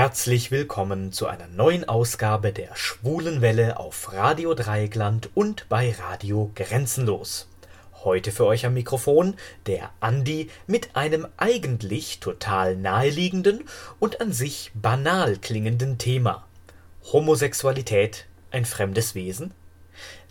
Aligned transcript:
Herzlich 0.00 0.52
willkommen 0.52 1.10
zu 1.10 1.26
einer 1.26 1.48
neuen 1.48 1.88
Ausgabe 1.88 2.52
der 2.52 2.76
Schwulen 2.76 3.40
Welle 3.40 3.80
auf 3.80 4.12
Radio 4.12 4.54
Dreieckland 4.54 5.28
und 5.34 5.68
bei 5.68 5.90
Radio 5.90 6.52
Grenzenlos. 6.54 7.48
Heute 8.04 8.30
für 8.30 8.46
euch 8.46 8.64
am 8.64 8.74
Mikrofon 8.74 9.34
der 9.66 9.90
Andi 9.98 10.50
mit 10.68 10.94
einem 10.94 11.26
eigentlich 11.36 12.20
total 12.20 12.76
naheliegenden 12.76 13.64
und 13.98 14.20
an 14.20 14.32
sich 14.32 14.70
banal 14.72 15.36
klingenden 15.36 15.98
Thema. 15.98 16.46
Homosexualität 17.12 18.26
ein 18.52 18.66
fremdes 18.66 19.16
Wesen? 19.16 19.50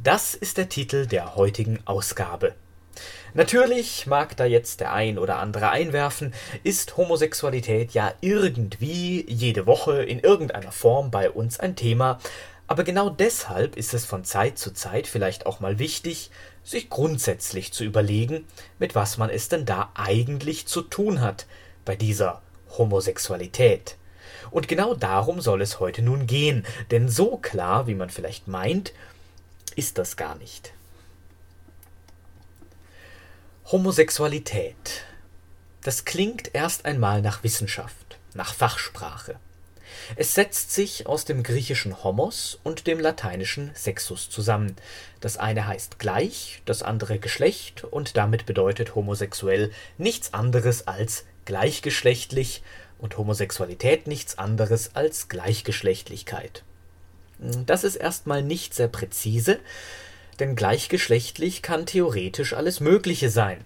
Das 0.01 0.33
ist 0.33 0.57
der 0.57 0.69
Titel 0.69 1.07
der 1.07 1.35
heutigen 1.35 1.79
Ausgabe. 1.83 2.55
Natürlich 3.33 4.07
mag 4.07 4.35
da 4.37 4.45
jetzt 4.45 4.79
der 4.79 4.93
ein 4.93 5.17
oder 5.17 5.37
andere 5.37 5.69
einwerfen, 5.69 6.33
ist 6.63 6.97
Homosexualität 6.97 7.91
ja 7.91 8.13
irgendwie 8.21 9.25
jede 9.27 9.65
Woche 9.65 10.03
in 10.03 10.19
irgendeiner 10.19 10.71
Form 10.71 11.11
bei 11.11 11.29
uns 11.29 11.59
ein 11.59 11.75
Thema, 11.75 12.19
aber 12.67 12.83
genau 12.83 13.09
deshalb 13.09 13.77
ist 13.77 13.93
es 13.93 14.05
von 14.05 14.25
Zeit 14.25 14.57
zu 14.57 14.73
Zeit 14.73 15.07
vielleicht 15.07 15.45
auch 15.45 15.61
mal 15.61 15.79
wichtig, 15.79 16.31
sich 16.63 16.89
grundsätzlich 16.89 17.71
zu 17.71 17.85
überlegen, 17.85 18.45
mit 18.77 18.93
was 18.93 19.17
man 19.17 19.29
es 19.29 19.47
denn 19.47 19.65
da 19.65 19.89
eigentlich 19.95 20.67
zu 20.67 20.81
tun 20.81 21.21
hat 21.21 21.45
bei 21.85 21.95
dieser 21.95 22.41
Homosexualität. 22.77 23.95
Und 24.51 24.67
genau 24.67 24.93
darum 24.93 25.39
soll 25.39 25.61
es 25.61 25.79
heute 25.79 26.01
nun 26.01 26.27
gehen, 26.27 26.65
denn 26.91 27.07
so 27.07 27.37
klar, 27.37 27.87
wie 27.87 27.95
man 27.95 28.09
vielleicht 28.09 28.49
meint, 28.49 28.93
ist 29.75 29.97
das 29.97 30.17
gar 30.17 30.35
nicht. 30.35 30.73
Homosexualität. 33.69 35.03
Das 35.83 36.05
klingt 36.05 36.55
erst 36.55 36.85
einmal 36.85 37.21
nach 37.21 37.43
Wissenschaft, 37.43 38.17
nach 38.33 38.53
Fachsprache. 38.53 39.35
Es 40.15 40.35
setzt 40.35 40.71
sich 40.71 41.05
aus 41.05 41.25
dem 41.25 41.43
griechischen 41.43 42.01
Homos 42.01 42.59
und 42.63 42.87
dem 42.87 42.97
lateinischen 43.01 43.71
Sexus 43.75 44.29
zusammen. 44.29 44.77
Das 45.19 45.35
eine 45.35 45.67
heißt 45.67 45.99
gleich, 45.99 46.61
das 46.63 46.81
andere 46.81 47.19
Geschlecht 47.19 47.83
und 47.83 48.15
damit 48.15 48.45
bedeutet 48.45 48.95
homosexuell 48.95 49.71
nichts 49.97 50.33
anderes 50.33 50.87
als 50.87 51.25
gleichgeschlechtlich 51.43 52.63
und 52.99 53.17
Homosexualität 53.17 54.07
nichts 54.07 54.37
anderes 54.37 54.91
als 54.95 55.27
Gleichgeschlechtlichkeit. 55.27 56.63
Das 57.65 57.83
ist 57.83 57.97
erstmal 57.97 58.43
nicht 58.43 58.73
sehr 58.73 58.87
präzise, 58.87 59.59
denn 60.39 60.55
gleichgeschlechtlich 60.55 61.61
kann 61.61 61.85
theoretisch 61.85 62.53
alles 62.53 62.79
Mögliche 62.79 63.29
sein. 63.29 63.63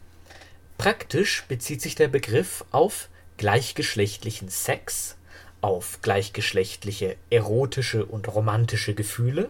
Praktisch 0.77 1.43
bezieht 1.47 1.81
sich 1.81 1.95
der 1.95 2.07
Begriff 2.07 2.65
auf 2.71 3.09
gleichgeschlechtlichen 3.37 4.49
Sex, 4.49 5.15
auf 5.61 5.99
gleichgeschlechtliche 6.01 7.17
erotische 7.29 8.05
und 8.05 8.27
romantische 8.33 8.93
Gefühle 8.93 9.49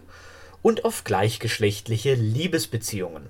und 0.62 0.84
auf 0.84 1.04
gleichgeschlechtliche 1.04 2.14
Liebesbeziehungen, 2.14 3.28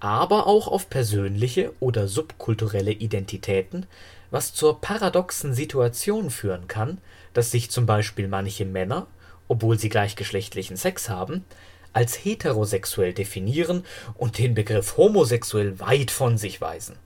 aber 0.00 0.46
auch 0.46 0.68
auf 0.68 0.90
persönliche 0.90 1.72
oder 1.80 2.08
subkulturelle 2.08 2.92
Identitäten, 2.92 3.86
was 4.30 4.52
zur 4.52 4.80
paradoxen 4.80 5.54
Situation 5.54 6.30
führen 6.30 6.66
kann, 6.66 6.98
dass 7.34 7.50
sich 7.50 7.70
zum 7.70 7.86
Beispiel 7.86 8.28
manche 8.28 8.64
Männer, 8.64 9.06
obwohl 9.48 9.78
sie 9.78 9.88
gleichgeschlechtlichen 9.88 10.76
Sex 10.76 11.08
haben, 11.08 11.44
als 11.92 12.24
heterosexuell 12.24 13.12
definieren 13.12 13.84
und 14.14 14.38
den 14.38 14.54
Begriff 14.54 14.96
homosexuell 14.96 15.78
weit 15.80 16.10
von 16.10 16.38
sich 16.38 16.60
weisen. 16.60 16.96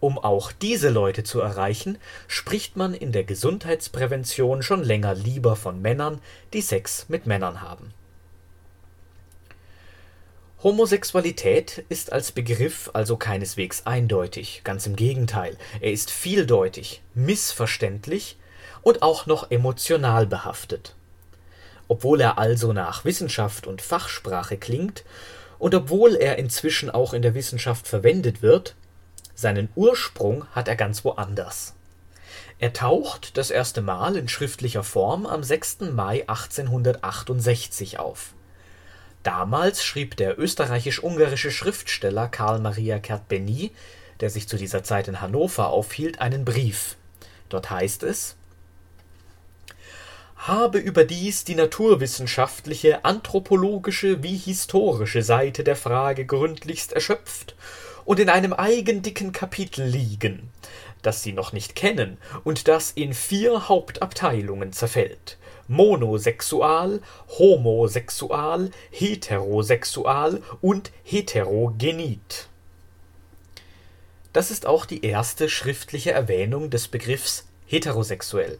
Um 0.00 0.18
auch 0.18 0.52
diese 0.52 0.90
Leute 0.90 1.24
zu 1.24 1.40
erreichen, 1.40 1.98
spricht 2.28 2.76
man 2.76 2.94
in 2.94 3.10
der 3.10 3.24
Gesundheitsprävention 3.24 4.62
schon 4.62 4.84
länger 4.84 5.14
lieber 5.14 5.56
von 5.56 5.82
Männern, 5.82 6.20
die 6.52 6.60
Sex 6.60 7.06
mit 7.08 7.26
Männern 7.26 7.62
haben. 7.62 7.92
Homosexualität 10.62 11.84
ist 11.88 12.12
als 12.12 12.32
Begriff 12.32 12.90
also 12.92 13.16
keineswegs 13.16 13.86
eindeutig, 13.86 14.62
ganz 14.64 14.86
im 14.86 14.96
Gegenteil, 14.96 15.56
er 15.80 15.92
ist 15.92 16.10
vieldeutig, 16.10 17.00
missverständlich 17.14 18.36
und 18.82 19.02
auch 19.02 19.26
noch 19.26 19.52
emotional 19.52 20.26
behaftet. 20.26 20.96
Obwohl 21.88 22.20
er 22.20 22.38
also 22.38 22.72
nach 22.72 23.04
Wissenschaft 23.04 23.66
und 23.66 23.82
Fachsprache 23.82 24.58
klingt 24.58 25.04
und 25.58 25.74
obwohl 25.74 26.14
er 26.14 26.38
inzwischen 26.38 26.90
auch 26.90 27.14
in 27.14 27.22
der 27.22 27.34
Wissenschaft 27.34 27.88
verwendet 27.88 28.42
wird, 28.42 28.76
seinen 29.34 29.68
Ursprung 29.74 30.44
hat 30.52 30.68
er 30.68 30.76
ganz 30.76 31.04
woanders. 31.04 31.74
Er 32.58 32.72
taucht 32.72 33.36
das 33.36 33.50
erste 33.50 33.82
Mal 33.82 34.16
in 34.16 34.28
schriftlicher 34.28 34.82
Form 34.82 35.26
am 35.26 35.42
6. 35.42 35.92
Mai 35.92 36.22
1868 36.28 37.98
auf. 37.98 38.34
Damals 39.22 39.84
schrieb 39.84 40.16
der 40.16 40.38
österreichisch-ungarische 40.38 41.50
Schriftsteller 41.50 42.28
Karl 42.28 42.60
Maria 42.60 42.98
Kertbeny, 42.98 43.72
der 44.20 44.30
sich 44.30 44.48
zu 44.48 44.56
dieser 44.56 44.82
Zeit 44.82 45.06
in 45.06 45.20
Hannover 45.20 45.68
aufhielt, 45.68 46.20
einen 46.20 46.44
Brief. 46.44 46.96
Dort 47.48 47.70
heißt 47.70 48.02
es 48.02 48.37
habe 50.38 50.78
überdies 50.78 51.44
die 51.44 51.56
naturwissenschaftliche, 51.56 53.04
anthropologische 53.04 54.22
wie 54.22 54.36
historische 54.36 55.22
Seite 55.22 55.64
der 55.64 55.76
Frage 55.76 56.24
gründlichst 56.24 56.92
erschöpft 56.92 57.56
und 58.04 58.20
in 58.20 58.30
einem 58.30 58.52
eigendicken 58.52 59.32
Kapitel 59.32 59.84
liegen, 59.84 60.50
das 61.02 61.22
Sie 61.22 61.32
noch 61.32 61.52
nicht 61.52 61.74
kennen 61.74 62.18
und 62.44 62.68
das 62.68 62.92
in 62.92 63.14
vier 63.14 63.68
Hauptabteilungen 63.68 64.72
zerfällt. 64.72 65.38
Monosexual, 65.66 67.02
Homosexual, 67.38 68.70
Heterosexual 68.90 70.40
und 70.62 70.92
Heterogenit. 71.02 72.48
Das 74.32 74.50
ist 74.50 74.66
auch 74.66 74.86
die 74.86 75.04
erste 75.04 75.48
schriftliche 75.48 76.12
Erwähnung 76.12 76.70
des 76.70 76.88
Begriffs 76.88 77.46
heterosexuell. 77.66 78.58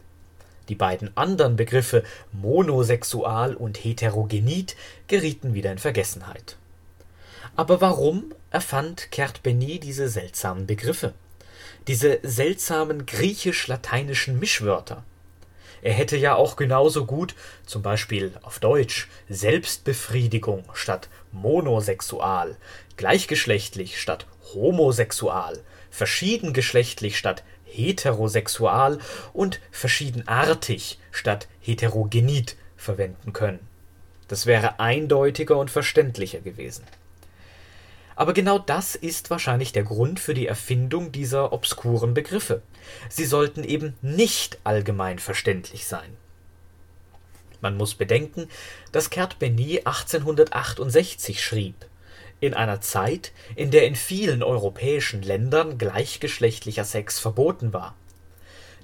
Die 0.69 0.75
beiden 0.75 1.15
anderen 1.17 1.55
Begriffe 1.55 2.03
monosexual 2.31 3.55
und 3.55 3.83
heterogenit 3.83 4.75
gerieten 5.07 5.53
wieder 5.53 5.71
in 5.71 5.79
Vergessenheit. 5.79 6.57
Aber 7.55 7.81
warum 7.81 8.33
erfand 8.51 9.11
Kert 9.11 9.43
Benny 9.43 9.79
diese 9.79 10.07
seltsamen 10.07 10.67
Begriffe? 10.67 11.13
Diese 11.87 12.19
seltsamen 12.23 13.05
griechisch-lateinischen 13.05 14.39
Mischwörter? 14.39 15.03
Er 15.81 15.93
hätte 15.93 16.17
ja 16.17 16.35
auch 16.35 16.55
genauso 16.55 17.05
gut, 17.05 17.35
zum 17.65 17.81
Beispiel 17.81 18.33
auf 18.43 18.59
Deutsch, 18.59 19.07
Selbstbefriedigung 19.29 20.65
statt 20.73 21.09
monosexual, 21.31 22.57
gleichgeschlechtlich 22.97 23.99
statt 23.99 24.25
homosexual, 24.53 25.59
verschiedengeschlechtlich 25.89 27.17
statt 27.17 27.43
heterosexual 27.71 28.99
und 29.33 29.59
verschiedenartig 29.71 30.99
statt 31.11 31.47
heterogenit 31.59 32.55
verwenden 32.77 33.33
können. 33.33 33.59
Das 34.27 34.45
wäre 34.45 34.79
eindeutiger 34.79 35.57
und 35.57 35.71
verständlicher 35.71 36.39
gewesen. 36.39 36.85
Aber 38.15 38.33
genau 38.33 38.59
das 38.59 38.95
ist 38.95 39.29
wahrscheinlich 39.29 39.71
der 39.71 39.83
Grund 39.83 40.19
für 40.19 40.33
die 40.33 40.45
Erfindung 40.45 41.11
dieser 41.11 41.53
obskuren 41.53 42.13
Begriffe. 42.13 42.61
Sie 43.07 43.25
sollten 43.25 43.63
eben 43.63 43.95
nicht 44.01 44.59
allgemein 44.65 45.19
verständlich 45.19 45.87
sein. 45.87 46.17
Man 47.61 47.77
muss 47.77 47.95
bedenken, 47.95 48.49
dass 48.91 49.09
Kert 49.09 49.39
Benny 49.39 49.79
1868 49.79 51.43
schrieb 51.43 51.75
in 52.39 52.53
einer 52.53 52.81
Zeit, 52.81 53.31
in 53.55 53.71
der 53.71 53.85
in 53.85 53.95
vielen 53.95 54.43
europäischen 54.43 55.21
Ländern 55.21 55.77
gleichgeschlechtlicher 55.77 56.85
Sex 56.85 57.19
verboten 57.19 57.73
war. 57.73 57.95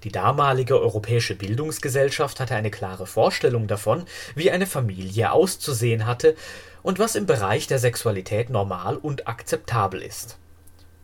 Die 0.03 0.11
damalige 0.11 0.79
europäische 0.79 1.35
Bildungsgesellschaft 1.35 2.39
hatte 2.39 2.55
eine 2.55 2.69
klare 2.69 3.07
Vorstellung 3.07 3.67
davon, 3.67 4.05
wie 4.35 4.51
eine 4.51 4.67
Familie 4.67 5.31
auszusehen 5.31 6.05
hatte 6.05 6.35
und 6.83 6.99
was 6.99 7.15
im 7.15 7.25
Bereich 7.25 7.65
der 7.65 7.79
Sexualität 7.79 8.49
normal 8.49 8.97
und 8.97 9.27
akzeptabel 9.27 10.01
ist. 10.01 10.37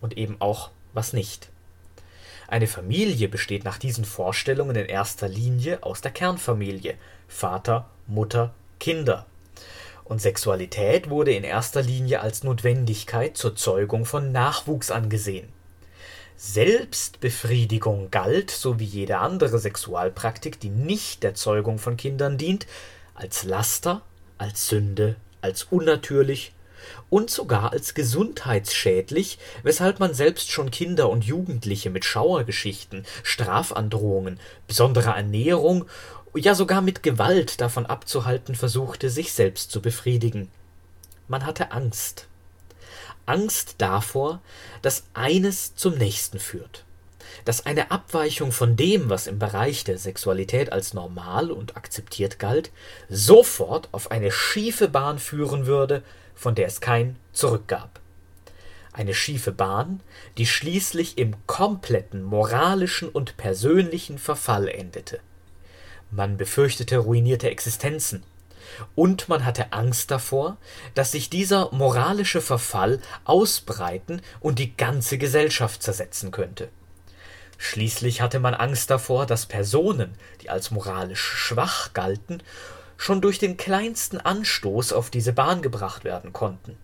Und 0.02 0.18
eben 0.18 0.36
auch 0.40 0.70
was 0.94 1.14
nicht. 1.14 1.50
Eine 2.48 2.68
Familie 2.68 3.30
besteht 3.30 3.64
nach 3.64 3.78
diesen 3.78 4.06
Vorstellungen 4.06 4.76
in 4.76 4.86
erster 4.86 5.28
Linie 5.28 5.82
aus 5.82 6.02
der 6.02 6.12
Kernfamilie 6.12 6.96
Vater, 7.28 7.90
Mutter, 8.08 8.54
Kinder 8.80 9.26
und 10.12 10.22
Sexualität 10.22 11.10
wurde 11.10 11.32
in 11.32 11.46
erster 11.46 11.82
Linie 11.82 12.20
als 12.20 12.44
Notwendigkeit 12.44 13.38
zur 13.38 13.56
Zeugung 13.56 14.04
von 14.06 14.34
Nachwuchs 14.34 14.92
angesehen. 14.92 15.48
Selbstbefriedigung 16.36 18.12
galt, 18.12 18.52
so 18.52 18.78
wie 18.78 18.84
jede 18.84 19.20
andere 19.20 19.58
Sexualpraktik, 19.58 20.60
die 20.60 20.70
nicht 20.70 21.24
der 21.24 21.34
Zeugung 21.34 21.80
von 21.80 21.96
Kindern 21.96 22.38
dient, 22.38 22.68
als 23.16 23.44
Laster, 23.44 24.02
als 24.38 24.68
Sünde, 24.68 25.16
als 25.40 25.64
unnatürlich 25.64 26.52
und 27.10 27.30
sogar 27.30 27.72
als 27.72 27.94
gesundheitsschädlich, 27.94 29.38
weshalb 29.64 30.02
man 30.02 30.14
selbst 30.14 30.52
schon 30.52 30.72
Kinder 30.72 31.10
und 31.10 31.24
Jugendliche 31.24 31.90
mit 31.90 32.04
Schauergeschichten, 32.04 33.06
Strafandrohungen, 33.24 34.42
besonderer 34.68 35.16
Ernährung, 35.16 35.86
ja 36.40 36.56
sogar 36.56 36.82
mit 36.82 37.04
Gewalt 37.04 37.62
davon 37.62 37.86
abzuhalten 37.86 38.56
versuchte, 38.56 39.10
sich 39.10 39.34
selbst 39.34 39.72
zu 39.72 39.82
befriedigen. 39.82 40.50
Man 41.28 41.46
hatte 41.46 41.72
Angst. 41.72 42.28
Angst 43.26 43.76
davor, 43.78 44.42
dass 44.82 45.04
eines 45.14 45.76
zum 45.76 45.98
nächsten 45.98 46.40
führt 46.40 46.84
dass 47.46 47.66
eine 47.66 47.92
Abweichung 47.92 48.52
von 48.52 48.76
dem, 48.76 49.10
was 49.10 49.28
im 49.28 49.40
Bereich 49.40 49.84
der 49.84 49.98
Sexualität 49.98 50.72
als 50.72 50.94
normal 50.94 51.52
und 51.52 51.78
akzeptiert 51.78 52.40
galt, 52.40 52.72
sofort 53.10 53.90
auf 53.92 54.12
eine 54.12 54.32
schiefe 54.32 54.88
Bahn 54.88 55.20
führen 55.20 55.66
würde, 55.66 56.04
von 56.36 56.56
der 56.56 56.68
es 56.68 56.82
kein 56.82 57.16
Zurück 57.34 57.68
gab. 57.68 58.00
Eine 58.94 59.14
schiefe 59.14 59.52
Bahn, 59.52 60.02
die 60.38 60.46
schließlich 60.46 61.18
im 61.18 61.36
kompletten 61.48 62.24
moralischen 62.24 63.10
und 63.10 63.38
persönlichen 63.38 64.18
Verfall 64.18 64.68
endete. 64.68 65.20
Man 66.12 66.38
befürchtete 66.38 66.98
ruinierte 66.98 67.50
Existenzen, 67.50 68.24
und 68.96 69.30
man 69.30 69.46
hatte 69.46 69.74
Angst 69.74 70.12
davor, 70.12 70.58
dass 70.94 71.12
sich 71.12 71.30
dieser 71.30 71.72
moralische 71.72 72.42
Verfall 72.42 73.00
ausbreiten 73.26 74.22
und 74.40 74.60
die 74.60 74.76
ganze 74.76 75.18
Gesellschaft 75.18 75.82
zersetzen 75.84 76.32
könnte. 76.32 76.70
Schließlich 77.58 78.22
hatte 78.22 78.40
man 78.40 78.54
Angst 78.54 78.90
davor, 78.90 79.26
dass 79.26 79.46
Personen, 79.46 80.16
die 80.42 80.50
als 80.50 80.72
moralisch 80.72 81.22
schwach 81.22 81.94
galten, 81.94 82.42
schon 82.98 83.22
durch 83.22 83.40
den 83.40 83.58
kleinsten 83.58 84.20
Anstoß 84.20 84.94
auf 84.94 85.10
diese 85.10 85.34
Bahn 85.34 85.62
gebracht 85.62 86.04
werden 86.04 86.34
konnten. 86.34 86.78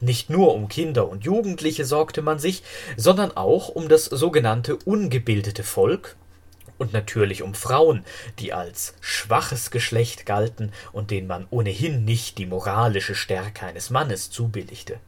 Nicht 0.00 0.30
nur 0.30 0.54
um 0.54 0.68
Kinder 0.68 1.08
und 1.08 1.24
Jugendliche 1.24 1.84
sorgte 1.84 2.22
man 2.22 2.38
sich, 2.38 2.62
sondern 2.96 3.36
auch 3.36 3.68
um 3.68 3.88
das 3.88 4.04
sogenannte 4.04 4.76
ungebildete 4.76 5.62
Volk 5.62 6.16
und 6.84 6.92
natürlich 6.92 7.42
um 7.42 7.54
Frauen, 7.54 8.04
die 8.38 8.52
als 8.52 8.94
schwaches 9.00 9.70
Geschlecht 9.70 10.26
galten 10.26 10.70
und 10.92 11.10
denen 11.10 11.26
man 11.26 11.46
ohnehin 11.48 12.04
nicht 12.04 12.36
die 12.36 12.46
moralische 12.46 13.14
Stärke 13.14 13.64
eines 13.64 13.88
Mannes 13.88 14.30
zubilligte 14.30 15.00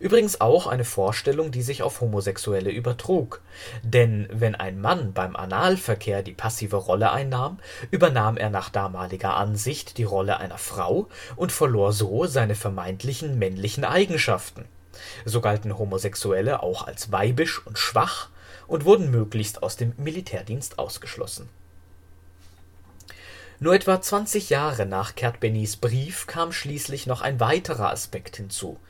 Übrigens 0.00 0.40
auch 0.40 0.66
eine 0.66 0.84
Vorstellung, 0.84 1.50
die 1.52 1.62
sich 1.62 1.82
auf 1.82 2.00
Homosexuelle 2.00 2.70
übertrug. 2.70 3.40
Denn 3.82 4.28
wenn 4.30 4.54
ein 4.54 4.80
Mann 4.80 5.12
beim 5.12 5.36
Analverkehr 5.36 6.22
die 6.22 6.32
passive 6.32 6.76
Rolle 6.76 7.12
einnahm, 7.12 7.58
übernahm 7.90 8.36
er 8.36 8.50
nach 8.50 8.70
damaliger 8.70 9.36
Ansicht 9.36 9.96
die 9.98 10.04
Rolle 10.04 10.38
einer 10.38 10.58
Frau 10.58 11.08
und 11.36 11.52
verlor 11.52 11.92
so 11.92 12.26
seine 12.26 12.54
vermeintlichen 12.56 13.38
männlichen 13.38 13.84
Eigenschaften. 13.84 14.64
So 15.24 15.40
galten 15.40 15.78
Homosexuelle 15.78 16.62
auch 16.62 16.86
als 16.86 17.12
weibisch 17.12 17.64
und 17.64 17.78
schwach 17.78 18.28
und 18.74 18.84
wurden 18.84 19.12
möglichst 19.12 19.62
aus 19.62 19.76
dem 19.76 19.92
Militärdienst 19.98 20.80
ausgeschlossen. 20.80 21.48
Nur 23.60 23.72
etwa 23.72 24.02
20 24.02 24.50
Jahre 24.50 24.84
nach 24.84 25.14
Kert-Bennys 25.14 25.76
Brief 25.76 26.26
kam 26.26 26.50
schließlich 26.50 27.06
noch 27.06 27.20
ein 27.20 27.38
weiterer 27.38 27.90
Aspekt 27.92 28.36
hinzu 28.36 28.80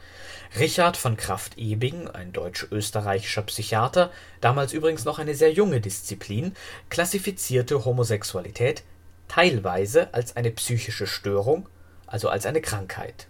Richard 0.58 0.96
von 0.96 1.18
Krafft-Ebing, 1.18 2.08
ein 2.08 2.32
deutsch-österreichischer 2.32 3.42
Psychiater, 3.42 4.10
damals 4.40 4.72
übrigens 4.72 5.04
noch 5.04 5.18
eine 5.18 5.34
sehr 5.34 5.52
junge 5.52 5.82
Disziplin, 5.82 6.54
klassifizierte 6.88 7.84
Homosexualität 7.84 8.84
teilweise 9.28 10.14
als 10.14 10.34
eine 10.34 10.50
psychische 10.50 11.06
Störung, 11.06 11.68
also 12.06 12.30
als 12.30 12.46
eine 12.46 12.62
Krankheit. 12.62 13.26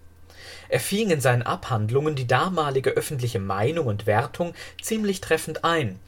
Er 0.68 0.80
fing 0.80 1.10
in 1.10 1.20
seinen 1.20 1.42
Abhandlungen 1.42 2.14
die 2.14 2.26
damalige 2.26 2.90
öffentliche 2.90 3.38
Meinung 3.38 3.86
und 3.86 4.06
Wertung 4.06 4.54
ziemlich 4.80 5.20
treffend 5.20 5.64
ein. 5.64 5.98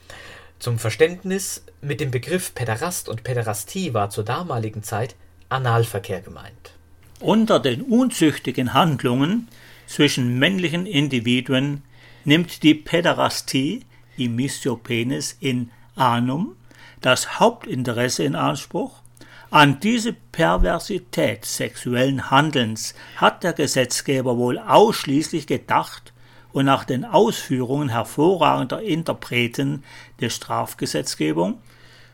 Zum 0.59 0.79
Verständnis, 0.79 1.65
mit 1.83 2.01
dem 2.01 2.11
Begriff 2.11 2.55
Päderast 2.55 3.09
und 3.09 3.23
Päderastie 3.23 3.95
war 3.95 4.11
zur 4.11 4.25
damaligen 4.25 4.83
Zeit 4.83 5.15
Analverkehr 5.49 6.21
gemeint. 6.21 6.73
Unter 7.21 7.61
den 7.61 7.83
unzüchtigen 7.83 8.75
Handlungen 8.75 9.49
zwischen 9.87 10.39
männlichen 10.39 10.87
Individuen 10.87 11.83
nimmt 12.25 12.63
die 12.63 12.75
Päderastie 12.75 13.85
Imissio 14.17 14.77
penis 14.77 15.37
in 15.41 15.71
anum 15.95 16.57
das 17.01 17.39
Hauptinteresse 17.39 18.25
in 18.25 18.35
Anspruch. 18.35 19.03
An 19.51 19.79
diese 19.79 20.13
Perversität 20.13 21.45
sexuellen 21.45 22.31
Handelns 22.31 22.95
hat 23.17 23.45
der 23.45 23.53
Gesetzgeber 23.53 24.37
wohl 24.37 24.59
ausschließlich 24.59 25.47
gedacht 25.47 26.13
und 26.57 26.65
nach 26.65 26.85
den 26.85 27.05
Ausführungen 27.05 27.91
hervorragender 27.91 28.81
Interpreten 28.81 29.85
der 30.21 30.31
Strafgesetzgebung 30.31 31.59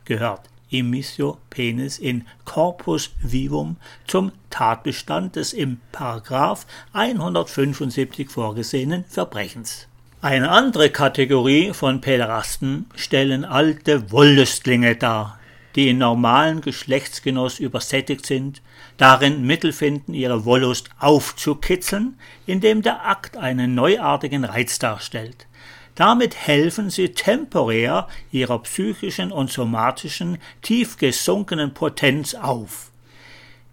gehört 0.04 0.40
Emissio 0.68 1.38
penis 1.48 2.00
in 2.00 2.26
corpus 2.44 3.12
vivum 3.22 3.76
zum 4.04 4.32
Tatbestand 4.50 5.36
des 5.36 5.52
im 5.52 5.78
Paragraph 5.92 6.66
175 6.92 8.30
vorgesehenen 8.30 9.04
Verbrechens. 9.04 9.86
Eine 10.22 10.50
andere 10.50 10.90
Kategorie 10.90 11.72
von 11.72 12.00
Päderasten 12.00 12.86
stellen 12.96 13.44
alte 13.44 14.10
Wollüstlinge 14.10 14.96
dar, 14.96 15.38
die 15.76 15.88
in 15.88 15.98
normalen 15.98 16.62
Geschlechtsgenuss 16.62 17.60
übersättigt 17.60 18.26
sind, 18.26 18.60
darin 19.02 19.42
Mittel 19.42 19.72
finden, 19.72 20.14
ihre 20.14 20.44
Wollust 20.44 20.88
aufzukitzeln, 21.00 22.20
indem 22.46 22.82
der 22.82 23.04
Akt 23.04 23.36
einen 23.36 23.74
neuartigen 23.74 24.44
Reiz 24.44 24.78
darstellt. 24.78 25.48
Damit 25.96 26.36
helfen 26.36 26.88
sie 26.88 27.08
temporär 27.08 28.06
ihrer 28.30 28.60
psychischen 28.60 29.32
und 29.32 29.50
somatischen 29.50 30.38
tief 30.62 30.98
gesunkenen 30.98 31.74
Potenz 31.74 32.36
auf. 32.36 32.92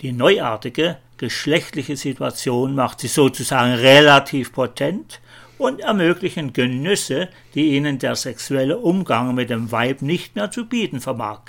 Die 0.02 0.14
neuartige 0.14 0.98
geschlechtliche 1.18 1.96
Situation 1.96 2.74
macht 2.74 3.00
sie 3.00 3.08
sozusagen 3.08 3.74
relativ 3.74 4.52
potent 4.52 5.22
und 5.60 5.80
ermöglichen 5.80 6.54
Genüsse, 6.54 7.30
die 7.54 7.76
ihnen 7.76 8.00
der 8.00 8.16
sexuelle 8.16 8.80
Umgang 8.80 9.36
mit 9.36 9.52
dem 9.52 9.72
Weib 9.72 10.02
nicht 10.02 10.36
mehr 10.36 10.50
zu 10.50 10.66
bieten 10.66 11.02
vermag. 11.02 11.42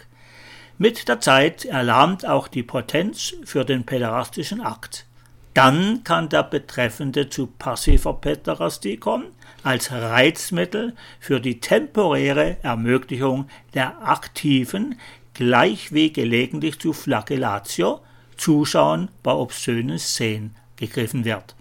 Mit 0.82 1.09
der 1.09 1.21
Zeit 1.21 1.67
erlahmt 1.67 2.25
auch 2.25 2.49
die 2.49 2.62
Potenz 2.62 3.35
für 3.44 3.67
den 3.67 3.85
päderastischen 3.85 4.62
Akt. 4.62 5.05
Dann 5.53 6.05
kann 6.05 6.31
der 6.31 6.43
Betreffende 6.43 7.29
zu 7.29 7.49
passiver 7.49 8.15
Päderastie 8.15 8.97
kommen, 8.97 9.27
als 9.62 9.93
Reizmittel 9.93 10.97
für 11.19 11.38
die 11.38 11.61
temporäre 11.61 12.56
Ermöglichung 12.62 13.47
der 13.75 14.00
aktiven, 14.00 14.99
gleich 15.35 15.93
wie 15.93 16.15
gelegentlich 16.15 16.79
zu 16.79 16.94
Flagellatio, 16.94 18.00
Zuschauen 18.39 19.10
bei 19.22 19.32
obszönen 19.32 19.99
Szenen 19.99 20.56
gegriffen 20.77 21.27
wird. 21.27 21.56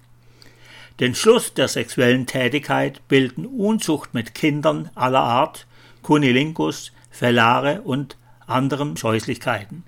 Den 1.02 1.14
Schluss 1.14 1.54
der 1.54 1.68
sexuellen 1.68 2.26
Tätigkeit 2.26 3.06
bilden 3.10 3.46
Unzucht 3.46 4.14
mit 4.14 4.34
Kindern 4.34 4.90
aller 4.96 5.20
Art, 5.20 5.68
Cunilingus, 6.04 6.94
Fellare 7.12 7.82
und 7.82 8.16
anderen 8.50 8.98
Scheußlichkeiten. 8.98 9.84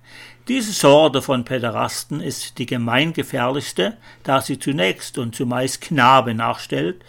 Diese 0.47 0.71
Sorte 0.71 1.21
von 1.21 1.45
Päderasten 1.45 2.21
ist 2.21 2.57
die 2.57 2.65
gemeingefährlichste, 2.65 3.97
da 4.23 4.41
sie 4.41 4.59
zunächst 4.59 5.17
und 5.17 5.35
zumeist 5.35 5.81
Knabe 5.81 6.33
nachstellt 6.33 7.03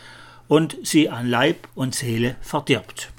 und 0.49 0.77
sie 0.83 1.09
an 1.09 1.29
Leib 1.29 1.69
und 1.75 1.95
Seele 1.95 2.37
verdirbt. 2.41 3.11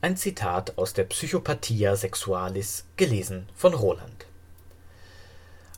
Ein 0.00 0.16
Zitat 0.16 0.78
aus 0.78 0.94
der 0.94 1.04
Psychopathia 1.04 1.94
Sexualis, 1.94 2.86
gelesen 2.96 3.46
von 3.54 3.74
Roland. 3.74 4.26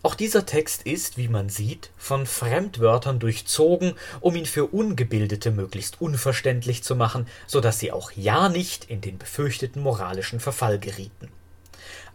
Auch 0.05 0.17
dieser 0.17 0.47
Text 0.47 0.83
ist, 0.83 1.17
wie 1.17 1.29
man 1.29 1.49
sieht, 1.49 1.91
von 1.97 2.27
Fremdwörtern 2.27 3.21
durchzogen, 3.21 3.95
um 4.21 4.35
ihn 4.35 4.47
für 4.47 4.67
Ungebildete 4.67 5.53
möglichst 5.53 6.01
unverständlich 6.01 6.83
zu 6.83 6.97
machen, 6.97 7.29
so 7.47 7.61
dass 7.61 7.79
sie 7.79 7.93
auch 7.93 8.11
ja 8.13 8.49
nicht 8.49 8.85
in 8.85 9.01
den 9.01 9.19
befürchteten 9.19 9.81
moralischen 9.81 10.41
Verfall 10.41 10.81
gerieten. 10.81 11.29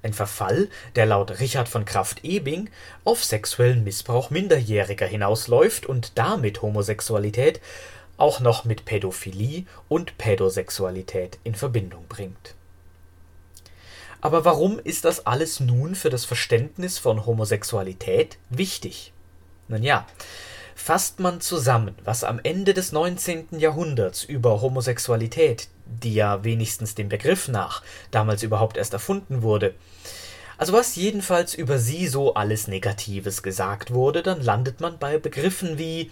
Ein 0.03 0.13
Verfall, 0.13 0.69
der 0.95 1.05
laut 1.05 1.39
Richard 1.39 1.67
von 1.67 1.85
Kraft-Ebing 1.85 2.69
auf 3.03 3.23
sexuellen 3.23 3.83
Missbrauch 3.83 4.29
Minderjähriger 4.29 5.07
hinausläuft 5.07 5.85
und 5.85 6.17
damit 6.17 6.61
Homosexualität 6.61 7.61
auch 8.17 8.39
noch 8.39 8.65
mit 8.65 8.85
Pädophilie 8.85 9.65
und 9.89 10.17
Pädosexualität 10.17 11.39
in 11.43 11.55
Verbindung 11.55 12.05
bringt. 12.07 12.55
Aber 14.21 14.45
warum 14.45 14.79
ist 14.79 15.05
das 15.05 15.25
alles 15.25 15.59
nun 15.59 15.95
für 15.95 16.09
das 16.09 16.25
Verständnis 16.25 16.97
von 16.97 17.25
Homosexualität 17.25 18.37
wichtig? 18.49 19.13
Nun 19.67 19.83
ja, 19.83 20.07
fasst 20.75 21.19
man 21.19 21.41
zusammen, 21.41 21.95
was 22.03 22.23
am 22.23 22.39
Ende 22.41 22.73
des 22.73 22.91
19. 22.91 23.59
Jahrhunderts 23.59 24.23
über 24.23 24.61
Homosexualität, 24.61 25.69
die 25.89 26.13
ja 26.13 26.43
wenigstens 26.43 26.95
dem 26.95 27.09
Begriff 27.09 27.47
nach 27.47 27.83
damals 28.11 28.43
überhaupt 28.43 28.77
erst 28.77 28.93
erfunden 28.93 29.41
wurde, 29.41 29.73
also 30.57 30.73
was 30.73 30.95
jedenfalls 30.95 31.53
über 31.53 31.77
sie 31.77 32.07
so 32.07 32.33
alles 32.33 32.67
Negatives 32.67 33.43
gesagt 33.43 33.93
wurde, 33.93 34.23
dann 34.23 34.41
landet 34.41 34.81
man 34.81 34.97
bei 34.97 35.19
Begriffen 35.19 35.77
wie 35.77 36.11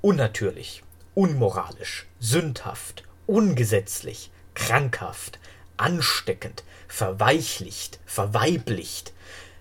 unnatürlich, 0.00 0.84
unmoralisch, 1.14 2.06
sündhaft, 2.20 3.02
ungesetzlich, 3.26 4.30
krankhaft, 4.54 5.40
ansteckend, 5.76 6.62
verweichlicht, 6.86 7.98
verweiblicht, 8.06 9.12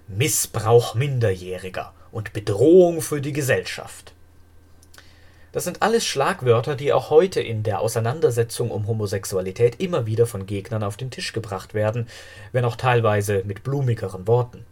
Missbrauch 0.07 0.93
Minderjähriger 0.93 1.93
und 2.11 2.33
Bedrohung 2.33 3.01
für 3.01 3.21
die 3.21 3.33
Gesellschaft. 3.33 4.13
Das 5.51 5.65
sind 5.65 5.81
alles 5.81 6.05
Schlagwörter, 6.05 6.75
die 6.75 6.93
auch 6.93 7.09
heute 7.09 7.41
in 7.41 7.63
der 7.63 7.81
Auseinandersetzung 7.81 8.71
um 8.71 8.87
Homosexualität 8.87 9.81
immer 9.81 10.05
wieder 10.05 10.25
von 10.25 10.45
Gegnern 10.45 10.83
auf 10.83 10.95
den 10.95 11.11
Tisch 11.11 11.33
gebracht 11.33 11.73
werden, 11.73 12.07
wenn 12.53 12.63
auch 12.63 12.77
teilweise 12.77 13.43
mit 13.45 13.63
blumigeren 13.63 14.27
Worten. 14.27 14.65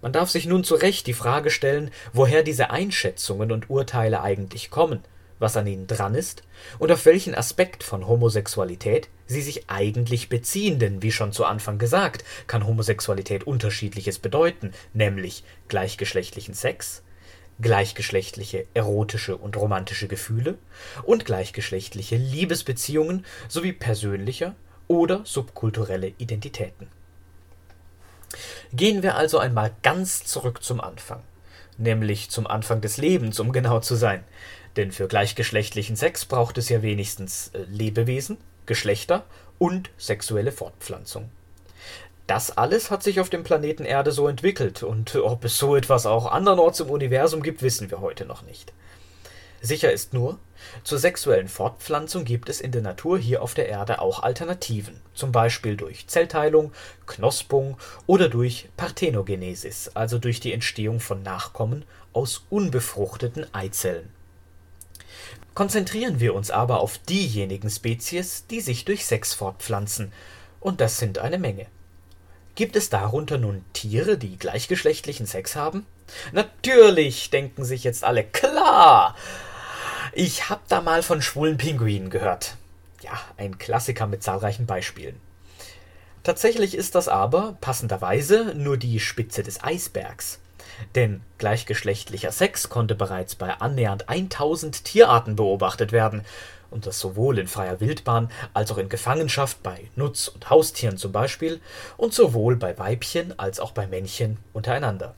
Man 0.00 0.12
darf 0.12 0.30
sich 0.30 0.46
nun 0.46 0.62
zu 0.62 0.76
Recht 0.76 1.06
die 1.08 1.12
Frage 1.12 1.50
stellen, 1.50 1.90
woher 2.12 2.42
diese 2.42 2.70
Einschätzungen 2.70 3.50
und 3.50 3.68
Urteile 3.68 4.22
eigentlich 4.22 4.70
kommen, 4.70 5.00
was 5.40 5.56
an 5.56 5.66
ihnen 5.66 5.88
dran 5.88 6.14
ist 6.14 6.44
und 6.78 6.92
auf 6.92 7.04
welchen 7.04 7.34
Aspekt 7.34 7.82
von 7.82 8.06
Homosexualität 8.06 9.08
sie 9.26 9.42
sich 9.42 9.68
eigentlich 9.68 10.28
beziehen, 10.28 10.78
denn 10.78 11.02
wie 11.02 11.12
schon 11.12 11.32
zu 11.32 11.44
Anfang 11.44 11.78
gesagt, 11.78 12.24
kann 12.46 12.66
Homosexualität 12.66 13.44
unterschiedliches 13.44 14.20
bedeuten, 14.20 14.72
nämlich 14.92 15.42
gleichgeschlechtlichen 15.68 16.54
Sex, 16.54 17.02
gleichgeschlechtliche 17.60 18.66
erotische 18.74 19.36
und 19.36 19.56
romantische 19.56 20.08
Gefühle 20.08 20.56
und 21.02 21.24
gleichgeschlechtliche 21.24 22.16
Liebesbeziehungen 22.16 23.24
sowie 23.48 23.72
persönlicher 23.72 24.54
oder 24.88 25.20
subkulturelle 25.24 26.12
Identitäten. 26.18 26.88
Gehen 28.72 29.02
wir 29.02 29.16
also 29.16 29.38
einmal 29.38 29.72
ganz 29.82 30.24
zurück 30.24 30.62
zum 30.62 30.80
Anfang, 30.80 31.22
nämlich 31.78 32.30
zum 32.30 32.46
Anfang 32.46 32.80
des 32.80 32.96
Lebens, 32.96 33.40
um 33.40 33.52
genau 33.52 33.80
zu 33.80 33.96
sein. 33.96 34.24
Denn 34.76 34.92
für 34.92 35.08
gleichgeschlechtlichen 35.08 35.96
Sex 35.96 36.24
braucht 36.24 36.56
es 36.58 36.68
ja 36.68 36.82
wenigstens 36.82 37.48
äh, 37.54 37.62
Lebewesen, 37.68 38.38
Geschlechter 38.66 39.24
und 39.58 39.90
sexuelle 39.98 40.52
Fortpflanzung. 40.52 41.28
Das 42.30 42.56
alles 42.56 42.92
hat 42.92 43.02
sich 43.02 43.18
auf 43.18 43.28
dem 43.28 43.42
Planeten 43.42 43.84
Erde 43.84 44.12
so 44.12 44.28
entwickelt, 44.28 44.84
und 44.84 45.16
ob 45.16 45.44
es 45.44 45.58
so 45.58 45.74
etwas 45.74 46.06
auch 46.06 46.30
andernorts 46.30 46.78
im 46.78 46.88
Universum 46.88 47.42
gibt, 47.42 47.60
wissen 47.60 47.90
wir 47.90 48.00
heute 48.00 48.24
noch 48.24 48.42
nicht. 48.42 48.72
Sicher 49.60 49.90
ist 49.90 50.14
nur, 50.14 50.38
zur 50.84 51.00
sexuellen 51.00 51.48
Fortpflanzung 51.48 52.24
gibt 52.24 52.48
es 52.48 52.60
in 52.60 52.70
der 52.70 52.82
Natur 52.82 53.18
hier 53.18 53.42
auf 53.42 53.54
der 53.54 53.68
Erde 53.68 54.00
auch 54.00 54.22
Alternativen, 54.22 55.00
zum 55.12 55.32
Beispiel 55.32 55.76
durch 55.76 56.06
Zellteilung, 56.06 56.70
Knospung 57.04 57.76
oder 58.06 58.28
durch 58.28 58.68
Parthenogenesis, 58.76 59.90
also 59.94 60.20
durch 60.20 60.38
die 60.38 60.52
Entstehung 60.52 61.00
von 61.00 61.24
Nachkommen 61.24 61.84
aus 62.12 62.44
unbefruchteten 62.48 63.52
Eizellen. 63.52 64.08
Konzentrieren 65.54 66.20
wir 66.20 66.36
uns 66.36 66.52
aber 66.52 66.78
auf 66.78 66.96
diejenigen 66.96 67.70
Spezies, 67.70 68.46
die 68.46 68.60
sich 68.60 68.84
durch 68.84 69.04
Sex 69.04 69.34
fortpflanzen, 69.34 70.12
und 70.60 70.80
das 70.80 70.98
sind 70.98 71.18
eine 71.18 71.40
Menge. 71.40 71.66
Gibt 72.54 72.76
es 72.76 72.90
darunter 72.90 73.38
nun 73.38 73.64
Tiere, 73.72 74.18
die 74.18 74.38
gleichgeschlechtlichen 74.38 75.26
Sex 75.26 75.56
haben? 75.56 75.86
Natürlich, 76.32 77.30
denken 77.30 77.64
sich 77.64 77.84
jetzt 77.84 78.04
alle, 78.04 78.24
klar. 78.24 79.14
Ich 80.12 80.50
hab 80.50 80.66
da 80.68 80.80
mal 80.80 81.02
von 81.02 81.22
schwulen 81.22 81.56
Pinguinen 81.56 82.10
gehört. 82.10 82.56
Ja, 83.02 83.12
ein 83.36 83.58
Klassiker 83.58 84.06
mit 84.06 84.22
zahlreichen 84.22 84.66
Beispielen. 84.66 85.20
Tatsächlich 86.22 86.74
ist 86.74 86.94
das 86.94 87.08
aber, 87.08 87.56
passenderweise, 87.60 88.52
nur 88.54 88.76
die 88.76 89.00
Spitze 89.00 89.42
des 89.42 89.62
Eisbergs. 89.62 90.38
Denn 90.94 91.22
gleichgeschlechtlicher 91.38 92.32
Sex 92.32 92.68
konnte 92.68 92.94
bereits 92.94 93.34
bei 93.34 93.52
annähernd 93.54 94.08
1000 94.08 94.84
Tierarten 94.84 95.36
beobachtet 95.36 95.92
werden, 95.92 96.24
und 96.70 96.86
das 96.86 96.98
sowohl 96.98 97.38
in 97.38 97.48
freier 97.48 97.80
Wildbahn 97.80 98.30
als 98.54 98.70
auch 98.70 98.78
in 98.78 98.88
Gefangenschaft 98.88 99.62
bei 99.62 99.88
Nutz- 99.96 100.28
und 100.28 100.50
Haustieren 100.50 100.96
zum 100.96 101.12
Beispiel 101.12 101.60
und 101.96 102.14
sowohl 102.14 102.56
bei 102.56 102.78
Weibchen 102.78 103.38
als 103.38 103.60
auch 103.60 103.72
bei 103.72 103.86
Männchen 103.86 104.38
untereinander. 104.52 105.14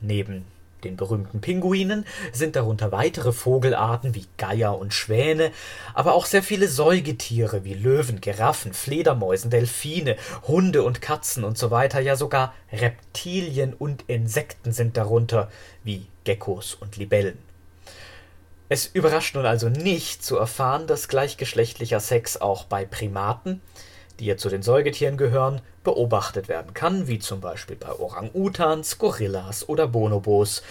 Neben 0.00 0.44
den 0.84 0.96
berühmten 0.96 1.40
Pinguinen 1.40 2.04
sind 2.32 2.56
darunter 2.56 2.92
weitere 2.92 3.32
Vogelarten 3.32 4.14
wie 4.14 4.26
Geier 4.36 4.78
und 4.78 4.92
Schwäne, 4.92 5.52
aber 5.94 6.14
auch 6.14 6.26
sehr 6.26 6.42
viele 6.42 6.68
Säugetiere 6.68 7.64
wie 7.64 7.74
Löwen, 7.74 8.20
Giraffen, 8.20 8.72
Fledermäusen, 8.72 9.50
Delfine, 9.50 10.16
Hunde 10.46 10.82
und 10.82 11.00
Katzen 11.00 11.44
und 11.44 11.56
so 11.56 11.70
weiter, 11.70 12.00
ja 12.00 12.16
sogar 12.16 12.54
Reptilien 12.72 13.74
und 13.74 14.04
Insekten 14.08 14.72
sind 14.72 14.96
darunter, 14.96 15.50
wie 15.84 16.06
Geckos 16.24 16.74
und 16.74 16.96
Libellen. 16.96 17.38
Es 18.72 18.86
überrascht 18.86 19.34
nun 19.34 19.44
also 19.44 19.68
nicht 19.68 20.24
zu 20.24 20.38
erfahren, 20.38 20.86
dass 20.86 21.08
gleichgeschlechtlicher 21.08 22.00
Sex 22.00 22.40
auch 22.40 22.64
bei 22.64 22.86
Primaten, 22.86 23.60
die 24.18 24.24
ja 24.24 24.38
zu 24.38 24.48
den 24.48 24.62
Säugetieren 24.62 25.18
gehören, 25.18 25.60
beobachtet 25.84 26.48
werden 26.48 26.72
kann, 26.72 27.06
wie 27.06 27.18
zum 27.18 27.42
Beispiel 27.42 27.76
bei 27.76 27.92
Orang-Utans, 27.92 28.96
Gorillas 28.96 29.68
oder 29.68 29.88
Bonobos 29.88 30.62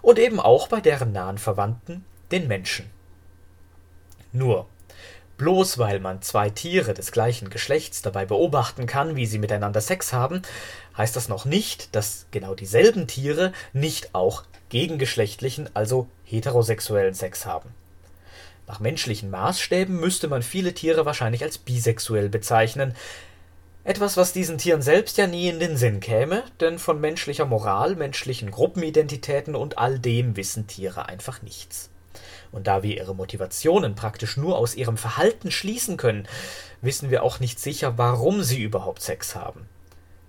und 0.00 0.18
eben 0.18 0.40
auch 0.40 0.68
bei 0.68 0.80
deren 0.80 1.12
nahen 1.12 1.36
Verwandten, 1.36 2.06
den 2.30 2.48
Menschen. 2.48 2.88
Nur, 4.32 4.66
bloß 5.36 5.76
weil 5.76 6.00
man 6.00 6.22
zwei 6.22 6.48
Tiere 6.48 6.94
des 6.94 7.12
gleichen 7.12 7.50
Geschlechts 7.50 8.00
dabei 8.00 8.24
beobachten 8.24 8.86
kann, 8.86 9.16
wie 9.16 9.26
sie 9.26 9.38
miteinander 9.38 9.82
Sex 9.82 10.14
haben, 10.14 10.40
heißt 10.96 11.14
das 11.14 11.28
noch 11.28 11.44
nicht, 11.44 11.94
dass 11.94 12.24
genau 12.30 12.54
dieselben 12.54 13.06
Tiere 13.06 13.52
nicht 13.74 14.14
auch 14.14 14.44
gegengeschlechtlichen, 14.70 15.68
also 15.74 16.08
heterosexuellen 16.24 17.14
Sex 17.14 17.44
haben. 17.44 17.70
Nach 18.66 18.80
menschlichen 18.80 19.30
Maßstäben 19.30 19.98
müsste 19.98 20.28
man 20.28 20.42
viele 20.42 20.72
Tiere 20.72 21.04
wahrscheinlich 21.04 21.42
als 21.42 21.58
bisexuell 21.58 22.28
bezeichnen, 22.28 22.94
etwas, 23.82 24.16
was 24.16 24.32
diesen 24.32 24.58
Tieren 24.58 24.82
selbst 24.82 25.16
ja 25.16 25.26
nie 25.26 25.48
in 25.48 25.58
den 25.58 25.76
Sinn 25.76 26.00
käme, 26.00 26.44
denn 26.60 26.78
von 26.78 27.00
menschlicher 27.00 27.46
Moral, 27.46 27.96
menschlichen 27.96 28.50
Gruppenidentitäten 28.50 29.56
und 29.56 29.78
all 29.78 29.98
dem 29.98 30.36
wissen 30.36 30.66
Tiere 30.66 31.08
einfach 31.08 31.40
nichts. 31.42 31.90
Und 32.52 32.66
da 32.66 32.82
wir 32.82 32.96
ihre 32.96 33.14
Motivationen 33.14 33.94
praktisch 33.94 34.36
nur 34.36 34.58
aus 34.58 34.74
ihrem 34.74 34.96
Verhalten 34.96 35.50
schließen 35.50 35.96
können, 35.96 36.28
wissen 36.82 37.10
wir 37.10 37.22
auch 37.22 37.40
nicht 37.40 37.58
sicher, 37.58 37.96
warum 37.96 38.42
sie 38.42 38.60
überhaupt 38.62 39.02
Sex 39.02 39.34
haben. 39.34 39.66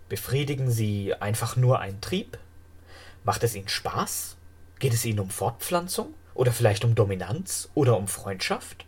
Befriedigen 0.07 0.71
sie 0.71 1.13
einfach 1.13 1.55
nur 1.55 1.79
einen 1.79 1.99
Trieb? 1.99 2.37
Macht 3.23 3.43
es 3.43 3.55
ihnen 3.55 3.69
Spaß? 3.69 4.37
Geht 4.79 4.93
es 4.93 5.05
ihnen 5.05 5.19
um 5.19 5.29
Fortpflanzung? 5.29 6.13
Oder 6.33 6.51
vielleicht 6.51 6.83
um 6.83 6.95
Dominanz? 6.95 7.69
Oder 7.75 7.97
um 7.97 8.07
Freundschaft? 8.07 8.85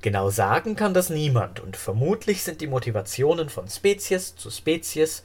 Genau 0.00 0.30
sagen 0.30 0.76
kann 0.76 0.94
das 0.94 1.10
niemand, 1.10 1.58
und 1.58 1.76
vermutlich 1.76 2.44
sind 2.44 2.60
die 2.60 2.68
Motivationen 2.68 3.48
von 3.48 3.68
Spezies 3.68 4.36
zu 4.36 4.48
Spezies 4.48 5.24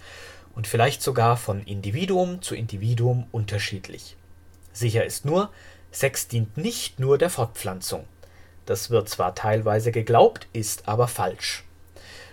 und 0.55 0.65
vielleicht 0.65 1.03
sogar 1.03 1.38
von 1.38 1.62
Individuum 1.63 2.41
zu 2.41 2.55
Individuum 2.55 3.27
unterschiedlich. 3.31 4.17
Sicher 4.72 5.05
ist 5.05 5.25
nur, 5.25 5.51
Sex 5.91 6.27
dient 6.27 6.57
nicht 6.57 7.00
nur 7.00 7.19
der 7.19 7.29
Fortpflanzung. 7.29 8.05
Das 8.65 8.89
wird 8.89 9.10
zwar 9.10 9.36
teilweise 9.36 9.91
geglaubt, 9.91 10.48
ist 10.53 10.88
aber 10.88 11.07
falsch. 11.07 11.63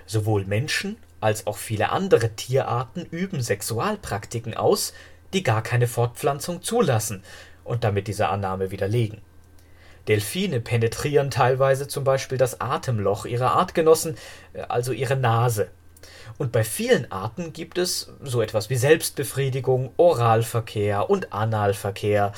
Sowohl 0.06 0.46
Menschen 0.46 0.96
als 1.20 1.46
auch 1.46 1.56
viele 1.56 1.90
andere 1.90 2.30
Tierarten 2.30 3.04
üben 3.04 3.42
Sexualpraktiken 3.42 4.54
aus, 4.56 4.92
die 5.32 5.42
gar 5.42 5.62
keine 5.62 5.86
Fortpflanzung 5.86 6.62
zulassen 6.62 7.22
und 7.64 7.84
damit 7.84 8.08
diese 8.08 8.28
Annahme 8.28 8.70
widerlegen. 8.70 9.20
Delfine 10.08 10.60
penetrieren 10.60 11.30
teilweise 11.30 11.86
zum 11.86 12.04
Beispiel 12.04 12.38
das 12.38 12.60
Atemloch 12.60 13.26
ihrer 13.26 13.52
Artgenossen, 13.52 14.16
äh, 14.54 14.62
also 14.62 14.92
ihre 14.92 15.16
Nase. 15.16 15.68
Und 16.38 16.52
bei 16.52 16.64
vielen 16.64 17.12
Arten 17.12 17.52
gibt 17.52 17.76
es 17.76 18.12
so 18.22 18.40
etwas 18.40 18.70
wie 18.70 18.76
Selbstbefriedigung, 18.76 19.92
Oralverkehr 19.98 21.10
und 21.10 21.32
Analverkehr 21.32 22.32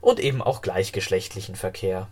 und 0.00 0.18
eben 0.18 0.42
auch 0.42 0.62
gleichgeschlechtlichen 0.62 1.54
Verkehr. 1.54 2.08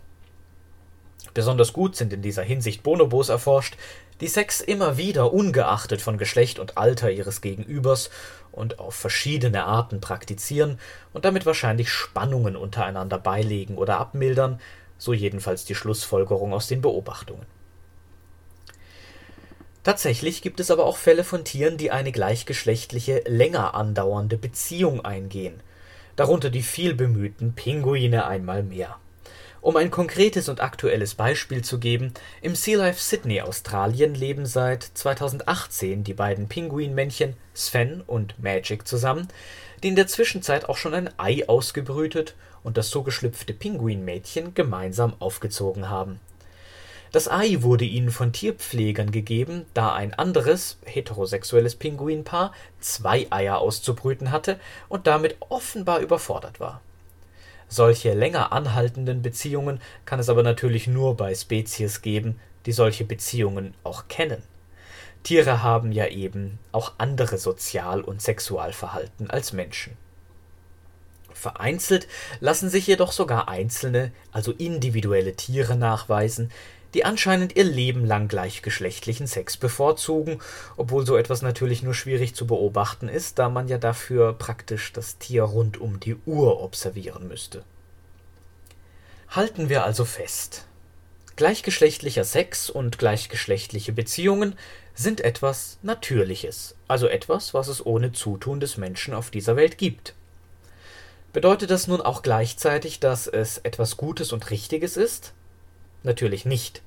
Besonders 1.33 1.73
gut 1.73 1.95
sind 1.95 2.13
in 2.13 2.21
dieser 2.21 2.43
Hinsicht 2.43 2.83
Bonobos 2.83 3.29
erforscht, 3.29 3.75
die 4.21 4.27
Sex 4.27 4.61
immer 4.61 4.97
wieder 4.97 5.31
ungeachtet 5.31 6.01
von 6.01 6.17
Geschlecht 6.17 6.59
und 6.59 6.77
Alter 6.77 7.09
ihres 7.11 7.41
Gegenübers 7.41 8.09
und 8.51 8.79
auf 8.79 8.95
verschiedene 8.95 9.63
Arten 9.63 10.01
praktizieren 10.01 10.79
und 11.13 11.25
damit 11.25 11.45
wahrscheinlich 11.45 11.89
Spannungen 11.89 12.55
untereinander 12.55 13.17
beilegen 13.17 13.77
oder 13.77 13.99
abmildern, 13.99 14.59
so 14.97 15.13
jedenfalls 15.13 15.65
die 15.65 15.75
Schlussfolgerung 15.75 16.53
aus 16.53 16.67
den 16.67 16.81
Beobachtungen. 16.81 17.45
Tatsächlich 19.83 20.41
gibt 20.41 20.59
es 20.59 20.71
aber 20.71 20.85
auch 20.85 20.97
Fälle 20.97 21.23
von 21.23 21.45
Tieren, 21.45 21.77
die 21.77 21.89
eine 21.89 22.11
gleichgeschlechtliche, 22.11 23.23
länger 23.25 23.75
andauernde 23.75 24.37
Beziehung 24.37 25.05
eingehen, 25.05 25.63
darunter 26.17 26.49
die 26.49 26.63
vielbemühten 26.63 27.53
Pinguine 27.53 28.25
einmal 28.25 28.61
mehr. 28.61 28.97
Um 29.61 29.75
ein 29.75 29.91
konkretes 29.91 30.47
und 30.47 30.61
aktuelles 30.61 31.15
Beispiel 31.15 31.63
zu 31.63 31.79
geben, 31.79 32.13
im 32.41 32.55
Sea 32.55 32.77
Life 32.77 33.01
Sydney, 33.01 33.41
Australien 33.41 34.15
leben 34.15 34.45
seit 34.45 34.83
2018 34.83 36.05
die 36.05 36.13
beiden 36.13 36.47
Pinguinmännchen 36.47 37.35
Sven 37.53 38.01
und 38.07 38.41
Magic 38.41 38.87
zusammen, 38.87 39.27
die 39.83 39.89
in 39.89 39.97
der 39.97 40.07
Zwischenzeit 40.07 40.69
auch 40.69 40.77
schon 40.77 40.93
ein 40.93 41.09
Ei 41.17 41.47
ausgebrütet 41.49 42.35
und 42.63 42.77
das 42.77 42.89
so 42.89 43.03
geschlüpfte 43.03 43.53
Pinguinmädchen 43.53 44.53
gemeinsam 44.53 45.13
aufgezogen 45.19 45.89
haben. 45.89 46.21
Das 47.11 47.29
Ei 47.29 47.57
wurde 47.59 47.85
ihnen 47.85 48.11
von 48.11 48.31
Tierpflegern 48.31 49.11
gegeben, 49.11 49.65
da 49.73 49.93
ein 49.93 50.13
anderes, 50.13 50.77
heterosexuelles 50.85 51.75
Pinguinpaar 51.75 52.53
zwei 52.79 53.27
Eier 53.29 53.57
auszubrüten 53.57 54.31
hatte 54.31 54.57
und 54.87 55.05
damit 55.05 55.35
offenbar 55.49 55.99
überfordert 55.99 56.61
war 56.61 56.81
solche 57.69 58.13
länger 58.13 58.51
anhaltenden 58.51 59.21
Beziehungen 59.21 59.79
kann 60.05 60.19
es 60.19 60.27
aber 60.27 60.43
natürlich 60.43 60.87
nur 60.87 61.15
bei 61.15 61.33
Spezies 61.33 62.01
geben, 62.01 62.39
die 62.65 62.71
solche 62.73 63.05
Beziehungen 63.05 63.73
auch 63.83 64.07
kennen. 64.09 64.43
Tiere 65.23 65.63
haben 65.63 65.91
ja 65.91 66.07
eben 66.07 66.59
auch 66.71 66.93
andere 66.97 67.37
Sozial 67.37 68.01
und 68.01 68.21
Sexualverhalten 68.21 69.29
als 69.29 69.53
Menschen. 69.53 69.97
Vereinzelt 71.33 72.07
lassen 72.39 72.69
sich 72.69 72.87
jedoch 72.87 73.11
sogar 73.11 73.47
einzelne, 73.47 74.11
also 74.31 74.51
individuelle 74.51 75.35
Tiere 75.35 75.75
nachweisen, 75.75 76.51
die 76.93 77.05
anscheinend 77.05 77.55
ihr 77.55 77.63
Leben 77.63 78.05
lang 78.05 78.27
gleichgeschlechtlichen 78.27 79.27
Sex 79.27 79.57
bevorzugen, 79.57 80.39
obwohl 80.77 81.05
so 81.05 81.17
etwas 81.17 81.41
natürlich 81.41 81.83
nur 81.83 81.93
schwierig 81.93 82.35
zu 82.35 82.47
beobachten 82.47 83.09
ist, 83.09 83.39
da 83.39 83.49
man 83.49 83.67
ja 83.67 83.77
dafür 83.77 84.33
praktisch 84.33 84.91
das 84.93 85.17
Tier 85.17 85.43
rund 85.43 85.79
um 85.79 85.99
die 85.99 86.15
Uhr 86.25 86.61
observieren 86.61 87.27
müsste. 87.27 87.63
Halten 89.29 89.69
wir 89.69 89.83
also 89.83 90.05
fest. 90.05 90.65
Gleichgeschlechtlicher 91.35 92.25
Sex 92.25 92.69
und 92.69 92.97
gleichgeschlechtliche 92.97 93.93
Beziehungen 93.93 94.55
sind 94.93 95.21
etwas 95.21 95.77
Natürliches, 95.81 96.75
also 96.89 97.07
etwas, 97.07 97.53
was 97.53 97.69
es 97.69 97.85
ohne 97.85 98.11
Zutun 98.11 98.59
des 98.59 98.75
Menschen 98.75 99.13
auf 99.13 99.29
dieser 99.29 99.55
Welt 99.55 99.77
gibt. 99.77 100.15
Bedeutet 101.31 101.69
das 101.69 101.87
nun 101.87 102.01
auch 102.01 102.23
gleichzeitig, 102.23 102.99
dass 102.99 103.27
es 103.27 103.59
etwas 103.59 103.95
Gutes 103.95 104.33
und 104.33 104.49
Richtiges 104.49 104.97
ist? 104.97 105.33
Natürlich 106.03 106.45
nicht. 106.45 106.81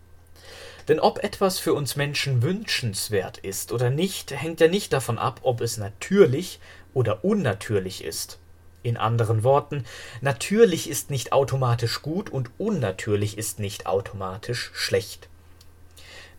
Denn 0.89 0.99
ob 0.99 1.23
etwas 1.23 1.59
für 1.59 1.75
uns 1.75 1.97
Menschen 1.97 2.43
wünschenswert 2.43 3.39
ist 3.39 3.73
oder 3.73 3.91
nicht, 3.91 4.33
hängt 4.33 4.61
ja 4.61 4.69
nicht 4.69 4.93
davon 4.93 5.19
ab, 5.19 5.41
ob 5.43 5.61
es 5.61 5.77
natürlich 5.77 6.59
oder 6.93 7.25
unnatürlich 7.25 8.05
ist. 8.05 8.39
In 8.83 8.97
anderen 8.97 9.45
Worten, 9.45 9.85
natürlich 10.21 10.91
ist 10.91 11.11
nicht 11.11 11.33
automatisch 11.33 12.03
gut 12.03 12.31
und 12.31 12.51
unnatürlich 12.59 13.39
ist 13.39 13.61
nicht 13.61 13.87
automatisch 13.87 14.73
schlecht. 14.75 15.29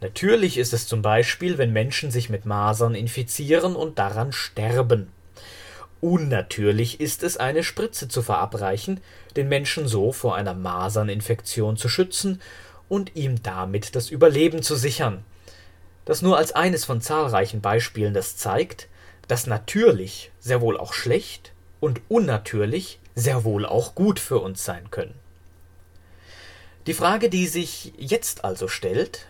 Natürlich 0.02 0.58
ist 0.58 0.74
es 0.74 0.86
zum 0.86 1.02
Beispiel, 1.02 1.58
wenn 1.58 1.72
Menschen 1.72 2.12
sich 2.12 2.30
mit 2.30 2.46
Masern 2.46 2.96
infizieren 2.96 3.78
und 3.78 3.98
daran 3.98 4.34
sterben. 4.34 5.08
Unnatürlich 6.04 7.00
ist 7.00 7.24
es, 7.24 7.38
eine 7.38 7.64
Spritze 7.64 8.10
zu 8.10 8.22
verabreichen, 8.22 9.00
den 9.38 9.48
Menschen 9.48 9.88
so 9.88 10.12
vor 10.12 10.36
einer 10.36 10.54
Maserninfektion 10.54 11.78
zu 11.78 11.88
schützen 11.88 12.42
und 12.90 13.16
ihm 13.16 13.42
damit 13.42 13.96
das 13.96 14.10
Überleben 14.10 14.62
zu 14.64 14.76
sichern. 14.76 15.24
Das 16.04 16.22
nur 16.22 16.38
als 16.38 16.52
eines 16.52 16.84
von 16.84 17.00
zahlreichen 17.00 17.62
Beispielen, 17.62 18.14
das 18.14 18.36
zeigt, 18.36 18.90
dass 19.30 19.48
natürlich 19.48 20.30
sehr 20.42 20.60
wohl 20.60 20.78
auch 20.78 20.92
schlecht 20.92 21.54
und 21.80 22.02
unnatürlich 22.10 23.00
sehr 23.16 23.46
wohl 23.46 23.66
auch 23.66 23.96
gut 23.96 24.20
für 24.20 24.40
uns 24.40 24.66
sein 24.66 24.92
können. 24.92 25.16
Die 26.86 26.94
Frage, 26.94 27.30
die 27.30 27.48
sich 27.48 27.94
jetzt 27.96 28.44
also 28.44 28.68
stellt, 28.68 29.26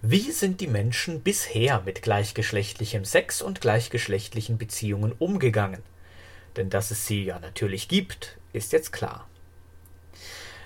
wie 0.00 0.32
sind 0.32 0.62
die 0.62 0.66
Menschen 0.66 1.20
bisher 1.20 1.82
mit 1.84 2.00
gleichgeschlechtlichem 2.00 3.04
Sex 3.04 3.42
und 3.42 3.60
gleichgeschlechtlichen 3.60 4.56
Beziehungen 4.56 5.12
umgegangen? 5.18 5.82
Denn 6.56 6.70
dass 6.70 6.90
es 6.90 7.06
sie 7.06 7.24
ja 7.24 7.38
natürlich 7.38 7.88
gibt, 7.88 8.36
ist 8.52 8.72
jetzt 8.72 8.92
klar. 8.92 9.26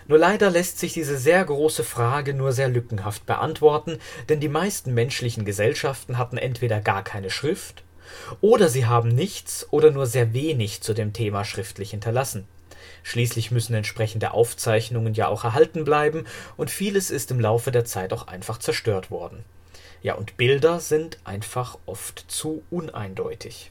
Nur 0.06 0.18
leider 0.18 0.50
lässt 0.50 0.78
sich 0.78 0.92
diese 0.92 1.16
sehr 1.16 1.44
große 1.44 1.82
Frage 1.82 2.34
nur 2.34 2.52
sehr 2.52 2.68
lückenhaft 2.68 3.24
beantworten, 3.24 3.98
denn 4.28 4.38
die 4.38 4.48
meisten 4.48 4.92
menschlichen 4.92 5.46
Gesellschaften 5.46 6.18
hatten 6.18 6.36
entweder 6.36 6.80
gar 6.80 7.02
keine 7.02 7.30
Schrift, 7.30 7.82
oder 8.42 8.68
sie 8.68 8.84
haben 8.84 9.08
nichts 9.08 9.66
oder 9.70 9.90
nur 9.90 10.06
sehr 10.06 10.34
wenig 10.34 10.82
zu 10.82 10.92
dem 10.92 11.14
Thema 11.14 11.44
schriftlich 11.44 11.92
hinterlassen. 11.92 12.46
Schließlich 13.02 13.50
müssen 13.50 13.74
entsprechende 13.74 14.32
Aufzeichnungen 14.32 15.14
ja 15.14 15.28
auch 15.28 15.44
erhalten 15.44 15.84
bleiben, 15.84 16.26
und 16.58 16.70
vieles 16.70 17.10
ist 17.10 17.30
im 17.30 17.40
Laufe 17.40 17.70
der 17.70 17.86
Zeit 17.86 18.12
auch 18.12 18.26
einfach 18.26 18.58
zerstört 18.58 19.10
worden. 19.10 19.44
Ja, 20.02 20.14
und 20.14 20.36
Bilder 20.36 20.80
sind 20.80 21.18
einfach 21.24 21.78
oft 21.86 22.26
zu 22.28 22.62
uneindeutig. 22.70 23.70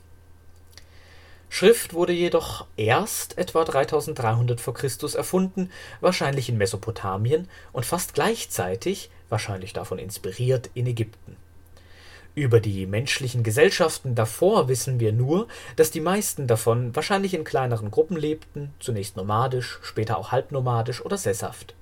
Schrift 1.55 1.93
wurde 1.93 2.13
jedoch 2.13 2.65
erst 2.77 3.37
etwa 3.37 3.63
3300 3.63 4.59
v. 4.59 4.73
Chr. 4.73 5.15
erfunden, 5.15 5.69
wahrscheinlich 6.01 6.49
in 6.49 6.57
Mesopotamien 6.57 7.47
und 7.71 7.85
fast 7.85 8.15
gleichzeitig, 8.15 9.11
wahrscheinlich 9.29 9.71
davon 9.71 9.99
inspiriert, 9.99 10.71
in 10.73 10.87
Ägypten. 10.87 11.37
Über 12.33 12.59
die 12.59 12.87
menschlichen 12.87 13.43
Gesellschaften 13.43 14.15
davor 14.15 14.67
wissen 14.67 14.99
wir 14.99 15.13
nur, 15.13 15.47
dass 15.75 15.91
die 15.91 16.01
meisten 16.01 16.47
davon 16.47 16.95
wahrscheinlich 16.95 17.35
in 17.35 17.43
kleineren 17.43 17.91
Gruppen 17.91 18.17
lebten, 18.17 18.73
zunächst 18.79 19.15
nomadisch, 19.15 19.77
später 19.83 20.17
auch 20.17 20.31
halbnomadisch 20.31 21.05
oder 21.05 21.19
sesshaft. 21.19 21.75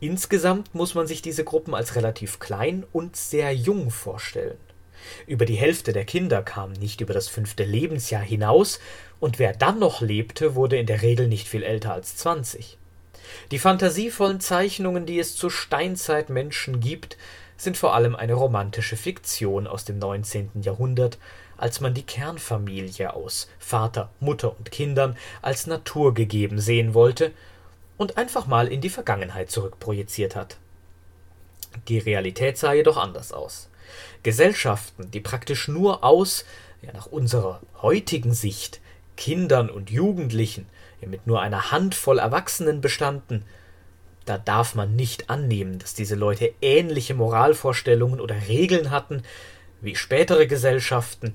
Insgesamt 0.00 0.74
muss 0.74 0.94
man 0.94 1.06
sich 1.06 1.20
diese 1.20 1.44
Gruppen 1.44 1.74
als 1.74 1.94
relativ 1.94 2.38
klein 2.38 2.86
und 2.90 3.16
sehr 3.16 3.52
jung 3.54 3.90
vorstellen. 3.90 4.56
Über 5.26 5.44
die 5.44 5.56
Hälfte 5.56 5.92
der 5.92 6.04
Kinder 6.04 6.42
kam 6.42 6.72
nicht 6.72 7.00
über 7.00 7.14
das 7.14 7.28
fünfte 7.28 7.64
Lebensjahr 7.64 8.22
hinaus, 8.22 8.80
und 9.20 9.38
wer 9.38 9.52
dann 9.52 9.78
noch 9.78 10.00
lebte, 10.00 10.54
wurde 10.54 10.76
in 10.76 10.86
der 10.86 11.02
Regel 11.02 11.28
nicht 11.28 11.48
viel 11.48 11.62
älter 11.62 11.92
als 11.92 12.16
zwanzig. 12.16 12.78
Die 13.50 13.58
fantasievollen 13.58 14.40
Zeichnungen, 14.40 15.06
die 15.06 15.18
es 15.18 15.36
zu 15.36 15.50
Steinzeitmenschen 15.50 16.80
gibt, 16.80 17.16
sind 17.56 17.76
vor 17.76 17.94
allem 17.94 18.14
eine 18.14 18.34
romantische 18.34 18.96
Fiktion 18.96 19.66
aus 19.66 19.84
dem 19.84 19.98
19. 19.98 20.62
Jahrhundert, 20.62 21.18
als 21.56 21.80
man 21.80 21.92
die 21.92 22.04
Kernfamilie 22.04 23.12
aus 23.12 23.50
Vater, 23.58 24.10
Mutter 24.20 24.56
und 24.56 24.70
Kindern 24.70 25.16
als 25.42 25.66
naturgegeben 25.66 26.60
sehen 26.60 26.94
wollte 26.94 27.32
und 27.96 28.16
einfach 28.16 28.46
mal 28.46 28.68
in 28.68 28.80
die 28.80 28.90
Vergangenheit 28.90 29.50
zurückprojiziert 29.50 30.36
hat. 30.36 30.56
Die 31.88 31.98
Realität 31.98 32.56
sah 32.56 32.72
jedoch 32.72 32.96
anders 32.96 33.32
aus. 33.32 33.67
Gesellschaften, 34.22 35.10
die 35.10 35.20
praktisch 35.20 35.68
nur 35.68 36.04
aus, 36.04 36.44
ja 36.82 36.92
nach 36.92 37.06
unserer 37.06 37.60
heutigen 37.82 38.34
Sicht, 38.34 38.80
Kindern 39.16 39.70
und 39.70 39.90
Jugendlichen, 39.90 40.66
ja 41.00 41.08
mit 41.08 41.26
nur 41.26 41.40
einer 41.40 41.70
Handvoll 41.70 42.18
Erwachsenen 42.18 42.80
bestanden, 42.80 43.44
da 44.24 44.36
darf 44.36 44.74
man 44.74 44.94
nicht 44.94 45.30
annehmen, 45.30 45.78
dass 45.78 45.94
diese 45.94 46.14
Leute 46.14 46.52
ähnliche 46.60 47.14
Moralvorstellungen 47.14 48.20
oder 48.20 48.36
Regeln 48.48 48.90
hatten 48.90 49.22
wie 49.80 49.96
spätere 49.96 50.46
Gesellschaften, 50.46 51.34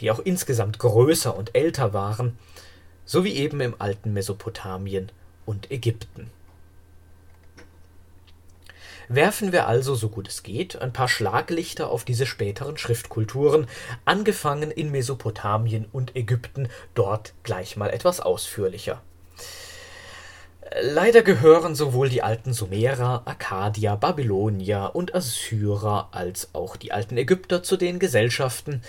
die 0.00 0.10
auch 0.10 0.18
insgesamt 0.18 0.78
größer 0.78 1.36
und 1.36 1.54
älter 1.54 1.92
waren, 1.92 2.36
so 3.04 3.22
wie 3.22 3.34
eben 3.34 3.60
im 3.60 3.76
alten 3.78 4.12
Mesopotamien 4.12 5.12
und 5.46 5.70
Ägypten. 5.70 6.30
Werfen 9.08 9.52
wir 9.52 9.66
also, 9.66 9.94
so 9.94 10.08
gut 10.08 10.28
es 10.28 10.42
geht, 10.42 10.80
ein 10.80 10.92
paar 10.92 11.08
Schlaglichter 11.08 11.90
auf 11.90 12.04
diese 12.04 12.26
späteren 12.26 12.76
Schriftkulturen, 12.78 13.66
angefangen 14.04 14.70
in 14.70 14.90
Mesopotamien 14.90 15.86
und 15.92 16.16
Ägypten, 16.16 16.68
dort 16.94 17.34
gleich 17.42 17.76
mal 17.76 17.90
etwas 17.90 18.20
ausführlicher. 18.20 19.02
Leider 20.80 21.22
gehören 21.22 21.74
sowohl 21.74 22.08
die 22.08 22.22
alten 22.22 22.52
Sumerer, 22.52 23.22
Akkadier, 23.26 23.96
Babylonier 23.96 24.90
und 24.94 25.14
Assyrer 25.14 26.08
als 26.12 26.54
auch 26.54 26.76
die 26.76 26.90
alten 26.90 27.16
Ägypter 27.16 27.62
zu 27.62 27.76
den 27.76 27.98
Gesellschaften, 27.98 28.82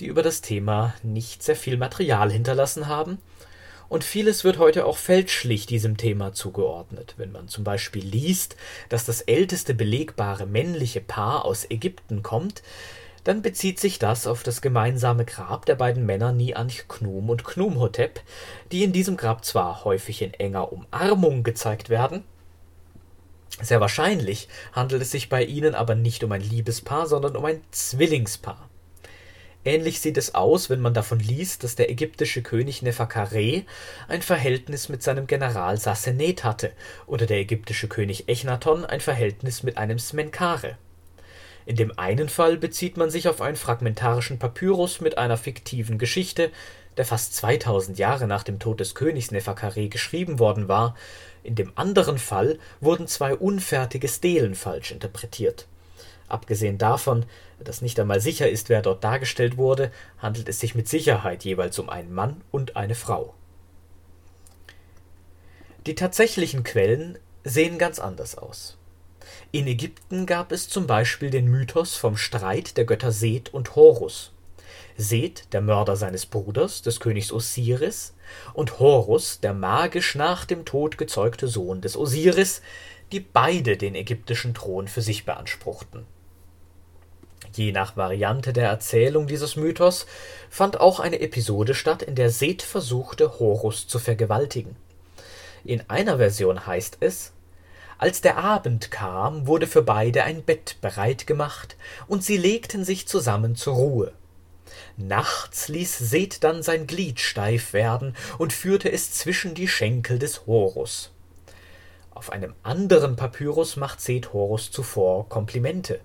die 0.00 0.06
über 0.06 0.22
das 0.22 0.40
Thema 0.40 0.94
nicht 1.02 1.42
sehr 1.42 1.56
viel 1.56 1.76
Material 1.76 2.30
hinterlassen 2.30 2.86
haben 2.86 3.18
und 3.88 4.04
vieles 4.04 4.44
wird 4.44 4.58
heute 4.58 4.84
auch 4.84 4.96
fälschlich 4.96 5.66
diesem 5.66 5.96
Thema 5.96 6.32
zugeordnet. 6.32 7.14
Wenn 7.16 7.32
man 7.32 7.48
zum 7.48 7.64
Beispiel 7.64 8.04
liest, 8.04 8.56
dass 8.88 9.04
das 9.04 9.20
älteste 9.22 9.74
belegbare 9.74 10.46
männliche 10.46 11.00
Paar 11.00 11.44
aus 11.44 11.70
Ägypten 11.70 12.22
kommt, 12.22 12.62
dann 13.24 13.42
bezieht 13.42 13.80
sich 13.80 13.98
das 13.98 14.26
auf 14.26 14.42
das 14.42 14.60
gemeinsame 14.60 15.24
Grab 15.24 15.66
der 15.66 15.74
beiden 15.74 16.06
Männer 16.06 16.32
Ni-Anch-Knum 16.32 17.28
und 17.28 17.44
Knumhotep, 17.44 18.20
die 18.70 18.84
in 18.84 18.92
diesem 18.92 19.16
Grab 19.16 19.44
zwar 19.44 19.84
häufig 19.84 20.22
in 20.22 20.32
enger 20.34 20.72
Umarmung 20.72 21.42
gezeigt 21.42 21.90
werden, 21.90 22.22
sehr 23.62 23.80
wahrscheinlich 23.80 24.48
handelt 24.72 25.00
es 25.00 25.10
sich 25.10 25.28
bei 25.28 25.42
ihnen 25.42 25.74
aber 25.74 25.94
nicht 25.94 26.22
um 26.22 26.32
ein 26.32 26.42
Liebespaar, 26.42 27.06
sondern 27.06 27.36
um 27.36 27.44
ein 27.44 27.62
Zwillingspaar. 27.70 28.65
Ähnlich 29.66 30.00
sieht 30.00 30.16
es 30.16 30.32
aus, 30.36 30.70
wenn 30.70 30.80
man 30.80 30.94
davon 30.94 31.18
liest, 31.18 31.64
dass 31.64 31.74
der 31.74 31.90
ägyptische 31.90 32.40
König 32.40 32.82
Neferkare 32.82 33.64
ein 34.06 34.22
Verhältnis 34.22 34.88
mit 34.88 35.02
seinem 35.02 35.26
General 35.26 35.76
Sassenet 35.76 36.44
hatte 36.44 36.70
oder 37.08 37.26
der 37.26 37.38
ägyptische 37.38 37.88
König 37.88 38.28
Echnaton 38.28 38.84
ein 38.84 39.00
Verhältnis 39.00 39.64
mit 39.64 39.76
einem 39.76 39.98
Smenkare. 39.98 40.78
In 41.64 41.74
dem 41.74 41.98
einen 41.98 42.28
Fall 42.28 42.58
bezieht 42.58 42.96
man 42.96 43.10
sich 43.10 43.26
auf 43.28 43.40
einen 43.40 43.56
fragmentarischen 43.56 44.38
Papyrus 44.38 45.00
mit 45.00 45.18
einer 45.18 45.36
fiktiven 45.36 45.98
Geschichte, 45.98 46.52
der 46.96 47.04
fast 47.04 47.34
2000 47.34 47.98
Jahre 47.98 48.28
nach 48.28 48.44
dem 48.44 48.60
Tod 48.60 48.78
des 48.78 48.94
Königs 48.94 49.32
Neferkare 49.32 49.88
geschrieben 49.88 50.38
worden 50.38 50.68
war, 50.68 50.94
in 51.42 51.56
dem 51.56 51.72
anderen 51.74 52.18
Fall 52.18 52.60
wurden 52.80 53.08
zwei 53.08 53.34
unfertige 53.34 54.06
Stelen 54.06 54.54
falsch 54.54 54.92
interpretiert 54.92 55.66
Abgesehen 56.28 56.78
davon, 56.78 57.24
dass 57.60 57.82
nicht 57.82 57.98
einmal 58.00 58.20
sicher 58.20 58.48
ist, 58.48 58.68
wer 58.68 58.82
dort 58.82 59.04
dargestellt 59.04 59.56
wurde, 59.56 59.92
handelt 60.18 60.48
es 60.48 60.60
sich 60.60 60.74
mit 60.74 60.88
Sicherheit 60.88 61.44
jeweils 61.44 61.78
um 61.78 61.88
einen 61.88 62.12
Mann 62.12 62.40
und 62.50 62.76
eine 62.76 62.94
Frau. 62.94 63.34
Die 65.86 65.94
tatsächlichen 65.94 66.64
Quellen 66.64 67.18
sehen 67.44 67.78
ganz 67.78 68.00
anders 68.00 68.36
aus. 68.36 68.76
In 69.52 69.68
Ägypten 69.68 70.26
gab 70.26 70.50
es 70.50 70.68
zum 70.68 70.86
Beispiel 70.86 71.30
den 71.30 71.48
Mythos 71.48 71.96
vom 71.96 72.16
Streit 72.16 72.76
der 72.76 72.84
Götter 72.84 73.12
Seth 73.12 73.54
und 73.54 73.76
Horus. 73.76 74.32
Seth, 74.96 75.52
der 75.52 75.60
Mörder 75.60 75.94
seines 75.94 76.26
Bruders, 76.26 76.82
des 76.82 77.00
Königs 77.00 77.30
Osiris, 77.30 78.14
und 78.54 78.80
Horus, 78.80 79.40
der 79.40 79.54
magisch 79.54 80.16
nach 80.16 80.44
dem 80.44 80.64
Tod 80.64 80.98
gezeugte 80.98 81.46
Sohn 81.46 81.80
des 81.80 81.96
Osiris, 81.96 82.62
die 83.12 83.20
beide 83.20 83.76
den 83.76 83.94
ägyptischen 83.94 84.54
Thron 84.54 84.88
für 84.88 85.02
sich 85.02 85.24
beanspruchten 85.24 86.06
Je 87.56 87.72
nach 87.72 87.96
Variante 87.96 88.52
der 88.52 88.68
Erzählung 88.68 89.26
dieses 89.26 89.56
Mythos 89.56 90.04
fand 90.50 90.78
auch 90.78 91.00
eine 91.00 91.20
Episode 91.20 91.74
statt, 91.74 92.02
in 92.02 92.14
der 92.14 92.28
Seth 92.28 92.60
versuchte, 92.60 93.40
Horus 93.40 93.88
zu 93.88 93.98
vergewaltigen. 93.98 94.76
In 95.64 95.82
einer 95.88 96.18
Version 96.18 96.66
heißt 96.66 96.98
es: 97.00 97.32
Als 97.96 98.20
der 98.20 98.36
Abend 98.36 98.90
kam, 98.90 99.46
wurde 99.46 99.66
für 99.66 99.80
beide 99.80 100.24
ein 100.24 100.42
Bett 100.42 100.76
bereit 100.82 101.26
gemacht, 101.26 101.78
und 102.08 102.22
sie 102.22 102.36
legten 102.36 102.84
sich 102.84 103.08
zusammen 103.08 103.56
zur 103.56 103.76
Ruhe. 103.76 104.12
Nachts 104.98 105.68
ließ 105.68 105.96
Seth 105.96 106.44
dann 106.44 106.62
sein 106.62 106.86
Glied 106.86 107.20
steif 107.20 107.72
werden 107.72 108.14
und 108.36 108.52
führte 108.52 108.92
es 108.92 109.12
zwischen 109.12 109.54
die 109.54 109.68
Schenkel 109.68 110.18
des 110.18 110.46
Horus. 110.46 111.10
Auf 112.10 112.30
einem 112.30 112.54
anderen 112.62 113.16
Papyrus 113.16 113.76
macht 113.76 114.02
Seth 114.02 114.34
Horus 114.34 114.70
zuvor 114.70 115.30
Komplimente 115.30 116.00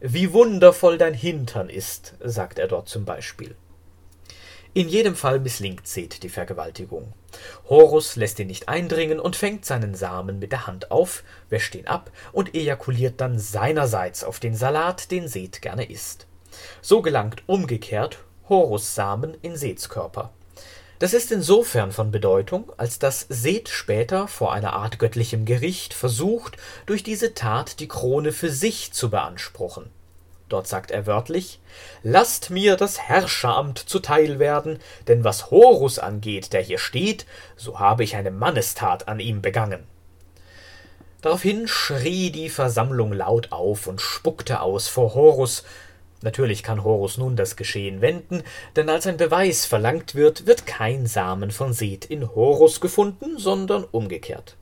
wie 0.00 0.32
wundervoll 0.32 0.98
dein 0.98 1.14
Hintern 1.14 1.68
ist, 1.70 2.14
sagt 2.22 2.58
er 2.58 2.68
dort 2.68 2.88
zum 2.88 3.04
Beispiel. 3.04 3.56
In 4.74 4.90
jedem 4.90 5.16
Fall 5.16 5.40
misslingt 5.40 5.86
Seth 5.86 6.22
die 6.22 6.28
Vergewaltigung. 6.28 7.14
Horus 7.68 8.16
lässt 8.16 8.38
ihn 8.38 8.48
nicht 8.48 8.68
eindringen 8.68 9.18
und 9.18 9.34
fängt 9.34 9.64
seinen 9.64 9.94
Samen 9.94 10.38
mit 10.38 10.52
der 10.52 10.66
Hand 10.66 10.90
auf, 10.90 11.24
wäscht 11.48 11.74
ihn 11.74 11.86
ab 11.86 12.10
und 12.32 12.54
ejakuliert 12.54 13.20
dann 13.22 13.38
seinerseits 13.38 14.22
auf 14.22 14.38
den 14.38 14.54
Salat, 14.54 15.10
den 15.10 15.28
Seth 15.28 15.62
gerne 15.62 15.88
isst. 15.88 16.26
So 16.82 17.00
gelangt 17.00 17.42
umgekehrt 17.46 18.18
Horus 18.50 18.94
Samen 18.94 19.34
in 19.40 19.56
Seths 19.56 19.88
Körper. 19.88 20.30
Das 20.98 21.12
ist 21.12 21.30
insofern 21.30 21.92
von 21.92 22.10
Bedeutung, 22.10 22.72
als 22.78 22.98
dass 22.98 23.26
Seth 23.28 23.68
später 23.68 24.28
vor 24.28 24.54
einer 24.54 24.72
Art 24.72 24.98
göttlichem 24.98 25.44
Gericht 25.44 25.92
versucht, 25.92 26.56
durch 26.86 27.02
diese 27.02 27.34
Tat 27.34 27.80
die 27.80 27.88
Krone 27.88 28.32
für 28.32 28.50
sich 28.50 28.92
zu 28.92 29.10
beanspruchen. 29.10 29.90
Dort 30.48 30.68
sagt 30.68 30.90
er 30.90 31.06
wörtlich: 31.06 31.60
Lasst 32.02 32.48
mir 32.48 32.76
das 32.76 32.98
Herrscheramt 32.98 33.78
zuteil 33.78 34.38
werden, 34.38 34.78
denn 35.06 35.22
was 35.22 35.50
Horus 35.50 35.98
angeht, 35.98 36.54
der 36.54 36.62
hier 36.62 36.78
steht, 36.78 37.26
so 37.56 37.78
habe 37.78 38.02
ich 38.02 38.16
eine 38.16 38.30
Mannestat 38.30 39.06
an 39.06 39.20
ihm 39.20 39.42
begangen. 39.42 39.84
Daraufhin 41.20 41.66
schrie 41.66 42.30
die 42.30 42.48
Versammlung 42.48 43.12
laut 43.12 43.50
auf 43.50 43.86
und 43.86 44.00
spuckte 44.00 44.60
aus 44.60 44.88
vor 44.88 45.14
Horus, 45.14 45.64
Natürlich 46.22 46.62
kann 46.62 46.82
Horus 46.82 47.18
nun 47.18 47.36
das 47.36 47.56
Geschehen 47.56 48.00
wenden, 48.00 48.42
denn 48.74 48.88
als 48.88 49.06
ein 49.06 49.18
Beweis 49.18 49.66
verlangt 49.66 50.14
wird, 50.14 50.46
wird 50.46 50.66
kein 50.66 51.06
Samen 51.06 51.50
von 51.50 51.72
Seth 51.72 52.06
in 52.06 52.34
Horus 52.34 52.80
gefunden, 52.80 53.38
sondern 53.38 53.84
umgekehrt. 53.84 54.56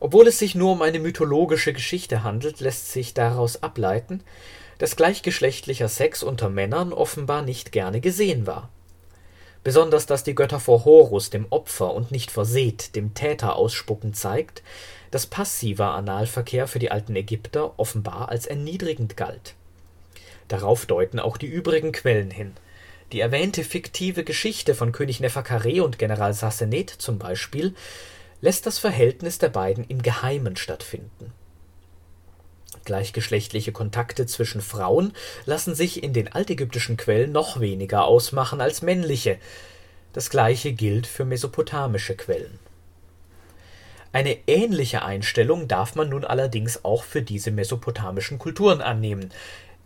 Obwohl 0.00 0.26
es 0.26 0.38
sich 0.38 0.54
nur 0.54 0.72
um 0.72 0.82
eine 0.82 0.98
mythologische 0.98 1.72
Geschichte 1.72 2.24
handelt, 2.24 2.60
lässt 2.60 2.92
sich 2.92 3.14
daraus 3.14 3.62
ableiten, 3.62 4.22
dass 4.78 4.96
gleichgeschlechtlicher 4.96 5.88
Sex 5.88 6.22
unter 6.22 6.48
Männern 6.48 6.92
offenbar 6.92 7.42
nicht 7.42 7.70
gerne 7.70 8.00
gesehen 8.00 8.46
war. 8.46 8.70
Besonders 9.62 10.04
dass 10.06 10.24
die 10.24 10.34
Götter 10.34 10.60
vor 10.60 10.84
Horus, 10.84 11.30
dem 11.30 11.46
Opfer, 11.48 11.94
und 11.94 12.10
nicht 12.10 12.30
vor 12.30 12.44
Seth, 12.44 12.96
dem 12.96 13.14
Täter, 13.14 13.56
ausspucken, 13.56 14.12
zeigt, 14.12 14.62
dass 15.10 15.26
passiver 15.26 15.92
Analverkehr 15.92 16.66
für 16.66 16.78
die 16.78 16.90
alten 16.90 17.14
Ägypter 17.14 17.78
offenbar 17.78 18.30
als 18.30 18.46
erniedrigend 18.46 19.16
galt 19.16 19.54
Darauf 20.48 20.86
deuten 20.86 21.18
auch 21.18 21.36
die 21.36 21.46
übrigen 21.46 21.92
Quellen 21.92 22.30
hin. 22.30 22.52
Die 23.12 23.20
erwähnte 23.20 23.64
fiktive 23.64 24.24
Geschichte 24.24 24.74
von 24.74 24.92
König 24.92 25.20
Neferkare 25.20 25.84
und 25.84 25.98
General 25.98 26.34
Sassenet 26.34 26.90
zum 26.90 27.18
Beispiel 27.18 27.74
lässt 28.40 28.66
das 28.66 28.78
Verhältnis 28.78 29.38
der 29.38 29.48
beiden 29.48 29.84
im 29.84 30.02
Geheimen 30.02 30.56
stattfinden. 30.56 31.32
Gleichgeschlechtliche 32.84 33.72
Kontakte 33.72 34.26
zwischen 34.26 34.60
Frauen 34.60 35.12
lassen 35.46 35.74
sich 35.74 36.02
in 36.02 36.12
den 36.12 36.32
altägyptischen 36.32 36.96
Quellen 36.96 37.32
noch 37.32 37.60
weniger 37.60 38.04
ausmachen 38.04 38.60
als 38.60 38.82
männliche. 38.82 39.38
Das 40.12 40.28
gleiche 40.28 40.72
gilt 40.72 41.06
für 41.06 41.24
mesopotamische 41.24 42.14
Quellen. 42.14 42.58
Eine 44.12 44.36
ähnliche 44.46 45.02
Einstellung 45.02 45.66
darf 45.66 45.96
man 45.96 46.10
nun 46.10 46.24
allerdings 46.24 46.84
auch 46.84 47.02
für 47.02 47.22
diese 47.22 47.50
mesopotamischen 47.50 48.38
Kulturen 48.38 48.80
annehmen, 48.80 49.32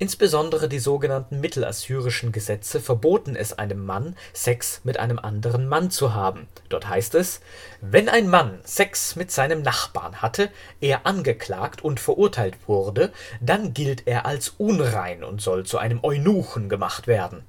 Insbesondere 0.00 0.68
die 0.68 0.78
sogenannten 0.78 1.40
mittelassyrischen 1.40 2.30
Gesetze 2.30 2.80
verboten 2.80 3.34
es 3.34 3.58
einem 3.58 3.84
Mann, 3.84 4.14
Sex 4.32 4.80
mit 4.84 4.96
einem 4.96 5.18
anderen 5.18 5.66
Mann 5.68 5.90
zu 5.90 6.14
haben. 6.14 6.46
Dort 6.68 6.88
heißt 6.88 7.16
es: 7.16 7.40
Wenn 7.80 8.08
ein 8.08 8.28
Mann 8.28 8.60
Sex 8.62 9.16
mit 9.16 9.32
seinem 9.32 9.62
Nachbarn 9.62 10.22
hatte, 10.22 10.50
er 10.80 11.04
angeklagt 11.04 11.82
und 11.82 11.98
verurteilt 11.98 12.56
wurde, 12.68 13.12
dann 13.40 13.74
gilt 13.74 14.06
er 14.06 14.24
als 14.24 14.50
unrein 14.50 15.24
und 15.24 15.40
soll 15.40 15.66
zu 15.66 15.78
einem 15.78 15.98
Eunuchen 16.04 16.68
gemacht 16.68 17.08
werden. 17.08 17.42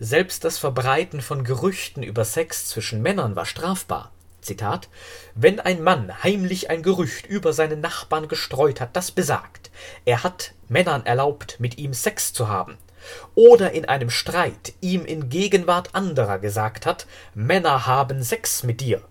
Selbst 0.00 0.42
das 0.42 0.58
Verbreiten 0.58 1.20
von 1.20 1.44
Gerüchten 1.44 2.02
über 2.02 2.24
Sex 2.24 2.66
zwischen 2.66 3.00
Männern 3.00 3.36
war 3.36 3.46
strafbar 3.46 4.10
Zitat, 4.42 4.88
wenn 5.34 5.60
ein 5.60 5.82
Mann 5.82 6.22
heimlich 6.22 6.68
ein 6.68 6.82
Gerücht 6.82 7.26
über 7.26 7.52
seinen 7.52 7.80
Nachbarn 7.80 8.28
gestreut 8.28 8.80
hat, 8.80 8.96
das 8.96 9.10
besagt, 9.10 9.70
er 10.04 10.24
hat 10.24 10.52
Männern 10.72 11.06
erlaubt, 11.06 11.60
mit 11.60 11.78
ihm 11.78 11.92
Sex 11.92 12.32
zu 12.32 12.48
haben, 12.48 12.78
oder 13.34 13.72
in 13.72 13.84
einem 13.84 14.10
Streit 14.10 14.72
ihm 14.80 15.04
in 15.04 15.28
Gegenwart 15.28 15.94
anderer 15.94 16.38
gesagt 16.38 16.86
hat, 16.86 17.06
Männer 17.34 17.86
haben 17.86 18.22
Sex 18.22 18.62
mit 18.62 18.80
dir, 18.80 19.02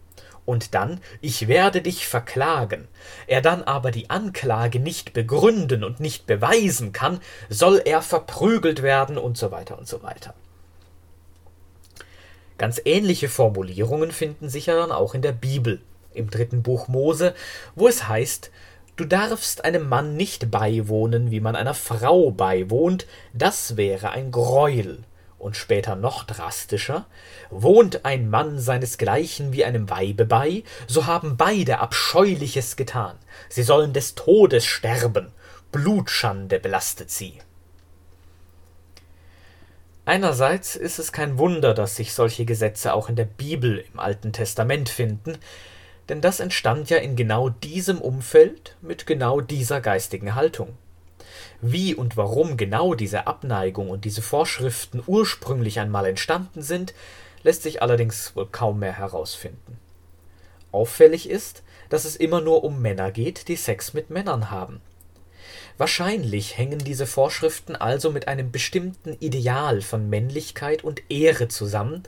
und 0.46 0.74
dann, 0.74 1.00
ich 1.22 1.48
werde 1.48 1.82
dich 1.82 2.08
verklagen, 2.08 2.88
er 3.28 3.42
dann 3.42 3.64
aber 3.64 3.92
die 3.92 4.10
Anklage 4.10 4.80
nicht 4.80 5.14
begründen 5.14 5.84
und 5.84 6.00
nicht 6.00 6.26
beweisen 6.26 6.92
kann, 6.92 7.20
soll 7.50 7.82
er 7.86 8.02
verprügelt 8.02 8.82
werden 8.82 9.18
und 9.18 9.38
so 9.38 9.52
weiter 9.52 9.78
und 9.78 9.88
so 9.88 10.02
weiter. 10.04 10.34
Ganz 12.58 12.82
ähnliche 12.86 13.30
Formulierungen 13.30 14.12
finden 14.12 14.50
sich 14.50 14.68
ja 14.68 14.76
dann 14.76 14.92
auch 14.92 15.16
in 15.16 15.22
der 15.22 15.32
Bibel, 15.32 15.82
im 16.14 16.30
dritten 16.30 16.62
Buch 16.62 16.88
Mose, 16.88 17.34
wo 17.76 17.88
es 17.88 18.08
heißt, 18.08 18.52
Du 19.02 19.08
darfst 19.08 19.66
einem 19.66 19.90
Mann 19.90 20.16
nicht 20.16 20.52
beiwohnen, 20.52 21.32
wie 21.32 21.40
man 21.40 21.56
einer 21.56 21.74
Frau 21.74 22.30
beiwohnt, 22.30 23.08
das 23.34 23.76
wäre 23.76 24.12
ein 24.12 24.30
Greuel. 24.30 25.00
Und 25.40 25.58
später 25.58 25.96
noch 25.96 26.24
drastischer, 26.24 27.08
wohnt 27.50 28.06
ein 28.06 28.30
Mann 28.30 28.60
seinesgleichen 28.60 29.54
wie 29.54 29.66
einem 29.66 29.90
Weibe 29.90 30.26
bei, 30.26 30.62
so 30.86 31.08
haben 31.08 31.36
beide 31.36 31.80
Abscheuliches 31.80 32.76
getan, 32.76 33.18
sie 33.50 33.64
sollen 33.64 33.92
des 33.92 34.14
Todes 34.14 34.66
sterben, 34.66 35.32
Blutschande 35.72 36.60
belastet 36.60 37.10
sie. 37.10 37.40
Einerseits 40.06 40.76
ist 40.76 41.00
es 41.00 41.12
kein 41.12 41.40
Wunder, 41.40 41.74
dass 41.74 41.96
sich 41.96 42.14
solche 42.14 42.46
Gesetze 42.46 42.94
auch 42.94 43.10
in 43.10 43.16
der 43.16 43.26
Bibel 43.26 43.84
im 43.92 44.00
Alten 44.00 44.32
Testament 44.32 44.90
finden, 44.90 45.40
denn 46.12 46.20
das 46.20 46.42
entstand 46.42 46.90
ja 46.90 46.98
in 46.98 47.16
genau 47.16 47.48
diesem 47.48 48.02
Umfeld 48.02 48.76
mit 48.82 49.08
genau 49.08 49.40
dieser 49.40 49.80
geistigen 49.80 50.36
Haltung. 50.36 50.78
Wie 51.62 51.96
und 51.96 52.18
warum 52.18 52.58
genau 52.58 52.96
diese 52.96 53.28
Abneigung 53.28 53.90
und 53.90 54.04
diese 54.04 54.22
Vorschriften 54.22 55.02
ursprünglich 55.08 55.80
einmal 55.80 56.06
entstanden 56.06 56.64
sind, 56.64 56.94
lässt 57.44 57.64
sich 57.64 57.82
allerdings 57.82 58.36
wohl 58.36 58.46
kaum 58.52 58.80
mehr 58.80 58.92
herausfinden. 58.92 59.80
Auffällig 60.74 61.30
ist, 61.30 61.64
dass 61.88 62.04
es 62.04 62.18
immer 62.18 62.42
nur 62.42 62.66
um 62.66 62.82
Männer 62.82 63.12
geht, 63.12 63.48
die 63.48 63.56
Sex 63.56 63.94
mit 63.94 64.10
Männern 64.10 64.52
haben. 64.52 64.82
Wahrscheinlich 65.78 66.58
hängen 66.58 66.80
diese 66.80 67.08
Vorschriften 67.08 67.78
also 67.78 68.12
mit 68.12 68.28
einem 68.28 68.52
bestimmten 68.52 69.14
Ideal 69.22 69.82
von 69.82 70.10
Männlichkeit 70.10 70.84
und 70.84 71.04
Ehre 71.10 71.48
zusammen, 71.48 72.04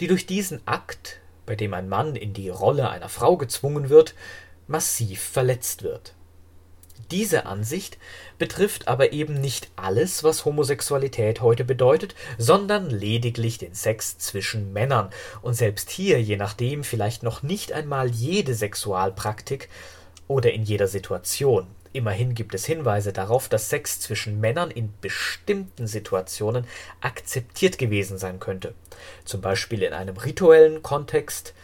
die 0.00 0.08
durch 0.08 0.26
diesen 0.26 0.66
Akt, 0.66 1.20
bei 1.46 1.56
dem 1.56 1.72
ein 1.72 1.88
Mann 1.88 2.16
in 2.16 2.34
die 2.34 2.48
Rolle 2.48 2.90
einer 2.90 3.08
Frau 3.08 3.36
gezwungen 3.36 3.88
wird, 3.88 4.14
massiv 4.66 5.22
verletzt 5.22 5.82
wird. 5.82 6.14
Diese 7.10 7.46
Ansicht 7.46 7.98
betrifft 8.38 8.88
aber 8.88 9.12
eben 9.12 9.40
nicht 9.40 9.70
alles, 9.76 10.24
was 10.24 10.44
Homosexualität 10.44 11.40
heute 11.40 11.64
bedeutet, 11.64 12.14
sondern 12.36 12.90
lediglich 12.90 13.58
den 13.58 13.74
Sex 13.74 14.18
zwischen 14.18 14.72
Männern 14.72 15.10
und 15.42 15.54
selbst 15.54 15.90
hier 15.90 16.20
je 16.20 16.36
nachdem 16.36 16.82
vielleicht 16.82 17.22
noch 17.22 17.42
nicht 17.42 17.72
einmal 17.72 18.08
jede 18.08 18.54
Sexualpraktik 18.54 19.68
oder 20.26 20.52
in 20.52 20.64
jeder 20.64 20.88
Situation. 20.88 21.68
Immerhin 21.92 22.34
gibt 22.34 22.54
es 22.54 22.66
Hinweise 22.66 23.12
darauf, 23.12 23.48
dass 23.48 23.70
Sex 23.70 24.00
zwischen 24.00 24.40
Männern 24.40 24.70
in 24.70 24.92
bestimmten 25.00 25.86
Situationen 25.86 26.66
akzeptiert 27.00 27.78
gewesen 27.78 28.18
sein 28.18 28.40
könnte. 28.40 28.74
Zum 29.24 29.40
Beispiel 29.40 29.82
in 29.82 29.92
einem 29.92 30.16
rituellen 30.16 30.82
Kontext, 30.82 31.54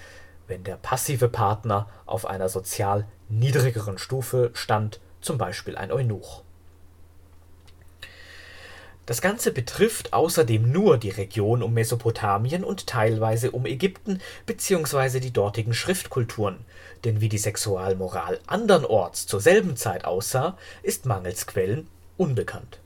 wenn 0.49 0.65
der 0.65 0.77
passive 0.77 1.29
Partner 1.29 1.89
auf 2.07 2.27
einer 2.27 2.49
sozial 2.49 3.07
niedrigeren 3.29 3.99
Stufe 3.99 4.51
stand, 4.55 5.01
zum 5.21 5.39
Beispiel 5.39 5.77
ein 5.77 5.93
Eunuch. 5.93 6.43
Das 9.05 9.21
Ganze 9.21 9.51
betrifft 9.51 10.13
außerdem 10.13 10.71
nur 10.71 10.97
die 10.97 11.11
Region 11.11 11.63
um 11.63 11.75
Mesopotamien 11.75 12.63
und 12.63 12.87
teilweise 12.87 13.51
um 13.51 13.67
Ägypten 13.67 14.21
bzw. 14.47 15.19
die 15.19 15.33
dortigen 15.33 15.75
Schriftkulturen, 15.75 16.59
denn 17.05 17.21
wie 17.21 17.29
die 17.29 17.39
Sexualmoral 17.39 18.41
andernorts 18.47 19.27
zur 19.27 19.41
selben 19.41 19.77
Zeit 19.77 20.05
aussah, 20.05 20.57
ist 20.83 21.07
mangels 21.07 21.47
Quellen 21.47 21.89
unbekannt. 22.17 22.79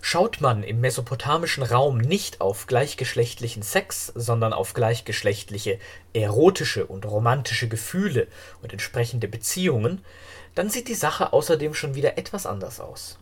Schaut 0.00 0.40
man 0.40 0.62
im 0.62 0.80
mesopotamischen 0.80 1.62
Raum 1.62 1.98
nicht 1.98 2.40
auf 2.40 2.66
gleichgeschlechtlichen 2.66 3.62
Sex, 3.62 4.12
sondern 4.14 4.52
auf 4.52 4.72
gleichgeschlechtliche 4.72 5.78
erotische 6.12 6.86
und 6.86 7.04
romantische 7.04 7.68
Gefühle 7.68 8.28
und 8.62 8.72
entsprechende 8.72 9.28
Beziehungen, 9.28 10.02
dann 10.54 10.70
sieht 10.70 10.88
die 10.88 10.94
Sache 10.94 11.32
außerdem 11.32 11.74
schon 11.74 11.94
wieder 11.94 12.16
etwas 12.16 12.46
anders 12.46 12.80
aus. 12.80 13.18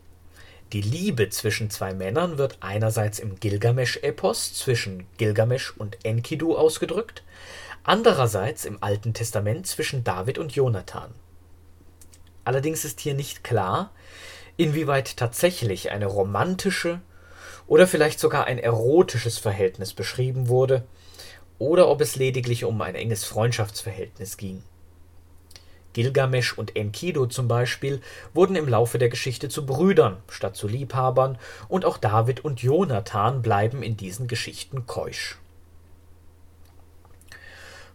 Die 0.73 0.81
Liebe 0.81 1.29
zwischen 1.31 1.71
zwei 1.71 1.95
Männern 1.95 2.39
wird 2.39 2.59
einerseits 2.61 3.19
im 3.19 3.39
Gilgamesch-Epos 3.39 4.55
zwischen 4.55 5.07
Gilgamesch 5.17 5.73
und 5.77 6.05
Enkidu 6.05 6.57
ausgedrückt, 6.57 7.23
andererseits 7.87 8.65
im 8.65 8.83
Alten 8.83 9.15
Testament 9.15 9.67
zwischen 9.67 10.03
David 10.03 10.39
und 10.39 10.53
Jonathan. 10.53 11.15
Allerdings 12.45 12.85
ist 12.85 13.01
hier 13.01 13.15
nicht 13.15 13.45
klar, 13.45 13.93
inwieweit 14.57 15.17
tatsächlich 15.17 15.91
eine 15.93 16.07
romantische 16.07 17.01
oder 17.69 17.87
vielleicht 17.87 18.19
sogar 18.19 18.47
ein 18.47 18.59
erotisches 18.59 19.39
Verhältnis 19.39 19.95
beschrieben 19.95 20.49
wurde, 20.49 20.85
oder 21.59 21.89
ob 21.89 22.01
es 22.01 22.17
lediglich 22.17 22.65
um 22.65 22.81
ein 22.83 22.95
enges 22.95 23.25
Freundschaftsverhältnis 23.25 24.37
ging. 24.37 24.63
Gilgamesch 25.95 26.59
und 26.59 26.77
Enkidu 26.77 27.27
zum 27.27 27.49
Beispiel 27.49 28.03
wurden 28.35 28.57
im 28.57 28.69
Laufe 28.69 28.99
der 28.99 29.09
Geschichte 29.09 29.49
zu 29.49 29.65
Brüdern 29.65 30.19
statt 30.29 30.57
zu 30.57 30.69
Liebhabern, 30.69 31.39
und 31.69 31.85
auch 31.85 31.99
David 31.99 32.45
und 32.45 32.63
Jonathan 32.63 33.43
bleiben 33.43 33.83
in 33.83 33.97
diesen 33.97 34.29
Geschichten 34.29 34.87
keusch. 34.87 35.39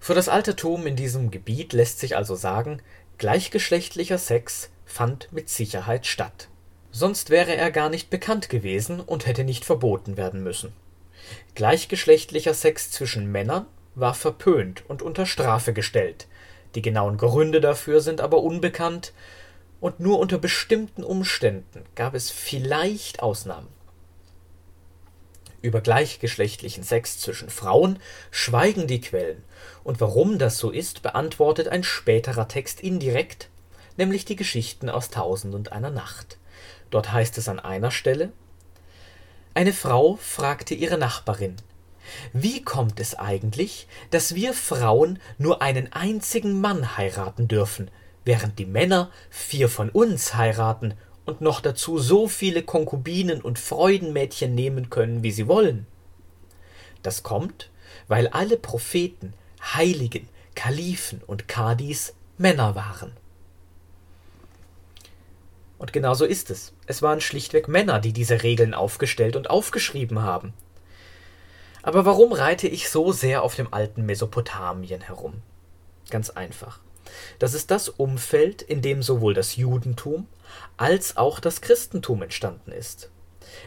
Für 0.02 0.16
das 0.16 0.30
Altertum 0.30 0.88
in 0.88 0.96
diesem 0.96 1.30
Gebiet 1.30 1.74
lässt 1.74 2.00
sich 2.00 2.18
also 2.18 2.34
sagen, 2.34 2.82
gleichgeschlechtlicher 3.20 4.18
Sex 4.18 4.72
fand 4.84 5.32
mit 5.32 5.48
Sicherheit 5.48 6.08
statt. 6.08 6.50
Sonst 6.90 7.30
wäre 7.30 7.56
er 7.56 7.70
gar 7.70 7.88
nicht 7.88 8.10
bekannt 8.10 8.50
gewesen 8.50 9.00
und 9.00 9.28
hätte 9.28 9.44
nicht 9.44 9.64
verboten 9.64 10.18
werden 10.18 10.42
müssen. 10.42 10.74
Gleichgeschlechtlicher 11.54 12.56
Sex 12.56 12.90
zwischen 12.90 13.32
Männern 13.32 13.68
war 13.94 14.16
verpönt 14.16 14.84
und 14.90 15.04
unter 15.04 15.28
Strafe 15.28 15.72
gestellt, 15.72 16.26
die 16.74 16.82
genauen 16.82 17.18
Gründe 17.18 17.62
dafür 17.62 18.02
sind 18.02 18.22
aber 18.22 18.42
unbekannt, 18.42 19.14
und 19.80 20.00
nur 20.00 20.18
unter 20.18 20.40
bestimmten 20.40 21.04
Umständen 21.04 21.84
gab 21.94 22.16
es 22.16 22.32
vielleicht 22.32 23.22
Ausnahmen. 23.22 23.68
Über 25.62 25.82
gleichgeschlechtlichen 25.82 26.84
Sex 26.84 27.20
zwischen 27.20 27.50
Frauen 27.50 28.00
schweigen 28.32 28.88
die 28.88 29.02
Quellen, 29.02 29.44
und 29.84 30.02
warum 30.02 30.40
das 30.40 30.58
so 30.58 30.72
ist, 30.72 31.04
beantwortet 31.04 31.68
ein 31.68 31.84
späterer 31.84 32.48
Text 32.48 32.82
indirekt, 32.82 33.50
nämlich 33.98 34.26
die 34.26 34.36
Geschichten 34.36 34.90
aus 34.90 35.10
Tausend 35.10 35.54
und 35.54 35.72
einer 35.72 35.92
Nacht. 35.92 36.38
Dort 36.90 37.12
heißt 37.12 37.38
es 37.38 37.48
an 37.48 37.60
einer 37.60 37.92
Stelle 37.92 38.32
Eine 39.54 39.74
Frau 39.74 40.18
fragte 40.22 40.74
ihre 40.74 40.98
Nachbarin 40.98 41.56
Wie 42.34 42.64
kommt 42.64 43.00
es 43.00 43.16
eigentlich, 43.16 43.88
dass 44.10 44.34
wir 44.34 44.54
Frauen 44.54 45.20
nur 45.38 45.62
einen 45.62 45.94
einzigen 45.94 46.60
Mann 46.60 46.98
heiraten 46.98 47.48
dürfen, 47.48 47.92
während 48.26 48.58
die 48.58 48.66
Männer 48.66 49.12
vier 49.30 49.70
von 49.70 49.90
uns 49.90 50.36
heiraten 50.36 50.96
und 51.26 51.42
noch 51.42 51.62
dazu 51.62 52.00
so 52.00 52.28
viele 52.28 52.64
Konkubinen 52.64 53.42
und 53.42 53.60
Freudenmädchen 53.60 54.56
nehmen 54.56 54.90
können, 54.90 55.24
wie 55.24 55.32
sie 55.32 55.48
wollen? 55.48 55.86
Das 57.04 57.24
kommt, 57.24 57.70
weil 58.08 58.28
alle 58.28 58.58
Propheten, 58.58 59.34
Heiligen, 59.62 60.28
Kalifen 60.56 61.22
und 61.26 61.48
Kadis 61.48 62.14
Männer 62.38 62.76
waren. 62.76 63.12
Und 65.78 65.94
genau 65.94 66.14
so 66.14 66.26
ist 66.26 66.52
es. 66.52 66.74
Es 66.86 67.02
waren 67.02 67.22
schlichtweg 67.22 67.68
Männer, 67.68 68.00
die 68.00 68.14
diese 68.14 68.44
Regeln 68.44 68.74
aufgestellt 68.74 69.36
und 69.36 69.50
aufgeschrieben 69.50 70.22
haben. 70.22 70.54
Aber 71.82 72.06
warum 72.06 72.34
reite 72.34 72.68
ich 72.68 72.90
so 72.90 73.12
sehr 73.12 73.42
auf 73.42 73.56
dem 73.56 73.74
alten 73.74 74.06
Mesopotamien 74.06 75.02
herum? 75.02 75.42
Ganz 76.12 76.30
einfach. 76.30 76.80
Das 77.40 77.56
ist 77.56 77.72
das 77.72 77.90
Umfeld, 77.90 78.62
in 78.62 78.84
dem 78.84 79.02
sowohl 79.02 79.34
das 79.34 79.56
Judentum 79.56 80.28
als 80.78 81.18
auch 81.18 81.40
das 81.40 81.62
Christentum 81.62 82.22
entstanden 82.24 82.72
ist. 82.72 83.10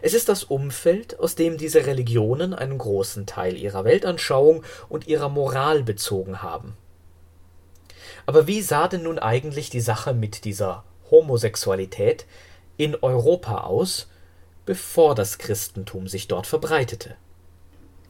Es 0.03 0.15
ist 0.15 0.29
das 0.29 0.45
Umfeld, 0.45 1.19
aus 1.19 1.35
dem 1.35 1.57
diese 1.59 1.87
Religionen 1.87 2.55
einen 2.55 2.79
großen 2.79 3.27
Teil 3.27 3.57
ihrer 3.57 3.85
Weltanschauung 3.85 4.65
und 4.89 5.07
ihrer 5.07 5.29
Moral 5.29 5.83
bezogen 5.83 6.43
haben. 6.43 6.77
Aber 8.27 8.47
wie 8.47 8.63
sah 8.63 8.89
denn 8.89 9.03
nun 9.03 9.19
eigentlich 9.19 9.71
die 9.71 9.81
Sache 9.81 10.15
mit 10.15 10.45
dieser 10.45 10.85
Homosexualität 11.11 12.27
in 12.77 12.97
Europa 12.97 13.59
aus, 13.59 14.09
bevor 14.67 15.15
das 15.15 15.39
Christentum 15.39 16.09
sich 16.09 16.29
dort 16.29 16.47
verbreitete. 16.47 17.17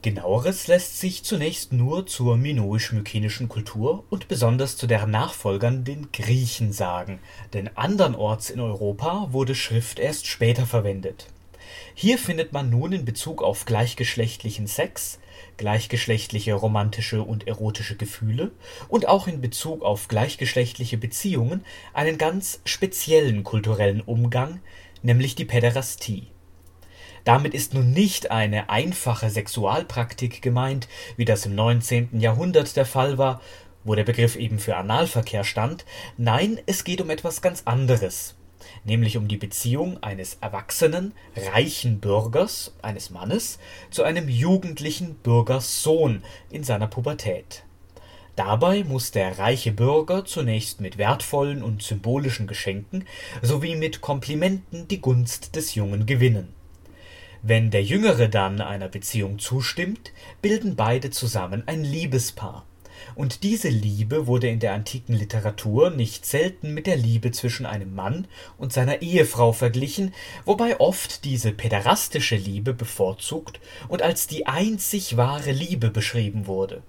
Genaueres 0.05 0.67
lässt 0.67 0.99
sich 0.99 1.23
zunächst 1.23 1.73
nur 1.73 2.05
zur 2.05 2.37
minoisch-mykenischen 2.37 3.49
Kultur 3.49 4.03
und 4.11 4.27
besonders 4.27 4.77
zu 4.77 4.85
deren 4.85 5.09
Nachfolgern, 5.09 5.83
den 5.83 6.11
Griechen, 6.11 6.73
sagen, 6.73 7.17
denn 7.53 7.71
andernorts 7.73 8.51
in 8.51 8.59
Europa 8.59 9.29
wurde 9.31 9.55
Schrift 9.55 9.97
erst 9.97 10.27
später 10.27 10.67
verwendet. 10.67 11.25
Hier 11.95 12.19
findet 12.19 12.53
man 12.53 12.69
nun 12.69 12.93
in 12.93 13.03
Bezug 13.03 13.41
auf 13.41 13.65
gleichgeschlechtlichen 13.65 14.67
Sex 14.67 15.17
gleichgeschlechtliche 15.57 16.53
romantische 16.53 17.23
und 17.23 17.47
erotische 17.47 17.95
Gefühle 17.95 18.51
und 18.89 19.07
auch 19.07 19.27
in 19.27 19.41
Bezug 19.41 19.81
auf 19.81 20.07
gleichgeschlechtliche 20.07 20.99
Beziehungen 20.99 21.65
einen 21.93 22.19
ganz 22.19 22.61
speziellen 22.63 23.43
kulturellen 23.43 24.01
Umgang, 24.01 24.59
nämlich 25.01 25.33
die 25.33 25.45
Päderastie. 25.45 26.27
Damit 27.25 27.53
ist 27.53 27.73
nun 27.73 27.91
nicht 27.91 28.31
eine 28.31 28.69
einfache 28.69 29.29
Sexualpraktik 29.29 30.41
gemeint, 30.41 30.87
wie 31.17 31.25
das 31.25 31.45
im 31.45 31.55
19. 31.55 32.21
Jahrhundert 32.21 32.75
der 32.77 32.85
Fall 32.85 33.17
war, 33.17 33.41
wo 33.83 33.95
der 33.95 34.03
Begriff 34.03 34.37
eben 34.37 34.59
für 34.59 34.77
Analverkehr 34.77 35.43
stand, 35.43 35.85
nein, 36.17 36.59
es 36.65 36.85
geht 36.85 37.01
um 37.01 37.09
etwas 37.09 37.41
ganz 37.41 37.63
anderes 37.65 38.35
nämlich 38.83 39.17
um 39.17 39.27
die 39.27 39.37
Beziehung 39.37 40.01
eines 40.01 40.37
erwachsenen, 40.41 41.13
reichen 41.35 41.99
Bürgers, 41.99 42.73
eines 42.81 43.09
Mannes, 43.09 43.59
zu 43.89 44.03
einem 44.03 44.29
jugendlichen 44.29 45.15
Bürgerssohn 45.15 46.23
in 46.49 46.63
seiner 46.63 46.87
Pubertät. 46.87 47.63
Dabei 48.35 48.83
muss 48.83 49.11
der 49.11 49.39
reiche 49.39 49.71
Bürger 49.71 50.25
zunächst 50.25 50.81
mit 50.81 50.97
wertvollen 50.97 51.63
und 51.63 51.83
symbolischen 51.83 52.47
Geschenken 52.47 53.05
sowie 53.41 53.75
mit 53.75 54.01
Komplimenten 54.01 54.87
die 54.89 54.99
Gunst 54.99 55.55
des 55.55 55.75
Jungen 55.75 56.05
gewinnen. 56.05 56.54
Wenn 57.47 57.69
der 57.69 57.83
Jüngere 57.83 58.27
dann 58.27 58.59
einer 58.59 58.87
Beziehung 58.87 59.37
zustimmt, 59.37 60.13
bilden 60.41 60.75
beide 60.75 61.11
zusammen 61.11 61.61
ein 61.67 61.83
Liebespaar 61.83 62.65
und 63.13 63.43
diese 63.43 63.69
Liebe 63.69 64.25
wurde 64.25 64.47
in 64.47 64.59
der 64.59 64.73
antiken 64.73 65.13
Literatur 65.13 65.91
nicht 65.91 66.25
selten 66.25 66.73
mit 66.73 66.87
der 66.87 66.97
Liebe 66.97 67.29
zwischen 67.29 67.67
einem 67.67 67.93
Mann 67.93 68.27
und 68.57 68.73
seiner 68.73 69.03
Ehefrau 69.03 69.51
verglichen, 69.51 70.11
wobei 70.45 70.79
oft 70.79 71.23
diese 71.23 71.51
päderastische 71.51 72.35
Liebe 72.35 72.73
bevorzugt 72.73 73.59
und 73.89 74.01
als 74.01 74.25
die 74.25 74.47
einzig 74.47 75.15
wahre 75.15 75.51
Liebe 75.51 75.91
beschrieben 75.91 76.47
wurde. 76.47 76.81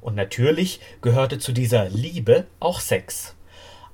Und 0.00 0.16
natürlich 0.16 0.80
gehörte 1.02 1.38
zu 1.38 1.52
dieser 1.52 1.88
Liebe 1.88 2.46
auch 2.58 2.80
Sex. 2.80 3.36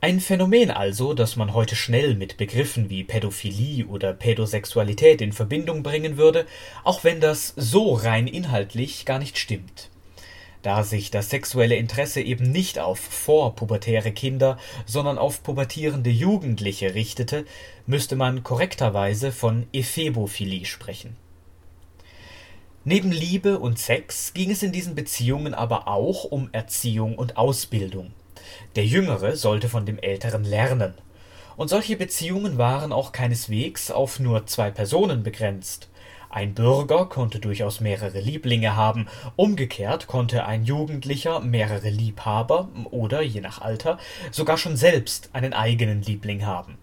Ein 0.02 0.20
Phänomen 0.20 0.70
also, 0.70 1.14
das 1.14 1.36
man 1.36 1.54
heute 1.54 1.74
schnell 1.74 2.14
mit 2.16 2.36
Begriffen 2.36 2.90
wie 2.90 3.02
Pädophilie 3.02 3.86
oder 3.86 4.12
Pädosexualität 4.12 5.22
in 5.22 5.32
Verbindung 5.32 5.82
bringen 5.82 6.18
würde, 6.18 6.44
auch 6.84 7.02
wenn 7.02 7.18
das 7.18 7.54
so 7.56 7.94
rein 7.94 8.26
inhaltlich 8.26 9.06
gar 9.06 9.18
nicht 9.18 9.38
stimmt. 9.38 9.88
Da 10.60 10.84
sich 10.84 11.10
das 11.10 11.30
sexuelle 11.30 11.76
Interesse 11.76 12.20
eben 12.20 12.52
nicht 12.52 12.78
auf 12.78 13.00
vorpubertäre 13.00 14.12
Kinder, 14.12 14.58
sondern 14.84 15.16
auf 15.16 15.42
pubertierende 15.42 16.10
Jugendliche 16.10 16.94
richtete, 16.94 17.46
müsste 17.86 18.16
man 18.16 18.42
korrekterweise 18.42 19.32
von 19.32 19.66
Ephebophilie 19.72 20.66
sprechen. 20.66 21.16
Neben 22.84 23.12
Liebe 23.12 23.58
und 23.58 23.78
Sex 23.78 24.34
ging 24.34 24.50
es 24.50 24.62
in 24.62 24.72
diesen 24.72 24.94
Beziehungen 24.94 25.54
aber 25.54 25.88
auch 25.88 26.24
um 26.24 26.50
Erziehung 26.52 27.16
und 27.16 27.38
Ausbildung 27.38 28.12
der 28.76 28.84
Jüngere 28.84 29.36
sollte 29.36 29.68
von 29.68 29.86
dem 29.86 29.98
Älteren 29.98 30.44
lernen. 30.44 30.94
Und 31.56 31.68
solche 31.68 31.96
Beziehungen 31.96 32.58
waren 32.58 32.92
auch 32.92 33.12
keineswegs 33.12 33.90
auf 33.90 34.20
nur 34.20 34.46
zwei 34.46 34.70
Personen 34.70 35.22
begrenzt. 35.22 35.88
Ein 36.28 36.52
Bürger 36.52 37.06
konnte 37.06 37.38
durchaus 37.38 37.80
mehrere 37.80 38.20
Lieblinge 38.20 38.76
haben, 38.76 39.06
umgekehrt 39.36 40.06
konnte 40.06 40.44
ein 40.44 40.64
Jugendlicher 40.64 41.40
mehrere 41.40 41.88
Liebhaber 41.88 42.68
oder, 42.90 43.22
je 43.22 43.40
nach 43.40 43.62
Alter, 43.62 43.98
sogar 44.30 44.58
schon 44.58 44.76
selbst 44.76 45.30
einen 45.32 45.54
eigenen 45.54 46.02
Liebling 46.02 46.44
haben. 46.44 46.76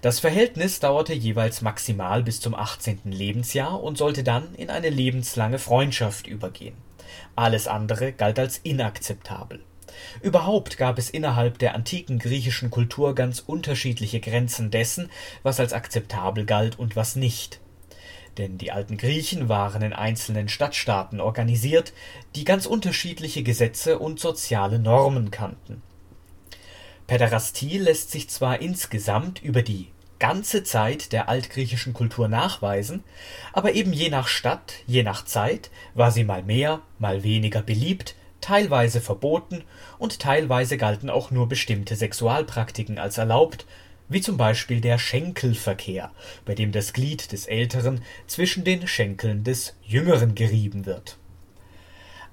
Das 0.00 0.20
Verhältnis 0.20 0.80
dauerte 0.80 1.12
jeweils 1.12 1.60
maximal 1.60 2.22
bis 2.22 2.40
zum 2.40 2.54
18. 2.54 3.00
Lebensjahr 3.04 3.82
und 3.82 3.98
sollte 3.98 4.22
dann 4.22 4.54
in 4.54 4.70
eine 4.70 4.88
lebenslange 4.88 5.58
Freundschaft 5.58 6.26
übergehen. 6.26 6.76
Alles 7.36 7.66
andere 7.68 8.12
galt 8.12 8.38
als 8.38 8.58
inakzeptabel 8.58 9.60
Überhaupt 10.20 10.78
gab 10.78 10.98
es 10.98 11.10
innerhalb 11.10 11.58
der 11.58 11.74
antiken 11.74 12.18
griechischen 12.18 12.70
Kultur 12.70 13.14
ganz 13.14 13.40
unterschiedliche 13.40 14.20
Grenzen 14.20 14.70
dessen, 14.70 15.10
was 15.42 15.60
als 15.60 15.72
akzeptabel 15.72 16.44
galt 16.44 16.78
und 16.78 16.96
was 16.96 17.16
nicht. 17.16 17.60
Denn 18.38 18.58
die 18.58 18.72
alten 18.72 18.96
Griechen 18.96 19.48
waren 19.48 19.82
in 19.82 19.92
einzelnen 19.92 20.48
Stadtstaaten 20.48 21.20
organisiert, 21.20 21.92
die 22.34 22.44
ganz 22.44 22.66
unterschiedliche 22.66 23.42
Gesetze 23.42 23.98
und 23.98 24.18
soziale 24.18 24.78
Normen 24.78 25.30
kannten. 25.30 25.82
Päderastie 27.06 27.78
lässt 27.78 28.10
sich 28.10 28.30
zwar 28.30 28.60
insgesamt 28.60 29.42
über 29.42 29.62
die 29.62 29.88
ganze 30.18 30.64
Zeit 30.64 31.12
der 31.12 31.28
altgriechischen 31.28 31.92
Kultur 31.92 32.28
nachweisen, 32.28 33.04
aber 33.52 33.74
eben 33.74 33.92
je 33.92 34.08
nach 34.08 34.26
Stadt, 34.26 34.74
je 34.86 35.02
nach 35.02 35.24
Zeit 35.24 35.70
war 35.94 36.10
sie 36.10 36.24
mal 36.24 36.42
mehr, 36.42 36.80
mal 36.98 37.22
weniger 37.22 37.62
beliebt, 37.62 38.14
teilweise 38.44 39.00
verboten 39.00 39.64
und 39.98 40.20
teilweise 40.20 40.76
galten 40.76 41.08
auch 41.08 41.30
nur 41.30 41.48
bestimmte 41.48 41.96
Sexualpraktiken 41.96 42.98
als 42.98 43.16
erlaubt, 43.16 43.64
wie 44.10 44.20
zum 44.20 44.36
Beispiel 44.36 44.82
der 44.82 44.98
Schenkelverkehr, 44.98 46.10
bei 46.44 46.54
dem 46.54 46.70
das 46.70 46.92
Glied 46.92 47.32
des 47.32 47.46
Älteren 47.46 48.02
zwischen 48.26 48.62
den 48.62 48.86
Schenkeln 48.86 49.44
des 49.44 49.76
Jüngeren 49.82 50.34
gerieben 50.34 50.84
wird. 50.84 51.16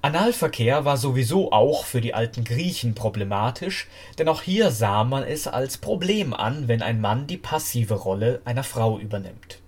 Analverkehr 0.02 0.84
war 0.84 0.98
sowieso 0.98 1.50
auch 1.50 1.86
für 1.86 2.02
die 2.02 2.12
alten 2.12 2.44
Griechen 2.44 2.94
problematisch, 2.94 3.88
denn 4.18 4.28
auch 4.28 4.42
hier 4.42 4.70
sah 4.70 5.04
man 5.04 5.22
es 5.22 5.46
als 5.46 5.78
Problem 5.78 6.34
an, 6.34 6.68
wenn 6.68 6.82
ein 6.82 7.00
Mann 7.00 7.26
die 7.26 7.38
passive 7.38 7.94
Rolle 7.94 8.42
einer 8.44 8.64
Frau 8.64 8.98
übernimmt 8.98 9.61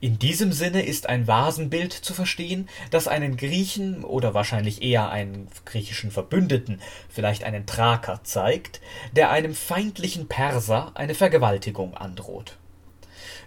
in 0.00 0.18
diesem 0.18 0.52
Sinne 0.52 0.82
ist 0.82 1.08
ein 1.08 1.26
Vasenbild 1.26 1.92
zu 1.92 2.14
verstehen, 2.14 2.68
das 2.90 3.06
einen 3.06 3.36
Griechen 3.36 4.02
oder 4.02 4.32
wahrscheinlich 4.32 4.82
eher 4.82 5.10
einen 5.10 5.48
griechischen 5.66 6.10
Verbündeten, 6.10 6.80
vielleicht 7.10 7.44
einen 7.44 7.66
Thraker 7.66 8.20
zeigt, 8.24 8.80
der 9.14 9.30
einem 9.30 9.54
feindlichen 9.54 10.26
Perser 10.26 10.92
eine 10.94 11.14
Vergewaltigung 11.14 11.94
androht. 11.94 12.56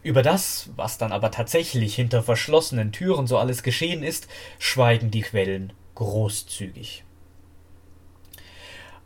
Über 0.04 0.22
das, 0.22 0.70
was 0.76 1.00
dann 1.00 1.12
aber 1.12 1.32
tatsächlich 1.32 1.96
hinter 1.96 2.22
verschlossenen 2.22 2.92
Türen 2.92 3.26
so 3.26 3.40
alles 3.40 3.64
geschehen 3.64 4.04
ist, 4.04 4.28
schweigen 4.60 5.10
die 5.10 5.22
Quellen 5.22 5.74
großzügig 5.96 7.04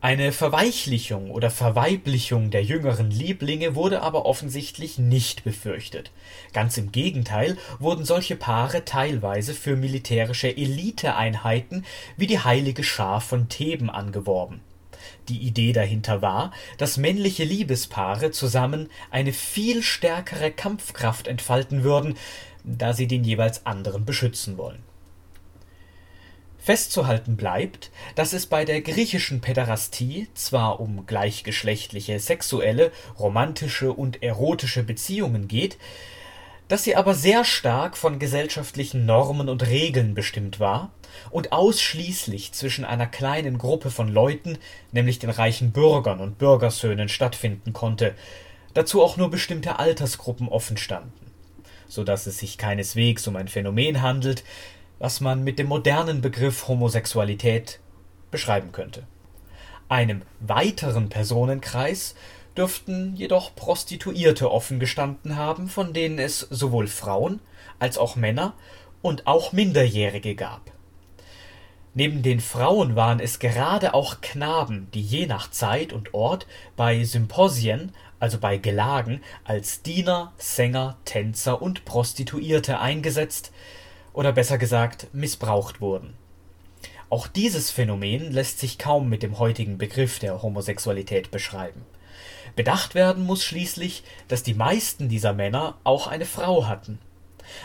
eine 0.07 0.31
Verweichlichung 0.31 1.31
oder 1.31 1.51
Verweiblichung 1.51 2.49
der 2.49 2.63
jüngeren 2.63 3.11
Lieblinge 3.11 3.75
wurde 3.75 4.01
aber 4.01 4.25
offensichtlich 4.25 4.97
nicht 4.97 5.43
befürchtet. 5.43 6.11
Ganz 6.53 6.77
im 6.77 6.93
Gegenteil 6.93 7.57
wurden 7.77 8.05
solche 8.05 8.37
Paare 8.37 8.85
teilweise 8.85 9.53
für 9.53 9.75
militärische 9.75 10.47
Eliteeinheiten 10.47 11.83
wie 12.15 12.25
die 12.25 12.39
Heilige 12.39 12.85
Schar 12.85 13.19
von 13.19 13.49
Theben 13.49 13.89
angeworben. 13.89 14.61
Die 15.27 15.39
Idee 15.39 15.73
dahinter 15.73 16.21
war, 16.21 16.53
dass 16.77 16.95
männliche 16.95 17.43
Liebespaare 17.43 18.31
zusammen 18.31 18.89
eine 19.11 19.33
viel 19.33 19.83
stärkere 19.83 20.51
Kampfkraft 20.51 21.27
entfalten 21.27 21.83
würden, 21.83 22.15
da 22.63 22.93
sie 22.93 23.07
den 23.07 23.25
jeweils 23.25 23.65
anderen 23.65 24.05
beschützen 24.05 24.57
wollen 24.57 24.86
Festzuhalten 26.67 27.37
bleibt, 27.37 27.91
dass 28.15 28.33
es 28.33 28.45
bei 28.45 28.65
der 28.65 28.81
griechischen 28.81 29.39
Päderastie 29.39 30.27
zwar 30.33 30.81
um 30.81 31.05
gleichgeschlechtliche 31.05 32.19
sexuelle, 32.19 32.91
romantische 33.17 33.93
und 33.93 34.21
erotische 34.21 34.83
Beziehungen 34.83 35.47
geht, 35.47 35.77
dass 36.67 36.83
sie 36.83 36.97
aber 36.97 37.13
sehr 37.15 37.45
stark 37.45 37.95
von 37.95 38.19
gesellschaftlichen 38.19 39.05
Normen 39.05 39.47
und 39.47 39.65
Regeln 39.65 40.13
bestimmt 40.13 40.59
war 40.59 40.91
und 41.29 41.53
ausschließlich 41.53 42.51
zwischen 42.51 42.83
einer 42.83 43.07
kleinen 43.07 43.57
Gruppe 43.57 43.89
von 43.89 44.09
Leuten, 44.09 44.57
nämlich 44.91 45.19
den 45.19 45.29
reichen 45.29 45.71
Bürgern 45.71 46.19
und 46.19 46.37
Bürgersöhnen 46.37 47.07
stattfinden 47.07 47.71
konnte, 47.71 48.13
dazu 48.73 49.01
auch 49.01 49.15
nur 49.15 49.31
bestimmte 49.31 49.79
Altersgruppen 49.79 50.49
offenstanden, 50.49 51.31
so 51.87 52.03
dass 52.03 52.27
es 52.27 52.39
sich 52.39 52.57
keineswegs 52.57 53.25
um 53.25 53.37
ein 53.37 53.47
Phänomen 53.47 54.01
handelt, 54.01 54.43
was 54.99 55.21
man 55.21 55.43
mit 55.43 55.59
dem 55.59 55.67
modernen 55.67 56.21
Begriff 56.21 56.67
Homosexualität 56.67 57.79
beschreiben 58.31 58.71
könnte. 58.71 59.03
Einem 59.89 60.23
weiteren 60.39 61.09
Personenkreis 61.09 62.15
dürften 62.57 63.15
jedoch 63.15 63.55
Prostituierte 63.55 64.51
offen 64.51 64.79
gestanden 64.79 65.35
haben, 65.35 65.69
von 65.69 65.93
denen 65.93 66.19
es 66.19 66.39
sowohl 66.39 66.87
Frauen 66.87 67.39
als 67.79 67.97
auch 67.97 68.15
Männer 68.15 68.53
und 69.01 69.27
auch 69.27 69.53
Minderjährige 69.53 70.35
gab. 70.35 70.71
Neben 71.93 72.21
den 72.21 72.41
Frauen 72.41 72.95
waren 72.95 73.19
es 73.19 73.39
gerade 73.39 73.93
auch 73.93 74.21
Knaben, 74.21 74.87
die 74.93 75.01
je 75.01 75.25
nach 75.25 75.49
Zeit 75.49 75.93
und 75.93 76.13
Ort 76.13 76.45
bei 76.75 77.03
Symposien, 77.03 77.91
also 78.19 78.37
bei 78.39 78.57
Gelagen, 78.57 79.21
als 79.43 79.81
Diener, 79.81 80.33
Sänger, 80.37 80.97
Tänzer 81.05 81.61
und 81.61 81.85
Prostituierte 81.85 82.79
eingesetzt, 82.79 83.51
oder 84.17 84.33
besser 84.33 84.57
gesagt 84.57 85.13
missbraucht 85.13 85.79
wurden. 85.79 86.15
Auch 87.07 87.27
dieses 87.27 87.69
Phänomen 87.69 88.31
lässt 88.31 88.57
sich 88.57 88.79
kaum 88.79 89.09
mit 89.09 89.21
dem 89.21 89.37
heutigen 89.37 89.77
Begriff 89.77 90.17
der 90.17 90.41
Homosexualität 90.41 91.29
beschreiben. 91.29 91.85
Bedacht 92.55 92.95
werden 92.95 93.23
muss 93.23 93.45
schließlich, 93.45 94.01
dass 94.27 94.41
die 94.41 94.55
meisten 94.55 95.07
dieser 95.07 95.33
Männer 95.33 95.77
auch 95.83 96.07
eine 96.07 96.25
Frau 96.25 96.65
hatten. 96.65 96.97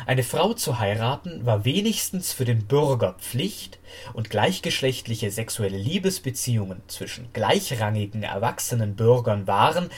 Eine 0.05 0.23
Frau 0.23 0.53
zu 0.53 0.79
heiraten 0.79 1.47
war 1.47 1.65
wenigstens 1.65 2.35
für 2.35 2.45
den 2.45 2.67
Bürger 2.67 3.15
Pflicht 3.15 3.79
und 4.13 4.29
gleichgeschlechtliche 4.29 5.31
sexuelle 5.31 5.79
Liebesbeziehungen 5.79 6.83
zwischen 6.87 7.33
gleichrangigen 7.33 8.25
erwachsenen 8.25 8.95
Bürgern 8.95 9.47
waren 9.47 9.89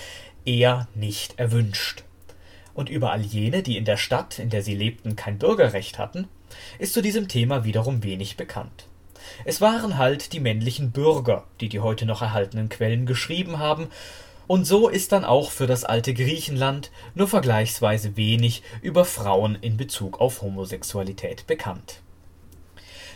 eher 0.44 0.86
nicht 0.94 1.36
erwünscht. 1.40 2.04
Und 2.74 2.90
über 2.90 3.10
all 3.10 3.22
jene, 3.22 3.64
die 3.64 3.76
in 3.76 3.84
der 3.84 3.96
Stadt, 3.96 4.38
in 4.38 4.50
der 4.50 4.62
sie 4.62 4.74
lebten, 4.76 5.16
kein 5.16 5.38
Bürgerrecht 5.38 5.98
hatten, 5.98 6.28
ist 6.78 6.92
zu 6.92 7.02
diesem 7.02 7.28
Thema 7.28 7.64
wiederum 7.64 8.02
wenig 8.02 8.36
bekannt. 8.36 8.86
Es 9.44 9.60
waren 9.60 9.98
halt 9.98 10.32
die 10.32 10.40
männlichen 10.40 10.90
Bürger, 10.90 11.44
die 11.60 11.68
die 11.68 11.80
heute 11.80 12.06
noch 12.06 12.22
erhaltenen 12.22 12.68
Quellen 12.68 13.06
geschrieben 13.06 13.58
haben, 13.58 13.88
und 14.46 14.66
so 14.66 14.88
ist 14.88 15.12
dann 15.12 15.24
auch 15.24 15.50
für 15.50 15.66
das 15.66 15.84
alte 15.84 16.12
Griechenland 16.12 16.90
nur 17.14 17.28
vergleichsweise 17.28 18.16
wenig 18.16 18.62
über 18.82 19.06
Frauen 19.06 19.56
in 19.60 19.78
Bezug 19.78 20.20
auf 20.20 20.42
Homosexualität 20.42 21.46
bekannt. 21.46 22.00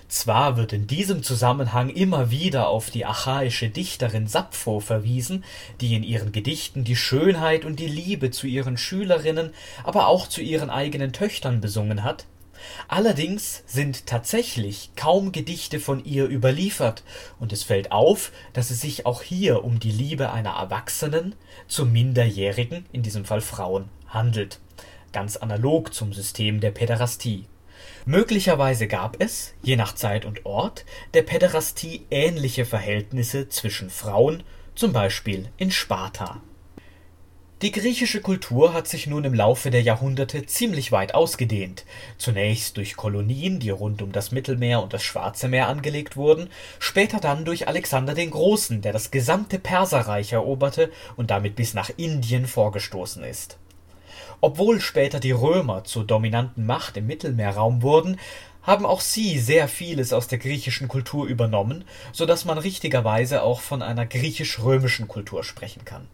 Zwar 0.08 0.56
wird 0.56 0.72
in 0.72 0.86
diesem 0.86 1.22
Zusammenhang 1.22 1.90
immer 1.90 2.30
wieder 2.30 2.68
auf 2.68 2.88
die 2.88 3.04
archaische 3.04 3.68
Dichterin 3.68 4.26
Sappho 4.26 4.80
verwiesen, 4.80 5.44
die 5.82 5.94
in 5.94 6.02
ihren 6.02 6.32
Gedichten 6.32 6.82
die 6.82 6.96
Schönheit 6.96 7.66
und 7.66 7.78
die 7.78 7.88
Liebe 7.88 8.30
zu 8.30 8.46
ihren 8.46 8.78
Schülerinnen, 8.78 9.52
aber 9.84 10.06
auch 10.06 10.26
zu 10.26 10.40
ihren 10.40 10.70
eigenen 10.70 11.12
Töchtern 11.12 11.60
besungen 11.60 12.04
hat, 12.04 12.24
Allerdings 12.88 13.62
sind 13.66 14.06
tatsächlich 14.06 14.90
kaum 14.96 15.32
Gedichte 15.32 15.80
von 15.80 16.04
ihr 16.04 16.26
überliefert, 16.26 17.02
und 17.38 17.52
es 17.52 17.62
fällt 17.62 17.92
auf, 17.92 18.32
dass 18.52 18.70
es 18.70 18.80
sich 18.80 19.06
auch 19.06 19.22
hier 19.22 19.64
um 19.64 19.80
die 19.80 19.92
Liebe 19.92 20.32
einer 20.32 20.56
Erwachsenen 20.56 21.34
zu 21.66 21.86
Minderjährigen, 21.86 22.86
in 22.92 23.02
diesem 23.02 23.24
Fall 23.24 23.40
Frauen, 23.40 23.88
handelt, 24.08 24.60
ganz 25.12 25.36
analog 25.36 25.94
zum 25.94 26.12
System 26.12 26.60
der 26.60 26.70
Päderastie. 26.70 27.46
Möglicherweise 28.04 28.88
gab 28.88 29.20
es, 29.22 29.54
je 29.62 29.76
nach 29.76 29.94
Zeit 29.94 30.24
und 30.24 30.46
Ort, 30.46 30.84
der 31.14 31.22
Päderastie 31.22 32.06
ähnliche 32.10 32.64
Verhältnisse 32.64 33.48
zwischen 33.48 33.90
Frauen, 33.90 34.42
zum 34.74 34.92
Beispiel 34.92 35.48
in 35.56 35.70
Sparta. 35.70 36.40
Die 37.60 37.72
griechische 37.72 38.20
Kultur 38.20 38.72
hat 38.72 38.86
sich 38.86 39.08
nun 39.08 39.24
im 39.24 39.34
Laufe 39.34 39.72
der 39.72 39.82
Jahrhunderte 39.82 40.46
ziemlich 40.46 40.92
weit 40.92 41.14
ausgedehnt, 41.14 41.84
zunächst 42.16 42.76
durch 42.76 42.94
Kolonien, 42.94 43.58
die 43.58 43.70
rund 43.70 44.00
um 44.00 44.12
das 44.12 44.30
Mittelmeer 44.30 44.80
und 44.80 44.92
das 44.92 45.02
Schwarze 45.02 45.48
Meer 45.48 45.66
angelegt 45.66 46.16
wurden, 46.16 46.50
später 46.78 47.18
dann 47.18 47.44
durch 47.44 47.66
Alexander 47.66 48.14
den 48.14 48.30
Großen, 48.30 48.80
der 48.80 48.92
das 48.92 49.10
gesamte 49.10 49.58
Perserreich 49.58 50.32
eroberte 50.32 50.92
und 51.16 51.32
damit 51.32 51.56
bis 51.56 51.74
nach 51.74 51.90
Indien 51.96 52.46
vorgestoßen 52.46 53.24
ist. 53.24 53.58
Obwohl 54.40 54.80
später 54.80 55.18
die 55.18 55.32
Römer 55.32 55.82
zur 55.82 56.06
dominanten 56.06 56.64
Macht 56.64 56.96
im 56.96 57.08
Mittelmeerraum 57.08 57.82
wurden, 57.82 58.20
haben 58.62 58.86
auch 58.86 59.00
sie 59.00 59.40
sehr 59.40 59.66
vieles 59.66 60.12
aus 60.12 60.28
der 60.28 60.38
griechischen 60.38 60.86
Kultur 60.86 61.26
übernommen, 61.26 61.84
so 62.12 62.24
dass 62.24 62.44
man 62.44 62.58
richtigerweise 62.58 63.42
auch 63.42 63.58
von 63.58 63.82
einer 63.82 64.06
griechisch-römischen 64.06 65.08
Kultur 65.08 65.42
sprechen 65.42 65.84
kann 65.84 66.06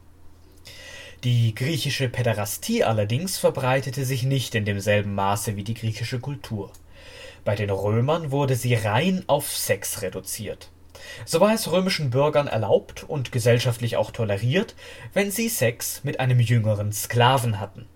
die 1.25 1.55
griechische 1.55 2.11
Päderastie 2.11 2.85
allerdings 2.85 3.39
verbreitete 3.39 4.05
sich 4.05 4.25
nicht 4.25 4.55
in 4.55 4.67
demselben 4.67 5.15
Maße 5.15 5.57
wie 5.57 5.65
die 5.65 5.73
griechische 5.73 6.21
Kultur. 6.21 6.71
Bei 7.47 7.57
den 7.57 7.71
Römern 7.71 8.31
wurde 8.31 8.57
sie 8.57 8.75
rein 8.75 9.25
auf 9.27 9.51
Sex 9.51 10.03
reduziert. 10.03 10.69
So 11.25 11.41
war 11.41 11.55
es 11.55 11.73
römischen 11.73 12.11
Bürgern 12.11 12.47
erlaubt 12.47 13.05
und 13.05 13.33
gesellschaftlich 13.33 13.97
auch 13.97 14.11
toleriert, 14.11 14.75
wenn 15.15 15.31
sie 15.31 15.49
Sex 15.49 16.05
mit 16.05 16.21
einem 16.21 16.41
jüngeren 16.41 16.93
Sklaven 16.93 17.59
hatten. 17.59 17.87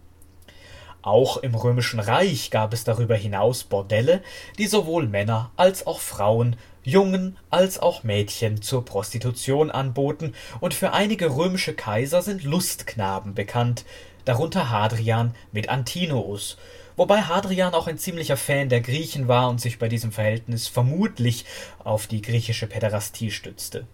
Auch 1.02 1.36
im 1.36 1.54
römischen 1.54 2.00
Reich 2.00 2.50
gab 2.50 2.72
es 2.72 2.84
darüber 2.84 3.14
hinaus 3.14 3.64
Bordelle, 3.64 4.22
die 4.58 4.66
sowohl 4.66 5.06
Männer 5.06 5.52
als 5.56 5.86
auch 5.86 6.00
Frauen 6.00 6.56
Jungen 6.84 7.36
als 7.50 7.78
auch 7.78 8.02
Mädchen 8.02 8.62
zur 8.62 8.84
Prostitution 8.84 9.70
anboten, 9.70 10.34
und 10.60 10.74
für 10.74 10.92
einige 10.92 11.34
römische 11.34 11.74
Kaiser 11.74 12.22
sind 12.22 12.44
Lustknaben 12.44 13.34
bekannt, 13.34 13.84
darunter 14.24 14.70
Hadrian 14.70 15.34
mit 15.52 15.68
Antinous, 15.68 16.56
wobei 16.96 17.22
Hadrian 17.22 17.74
auch 17.74 17.86
ein 17.86 17.98
ziemlicher 17.98 18.36
Fan 18.36 18.68
der 18.68 18.80
Griechen 18.80 19.28
war 19.28 19.48
und 19.48 19.60
sich 19.60 19.78
bei 19.78 19.88
diesem 19.88 20.12
Verhältnis 20.12 20.68
vermutlich 20.68 21.44
auf 21.82 22.06
die 22.06 22.22
griechische 22.22 22.66
Päderastie 22.66 23.30
stützte. 23.30 23.86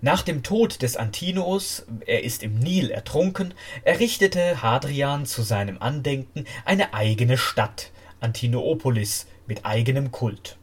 Nach 0.00 0.22
dem 0.22 0.42
Tod 0.42 0.82
des 0.82 0.96
Antinous, 0.96 1.86
er 2.06 2.24
ist 2.24 2.42
im 2.42 2.58
Nil 2.58 2.90
ertrunken, 2.90 3.54
errichtete 3.84 4.60
Hadrian 4.62 5.26
zu 5.26 5.42
seinem 5.42 5.80
Andenken 5.80 6.44
eine 6.64 6.92
eigene 6.92 7.38
Stadt, 7.38 7.92
Antinoopolis, 8.20 9.26
mit 9.46 9.64
eigenem 9.64 10.10
Kult 10.10 10.58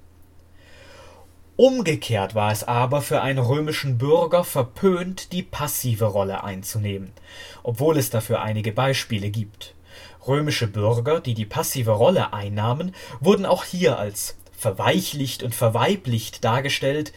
Umgekehrt 1.59 2.35
war 2.35 2.53
es 2.53 2.63
aber 2.63 3.01
für 3.01 3.21
einen 3.21 3.39
römischen 3.39 3.97
Bürger 3.97 4.45
verpönt, 4.45 5.33
die 5.33 5.43
passive 5.43 6.05
Rolle 6.05 6.45
einzunehmen, 6.45 7.11
obwohl 7.63 7.97
es 7.97 8.09
dafür 8.09 8.39
einige 8.39 8.71
Beispiele 8.71 9.29
gibt. 9.29 9.75
Römische 10.25 10.67
Bürger, 10.67 11.19
die 11.19 11.33
die 11.33 11.45
passive 11.45 11.91
Rolle 11.91 12.31
einnahmen, 12.31 12.95
wurden 13.19 13.45
auch 13.45 13.65
hier 13.65 13.99
als 13.99 14.37
verweichlicht 14.57 15.43
und 15.43 15.53
verweiblicht 15.53 16.45
dargestellt, 16.45 17.11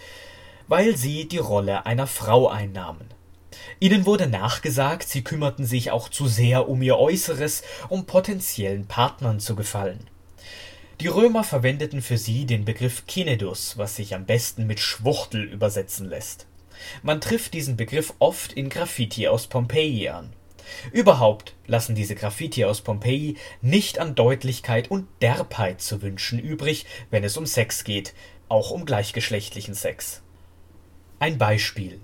weil 0.67 0.97
sie 0.97 1.29
die 1.29 1.39
Rolle 1.39 1.87
einer 1.87 2.09
Frau 2.09 2.49
einnahmen. 2.49 3.07
Ihnen 3.79 4.07
wurde 4.07 4.27
nachgesagt, 4.27 5.09
sie 5.09 5.23
kümmerten 5.23 5.67
sich 5.67 5.93
auch 5.93 6.09
zu 6.09 6.27
sehr 6.27 6.69
um 6.69 6.83
ihr 6.83 6.99
Äußeres, 6.99 7.63
um 7.89 8.07
potenziellen 8.07 8.89
Partnern 8.89 9.39
zu 9.39 9.55
gefallen 9.55 10.01
die 11.03 11.09
Römer 11.09 11.43
verwendeten 11.43 12.01
für 12.01 12.17
sie 12.17 12.47
den 12.47 12.65
Begriff 12.65 13.09
Kinedus, 13.09 13.77
was 13.77 13.97
sich 13.97 14.15
am 14.15 14.25
besten 14.25 14.69
mit 14.69 14.79
Schwuchtel 14.79 15.43
übersetzen 15.43 16.09
lässt. 16.09 16.47
Man 17.03 17.21
trifft 17.21 17.55
diesen 17.55 17.77
Begriff 17.77 18.15
oft 18.21 18.53
in 18.53 18.69
Graffiti 18.69 19.27
aus 19.27 19.49
Pompeji 19.49 20.11
an. 20.11 20.33
Überhaupt 20.93 21.57
lassen 21.67 21.97
diese 21.97 22.15
Graffiti 22.15 22.65
aus 22.65 22.83
Pompeji 22.83 23.37
nicht 23.63 23.99
an 23.99 24.15
Deutlichkeit 24.15 24.93
und 24.93 25.09
Derbheit 25.21 25.81
zu 25.81 26.03
wünschen 26.03 26.39
übrig, 26.39 26.87
wenn 27.11 27.25
es 27.25 27.37
um 27.37 27.47
Sex 27.47 27.83
geht, 27.83 28.15
auch 28.49 28.71
um 28.71 28.85
gleichgeschlechtlichen 28.85 29.75
Sex. 29.75 30.23
Ein 31.19 31.37
Beispiel. 31.37 32.01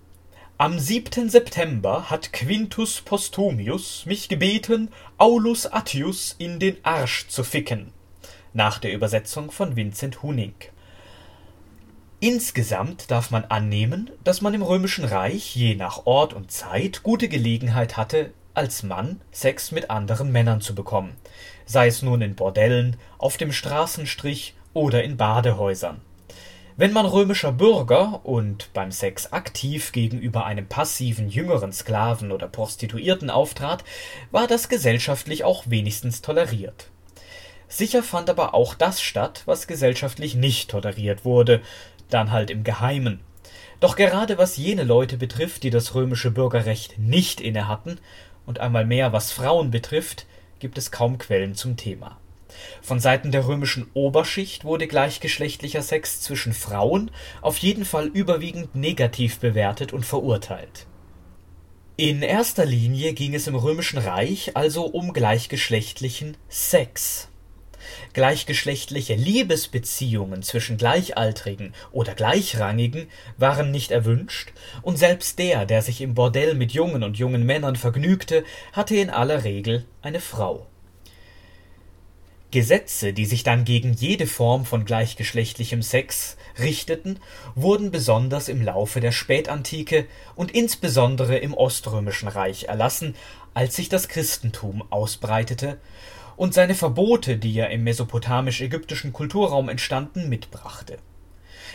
Am 0.56 0.76
7. 0.76 1.30
September 1.30 2.10
hat 2.10 2.32
Quintus 2.32 3.00
Postumius 3.02 4.06
mich 4.06 4.28
gebeten, 4.28 4.90
Aulus 5.18 5.66
Attius 5.66 6.34
in 6.36 6.58
den 6.58 6.84
Arsch 6.84 7.28
zu 7.28 7.44
ficken 7.44 7.92
nach 8.52 8.78
der 8.78 8.92
Übersetzung 8.92 9.50
von 9.50 9.76
Vincent 9.76 10.22
Huning. 10.22 10.54
Insgesamt 12.20 13.12
darf 13.12 13.30
man 13.30 13.44
annehmen, 13.44 14.10
dass 14.24 14.40
man 14.40 14.52
im 14.52 14.62
Römischen 14.62 15.04
Reich 15.04 15.54
je 15.54 15.76
nach 15.76 16.04
Ort 16.04 16.34
und 16.34 16.50
Zeit 16.50 17.04
gute 17.04 17.28
Gelegenheit 17.28 17.96
hatte, 17.96 18.32
als 18.54 18.82
Mann 18.82 19.20
Sex 19.30 19.70
mit 19.70 19.88
anderen 19.88 20.32
Männern 20.32 20.60
zu 20.60 20.74
bekommen, 20.74 21.14
sei 21.64 21.86
es 21.86 22.02
nun 22.02 22.20
in 22.20 22.34
Bordellen, 22.34 22.96
auf 23.18 23.36
dem 23.36 23.52
Straßenstrich 23.52 24.54
oder 24.74 25.04
in 25.04 25.16
Badehäusern. 25.16 26.00
Wenn 26.76 26.92
man 26.92 27.06
römischer 27.06 27.52
Bürger 27.52 28.20
und 28.24 28.72
beim 28.72 28.90
Sex 28.90 29.32
aktiv 29.32 29.92
gegenüber 29.92 30.44
einem 30.44 30.66
passiven 30.66 31.28
jüngeren 31.28 31.72
Sklaven 31.72 32.32
oder 32.32 32.48
Prostituierten 32.48 33.30
auftrat, 33.30 33.84
war 34.32 34.48
das 34.48 34.68
gesellschaftlich 34.68 35.44
auch 35.44 35.64
wenigstens 35.66 36.20
toleriert 36.20 36.90
Sicher 37.68 38.02
fand 38.02 38.30
aber 38.30 38.54
auch 38.54 38.74
das 38.74 39.00
statt, 39.00 39.42
was 39.44 39.66
gesellschaftlich 39.66 40.34
nicht 40.34 40.70
toleriert 40.70 41.24
wurde, 41.24 41.60
dann 42.08 42.32
halt 42.32 42.50
im 42.50 42.64
Geheimen. 42.64 43.20
Doch 43.80 43.94
gerade 43.94 44.38
was 44.38 44.56
jene 44.56 44.84
Leute 44.84 45.18
betrifft, 45.18 45.62
die 45.62 45.70
das 45.70 45.94
römische 45.94 46.30
Bürgerrecht 46.30 46.98
nicht 46.98 47.40
innehatten, 47.40 48.00
und 48.46 48.60
einmal 48.60 48.86
mehr 48.86 49.12
was 49.12 49.30
Frauen 49.30 49.70
betrifft, 49.70 50.26
gibt 50.58 50.78
es 50.78 50.90
kaum 50.90 51.18
Quellen 51.18 51.54
zum 51.54 51.76
Thema. 51.76 52.18
Von 52.80 52.98
Seiten 52.98 53.30
der 53.30 53.46
römischen 53.46 53.86
Oberschicht 53.92 54.64
wurde 54.64 54.86
gleichgeschlechtlicher 54.86 55.82
Sex 55.82 56.22
zwischen 56.22 56.54
Frauen 56.54 57.10
auf 57.42 57.58
jeden 57.58 57.84
Fall 57.84 58.06
überwiegend 58.06 58.74
negativ 58.74 59.38
bewertet 59.38 59.92
und 59.92 60.06
verurteilt. 60.06 60.86
In 61.96 62.22
erster 62.22 62.64
Linie 62.64 63.12
ging 63.12 63.34
es 63.34 63.46
im 63.46 63.54
römischen 63.54 63.98
Reich 63.98 64.56
also 64.56 64.86
um 64.86 65.12
gleichgeschlechtlichen 65.12 66.36
Sex 66.48 67.28
Gleichgeschlechtliche 68.12 69.14
Liebesbeziehungen 69.14 70.42
zwischen 70.42 70.76
Gleichaltrigen 70.76 71.74
oder 71.92 72.14
Gleichrangigen 72.14 73.08
waren 73.36 73.70
nicht 73.70 73.90
erwünscht, 73.90 74.52
und 74.82 74.98
selbst 74.98 75.38
der, 75.38 75.66
der 75.66 75.82
sich 75.82 76.00
im 76.00 76.14
Bordell 76.14 76.54
mit 76.54 76.72
Jungen 76.72 77.02
und 77.02 77.18
jungen 77.18 77.44
Männern 77.44 77.76
vergnügte, 77.76 78.44
hatte 78.72 78.96
in 78.96 79.10
aller 79.10 79.44
Regel 79.44 79.84
eine 80.02 80.20
Frau. 80.20 80.66
Gesetze, 82.50 83.12
die 83.12 83.26
sich 83.26 83.42
dann 83.42 83.66
gegen 83.66 83.92
jede 83.92 84.26
Form 84.26 84.64
von 84.64 84.86
gleichgeschlechtlichem 84.86 85.82
Sex 85.82 86.38
richteten, 86.58 87.20
wurden 87.54 87.90
besonders 87.90 88.48
im 88.48 88.62
Laufe 88.62 89.00
der 89.00 89.12
Spätantike 89.12 90.06
und 90.34 90.50
insbesondere 90.52 91.36
im 91.36 91.52
Oströmischen 91.52 92.28
Reich 92.28 92.64
erlassen, 92.64 93.16
als 93.52 93.76
sich 93.76 93.90
das 93.90 94.08
Christentum 94.08 94.82
ausbreitete 94.90 95.78
und 96.38 96.54
seine 96.54 96.76
Verbote, 96.76 97.36
die 97.36 97.52
ja 97.52 97.66
im 97.66 97.82
mesopotamisch-ägyptischen 97.82 99.12
Kulturraum 99.12 99.68
entstanden, 99.68 100.28
mitbrachte. 100.28 100.98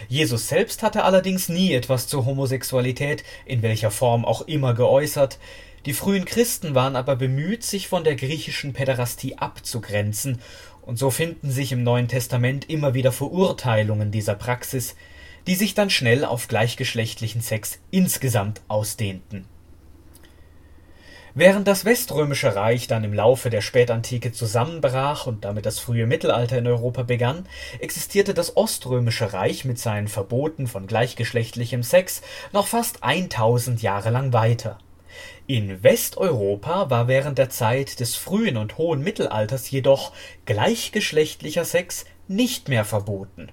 Jesus 0.08 0.48
selbst 0.48 0.84
hatte 0.84 1.04
allerdings 1.04 1.50
nie 1.50 1.74
etwas 1.74 2.08
zur 2.08 2.26
Homosexualität, 2.26 3.26
in 3.46 3.62
welcher 3.62 3.92
Form 3.92 4.24
auch 4.24 4.42
immer, 4.42 4.74
geäußert, 4.74 5.38
die 5.86 5.92
frühen 5.92 6.24
Christen 6.24 6.76
waren 6.76 6.96
aber 6.96 7.18
bemüht, 7.18 7.64
sich 7.64 7.90
von 7.90 8.06
der 8.06 8.16
griechischen 8.16 8.72
Päderastie 8.72 9.38
abzugrenzen, 9.38 10.40
und 10.82 10.98
so 10.98 11.12
finden 11.12 11.52
sich 11.52 11.74
im 11.74 11.84
Neuen 11.84 12.08
Testament 12.08 12.70
immer 12.70 12.94
wieder 12.94 13.12
Verurteilungen 13.12 14.12
dieser 14.12 14.36
Praxis, 14.36 14.96
die 15.46 15.56
sich 15.56 15.74
dann 15.74 15.90
schnell 15.90 16.24
auf 16.24 16.48
gleichgeschlechtlichen 16.48 17.42
Sex 17.42 17.80
insgesamt 17.92 18.62
ausdehnten 18.70 19.46
Während 21.36 21.68
das 21.68 21.84
Weströmische 21.84 22.56
Reich 22.56 22.86
dann 22.86 23.04
im 23.04 23.12
Laufe 23.12 23.50
der 23.50 23.62
Spätantike 23.62 24.34
zusammenbrach 24.34 25.26
und 25.26 25.46
damit 25.46 25.66
das 25.66 25.80
frühe 25.80 26.06
Mittelalter 26.06 26.60
in 26.60 26.68
Europa 26.68 27.02
begann, 27.02 27.48
existierte 27.80 28.36
das 28.36 28.56
Oströmische 28.56 29.34
Reich 29.34 29.66
mit 29.66 29.80
seinen 29.80 30.08
Verboten 30.08 30.68
von 30.68 30.86
gleichgeschlechtlichem 30.86 31.82
Sex 31.82 32.22
noch 32.52 32.68
fast 32.68 33.02
1000 33.02 33.82
Jahre 33.82 34.12
lang 34.12 34.32
weiter. 34.32 34.78
In 35.48 35.82
Westeuropa 35.82 36.92
war 36.92 37.08
während 37.08 37.40
der 37.40 37.50
Zeit 37.50 38.00
des 38.00 38.16
frühen 38.16 38.56
und 38.56 38.78
hohen 38.78 39.02
Mittelalters 39.04 39.72
jedoch 39.72 40.12
gleichgeschlechtlicher 40.46 41.66
Sex 41.66 42.06
nicht 42.28 42.70
mehr 42.70 42.86
verboten. 42.86 43.52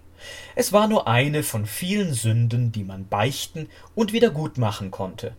Es 0.54 0.74
war 0.74 0.86
nur 0.86 1.08
eine 1.08 1.42
von 1.42 1.64
vielen 1.64 2.12
Sünden, 2.12 2.72
die 2.72 2.84
man 2.84 3.08
beichten 3.08 3.70
und 3.94 4.12
wiedergutmachen 4.12 4.90
konnte 4.90 5.34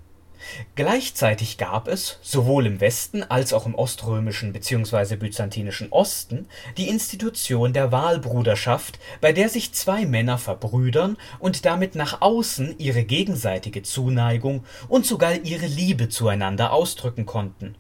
Gleichzeitig 0.76 1.58
gab 1.58 1.88
es, 1.88 2.20
sowohl 2.22 2.66
im 2.66 2.82
Westen 2.82 3.24
als 3.24 3.54
auch 3.54 3.66
im 3.66 3.76
oströmischen 3.76 4.54
bzw. 4.54 5.16
byzantinischen 5.16 5.92
Osten, 5.92 6.48
die 6.78 6.90
Institution 6.90 7.74
der 7.74 7.92
Wahlbruderschaft, 7.92 9.00
bei 9.20 9.34
der 9.34 9.50
sich 9.50 9.74
zwei 9.74 10.06
Männer 10.06 10.38
verbrüdern 10.38 11.18
und 11.40 11.66
damit 11.66 11.96
nach 11.96 12.22
außen 12.22 12.76
ihre 12.78 13.04
gegenseitige 13.04 13.84
Zuneigung 13.84 14.64
und 14.88 15.06
sogar 15.06 15.34
ihre 15.34 15.68
Liebe 15.68 16.10
zueinander 16.10 16.72
ausdrücken 16.72 17.26
konnten 17.26 17.76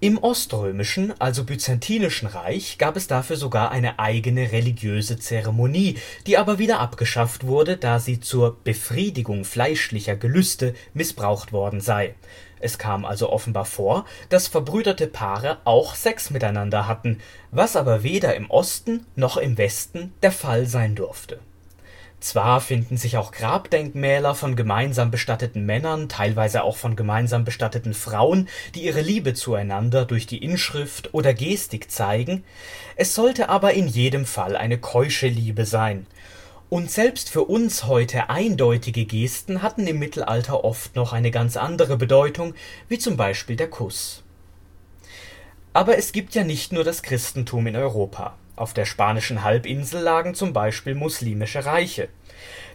im 0.00 0.18
oströmischen, 0.18 1.12
also 1.20 1.44
byzantinischen 1.44 2.28
Reich 2.28 2.78
gab 2.78 2.96
es 2.96 3.06
dafür 3.06 3.36
sogar 3.36 3.70
eine 3.70 3.98
eigene 3.98 4.52
religiöse 4.52 5.18
Zeremonie, 5.18 5.98
die 6.26 6.38
aber 6.38 6.58
wieder 6.58 6.80
abgeschafft 6.80 7.46
wurde, 7.46 7.76
da 7.76 7.98
sie 7.98 8.20
zur 8.20 8.56
Befriedigung 8.64 9.44
fleischlicher 9.44 10.16
Gelüste 10.16 10.74
missbraucht 10.92 11.52
worden 11.52 11.80
sei. 11.80 12.14
Es 12.60 12.78
kam 12.78 13.04
also 13.04 13.30
offenbar 13.30 13.66
vor, 13.66 14.06
dass 14.30 14.48
verbrüderte 14.48 15.06
Paare 15.06 15.58
auch 15.64 15.94
Sex 15.94 16.30
miteinander 16.30 16.86
hatten, 16.88 17.20
was 17.50 17.76
aber 17.76 18.02
weder 18.02 18.34
im 18.34 18.50
Osten 18.50 19.06
noch 19.16 19.36
im 19.36 19.58
Westen 19.58 20.12
der 20.22 20.32
Fall 20.32 20.66
sein 20.66 20.94
durfte 20.94 21.40
zwar 22.24 22.60
finden 22.60 22.96
sich 22.96 23.16
auch 23.16 23.32
Grabdenkmäler 23.32 24.34
von 24.34 24.56
gemeinsam 24.56 25.10
bestatteten 25.10 25.66
Männern, 25.66 26.08
teilweise 26.08 26.64
auch 26.64 26.76
von 26.76 26.96
gemeinsam 26.96 27.44
bestatteten 27.44 27.94
Frauen, 27.94 28.48
die 28.74 28.84
ihre 28.84 29.02
Liebe 29.02 29.34
zueinander 29.34 30.04
durch 30.04 30.26
die 30.26 30.42
Inschrift 30.42 31.12
oder 31.12 31.34
Gestik 31.34 31.90
zeigen, 31.90 32.42
es 32.96 33.14
sollte 33.14 33.48
aber 33.48 33.74
in 33.74 33.86
jedem 33.86 34.24
Fall 34.24 34.56
eine 34.56 34.78
keusche 34.78 35.28
Liebe 35.28 35.66
sein. 35.66 36.06
Und 36.70 36.90
selbst 36.90 37.28
für 37.28 37.44
uns 37.44 37.84
heute 37.84 38.30
eindeutige 38.30 39.04
Gesten 39.04 39.62
hatten 39.62 39.86
im 39.86 39.98
Mittelalter 39.98 40.64
oft 40.64 40.96
noch 40.96 41.12
eine 41.12 41.30
ganz 41.30 41.56
andere 41.56 41.96
Bedeutung, 41.96 42.54
wie 42.88 42.98
zum 42.98 43.16
Beispiel 43.16 43.56
der 43.56 43.68
Kuss. 43.68 44.22
Aber 45.72 45.98
es 45.98 46.12
gibt 46.12 46.34
ja 46.34 46.42
nicht 46.42 46.72
nur 46.72 46.84
das 46.84 47.02
Christentum 47.02 47.66
in 47.66 47.76
Europa 47.76 48.34
auf 48.56 48.74
der 48.74 48.84
spanischen 48.84 49.42
Halbinsel 49.42 50.00
lagen 50.00 50.34
zum 50.34 50.52
Beispiel 50.52 50.94
muslimische 50.94 51.64
Reiche. 51.64 52.08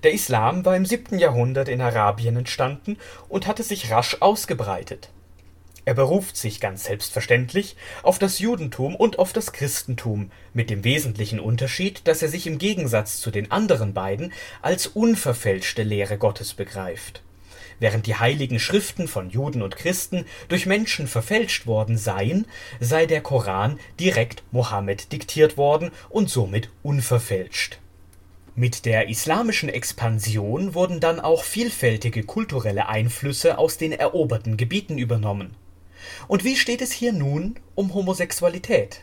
Der 0.04 0.14
Islam 0.14 0.66
war 0.66 0.76
im 0.76 0.86
siebten 0.86 1.20
Jahrhundert 1.20 1.68
in 1.68 1.82
Arabien 1.82 2.38
entstanden 2.38 2.98
und 3.28 3.48
hatte 3.48 3.64
sich 3.64 3.92
rasch 3.92 4.18
ausgebreitet. 4.20 5.10
Er 5.86 5.94
beruft 5.94 6.38
sich 6.38 6.60
ganz 6.60 6.84
selbstverständlich 6.84 7.76
auf 8.04 8.20
das 8.20 8.40
Judentum 8.40 8.96
und 8.96 9.18
auf 9.18 9.34
das 9.34 9.54
Christentum, 9.54 10.32
mit 10.54 10.70
dem 10.70 10.84
wesentlichen 10.84 11.40
Unterschied, 11.40 12.08
dass 12.08 12.22
er 12.22 12.30
sich 12.30 12.46
im 12.46 12.60
Gegensatz 12.60 13.20
zu 13.20 13.32
den 13.32 13.52
anderen 13.52 13.94
beiden 13.94 14.34
als 14.62 14.88
unverfälschte 14.88 15.84
Lehre 15.84 16.18
Gottes 16.18 16.54
begreift 16.54 17.24
Während 17.80 18.08
die 18.08 18.16
heiligen 18.16 18.60
Schriften 18.60 19.08
von 19.08 19.30
Juden 19.30 19.62
und 19.62 19.76
Christen 19.76 20.26
durch 20.50 20.66
Menschen 20.66 21.08
verfälscht 21.08 21.66
worden 21.66 21.98
seien, 21.98 22.46
sei 22.80 23.06
der 23.06 23.22
Koran 23.22 23.80
direkt 24.00 24.44
Mohammed 24.52 25.12
diktiert 25.12 25.58
worden 25.58 25.92
und 26.10 26.30
somit 26.30 26.70
unverfälscht. 26.84 27.80
Mit 28.56 28.86
der 28.86 29.08
islamischen 29.08 29.70
Expansion 29.70 30.74
wurden 30.74 31.00
dann 31.00 31.22
auch 31.22 31.44
vielfältige 31.44 32.24
kulturelle 32.24 32.90
Einflüsse 32.90 33.58
aus 33.58 33.78
den 33.78 33.94
eroberten 33.94 34.58
Gebieten 34.58 34.98
übernommen. 34.98 35.56
Und 36.28 36.44
wie 36.44 36.58
steht 36.58 36.82
es 36.82 36.92
hier 36.92 37.14
nun 37.14 37.56
um 37.76 37.94
Homosexualität? 37.94 39.02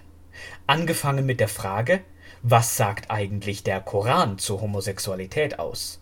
Angefangen 0.66 1.24
mit 1.24 1.40
der 1.40 1.48
Frage, 1.48 2.00
was 2.42 2.76
sagt 2.76 3.10
eigentlich 3.10 3.62
der 3.62 3.80
Koran 3.80 4.38
zur 4.38 4.60
Homosexualität 4.60 5.58
aus? 5.58 6.00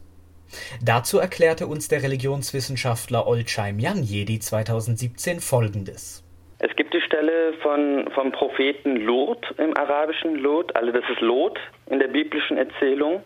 Dazu 0.84 1.18
erklärte 1.18 1.66
uns 1.66 1.88
der 1.88 2.02
Religionswissenschaftler 2.02 3.26
Olcay 3.26 3.74
Janjedi 3.76 4.38
2017 4.38 5.40
Folgendes. 5.40 6.24
Es 6.59 6.74
gibt 6.76 6.94
die 6.94 7.00
Stelle 7.00 7.52
von, 7.62 8.09
vom 8.14 8.32
Propheten 8.32 8.96
Lot 8.96 9.55
im 9.59 9.76
arabischen 9.76 10.36
Lot, 10.36 10.74
also 10.76 10.92
das 10.92 11.05
ist 11.11 11.20
Lot 11.20 11.59
in 11.86 11.98
der 11.98 12.09
biblischen 12.09 12.57
Erzählung. 12.57 13.22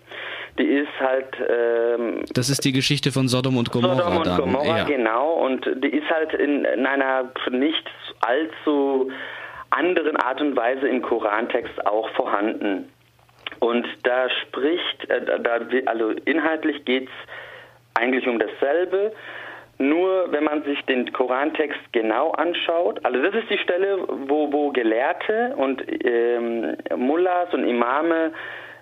Die 0.58 0.64
ist 0.64 0.88
halt. 0.98 1.36
Ähm, 1.48 2.24
das 2.34 2.50
ist 2.50 2.64
die 2.64 2.72
Geschichte 2.72 3.12
von 3.12 3.28
Sodom 3.28 3.56
und 3.56 3.70
Gomorra. 3.70 3.94
Sodom 3.96 4.16
und 4.16 4.26
dann. 4.26 4.40
Gomorra, 4.40 4.78
ja. 4.78 4.84
genau. 4.84 5.34
Und 5.34 5.64
die 5.84 5.88
ist 5.88 6.10
halt 6.10 6.34
in, 6.34 6.64
in 6.64 6.84
einer 6.84 7.30
nicht 7.50 7.84
allzu 8.20 9.10
anderen 9.70 10.16
Art 10.16 10.40
und 10.40 10.56
Weise 10.56 10.88
im 10.88 11.02
Korantext 11.02 11.86
auch 11.86 12.08
vorhanden. 12.16 12.88
Und 13.60 13.86
da 14.04 14.28
spricht, 14.30 15.10
äh, 15.10 15.40
da, 15.40 15.60
also 15.86 16.10
inhaltlich 16.24 16.84
geht 16.84 17.08
es 17.08 18.00
eigentlich 18.00 18.26
um 18.26 18.38
dasselbe. 18.38 19.12
Nur 19.78 20.32
wenn 20.32 20.42
man 20.42 20.64
sich 20.64 20.80
den 20.86 21.12
Korantext 21.12 21.78
genau 21.92 22.32
anschaut, 22.32 23.04
also 23.04 23.22
das 23.22 23.34
ist 23.34 23.48
die 23.48 23.58
Stelle, 23.58 23.98
wo, 24.26 24.52
wo 24.52 24.70
Gelehrte 24.72 25.54
und 25.56 25.84
ähm, 26.04 26.76
Mullahs 26.96 27.54
und 27.54 27.64
Imame 27.64 28.32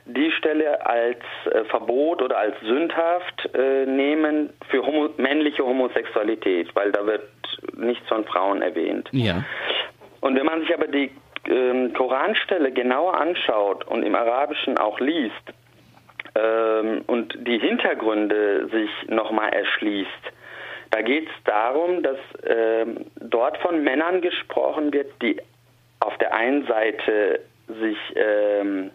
die 0.07 0.31
Stelle 0.31 0.87
als 0.87 1.18
äh, 1.51 1.64
Verbot 1.64 2.22
oder 2.22 2.39
als 2.39 2.55
sündhaft 2.61 3.51
äh, 3.55 3.85
nehmen 3.85 4.51
für 4.70 4.87
homo 4.87 5.11
männliche 5.18 5.66
Homosexualität, 5.66 6.74
weil 6.74 6.93
da 6.93 7.05
wird 7.05 7.29
nichts 7.77 8.09
von 8.09 8.24
Frauen 8.24 8.62
erwähnt. 8.62 9.09
Ja. 9.12 9.45
Und 10.20 10.37
wenn 10.37 10.47
man 10.47 10.61
sich 10.61 10.72
aber 10.72 10.87
die 10.87 11.11
ähm, 11.49 11.92
Koranstelle 11.92 12.72
genauer 12.72 13.14
anschaut 13.20 13.86
und 13.86 14.03
im 14.03 14.14
Arabischen 14.14 14.78
auch 14.78 15.01
liest 15.01 15.34
ähm, 16.34 17.03
und 17.07 17.34
die 17.47 17.59
Hintergründe 17.59 18.68
sich 18.68 18.90
nochmal 19.09 19.51
erschließt, 19.51 20.11
da 20.90 21.03
geht 21.03 21.28
es 21.28 21.44
darum, 21.44 22.03
dass 22.03 22.18
ähm, 22.47 23.07
dort 23.20 23.59
von 23.59 23.82
Männern 23.82 24.20
gesprochen 24.20 24.92
wird, 24.92 25.11
die 25.20 25.40
auf 26.01 26.16
der 26.18 26.34
einen 26.34 26.66
Seite 26.66 27.40
sich 27.68 27.99
ähm, 28.14 28.90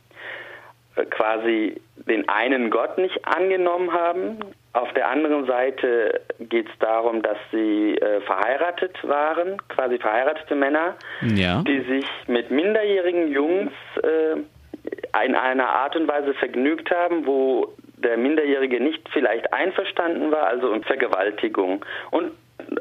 quasi 1.09 1.81
den 2.07 2.27
einen 2.29 2.69
Gott 2.69 2.97
nicht 2.97 3.25
angenommen 3.25 3.91
haben. 3.93 4.39
Auf 4.73 4.93
der 4.93 5.09
anderen 5.09 5.45
Seite 5.45 6.21
geht 6.39 6.67
es 6.67 6.79
darum, 6.79 7.21
dass 7.21 7.37
sie 7.51 7.95
äh, 7.95 8.21
verheiratet 8.21 8.97
waren, 9.03 9.57
quasi 9.67 9.97
verheiratete 9.97 10.55
Männer, 10.55 10.95
ja. 11.21 11.61
die 11.63 11.81
sich 11.81 12.05
mit 12.27 12.51
minderjährigen 12.51 13.31
Jungs 13.31 13.73
äh, 14.01 15.25
in 15.25 15.35
einer 15.35 15.67
Art 15.67 15.95
und 15.95 16.07
Weise 16.07 16.33
vergnügt 16.35 16.89
haben, 16.89 17.25
wo 17.25 17.73
der 17.97 18.17
Minderjährige 18.17 18.81
nicht 18.81 19.07
vielleicht 19.09 19.53
einverstanden 19.53 20.31
war, 20.31 20.47
also 20.47 20.71
um 20.71 20.83
Vergewaltigung. 20.83 21.85
Und 22.09 22.31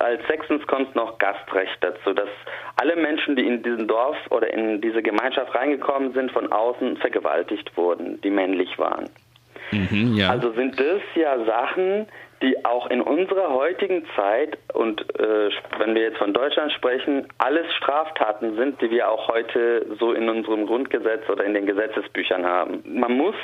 als 0.01 0.27
sechstens 0.27 0.67
kommt 0.67 0.95
noch 0.95 1.19
Gastrecht 1.19 1.77
dazu, 1.81 2.13
dass 2.13 2.29
alle 2.77 2.97
Menschen, 2.97 3.37
die 3.37 3.47
in 3.47 3.63
diesem 3.63 3.87
Dorf 3.87 4.17
oder 4.31 4.53
in 4.53 4.81
diese 4.81 5.03
Gemeinschaft 5.03 5.55
reingekommen 5.55 6.13
sind, 6.13 6.33
von 6.33 6.51
außen 6.51 6.97
vergewaltigt 6.97 7.77
wurden, 7.77 8.21
die 8.23 8.31
männlich 8.31 8.79
waren. 8.79 9.09
Mhm, 9.71 10.15
ja. 10.15 10.31
Also 10.31 10.53
sind 10.53 10.81
das 10.81 11.01
ja 11.15 11.45
Sachen, 11.45 12.07
die 12.43 12.65
auch 12.65 12.89
in 12.89 13.03
unserer 13.03 13.51
heutigen 13.51 14.05
Zeit 14.17 14.59
und 14.73 15.03
äh, 15.21 15.51
wenn 15.79 15.95
wir 15.95 16.03
jetzt 16.03 16.19
von 16.19 16.33
Deutschland 16.33 16.73
sprechen, 16.73 17.29
alles 17.39 17.67
Straftaten 17.75 18.57
sind, 18.57 18.81
die 18.81 18.91
wir 18.91 19.11
auch 19.11 19.29
heute 19.29 19.87
so 19.99 20.13
in 20.13 20.29
unserem 20.29 20.67
Grundgesetz 20.67 21.29
oder 21.29 21.45
in 21.45 21.55
den 21.55 21.67
Gesetzesbüchern 21.67 22.47
haben. 22.47 22.83
Man 22.87 23.17
muss 23.17 23.35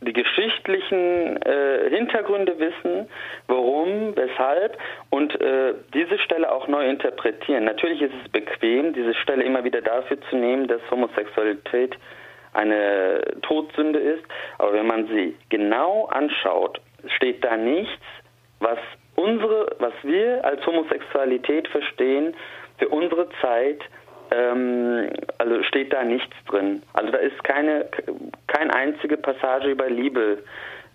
die 0.00 0.12
geschichtlichen 0.12 1.40
äh, 1.42 1.90
Hintergründe 1.90 2.58
wissen, 2.58 3.08
warum, 3.48 4.16
weshalb 4.16 4.78
und 5.10 5.38
äh, 5.40 5.74
diese 5.92 6.18
Stelle 6.18 6.50
auch 6.50 6.68
neu 6.68 6.88
interpretieren. 6.88 7.64
Natürlich 7.64 8.00
ist 8.00 8.14
es 8.24 8.32
bequem, 8.32 8.94
diese 8.94 9.14
Stelle 9.14 9.44
immer 9.44 9.62
wieder 9.64 9.82
dafür 9.82 10.18
zu 10.30 10.36
nehmen, 10.36 10.68
dass 10.68 10.80
Homosexualität 10.90 11.96
eine 12.52 13.20
Todsünde 13.42 13.98
ist, 13.98 14.24
aber 14.58 14.72
wenn 14.72 14.86
man 14.86 15.06
sie 15.08 15.36
genau 15.50 16.06
anschaut, 16.06 16.80
steht 17.16 17.44
da 17.44 17.56
nichts, 17.56 18.02
was 18.58 18.78
unsere, 19.14 19.76
was 19.78 19.92
wir 20.02 20.44
als 20.44 20.64
Homosexualität 20.66 21.68
verstehen 21.68 22.34
für 22.78 22.88
unsere 22.88 23.28
Zeit 23.42 23.80
ähm, 24.30 25.10
also 25.38 25.62
steht 25.64 25.92
da 25.92 26.04
nichts 26.04 26.34
drin. 26.48 26.82
Also 26.92 27.12
da 27.12 27.18
ist 27.18 27.42
keine, 27.44 27.86
keine 28.46 28.74
einzige 28.74 29.16
Passage 29.16 29.70
über 29.70 29.88
Liebe 29.88 30.38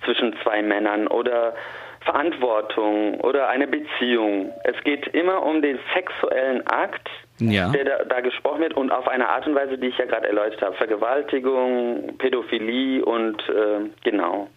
zwischen 0.04 0.36
zwei 0.44 0.62
Männern 0.62 1.08
oder 1.08 1.56
Verantwortung 2.02 3.20
oder 3.22 3.50
eine 3.50 3.68
Beziehung. 3.68 4.54
Es 4.64 4.76
geht 4.84 5.08
immer 5.08 5.44
um 5.44 5.62
den 5.62 5.80
sexuellen 5.94 6.66
Akt, 6.68 7.10
ja. 7.40 7.70
der 7.70 7.86
da, 7.86 8.04
da, 8.06 8.22
gesprochen 8.22 8.62
wird 8.62 8.76
und 8.76 8.92
auf 8.92 9.08
eine 9.08 9.28
Art 9.28 9.48
und 9.48 9.56
Weise, 9.56 9.78
die 9.78 9.88
ich 9.88 9.98
ja 9.98 10.06
gerade 10.06 10.28
erläutert 10.28 10.62
habe. 10.62 10.76
Vergewaltigung, 10.76 12.16
Pädophilie 12.18 13.04
und 13.04 13.42
äh, 13.50 13.90
genau. 14.04 14.48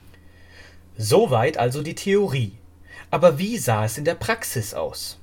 Soweit 0.97 1.59
also 1.59 1.83
die 1.83 1.95
Theorie. 1.95 2.53
Aber 3.11 3.39
wie 3.39 3.57
sah 3.57 3.85
es 3.85 3.97
in 3.97 4.05
der 4.05 4.15
Praxis 4.15 4.75
aus? 4.75 5.19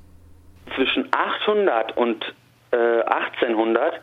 Zwischen 0.76 1.08
800 1.12 1.96
und 1.96 2.34
1800 2.72 3.94
äh, 3.94 3.98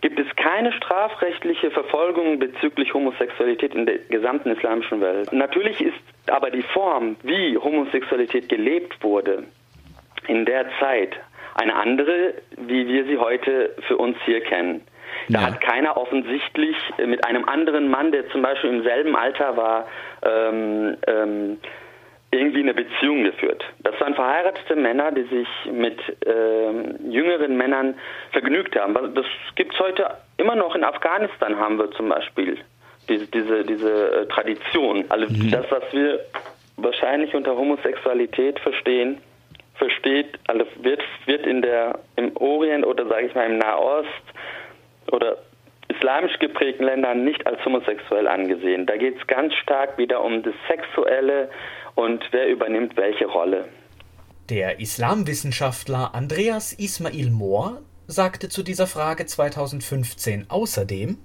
gibt 0.00 0.18
es 0.18 0.26
keine 0.36 0.72
strafrechtliche 0.72 1.70
Verfolgung 1.70 2.38
bezüglich 2.38 2.92
Homosexualität 2.92 3.74
in 3.74 3.86
der 3.86 3.98
gesamten 3.98 4.50
islamischen 4.50 5.00
Welt. 5.00 5.32
Natürlich 5.32 5.80
ist 5.80 5.98
aber 6.28 6.50
die 6.50 6.62
Form, 6.62 7.16
wie 7.22 7.56
Homosexualität 7.56 8.48
gelebt 8.48 9.02
wurde, 9.02 9.44
in 10.28 10.44
der 10.44 10.66
Zeit 10.80 11.16
eine 11.54 11.74
andere, 11.74 12.34
wie 12.56 12.86
wir 12.86 13.04
sie 13.06 13.18
heute 13.18 13.74
für 13.86 13.96
uns 13.96 14.16
hier 14.24 14.40
kennen. 14.42 14.82
Da 15.28 15.40
ja. 15.40 15.46
hat 15.46 15.60
keiner 15.60 15.96
offensichtlich 15.96 16.76
mit 16.98 17.24
einem 17.26 17.48
anderen 17.48 17.88
Mann, 17.88 18.12
der 18.12 18.28
zum 18.28 18.42
Beispiel 18.42 18.70
im 18.70 18.82
selben 18.82 19.16
Alter 19.16 19.56
war, 19.56 19.88
ähm, 20.22 20.96
ähm, 21.06 21.58
irgendwie 22.30 22.60
eine 22.60 22.74
Beziehung 22.74 23.24
geführt. 23.24 23.64
Das 23.80 23.98
waren 24.00 24.14
verheiratete 24.14 24.76
Männer, 24.76 25.12
die 25.12 25.22
sich 25.22 25.48
mit 25.72 25.98
äh, 26.26 27.08
jüngeren 27.08 27.56
Männern 27.56 27.94
vergnügt 28.32 28.76
haben. 28.76 28.94
Das 29.14 29.26
gibt 29.54 29.74
es 29.74 29.80
heute 29.80 30.06
immer 30.36 30.56
noch 30.56 30.74
in 30.74 30.84
Afghanistan, 30.84 31.56
haben 31.58 31.78
wir 31.78 31.90
zum 31.92 32.08
Beispiel 32.08 32.58
diese, 33.08 33.26
diese, 33.28 33.64
diese 33.64 34.22
äh, 34.22 34.26
Tradition. 34.26 35.04
Also 35.08 35.26
mhm. 35.32 35.50
das, 35.50 35.66
was 35.70 35.84
wir 35.92 36.20
wahrscheinlich 36.76 37.34
unter 37.34 37.56
Homosexualität 37.56 38.58
verstehen, 38.60 39.18
versteht, 39.76 40.38
also 40.48 40.66
wird, 40.80 41.02
wird 41.26 41.46
in 41.46 41.62
der, 41.62 41.98
im 42.16 42.36
Orient 42.36 42.84
oder 42.84 43.06
sage 43.06 43.26
ich 43.26 43.34
mal 43.34 43.46
im 43.46 43.58
Nahost 43.58 44.08
oder 45.12 45.38
islamisch 45.96 46.38
geprägten 46.38 46.84
Ländern 46.84 47.24
nicht 47.24 47.46
als 47.46 47.64
homosexuell 47.64 48.28
angesehen. 48.28 48.86
Da 48.86 48.96
geht 48.96 49.16
es 49.18 49.26
ganz 49.26 49.54
stark 49.54 49.98
wieder 49.98 50.22
um 50.22 50.42
das 50.42 50.54
Sexuelle 50.68 51.50
und 51.94 52.22
wer 52.32 52.48
übernimmt 52.48 52.96
welche 52.96 53.26
Rolle. 53.26 53.66
Der 54.48 54.78
Islamwissenschaftler 54.78 56.14
Andreas 56.14 56.72
Ismail 56.72 57.30
Mohr 57.30 57.82
sagte 58.06 58.48
zu 58.48 58.62
dieser 58.62 58.86
Frage 58.86 59.26
2015 59.26 60.46
außerdem, 60.48 61.18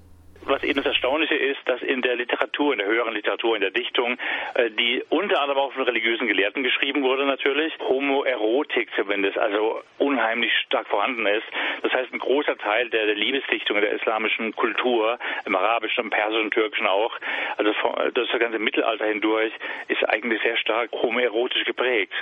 was 0.43 0.63
eben 0.63 0.77
das 0.77 0.85
Erstaunliche 0.85 1.35
ist, 1.35 1.59
dass 1.65 1.81
in 1.81 2.01
der 2.01 2.15
Literatur, 2.15 2.73
in 2.73 2.79
der 2.79 2.87
höheren 2.87 3.13
Literatur, 3.13 3.55
in 3.55 3.61
der 3.61 3.71
Dichtung, 3.71 4.17
äh, 4.55 4.69
die 4.71 5.03
unter 5.09 5.41
anderem 5.41 5.59
auch 5.59 5.73
von 5.73 5.83
religiösen 5.83 6.27
Gelehrten 6.27 6.63
geschrieben 6.63 7.03
wurde 7.03 7.25
natürlich, 7.25 7.73
Homoerotik 7.79 8.89
zumindest, 8.95 9.37
also 9.37 9.81
unheimlich 9.97 10.51
stark 10.65 10.87
vorhanden 10.87 11.25
ist. 11.25 11.45
Das 11.83 11.93
heißt, 11.93 12.13
ein 12.13 12.19
großer 12.19 12.57
Teil 12.57 12.89
der, 12.89 13.05
der 13.05 13.15
Liebesdichtung 13.15 13.79
der 13.79 13.91
islamischen 13.91 14.55
Kultur, 14.55 15.19
im 15.45 15.55
arabischen, 15.55 16.05
im 16.05 16.09
persischen, 16.09 16.45
im 16.45 16.51
türkischen 16.51 16.87
auch, 16.87 17.13
also 17.57 17.71
das 18.13 18.27
ganze 18.39 18.59
Mittelalter 18.59 19.05
hindurch, 19.05 19.53
ist 19.87 20.07
eigentlich 20.09 20.41
sehr 20.41 20.57
stark 20.57 20.91
homoerotisch 20.91 21.65
geprägt. 21.65 22.13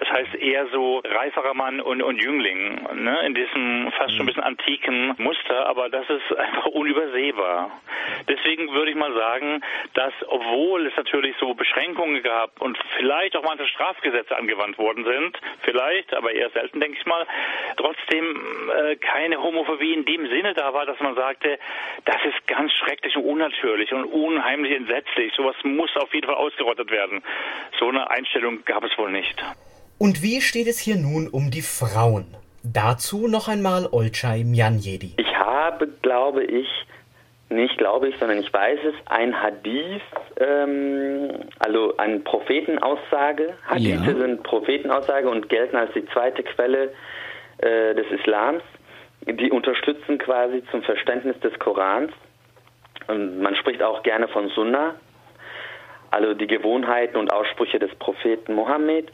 Das 0.00 0.10
heißt 0.10 0.34
eher 0.36 0.66
so 0.68 1.00
reiferer 1.04 1.54
Mann 1.54 1.80
und, 1.80 2.02
und 2.02 2.22
Jüngling, 2.22 2.86
ne, 2.94 3.20
in 3.26 3.34
diesem 3.34 3.92
fast 3.92 4.12
schon 4.12 4.20
ein 4.20 4.26
bisschen 4.26 4.42
antiken 4.42 5.14
Muster, 5.18 5.66
aber 5.66 5.88
das 5.88 6.08
ist 6.08 6.36
einfach 6.36 6.66
unübersehbar. 6.66 7.55
Deswegen 8.28 8.72
würde 8.72 8.90
ich 8.90 8.96
mal 8.96 9.12
sagen, 9.12 9.62
dass 9.94 10.12
obwohl 10.28 10.86
es 10.86 10.96
natürlich 10.96 11.34
so 11.40 11.54
Beschränkungen 11.54 12.22
gab 12.22 12.60
und 12.60 12.78
vielleicht 12.96 13.36
auch 13.36 13.42
manche 13.42 13.66
Strafgesetze 13.66 14.36
angewandt 14.36 14.78
worden 14.78 15.04
sind, 15.04 15.38
vielleicht, 15.62 16.14
aber 16.14 16.32
eher 16.32 16.50
selten, 16.50 16.80
denke 16.80 16.98
ich 16.98 17.06
mal, 17.06 17.26
trotzdem 17.76 18.70
äh, 18.70 18.96
keine 18.96 19.42
Homophobie 19.42 19.92
in 19.94 20.04
dem 20.04 20.26
Sinne 20.28 20.54
da 20.54 20.72
war, 20.72 20.86
dass 20.86 21.00
man 21.00 21.14
sagte, 21.14 21.58
das 22.04 22.16
ist 22.24 22.46
ganz 22.46 22.72
schrecklich 22.72 23.16
und 23.16 23.24
unnatürlich 23.24 23.92
und 23.92 24.04
unheimlich 24.04 24.74
entsetzlich. 24.74 25.32
Sowas 25.36 25.56
muss 25.64 25.90
auf 25.96 26.12
jeden 26.14 26.26
Fall 26.26 26.36
ausgerottet 26.36 26.90
werden. 26.90 27.22
So 27.78 27.88
eine 27.88 28.10
Einstellung 28.10 28.64
gab 28.64 28.84
es 28.84 28.96
wohl 28.98 29.10
nicht. 29.10 29.42
Und 29.98 30.22
wie 30.22 30.40
steht 30.40 30.66
es 30.66 30.78
hier 30.78 30.96
nun 30.96 31.28
um 31.28 31.50
die 31.50 31.62
Frauen? 31.62 32.26
Dazu 32.62 33.28
noch 33.28 33.48
einmal 33.48 33.88
Olcay 33.92 34.44
Mjanjedi. 34.44 35.14
Ich 35.16 35.38
habe, 35.38 35.86
glaube 36.02 36.44
ich, 36.44 36.66
nicht 37.48 37.78
glaube 37.78 38.08
ich, 38.08 38.16
sondern 38.18 38.38
ich 38.38 38.52
weiß 38.52 38.80
es, 38.84 38.94
ein 39.06 39.40
Hadith, 39.40 40.02
ähm, 40.38 41.30
also 41.58 41.96
eine 41.96 42.20
Prophetenaussage. 42.20 43.54
Hadithe 43.68 44.12
ja. 44.12 44.18
sind 44.18 44.42
Prophetenaussage 44.42 45.28
und 45.28 45.48
gelten 45.48 45.76
als 45.76 45.92
die 45.92 46.04
zweite 46.06 46.42
Quelle 46.42 46.92
äh, 47.58 47.94
des 47.94 48.06
Islams. 48.10 48.62
Die 49.26 49.50
unterstützen 49.50 50.18
quasi 50.18 50.64
zum 50.70 50.82
Verständnis 50.82 51.38
des 51.40 51.56
Korans. 51.58 52.12
Und 53.08 53.40
man 53.40 53.54
spricht 53.54 53.82
auch 53.82 54.02
gerne 54.02 54.26
von 54.28 54.48
Sunnah, 54.48 54.96
also 56.10 56.34
die 56.34 56.46
Gewohnheiten 56.48 57.16
und 57.16 57.32
Aussprüche 57.32 57.78
des 57.78 57.94
Propheten 57.96 58.54
Mohammed. 58.54 59.12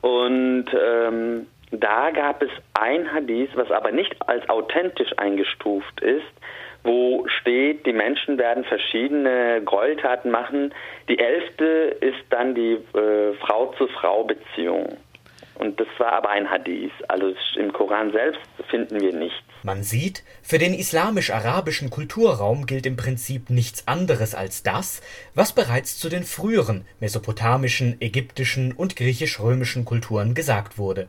Und 0.00 0.66
ähm, 0.72 1.46
da 1.72 2.10
gab 2.10 2.42
es 2.42 2.50
ein 2.74 3.12
Hadith, 3.12 3.50
was 3.54 3.70
aber 3.70 3.90
nicht 3.90 4.14
als 4.28 4.48
authentisch 4.48 5.10
eingestuft 5.16 6.00
ist, 6.00 6.22
wo 6.84 7.26
steht, 7.40 7.86
die 7.86 7.92
Menschen 7.92 8.38
werden 8.38 8.64
verschiedene 8.64 9.62
Gräueltaten 9.64 10.30
machen. 10.30 10.74
Die 11.08 11.18
elfte 11.18 11.96
ist 12.00 12.24
dann 12.30 12.54
die 12.54 12.78
äh, 12.96 13.34
Frau-zu-Frau-Beziehung. 13.40 14.96
Und 15.54 15.78
das 15.78 15.86
war 15.98 16.12
aber 16.12 16.30
ein 16.30 16.50
Hadith. 16.50 16.92
Also 17.08 17.34
im 17.56 17.72
Koran 17.72 18.10
selbst 18.10 18.40
finden 18.68 19.00
wir 19.00 19.12
nichts. 19.12 19.38
Man 19.62 19.84
sieht, 19.84 20.24
für 20.42 20.58
den 20.58 20.74
islamisch-arabischen 20.74 21.90
Kulturraum 21.90 22.66
gilt 22.66 22.84
im 22.84 22.96
Prinzip 22.96 23.48
nichts 23.48 23.86
anderes 23.86 24.34
als 24.34 24.64
das, 24.64 25.02
was 25.34 25.52
bereits 25.52 25.98
zu 25.98 26.08
den 26.08 26.24
früheren 26.24 26.84
mesopotamischen, 26.98 27.96
ägyptischen 28.00 28.72
und 28.72 28.96
griechisch-römischen 28.96 29.84
Kulturen 29.84 30.34
gesagt 30.34 30.78
wurde. 30.78 31.08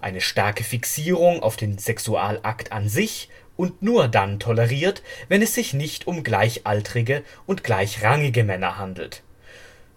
Eine 0.00 0.20
starke 0.20 0.62
Fixierung 0.62 1.42
auf 1.42 1.56
den 1.56 1.78
Sexualakt 1.78 2.70
an 2.70 2.88
sich 2.88 3.28
und 3.56 3.82
nur 3.82 4.08
dann 4.08 4.40
toleriert, 4.40 5.02
wenn 5.28 5.42
es 5.42 5.54
sich 5.54 5.74
nicht 5.74 6.06
um 6.06 6.22
gleichaltrige 6.22 7.22
und 7.46 7.64
gleichrangige 7.64 8.44
Männer 8.44 8.78
handelt. 8.78 9.22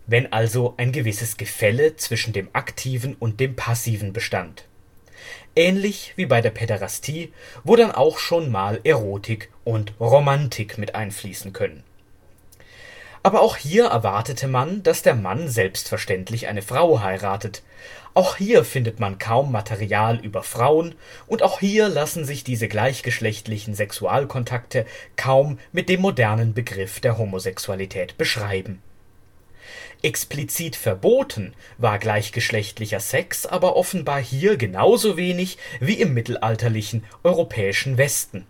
Wenn 0.05 0.31
also 0.31 0.73
ein 0.77 0.91
gewisses 0.91 1.37
Gefälle 1.37 1.95
zwischen 1.97 2.33
dem 2.33 2.49
Aktiven 2.53 3.15
und 3.15 3.39
dem 3.39 3.55
Passiven 3.55 4.13
bestand. 4.13 4.65
Ähnlich 5.55 6.13
wie 6.15 6.27
bei 6.27 6.41
der 6.41 6.51
Päderastie, 6.51 7.33
wo 7.63 7.75
dann 7.75 7.91
auch 7.91 8.19
schon 8.19 8.51
mal 8.51 8.79
Erotik 8.83 9.49
und 9.63 9.93
Romantik 9.99 10.77
mit 10.77 10.95
einfließen 10.95 11.51
können. 11.51 11.83
Aber 13.23 13.41
auch 13.41 13.57
hier 13.57 13.87
erwartete 13.87 14.47
man, 14.47 14.83
dass 14.83 15.01
der 15.01 15.15
Mann 15.15 15.49
selbstverständlich 15.49 16.47
eine 16.47 16.61
Frau 16.61 17.01
heiratet, 17.01 17.63
auch 18.17 18.35
hier 18.35 18.65
findet 18.65 18.99
man 18.99 19.19
kaum 19.19 19.51
Material 19.51 20.17
über 20.17 20.41
Frauen, 20.41 20.95
und 21.27 21.43
auch 21.43 21.59
hier 21.59 21.87
lassen 21.87 22.25
sich 22.25 22.43
diese 22.43 22.67
gleichgeschlechtlichen 22.67 23.75
Sexualkontakte 23.75 24.87
kaum 25.17 25.59
mit 25.71 25.87
dem 25.87 26.01
modernen 26.01 26.55
Begriff 26.55 26.99
der 26.99 27.19
Homosexualität 27.19 28.17
beschreiben. 28.17 28.81
Explizit 30.01 30.75
verboten 30.75 31.53
war 31.77 31.99
gleichgeschlechtlicher 31.99 32.99
Sex 32.99 33.45
aber 33.45 33.75
offenbar 33.75 34.19
hier 34.19 34.57
genauso 34.57 35.15
wenig 35.15 35.59
wie 35.79 36.01
im 36.01 36.15
mittelalterlichen 36.15 37.03
europäischen 37.21 37.99
Westen. 37.99 38.47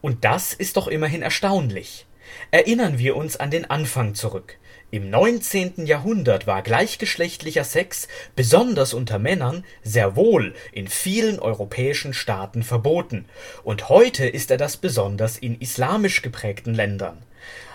Und 0.00 0.24
das 0.24 0.54
ist 0.54 0.78
doch 0.78 0.88
immerhin 0.88 1.20
erstaunlich. 1.20 2.06
Erinnern 2.52 2.98
wir 2.98 3.16
uns 3.16 3.36
an 3.36 3.50
den 3.50 3.68
Anfang 3.68 4.14
zurück. 4.14 4.56
Im 4.90 5.10
19. 5.10 5.84
Jahrhundert 5.84 6.46
war 6.46 6.62
gleichgeschlechtlicher 6.62 7.64
Sex, 7.64 8.08
besonders 8.34 8.94
unter 8.94 9.18
Männern, 9.18 9.64
sehr 9.82 10.16
wohl 10.16 10.54
in 10.72 10.88
vielen 10.88 11.38
europäischen 11.40 12.14
Staaten 12.14 12.62
verboten, 12.62 13.26
und 13.64 13.90
heute 13.90 14.26
ist 14.26 14.50
er 14.50 14.56
das 14.56 14.78
besonders 14.78 15.36
in 15.36 15.60
islamisch 15.60 16.22
geprägten 16.22 16.72
Ländern. 16.72 17.18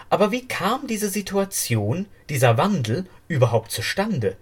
Aber 0.10 0.32
wie 0.32 0.48
kam 0.48 0.88
diese 0.88 1.08
Situation, 1.08 2.08
dieser 2.30 2.58
Wandel 2.58 3.06
überhaupt 3.28 3.70
zustande? 3.70 4.36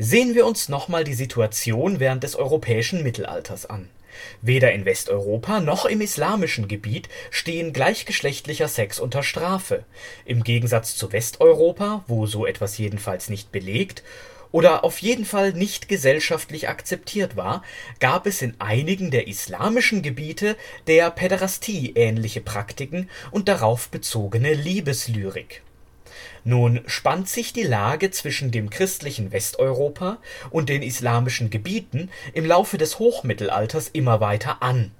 Sehen 0.00 0.36
wir 0.36 0.46
uns 0.46 0.68
nochmal 0.68 1.02
die 1.02 1.14
Situation 1.14 1.98
während 1.98 2.22
des 2.22 2.36
europäischen 2.36 3.02
Mittelalters 3.02 3.66
an. 3.66 3.88
Weder 4.42 4.70
in 4.70 4.84
Westeuropa 4.84 5.58
noch 5.58 5.86
im 5.86 6.00
islamischen 6.00 6.68
Gebiet 6.68 7.08
stehen 7.32 7.72
gleichgeschlechtlicher 7.72 8.68
Sex 8.68 9.00
unter 9.00 9.24
Strafe, 9.24 9.84
im 10.24 10.44
Gegensatz 10.44 10.94
zu 10.94 11.12
Westeuropa, 11.12 12.04
wo 12.06 12.26
so 12.26 12.46
etwas 12.46 12.78
jedenfalls 12.78 13.28
nicht 13.28 13.50
belegt 13.50 14.04
oder 14.52 14.84
auf 14.84 14.98
jeden 14.98 15.24
Fall 15.24 15.52
nicht 15.52 15.88
gesellschaftlich 15.88 16.68
akzeptiert 16.68 17.36
war, 17.36 17.64
gab 17.98 18.26
es 18.26 18.40
in 18.40 18.54
einigen 18.60 19.10
der 19.10 19.26
islamischen 19.26 20.02
Gebiete 20.02 20.56
der 20.86 21.10
Päderastie 21.10 21.94
ähnliche 21.96 22.40
Praktiken 22.40 23.10
und 23.32 23.48
darauf 23.48 23.88
bezogene 23.88 24.54
Liebeslyrik 24.54 25.62
nun 26.44 26.80
spannt 26.86 27.28
sich 27.28 27.52
die 27.52 27.62
Lage 27.62 28.10
zwischen 28.10 28.50
dem 28.50 28.70
christlichen 28.70 29.32
Westeuropa 29.32 30.18
und 30.50 30.68
den 30.68 30.82
islamischen 30.82 31.50
Gebieten 31.50 32.10
im 32.32 32.44
Laufe 32.46 32.78
des 32.78 32.98
Hochmittelalters 32.98 33.88
immer 33.88 34.20
weiter 34.20 34.62
an. 34.62 34.92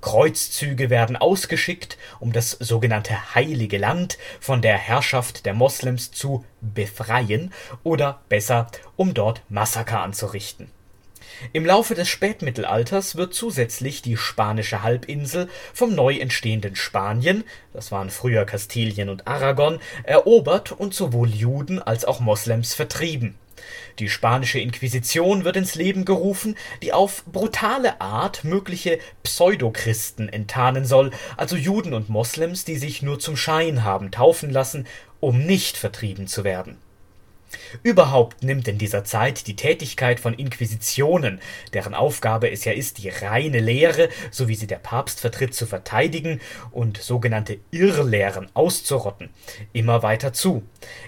Kreuzzüge 0.00 0.88
werden 0.88 1.16
ausgeschickt, 1.16 1.98
um 2.20 2.32
das 2.32 2.52
sogenannte 2.52 3.34
Heilige 3.34 3.76
Land 3.78 4.16
von 4.40 4.62
der 4.62 4.78
Herrschaft 4.78 5.44
der 5.44 5.52
Moslems 5.54 6.10
zu 6.10 6.44
befreien 6.60 7.52
oder 7.82 8.20
besser, 8.28 8.68
um 8.96 9.12
dort 9.12 9.42
Massaker 9.48 10.00
anzurichten 10.00 10.70
im 11.52 11.66
Laufe 11.66 11.94
des 11.94 12.08
Spätmittelalters 12.08 13.16
wird 13.16 13.34
zusätzlich 13.34 14.02
die 14.02 14.16
spanische 14.16 14.82
Halbinsel 14.82 15.48
vom 15.72 15.94
neu 15.94 16.16
entstehenden 16.16 16.76
Spanien 16.76 17.44
das 17.72 17.92
waren 17.92 18.10
früher 18.10 18.44
Kastilien 18.44 19.08
und 19.08 19.28
Aragon 19.28 19.78
erobert 20.02 20.72
und 20.72 20.92
sowohl 20.92 21.28
Juden 21.28 21.80
als 21.80 22.04
auch 22.04 22.20
Moslems 22.20 22.74
vertrieben. 22.74 23.36
Die 23.98 24.08
spanische 24.08 24.58
Inquisition 24.58 25.44
wird 25.44 25.56
ins 25.56 25.74
Leben 25.74 26.04
gerufen, 26.04 26.56
die 26.82 26.92
auf 26.92 27.24
brutale 27.26 28.00
Art 28.00 28.42
mögliche 28.42 28.98
Pseudochristen 29.22 30.28
enttarnen 30.28 30.86
soll, 30.86 31.10
also 31.36 31.56
Juden 31.56 31.92
und 31.92 32.08
Moslems, 32.08 32.64
die 32.64 32.78
sich 32.78 33.02
nur 33.02 33.20
zum 33.20 33.36
Schein 33.36 33.84
haben 33.84 34.10
taufen 34.10 34.50
lassen, 34.50 34.86
um 35.20 35.44
nicht 35.44 35.76
vertrieben 35.76 36.26
zu 36.26 36.42
werden 36.42 36.78
Überhaupt 37.82 38.42
nimmt 38.42 38.68
in 38.68 38.78
dieser 38.78 39.04
Zeit 39.04 39.46
die 39.46 39.56
Tätigkeit 39.56 40.20
von 40.20 40.34
Inquisitionen, 40.34 41.40
deren 41.72 41.94
Aufgabe 41.94 42.50
es 42.50 42.64
ja 42.64 42.72
ist, 42.72 42.98
die 42.98 43.08
reine 43.08 43.60
Lehre, 43.60 44.08
so 44.30 44.48
wie 44.48 44.54
sie 44.54 44.66
der 44.66 44.78
Papst 44.78 45.20
vertritt, 45.20 45.54
zu 45.54 45.66
verteidigen 45.66 46.40
und 46.70 46.98
sogenannte 46.98 47.58
Irrlehren 47.70 48.48
auszurotten, 48.54 49.30
immer 49.72 50.02
weiter 50.02 50.32
zu. 50.32 50.62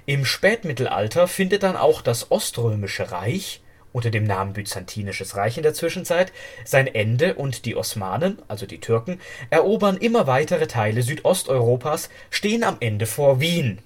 Im 0.07 0.25
Spätmittelalter 0.25 1.29
findet 1.29 1.63
dann 1.63 1.77
auch 1.77 2.03
das 2.03 2.31
Oströmische 2.31 3.13
Reich 3.13 3.61
unter 3.93 4.11
dem 4.11 4.25
Namen 4.25 4.55
Byzantinisches 4.55 5.37
Reich 5.37 5.57
in 5.59 5.63
der 5.63 5.75
Zwischenzeit 5.75 6.33
sein 6.65 6.87
Ende 6.87 7.35
und 7.35 7.67
die 7.67 7.77
Osmanen, 7.77 8.41
also 8.49 8.67
die 8.67 8.81
Türken, 8.81 9.21
erobern 9.51 9.99
immer 9.99 10.27
weitere 10.27 10.67
Teile 10.67 11.03
Südosteuropas, 11.03 12.09
stehen 12.31 12.65
am 12.65 12.79
Ende 12.81 13.07
vor 13.07 13.41
Wien 13.41 13.81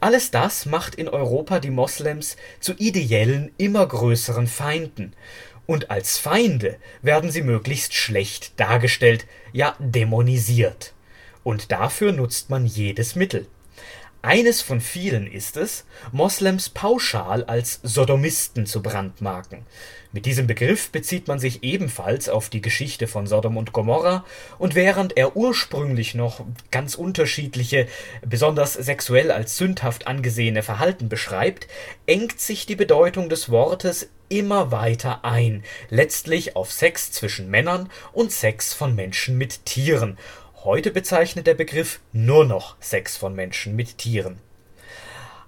alles 0.00 0.30
das 0.30 0.66
macht 0.66 0.94
in 0.94 1.08
Europa 1.08 1.60
die 1.60 1.70
Moslems 1.70 2.36
zu 2.60 2.74
ideellen, 2.74 3.52
immer 3.56 3.86
größeren 3.86 4.46
Feinden, 4.46 5.14
und 5.66 5.90
als 5.90 6.16
Feinde 6.16 6.76
werden 7.02 7.30
sie 7.30 7.42
möglichst 7.42 7.92
schlecht 7.92 8.58
dargestellt, 8.58 9.26
ja 9.52 9.74
dämonisiert. 9.78 10.92
Und 11.42 11.72
dafür 11.72 12.12
nutzt 12.12 12.50
man 12.50 12.66
jedes 12.66 13.16
Mittel. 13.16 13.46
Eines 14.22 14.62
von 14.62 14.80
vielen 14.80 15.26
ist 15.26 15.56
es, 15.56 15.84
Moslems 16.10 16.68
pauschal 16.68 17.44
als 17.44 17.80
Sodomisten 17.82 18.66
zu 18.66 18.82
brandmarken. 18.82 19.64
Mit 20.16 20.24
diesem 20.24 20.46
Begriff 20.46 20.88
bezieht 20.92 21.28
man 21.28 21.38
sich 21.38 21.62
ebenfalls 21.62 22.30
auf 22.30 22.48
die 22.48 22.62
Geschichte 22.62 23.06
von 23.06 23.26
Sodom 23.26 23.58
und 23.58 23.74
Gomorra, 23.74 24.24
und 24.58 24.74
während 24.74 25.14
er 25.14 25.36
ursprünglich 25.36 26.14
noch 26.14 26.42
ganz 26.70 26.94
unterschiedliche, 26.94 27.86
besonders 28.24 28.72
sexuell 28.72 29.30
als 29.30 29.58
sündhaft 29.58 30.06
angesehene 30.06 30.62
Verhalten 30.62 31.10
beschreibt, 31.10 31.68
engt 32.06 32.40
sich 32.40 32.64
die 32.64 32.76
Bedeutung 32.76 33.28
des 33.28 33.50
Wortes 33.50 34.08
immer 34.30 34.70
weiter 34.70 35.22
ein, 35.22 35.64
letztlich 35.90 36.56
auf 36.56 36.72
Sex 36.72 37.12
zwischen 37.12 37.50
Männern 37.50 37.90
und 38.14 38.32
Sex 38.32 38.72
von 38.72 38.94
Menschen 38.94 39.36
mit 39.36 39.66
Tieren, 39.66 40.16
Heute 40.66 40.90
bezeichnet 40.90 41.46
der 41.46 41.54
Begriff 41.54 42.00
nur 42.12 42.44
noch 42.44 42.74
Sex 42.80 43.16
von 43.16 43.36
Menschen 43.36 43.76
mit 43.76 43.98
Tieren. 43.98 44.40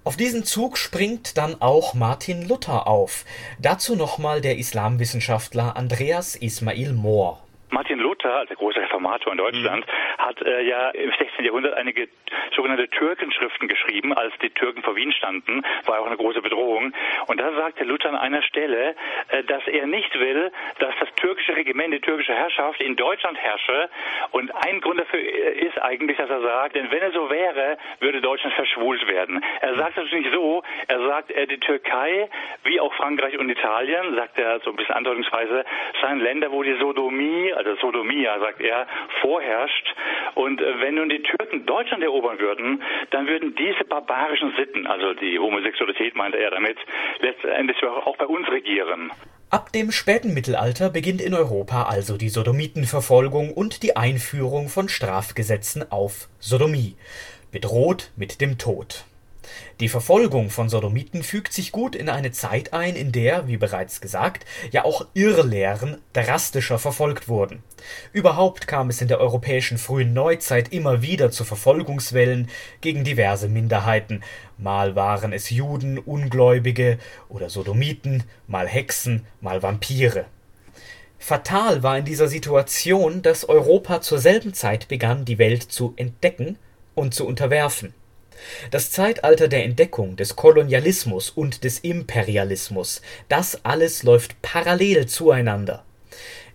Auf 0.05 0.15
diesen 0.15 0.43
Zug 0.45 0.77
springt 0.77 1.37
dann 1.37 1.61
auch 1.61 1.93
Martin 1.93 2.47
Luther 2.47 2.87
auf. 2.87 3.25
Dazu 3.61 3.95
nochmal 3.95 4.39
der 4.39 4.57
Islamwissenschaftler 4.57 5.75
Andreas 5.75 6.35
Ismail 6.35 6.93
Mohr. 6.93 7.43
Martin 7.69 7.99
Luther, 7.99 8.33
also 8.33 8.47
der 8.47 8.57
große 8.57 8.79
Reformator 8.99 9.31
in 9.31 9.37
Deutschland, 9.37 9.85
mhm. 9.85 10.21
hat 10.23 10.41
äh, 10.41 10.61
ja 10.63 10.89
im 10.89 11.11
16. 11.11 11.45
Jahrhundert 11.45 11.75
einige 11.75 12.09
sogenannte 12.55 12.89
Türkenschriften 12.89 13.67
geschrieben, 13.67 14.13
als 14.13 14.33
die 14.41 14.49
Türken 14.49 14.83
vor 14.83 14.95
Wien 14.95 15.11
standen, 15.13 15.63
war 15.85 16.01
auch 16.01 16.05
eine 16.05 16.17
große 16.17 16.41
Bedrohung. 16.41 16.93
Und 17.27 17.39
da 17.39 17.51
sagte 17.53 17.83
Luther 17.83 18.09
an 18.09 18.15
einer 18.15 18.41
Stelle, 18.43 18.95
äh, 19.29 19.43
dass 19.43 19.65
er 19.67 19.87
nicht 19.87 20.13
will, 20.19 20.51
dass 20.79 20.93
das 20.99 21.09
türkische 21.15 21.55
Regiment, 21.55 21.93
die 21.93 22.01
türkische 22.01 22.33
Herrschaft 22.33 22.81
in 22.81 22.95
Deutschland 22.95 23.37
herrsche. 23.37 23.89
Und 24.31 24.51
ein 24.51 24.81
Grund 24.81 24.99
dafür 24.99 25.19
ist 25.19 25.81
eigentlich, 25.81 26.17
dass 26.17 26.29
er 26.29 26.41
sagt, 26.41 26.75
denn 26.75 26.91
wenn 26.91 27.03
es 27.03 27.13
so 27.13 27.29
wäre, 27.29 27.77
würde 27.99 28.21
Deutschland 28.21 28.55
verschwult 28.55 29.07
werden. 29.07 29.43
Er 29.61 29.75
sagt 29.75 29.97
das 29.97 30.11
nicht 30.11 30.31
so, 30.33 30.63
er 30.87 30.99
sagt, 31.05 31.31
äh, 31.31 31.47
die 31.47 31.59
Türkei, 31.59 32.29
wie 32.63 32.79
auch 32.79 32.93
Frankreich 32.95 33.37
und 33.37 33.49
Italien, 33.49 34.15
sagt 34.15 34.37
er 34.37 34.59
so 34.61 34.71
ein 34.71 34.75
bisschen 34.75 34.95
andeutungsweise, 34.95 35.65
seien 36.01 36.19
Länder, 36.19 36.51
wo 36.51 36.63
die 36.63 36.77
Sodomie, 36.79 37.53
also 37.53 37.75
Sodomia, 37.75 38.39
sagt 38.39 38.61
er, 38.61 38.87
vorherrscht. 39.21 39.95
Und 40.35 40.61
äh, 40.61 40.79
wenn 40.79 40.95
nun 40.95 41.09
die 41.09 41.21
Türken 41.21 41.65
Deutschland 41.65 42.03
erobern 42.03 42.39
würden, 42.39 42.83
dann 43.11 43.27
würden 43.27 43.55
diese 43.55 43.83
barbarischen 43.85 44.53
Sitten, 44.57 44.87
also 44.87 45.13
die 45.13 45.39
Homosexualität 45.39 46.15
meinte 46.15 46.37
er 46.37 46.51
damit, 46.51 46.77
letztendlich 47.19 47.83
auch 47.83 48.17
bei 48.17 48.25
uns 48.25 48.47
regieren. 48.49 49.11
Ab 49.49 49.71
dem 49.71 49.91
späten 49.91 50.33
Mittelalter 50.33 50.89
beginnt 50.89 51.21
in 51.21 51.33
Europa 51.33 51.83
also 51.83 52.17
die 52.17 52.29
Sodomitenverfolgung 52.29 53.51
und 53.51 53.81
die 53.81 53.97
Einführung 53.97 54.69
von 54.69 54.89
Strafgesetzen 54.89 55.91
auf 55.91 56.27
Sodomie, 56.39 56.95
bedroht 57.51 58.11
mit 58.15 58.41
dem 58.41 58.59
Tod 58.59 59.05
die 59.79 59.87
Verfolgung 59.87 60.49
von 60.49 60.67
Sodomiten 60.67 61.23
fügt 61.23 61.53
sich 61.53 61.71
gut 61.71 61.95
in 61.95 62.09
eine 62.09 62.31
Zeit 62.31 62.73
ein, 62.73 62.95
in 62.95 63.13
der, 63.13 63.47
wie 63.47 63.55
bereits 63.55 64.01
gesagt, 64.01 64.45
ja 64.71 64.83
auch 64.83 65.05
Irrlehren 65.13 65.99
drastischer 66.11 66.79
verfolgt 66.79 67.29
wurden. 67.29 67.63
Überhaupt 68.11 68.67
kam 68.67 68.89
es 68.89 69.01
in 69.01 69.07
der 69.07 69.21
europäischen 69.21 69.77
frühen 69.77 70.13
Neuzeit 70.13 70.73
immer 70.73 71.01
wieder 71.01 71.31
zu 71.31 71.45
Verfolgungswellen 71.45 72.49
gegen 72.81 73.05
diverse 73.05 73.47
Minderheiten, 73.47 74.21
mal 74.57 74.95
waren 74.95 75.31
es 75.31 75.49
Juden, 75.49 75.97
Ungläubige 75.97 76.99
oder 77.29 77.49
Sodomiten, 77.49 78.23
mal 78.47 78.67
Hexen, 78.67 79.25
mal 79.39 79.63
Vampire. 79.63 80.25
Fatal 81.17 81.83
war 81.83 81.97
in 81.97 82.05
dieser 82.05 82.27
Situation, 82.27 83.21
dass 83.21 83.47
Europa 83.47 84.01
zur 84.01 84.19
selben 84.19 84.53
Zeit 84.53 84.89
begann, 84.89 85.25
die 85.25 85.37
Welt 85.37 85.63
zu 85.63 85.93
entdecken 85.95 86.57
und 86.95 87.13
zu 87.13 87.25
unterwerfen 87.25 87.93
das 88.71 88.91
Zeitalter 88.91 89.47
der 89.47 89.63
Entdeckung, 89.65 90.15
des 90.15 90.35
Kolonialismus 90.35 91.29
und 91.29 91.63
des 91.63 91.79
Imperialismus, 91.79 93.01
das 93.27 93.63
alles 93.65 94.03
läuft 94.03 94.41
parallel 94.41 95.07
zueinander. 95.07 95.83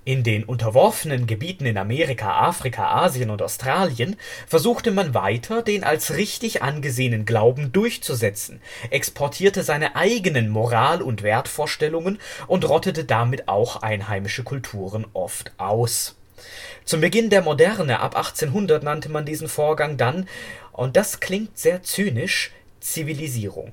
In 0.07 0.23
den 0.23 0.45
unterworfenen 0.45 1.27
Gebieten 1.27 1.65
in 1.65 1.79
Amerika, 1.79 2.39
Afrika, 2.47 3.05
Asien 3.05 3.31
und 3.31 3.41
Australien 3.41 4.17
versuchte 4.47 4.91
man 4.91 5.15
weiter, 5.15 5.63
den 5.63 5.83
als 5.83 6.17
richtig 6.17 6.63
angesehenen 6.63 7.25
Glauben 7.25 7.73
durchzusetzen, 7.73 8.61
exportierte 8.91 9.63
seine 9.63 9.97
eigenen 9.97 10.51
Moral- 10.51 11.01
und 11.01 11.23
Wertvorstellungen 11.23 12.19
und 12.47 12.69
rottete 12.69 13.05
damit 13.05 13.49
auch 13.49 13.77
einheimische 13.77 14.45
Kulturen 14.45 15.07
oft 15.15 15.53
aus. 15.57 16.17
Zum 16.85 17.01
Beginn 17.01 17.31
der 17.31 17.43
Moderne 17.43 18.01
ab 18.01 18.17
1800 18.17 18.83
nannte 18.83 19.09
man 19.09 19.25
diesen 19.25 19.49
Vorgang 19.49 19.97
dann 19.97 20.29
und 20.73 20.97
das 20.97 21.21
klingt 21.21 21.59
sehr 21.59 21.83
zynisch, 21.83 22.53
Zivilisierung. 22.81 23.73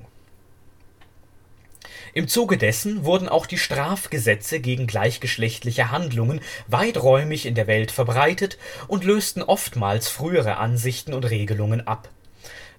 Im 2.14 2.28
Zuge 2.28 2.58
dessen 2.58 3.04
wurden 3.04 3.28
auch 3.28 3.46
die 3.46 3.56
Strafgesetze 3.56 4.60
gegen 4.60 4.86
gleichgeschlechtliche 4.86 5.90
Handlungen 5.90 6.40
weiträumig 6.68 7.46
in 7.46 7.54
der 7.54 7.66
Welt 7.66 7.90
verbreitet 7.90 8.58
und 8.86 9.04
lösten 9.04 9.42
oftmals 9.42 10.08
frühere 10.08 10.58
Ansichten 10.58 11.14
und 11.14 11.24
Regelungen 11.24 11.86
ab. 11.86 12.10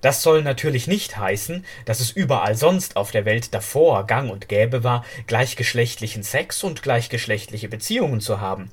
Das 0.02 0.22
soll 0.22 0.44
natürlich 0.44 0.86
nicht 0.86 1.18
heißen, 1.18 1.66
dass 1.86 2.00
es 2.00 2.12
überall 2.12 2.56
sonst 2.56 2.96
auf 2.96 3.12
der 3.12 3.26
Welt 3.26 3.54
davor 3.54 4.06
gang 4.06 4.30
und 4.30 4.50
gäbe 4.50 4.84
war, 4.84 5.06
gleichgeschlechtlichen 5.28 6.24
Sex 6.24 6.64
und 6.64 6.84
gleichgeschlechtliche 6.84 7.70
Beziehungen 7.70 8.20
zu 8.20 8.42
haben. 8.42 8.70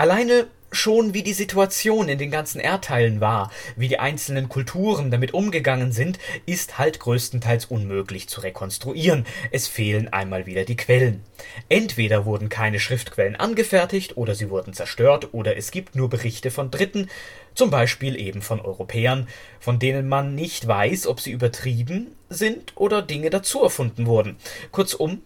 Alleine 0.00 0.46
schon 0.72 1.12
wie 1.12 1.22
die 1.22 1.34
Situation 1.34 2.08
in 2.08 2.16
den 2.16 2.30
ganzen 2.30 2.58
Erdteilen 2.58 3.20
war, 3.20 3.50
wie 3.76 3.88
die 3.88 3.98
einzelnen 3.98 4.48
Kulturen 4.48 5.10
damit 5.10 5.34
umgegangen 5.34 5.92
sind, 5.92 6.18
ist 6.46 6.78
halt 6.78 7.00
größtenteils 7.00 7.66
unmöglich 7.66 8.26
zu 8.26 8.40
rekonstruieren. 8.40 9.26
Es 9.50 9.68
fehlen 9.68 10.10
einmal 10.10 10.46
wieder 10.46 10.64
die 10.64 10.78
Quellen. 10.78 11.22
Entweder 11.68 12.24
wurden 12.24 12.48
keine 12.48 12.80
Schriftquellen 12.80 13.36
angefertigt 13.36 14.16
oder 14.16 14.34
sie 14.34 14.48
wurden 14.48 14.72
zerstört 14.72 15.34
oder 15.34 15.58
es 15.58 15.70
gibt 15.70 15.96
nur 15.96 16.08
Berichte 16.08 16.50
von 16.50 16.70
Dritten, 16.70 17.10
zum 17.54 17.68
Beispiel 17.68 18.18
eben 18.18 18.40
von 18.40 18.58
Europäern, 18.58 19.28
von 19.58 19.78
denen 19.78 20.08
man 20.08 20.34
nicht 20.34 20.66
weiß, 20.66 21.08
ob 21.08 21.20
sie 21.20 21.32
übertrieben 21.32 22.16
sind 22.30 22.72
oder 22.74 23.02
Dinge 23.02 23.28
dazu 23.28 23.62
erfunden 23.62 24.06
wurden. 24.06 24.36
Kurzum, 24.72 25.20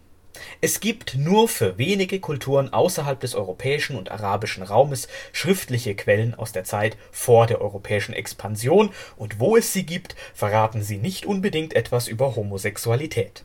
es 0.61 0.81
gibt 0.81 1.17
nur 1.17 1.49
für 1.49 1.79
wenige 1.79 2.21
Kulturen 2.21 2.73
außerhalb 2.73 3.21
des 3.21 3.35
europäischen 3.35 3.97
und 3.97 4.11
arabischen 4.11 4.63
Raumes 4.63 5.09
schriftliche 5.33 5.95
Quellen 5.95 6.35
aus 6.35 6.53
der 6.53 6.65
Zeit 6.65 6.97
vor 7.13 7.47
der 7.47 7.61
europäischen 7.61 8.15
Expansion, 8.15 8.91
und 9.17 9.41
wo 9.41 9.57
es 9.57 9.73
sie 9.73 9.87
gibt, 9.87 10.17
verraten 10.35 10.83
sie 10.83 10.97
nicht 10.97 11.27
unbedingt 11.27 11.75
etwas 11.75 12.09
über 12.09 12.37
Homosexualität. 12.37 13.45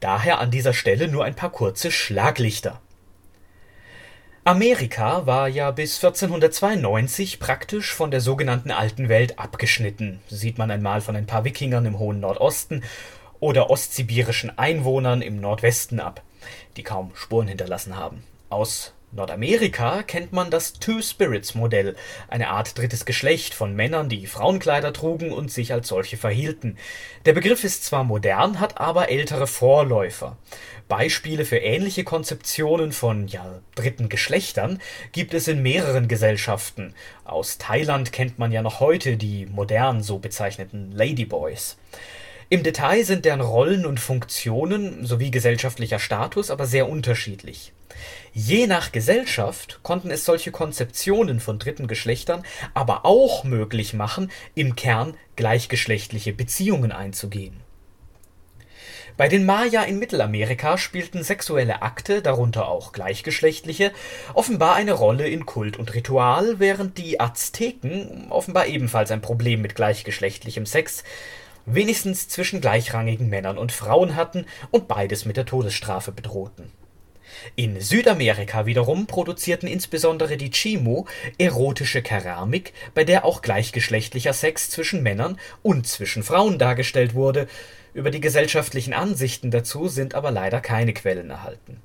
Daher 0.00 0.38
an 0.38 0.50
dieser 0.50 0.74
Stelle 0.74 1.08
nur 1.08 1.24
ein 1.24 1.36
paar 1.36 1.50
kurze 1.50 1.90
Schlaglichter. 1.90 2.80
Amerika 4.44 5.24
war 5.26 5.46
ja 5.46 5.70
bis 5.70 6.02
1492 6.02 7.38
praktisch 7.38 7.94
von 7.94 8.10
der 8.10 8.20
sogenannten 8.20 8.72
Alten 8.72 9.08
Welt 9.08 9.38
abgeschnitten, 9.38 10.20
sieht 10.28 10.58
man 10.58 10.72
einmal 10.72 11.00
von 11.00 11.14
ein 11.14 11.26
paar 11.26 11.44
Wikingern 11.44 11.86
im 11.86 12.00
hohen 12.00 12.18
Nordosten 12.18 12.82
oder 13.42 13.70
ostsibirischen 13.70 14.56
Einwohnern 14.56 15.20
im 15.20 15.40
Nordwesten 15.40 15.98
ab, 15.98 16.22
die 16.76 16.84
kaum 16.84 17.10
Spuren 17.16 17.48
hinterlassen 17.48 17.96
haben. 17.96 18.22
Aus 18.50 18.94
Nordamerika 19.10 20.04
kennt 20.04 20.32
man 20.32 20.48
das 20.52 20.74
Two-Spirits-Modell, 20.74 21.96
eine 22.28 22.50
Art 22.50 22.78
drittes 22.78 23.04
Geschlecht 23.04 23.52
von 23.52 23.74
Männern, 23.74 24.08
die 24.08 24.28
Frauenkleider 24.28 24.92
trugen 24.92 25.32
und 25.32 25.50
sich 25.50 25.72
als 25.72 25.88
solche 25.88 26.16
verhielten. 26.16 26.78
Der 27.26 27.32
Begriff 27.32 27.64
ist 27.64 27.84
zwar 27.84 28.04
modern, 28.04 28.60
hat 28.60 28.80
aber 28.80 29.10
ältere 29.10 29.48
Vorläufer. 29.48 30.36
Beispiele 30.86 31.44
für 31.44 31.58
ähnliche 31.58 32.04
Konzeptionen 32.04 32.92
von 32.92 33.26
ja, 33.26 33.60
dritten 33.74 34.08
Geschlechtern 34.08 34.80
gibt 35.10 35.34
es 35.34 35.48
in 35.48 35.62
mehreren 35.62 36.06
Gesellschaften. 36.06 36.94
Aus 37.24 37.58
Thailand 37.58 38.12
kennt 38.12 38.38
man 38.38 38.52
ja 38.52 38.62
noch 38.62 38.78
heute 38.78 39.16
die 39.16 39.46
modern 39.46 40.00
so 40.00 40.20
bezeichneten 40.20 40.92
Ladyboys. 40.92 41.76
Im 42.52 42.62
Detail 42.62 43.02
sind 43.02 43.24
deren 43.24 43.40
Rollen 43.40 43.86
und 43.86 43.98
Funktionen 43.98 45.06
sowie 45.06 45.30
gesellschaftlicher 45.30 45.98
Status 45.98 46.50
aber 46.50 46.66
sehr 46.66 46.86
unterschiedlich. 46.86 47.72
Je 48.34 48.66
nach 48.66 48.92
Gesellschaft 48.92 49.80
konnten 49.82 50.10
es 50.10 50.26
solche 50.26 50.50
Konzeptionen 50.50 51.40
von 51.40 51.58
dritten 51.58 51.86
Geschlechtern 51.86 52.42
aber 52.74 53.06
auch 53.06 53.44
möglich 53.44 53.94
machen, 53.94 54.30
im 54.54 54.76
Kern 54.76 55.14
gleichgeschlechtliche 55.34 56.34
Beziehungen 56.34 56.92
einzugehen. 56.92 57.56
Bei 59.16 59.28
den 59.28 59.46
Maya 59.46 59.84
in 59.84 59.98
Mittelamerika 59.98 60.76
spielten 60.76 61.22
sexuelle 61.22 61.80
Akte, 61.80 62.20
darunter 62.20 62.68
auch 62.68 62.92
gleichgeschlechtliche, 62.92 63.92
offenbar 64.34 64.74
eine 64.74 64.92
Rolle 64.92 65.26
in 65.26 65.46
Kult 65.46 65.78
und 65.78 65.94
Ritual, 65.94 66.58
während 66.58 66.98
die 66.98 67.18
Azteken 67.18 68.26
offenbar 68.28 68.66
ebenfalls 68.66 69.10
ein 69.10 69.22
Problem 69.22 69.62
mit 69.62 69.74
gleichgeschlechtlichem 69.74 70.66
Sex 70.66 71.02
wenigstens 71.66 72.28
zwischen 72.28 72.60
gleichrangigen 72.60 73.28
Männern 73.28 73.58
und 73.58 73.72
Frauen 73.72 74.16
hatten 74.16 74.46
und 74.70 74.88
beides 74.88 75.24
mit 75.24 75.36
der 75.36 75.46
Todesstrafe 75.46 76.12
bedrohten. 76.12 76.70
In 77.56 77.80
Südamerika 77.80 78.66
wiederum 78.66 79.06
produzierten 79.06 79.66
insbesondere 79.66 80.36
die 80.36 80.50
Chimu 80.50 81.06
erotische 81.38 82.02
Keramik, 82.02 82.72
bei 82.94 83.04
der 83.04 83.24
auch 83.24 83.42
gleichgeschlechtlicher 83.42 84.32
Sex 84.32 84.70
zwischen 84.70 85.02
Männern 85.02 85.38
und 85.62 85.86
zwischen 85.86 86.22
Frauen 86.22 86.58
dargestellt 86.58 87.14
wurde, 87.14 87.48
über 87.94 88.10
die 88.10 88.20
gesellschaftlichen 88.20 88.92
Ansichten 88.92 89.50
dazu 89.50 89.88
sind 89.88 90.14
aber 90.14 90.30
leider 90.30 90.60
keine 90.60 90.92
Quellen 90.92 91.30
erhalten 91.30 91.80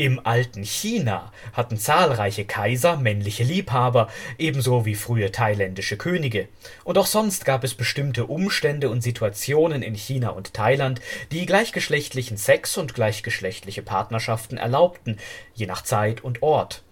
im 0.00 0.18
alten 0.24 0.62
China 0.62 1.30
hatten 1.52 1.76
zahlreiche 1.76 2.46
Kaiser 2.46 2.96
männliche 2.96 3.44
Liebhaber, 3.44 4.08
ebenso 4.38 4.86
wie 4.86 4.94
frühe 4.94 5.30
thailändische 5.30 5.98
Könige. 5.98 6.48
Und 6.84 6.96
auch 6.96 7.04
sonst 7.04 7.44
gab 7.44 7.64
es 7.64 7.74
bestimmte 7.74 8.24
Umstände 8.24 8.88
und 8.88 9.02
Situationen 9.02 9.82
in 9.82 9.94
China 9.94 10.30
und 10.30 10.54
Thailand, 10.54 11.02
die 11.32 11.44
gleichgeschlechtlichen 11.44 12.38
Sex 12.38 12.78
und 12.78 12.94
gleichgeschlechtliche 12.94 13.82
Partnerschaften 13.82 14.56
erlaubten, 14.56 15.18
je 15.52 15.66
nach 15.66 15.82
Zeit 15.82 16.24
und 16.24 16.42
Ort. 16.42 16.82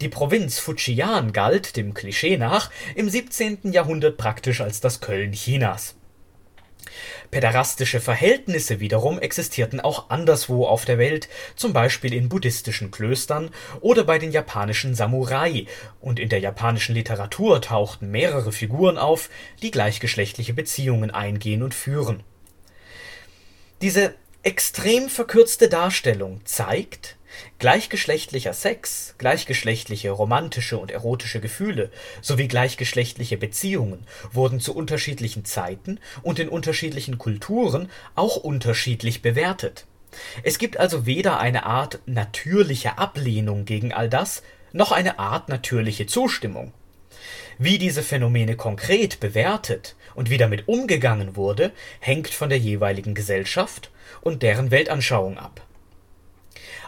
Die 0.00 0.08
Provinz 0.08 0.58
Fujian 0.58 1.34
galt, 1.34 1.76
dem 1.76 1.92
Klischee 1.92 2.38
nach, 2.38 2.70
im 2.94 3.10
17. 3.10 3.72
Jahrhundert 3.72 4.16
praktisch 4.16 4.62
als 4.62 4.80
das 4.80 5.02
Köln 5.02 5.32
Chinas. 5.32 5.96
Päderastische 7.30 8.00
Verhältnisse 8.00 8.80
wiederum 8.80 9.18
existierten 9.18 9.80
auch 9.80 10.10
anderswo 10.10 10.66
auf 10.66 10.84
der 10.84 10.98
Welt, 10.98 11.28
zum 11.56 11.72
Beispiel 11.72 12.14
in 12.14 12.28
buddhistischen 12.28 12.90
Klöstern 12.90 13.50
oder 13.80 14.04
bei 14.04 14.18
den 14.18 14.32
japanischen 14.32 14.94
Samurai, 14.94 15.66
und 16.00 16.18
in 16.18 16.28
der 16.28 16.40
japanischen 16.40 16.94
Literatur 16.94 17.60
tauchten 17.60 18.10
mehrere 18.10 18.52
Figuren 18.52 18.98
auf, 18.98 19.30
die 19.62 19.70
gleichgeschlechtliche 19.70 20.54
Beziehungen 20.54 21.10
eingehen 21.10 21.62
und 21.62 21.74
führen. 21.74 22.22
Diese 23.82 24.14
extrem 24.42 25.08
verkürzte 25.08 25.68
Darstellung 25.68 26.40
zeigt, 26.44 27.16
Gleichgeschlechtlicher 27.58 28.52
Sex, 28.52 29.14
gleichgeschlechtliche 29.18 30.10
romantische 30.10 30.78
und 30.78 30.90
erotische 30.90 31.40
Gefühle 31.40 31.90
sowie 32.20 32.48
gleichgeschlechtliche 32.48 33.36
Beziehungen 33.36 34.06
wurden 34.32 34.60
zu 34.60 34.74
unterschiedlichen 34.74 35.44
Zeiten 35.44 35.98
und 36.22 36.38
in 36.38 36.48
unterschiedlichen 36.48 37.18
Kulturen 37.18 37.90
auch 38.14 38.36
unterschiedlich 38.36 39.22
bewertet. 39.22 39.86
Es 40.42 40.58
gibt 40.58 40.76
also 40.76 41.06
weder 41.06 41.40
eine 41.40 41.66
Art 41.66 42.00
natürliche 42.06 42.98
Ablehnung 42.98 43.64
gegen 43.64 43.92
all 43.92 44.08
das, 44.08 44.42
noch 44.72 44.92
eine 44.92 45.18
Art 45.18 45.48
natürliche 45.48 46.06
Zustimmung. 46.06 46.72
Wie 47.58 47.78
diese 47.78 48.02
Phänomene 48.02 48.56
konkret 48.56 49.20
bewertet 49.20 49.94
und 50.14 50.28
wie 50.30 50.38
damit 50.38 50.66
umgegangen 50.66 51.36
wurde, 51.36 51.72
hängt 52.00 52.28
von 52.28 52.48
der 52.48 52.58
jeweiligen 52.58 53.14
Gesellschaft 53.14 53.90
und 54.20 54.42
deren 54.42 54.70
Weltanschauung 54.70 55.38
ab 55.38 55.62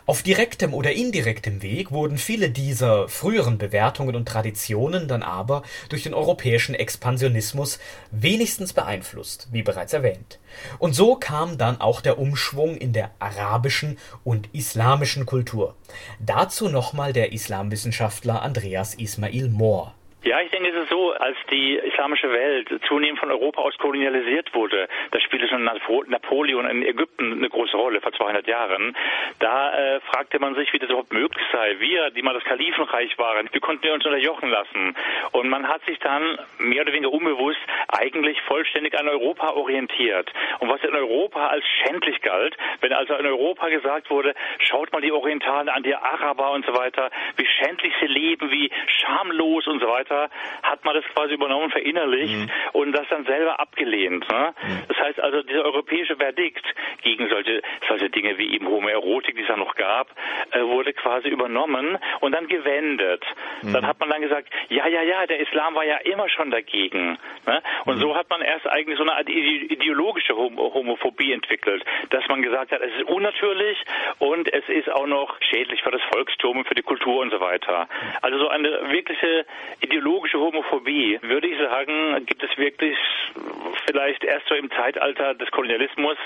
auf 0.06 0.22
direktem 0.22 0.72
oder 0.72 0.92
indirektem 0.92 1.62
Weg 1.62 1.90
wurden 1.90 2.16
viele 2.16 2.50
dieser 2.50 3.08
früheren 3.08 3.58
Bewertungen 3.58 4.14
und 4.14 4.28
Traditionen 4.28 5.08
dann 5.08 5.24
aber 5.24 5.62
durch 5.88 6.04
den 6.04 6.14
europäischen 6.14 6.76
Expansionismus 6.76 7.80
wenigstens 8.12 8.72
beeinflusst, 8.72 9.48
wie 9.50 9.62
bereits 9.62 9.92
erwähnt. 9.92 10.38
Und 10.78 10.94
so 10.94 11.16
kam 11.16 11.58
dann 11.58 11.80
auch 11.80 12.00
der 12.00 12.20
Umschwung 12.20 12.76
in 12.76 12.92
der 12.92 13.10
arabischen 13.18 13.98
und 14.22 14.48
islamischen 14.54 15.26
Kultur. 15.26 15.74
Dazu 16.20 16.68
nochmal 16.68 17.12
der 17.12 17.32
Islamwissenschaftler 17.32 18.42
Andreas 18.42 18.94
Ismail 18.94 19.48
Mohr 19.48 19.92
ja, 20.24 20.40
ich 20.40 20.50
denke, 20.50 20.70
es 20.70 20.82
ist 20.82 20.90
so, 20.90 21.12
als 21.12 21.36
die 21.50 21.76
islamische 21.76 22.30
Welt 22.32 22.68
zunehmend 22.88 23.20
von 23.20 23.30
Europa 23.30 23.62
aus 23.62 23.76
kolonialisiert 23.78 24.52
wurde, 24.54 24.88
da 25.12 25.20
spielte 25.20 25.46
schon 25.46 25.62
Napoleon 25.62 26.68
in 26.68 26.82
Ägypten 26.82 27.32
eine 27.32 27.48
große 27.48 27.76
Rolle 27.76 28.00
vor 28.00 28.12
200 28.12 28.46
Jahren, 28.48 28.96
da 29.38 29.72
äh, 29.72 30.00
fragte 30.00 30.40
man 30.40 30.56
sich, 30.56 30.72
wie 30.72 30.78
das 30.78 30.88
überhaupt 30.88 31.12
möglich 31.12 31.46
sei. 31.52 31.76
Wir, 31.78 32.10
die 32.10 32.22
mal 32.22 32.34
das 32.34 32.42
Kalifenreich 32.42 33.16
waren, 33.18 33.48
wir 33.52 33.60
konnten 33.60 33.88
uns 33.88 34.04
unterjochen 34.04 34.50
lassen. 34.50 34.96
Und 35.30 35.48
man 35.48 35.68
hat 35.68 35.84
sich 35.84 35.98
dann 36.00 36.38
mehr 36.58 36.82
oder 36.82 36.92
weniger 36.92 37.12
unbewusst 37.12 37.60
eigentlich 37.88 38.40
vollständig 38.42 38.98
an 38.98 39.08
Europa 39.08 39.50
orientiert. 39.52 40.32
Und 40.58 40.68
was 40.68 40.82
in 40.82 40.94
Europa 40.94 41.46
als 41.48 41.64
schändlich 41.84 42.20
galt, 42.22 42.56
wenn 42.80 42.92
also 42.92 43.14
in 43.14 43.26
Europa 43.26 43.68
gesagt 43.68 44.10
wurde, 44.10 44.34
schaut 44.58 44.92
mal 44.92 45.02
die 45.02 45.12
Orientalen 45.12 45.68
an, 45.68 45.84
die 45.84 45.94
Araber 45.94 46.50
und 46.52 46.66
so 46.66 46.74
weiter, 46.74 47.10
wie 47.36 47.46
schändlich 47.46 47.92
sie 48.00 48.06
leben, 48.06 48.50
wie 48.50 48.70
schamlos 48.86 49.66
und 49.68 49.80
so 49.80 49.88
weiter, 49.88 50.15
Vater 50.16 50.30
hat 50.62 50.84
man 50.84 50.94
das 50.94 51.04
quasi 51.14 51.34
übernommen, 51.34 51.70
verinnerlicht 51.70 52.34
mhm. 52.34 52.50
und 52.72 52.92
das 52.92 53.06
dann 53.08 53.24
selber 53.24 53.60
abgelehnt. 53.60 54.28
Ne? 54.28 54.54
Mhm. 54.62 54.82
Das 54.88 54.98
heißt 54.98 55.20
also, 55.20 55.42
dieser 55.42 55.64
europäische 55.64 56.16
Verdikt 56.16 56.64
gegen 57.02 57.28
solche, 57.28 57.62
solche 57.88 58.10
Dinge 58.10 58.38
wie 58.38 58.54
eben 58.54 58.66
Homoerotik, 58.66 59.36
die 59.36 59.42
es 59.42 59.48
ja 59.48 59.56
noch 59.56 59.74
gab, 59.74 60.08
äh, 60.50 60.60
wurde 60.62 60.92
quasi 60.92 61.28
übernommen 61.28 61.98
und 62.20 62.32
dann 62.32 62.48
gewendet. 62.48 63.24
Mhm. 63.62 63.72
Dann 63.72 63.86
hat 63.86 64.00
man 64.00 64.10
dann 64.10 64.22
gesagt, 64.22 64.48
ja, 64.68 64.86
ja, 64.88 65.02
ja, 65.02 65.26
der 65.26 65.40
Islam 65.40 65.74
war 65.74 65.84
ja 65.84 65.96
immer 65.98 66.28
schon 66.28 66.50
dagegen. 66.50 67.18
Ne? 67.46 67.62
Und 67.84 67.96
mhm. 67.96 68.00
so 68.00 68.16
hat 68.16 68.28
man 68.30 68.40
erst 68.40 68.66
eigentlich 68.66 68.96
so 68.96 69.04
eine 69.04 69.14
Art 69.14 69.28
ideologische 69.28 70.36
Homophobie 70.36 71.32
entwickelt, 71.32 71.84
dass 72.10 72.26
man 72.28 72.42
gesagt 72.42 72.72
hat, 72.72 72.80
es 72.80 72.94
ist 72.94 73.04
unnatürlich 73.04 73.78
und 74.18 74.52
es 74.52 74.68
ist 74.68 74.90
auch 74.90 75.06
noch 75.06 75.36
schädlich 75.50 75.82
für 75.82 75.90
das 75.90 76.02
Volkstum 76.12 76.58
und 76.58 76.68
für 76.68 76.74
die 76.74 76.82
Kultur 76.82 77.20
und 77.20 77.30
so 77.30 77.40
weiter. 77.40 77.88
Also 78.22 78.38
so 78.38 78.48
eine 78.48 78.68
wirkliche 78.90 79.46
ideologische 79.80 79.95
ideologische 79.96 80.38
Homophobie, 80.38 81.18
würde 81.22 81.46
ich 81.46 81.58
sagen, 81.58 82.24
gibt 82.26 82.42
es 82.42 82.56
wirklich 82.58 82.96
vielleicht 83.86 84.24
erst 84.24 84.46
so 84.48 84.54
im 84.54 84.70
Zeitalter 84.70 85.34
des 85.34 85.50
Kolonialismus 85.50 86.16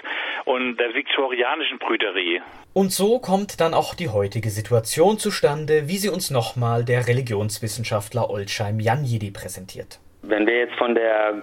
und 0.45 0.77
der 0.77 0.95
viktorianischen 0.95 1.79
Brüderie. 1.79 2.41
Und 2.73 2.93
so 2.93 3.19
kommt 3.19 3.61
dann 3.61 3.75
auch 3.75 3.95
die 3.95 4.09
heutige 4.09 4.51
Situation 4.51 5.19
zustande, 5.19 5.89
wie 5.89 5.97
sie 5.97 6.09
uns 6.09 6.31
nochmal 6.31 6.85
der 6.85 7.07
Religionswissenschaftler 7.07 8.29
Olsheim 8.31 8.81
Janjidi 8.81 9.31
präsentiert. 9.31 10.01
Wenn 10.23 10.47
wir 10.47 10.59
jetzt 10.59 10.75
von 10.75 10.95
der 10.95 11.35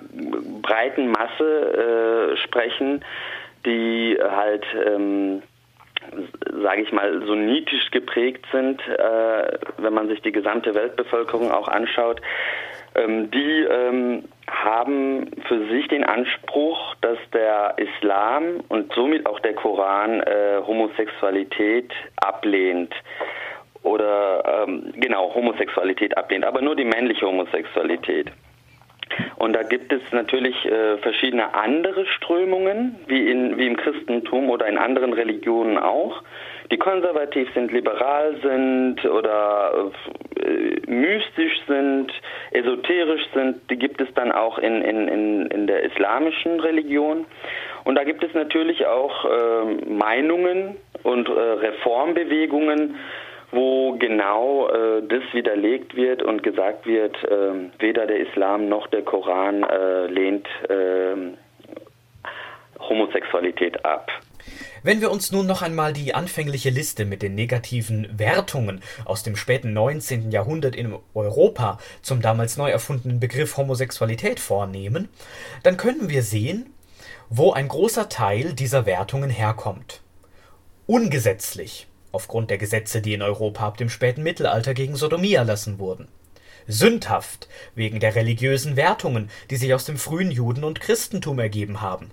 breiten 0.62 1.10
Masse 1.12 2.34
äh, 2.34 2.38
sprechen, 2.46 3.04
die 3.66 4.18
halt 4.20 4.66
ähm, 4.86 5.42
sage 6.62 6.82
ich 6.82 6.92
mal, 6.92 7.26
sunnitisch 7.26 7.92
geprägt 7.92 8.46
sind, 8.52 8.82
äh, 8.88 9.58
wenn 9.78 9.94
man 9.94 10.08
sich 10.08 10.22
die 10.22 10.32
gesamte 10.32 10.74
Weltbevölkerung 10.74 11.52
auch 11.52 11.68
anschaut, 11.68 12.22
ähm, 12.96 13.30
die 13.32 13.62
ähm, 13.62 14.24
haben 14.50 15.30
für 15.48 15.68
sich 15.68 15.88
den 15.88 16.04
Anspruch, 16.04 16.96
dass 17.02 17.18
der 17.34 17.76
Islam 17.78 18.62
und 18.70 18.92
somit 18.94 19.26
auch 19.26 19.40
der 19.40 19.54
Koran 19.54 20.22
äh, 20.22 20.62
Homosexualität 20.66 21.92
ablehnt 22.18 22.94
oder 23.84 24.66
ähm, 24.68 24.94
genau 24.96 25.34
Homosexualität 25.34 26.18
ablehnt, 26.18 26.46
aber 26.46 26.62
nur 26.62 26.76
die 26.76 26.86
männliche 26.86 27.26
Homosexualität. 27.26 28.32
Und 29.38 29.54
da 29.54 29.64
gibt 29.64 29.94
es 29.94 30.02
natürlich 30.12 30.66
äh, 30.66 30.98
verschiedene 30.98 31.54
andere 31.54 32.06
Strömungen, 32.06 32.96
wie, 33.08 33.30
in, 33.30 33.58
wie 33.58 33.68
im 33.68 33.78
Christentum 33.78 34.50
oder 34.50 34.68
in 34.68 34.78
anderen 34.78 35.14
Religionen 35.14 35.78
auch, 35.78 36.24
die 36.72 36.78
konservativ 36.78 37.48
sind, 37.54 37.72
liberal 37.72 38.36
sind 38.42 39.06
oder 39.06 39.92
äh, 40.36 40.92
mystisch 40.92 41.60
sind, 41.68 42.12
esoterisch 42.52 43.26
sind. 43.34 43.58
Die 43.70 43.78
gibt 43.78 44.02
es 44.02 44.14
dann 44.16 44.32
auch 44.32 44.58
in, 44.58 44.82
in, 44.82 45.08
in, 45.08 45.46
in 45.48 45.68
der 45.68 45.84
islamischen 45.84 46.60
Religion. 46.60 47.26
Und 47.84 47.96
da 47.96 48.04
gibt 48.04 48.24
es 48.24 48.34
natürlich 48.34 48.86
auch 48.86 49.26
äh, 49.26 49.90
Meinungen 49.90 50.76
und 51.04 51.30
äh, 51.30 51.32
Reformbewegungen, 51.32 52.96
wo 53.52 53.94
genau 53.98 54.70
äh, 54.70 55.02
das 55.08 55.24
widerlegt 55.34 55.96
wird 55.96 56.22
und 56.22 56.44
gesagt 56.44 56.86
wird, 56.86 57.16
äh, 57.24 57.54
weder 57.80 58.06
der 58.06 58.28
Islam 58.28 58.68
noch 58.68 58.88
der 58.88 59.04
Koran 59.04 59.64
äh, 59.64 60.08
lehnt 60.08 60.48
ähm, 60.70 61.38
Homosexualität 62.80 63.84
ab. 63.86 64.10
Wenn 64.84 65.02
wir 65.02 65.12
uns 65.12 65.32
nun 65.32 65.48
noch 65.48 65.62
einmal 65.62 65.94
die 65.94 66.14
anfängliche 66.14 66.70
Liste 66.70 67.06
mit 67.06 67.22
den 67.22 67.36
negativen 67.36 68.08
Wertungen 68.18 68.82
aus 69.06 69.24
dem 69.24 69.36
späten 69.36 69.74
19. 69.74 70.32
Jahrhundert 70.32 70.76
in 70.76 70.96
Europa 71.14 71.80
zum 72.02 72.22
damals 72.22 72.58
neu 72.58 72.70
erfundenen 72.70 73.20
Begriff 73.20 73.58
Homosexualität 73.58 74.40
vornehmen, 74.40 75.10
dann 75.64 75.78
können 75.78 76.10
wir 76.10 76.22
sehen, 76.22 76.74
wo 77.30 77.52
ein 77.52 77.68
großer 77.68 78.08
Teil 78.08 78.54
dieser 78.54 78.86
Wertungen 78.86 79.30
herkommt. 79.30 80.02
Ungesetzlich, 80.86 81.88
aufgrund 82.12 82.50
der 82.50 82.58
Gesetze, 82.58 83.02
die 83.02 83.14
in 83.14 83.22
Europa 83.22 83.68
ab 83.68 83.78
dem 83.78 83.90
späten 83.90 84.24
Mittelalter 84.24 84.74
gegen 84.74 84.96
Sodomie 84.96 85.34
erlassen 85.34 85.80
wurden. 85.80 86.08
Sündhaft, 86.68 87.48
wegen 87.76 88.00
der 88.00 88.16
religiösen 88.16 88.76
Wertungen, 88.76 89.30
die 89.50 89.56
sich 89.56 89.74
aus 89.74 89.86
dem 89.86 89.98
frühen 89.98 90.32
Juden 90.32 90.64
und 90.64 90.82
Christentum 90.82 91.40
ergeben 91.40 91.82
haben 91.82 92.12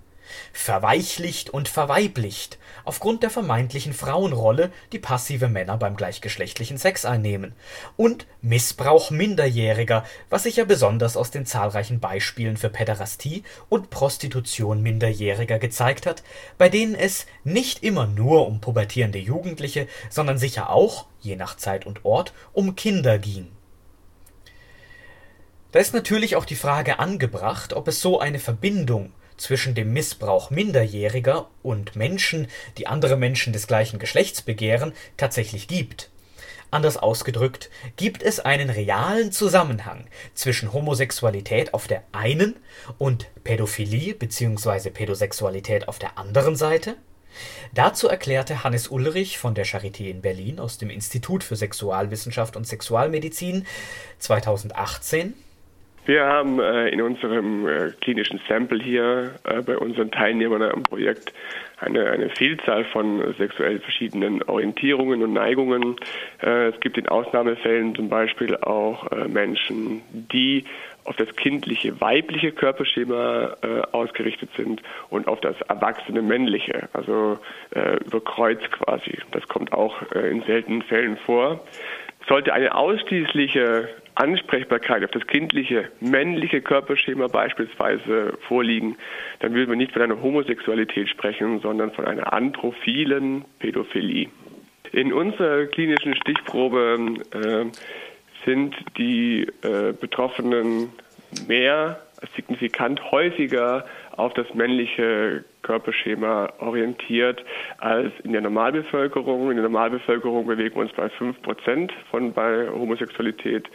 verweichlicht 0.52 1.50
und 1.50 1.68
verweiblicht 1.68 2.58
aufgrund 2.84 3.22
der 3.22 3.30
vermeintlichen 3.30 3.92
Frauenrolle, 3.92 4.70
die 4.92 4.98
passive 4.98 5.48
Männer 5.48 5.76
beim 5.76 5.96
gleichgeschlechtlichen 5.96 6.78
Sex 6.78 7.04
einnehmen, 7.04 7.54
und 7.96 8.26
Missbrauch 8.42 9.10
Minderjähriger, 9.10 10.04
was 10.30 10.44
sich 10.44 10.56
ja 10.56 10.64
besonders 10.64 11.16
aus 11.16 11.30
den 11.30 11.46
zahlreichen 11.46 12.00
Beispielen 12.00 12.56
für 12.56 12.68
Päderastie 12.68 13.42
und 13.68 13.90
Prostitution 13.90 14.82
Minderjähriger 14.82 15.58
gezeigt 15.58 16.06
hat, 16.06 16.22
bei 16.58 16.68
denen 16.68 16.94
es 16.94 17.26
nicht 17.42 17.82
immer 17.82 18.06
nur 18.06 18.46
um 18.46 18.60
pubertierende 18.60 19.18
Jugendliche, 19.18 19.88
sondern 20.10 20.38
sicher 20.38 20.70
auch, 20.70 21.06
je 21.20 21.36
nach 21.36 21.56
Zeit 21.56 21.86
und 21.86 22.04
Ort, 22.04 22.34
um 22.52 22.76
Kinder 22.76 23.18
ging. 23.18 23.48
Da 25.72 25.80
ist 25.80 25.94
natürlich 25.94 26.36
auch 26.36 26.44
die 26.44 26.54
Frage 26.54 27.00
angebracht, 27.00 27.72
ob 27.72 27.88
es 27.88 28.00
so 28.00 28.20
eine 28.20 28.38
Verbindung 28.38 29.12
zwischen 29.36 29.74
dem 29.74 29.92
Missbrauch 29.92 30.50
Minderjähriger 30.50 31.48
und 31.62 31.96
Menschen, 31.96 32.48
die 32.78 32.86
andere 32.86 33.16
Menschen 33.16 33.52
des 33.52 33.66
gleichen 33.66 33.98
Geschlechts 33.98 34.42
begehren, 34.42 34.92
tatsächlich 35.16 35.68
gibt. 35.68 36.10
Anders 36.70 36.96
ausgedrückt, 36.96 37.70
gibt 37.96 38.22
es 38.22 38.40
einen 38.40 38.68
realen 38.68 39.30
Zusammenhang 39.30 40.06
zwischen 40.34 40.72
Homosexualität 40.72 41.72
auf 41.72 41.86
der 41.86 42.02
einen 42.10 42.56
und 42.98 43.28
Pädophilie 43.44 44.14
bzw. 44.14 44.90
Pädosexualität 44.90 45.86
auf 45.86 46.00
der 46.00 46.18
anderen 46.18 46.56
Seite? 46.56 46.96
Dazu 47.72 48.08
erklärte 48.08 48.64
Hannes 48.64 48.88
Ulrich 48.88 49.38
von 49.38 49.54
der 49.54 49.66
Charité 49.66 50.08
in 50.08 50.20
Berlin 50.20 50.58
aus 50.58 50.78
dem 50.78 50.90
Institut 50.90 51.44
für 51.44 51.56
Sexualwissenschaft 51.56 52.56
und 52.56 52.66
Sexualmedizin 52.66 53.66
2018 54.18 55.34
wir 56.06 56.26
haben 56.26 56.60
äh, 56.60 56.88
in 56.88 57.00
unserem 57.00 57.66
äh, 57.66 57.90
klinischen 58.00 58.40
Sample 58.48 58.82
hier 58.82 59.34
äh, 59.44 59.62
bei 59.62 59.78
unseren 59.78 60.10
Teilnehmern 60.10 60.62
am 60.62 60.82
Projekt 60.82 61.32
eine, 61.80 62.10
eine 62.10 62.30
Vielzahl 62.30 62.84
von 62.84 63.34
sexuell 63.38 63.80
verschiedenen 63.80 64.42
Orientierungen 64.42 65.22
und 65.22 65.32
Neigungen. 65.32 65.96
Äh, 66.42 66.68
es 66.68 66.80
gibt 66.80 66.98
in 66.98 67.08
Ausnahmefällen 67.08 67.94
zum 67.94 68.08
Beispiel 68.08 68.56
auch 68.56 69.10
äh, 69.12 69.28
Menschen, 69.28 70.02
die 70.12 70.64
auf 71.04 71.16
das 71.16 71.34
kindliche 71.36 72.00
weibliche 72.00 72.52
Körperschema 72.52 73.56
äh, 73.62 73.80
ausgerichtet 73.92 74.50
sind 74.56 74.82
und 75.10 75.28
auf 75.28 75.40
das 75.40 75.60
erwachsene 75.62 76.22
männliche, 76.22 76.88
also 76.94 77.38
über 78.06 78.24
Kreuz 78.24 78.60
quasi. 78.70 79.18
Das 79.32 79.46
kommt 79.48 79.72
auch 79.72 80.00
in 80.12 80.42
seltenen 80.44 80.80
Fällen 80.82 81.16
vor. 81.18 81.60
Sollte 82.26 82.54
eine 82.54 82.74
ausschließliche 82.74 83.88
Ansprechbarkeit 84.14 85.04
auf 85.04 85.10
das 85.10 85.26
kindliche, 85.26 85.90
männliche 86.00 86.60
Körperschema 86.60 87.26
beispielsweise 87.28 88.38
vorliegen, 88.46 88.96
dann 89.40 89.54
würden 89.54 89.70
wir 89.70 89.76
nicht 89.76 89.92
von 89.92 90.02
einer 90.02 90.22
Homosexualität 90.22 91.08
sprechen, 91.08 91.60
sondern 91.60 91.90
von 91.92 92.04
einer 92.04 92.32
anthrophilen 92.32 93.44
Pädophilie. 93.58 94.28
In 94.92 95.12
unserer 95.12 95.66
klinischen 95.66 96.14
Stichprobe 96.14 97.16
äh, 97.32 97.64
sind 98.44 98.76
die 98.96 99.48
äh, 99.62 99.92
Betroffenen 99.92 100.90
mehr 101.48 102.00
signifikant 102.36 103.10
häufiger 103.10 103.84
auf 104.16 104.32
das 104.34 104.52
männliche 104.54 105.44
Körperschema 105.62 106.52
orientiert 106.58 107.44
als 107.78 108.12
in 108.22 108.32
der 108.32 108.42
Normalbevölkerung. 108.42 109.50
In 109.50 109.56
der 109.56 109.64
Normalbevölkerung 109.64 110.46
bewegen 110.46 110.76
wir 110.76 110.82
uns 110.82 110.92
bei 110.92 111.08
5 111.08 111.42
Prozent 111.42 111.92
von 112.10 112.32
bei 112.32 112.68
Homosexualität 112.68 113.68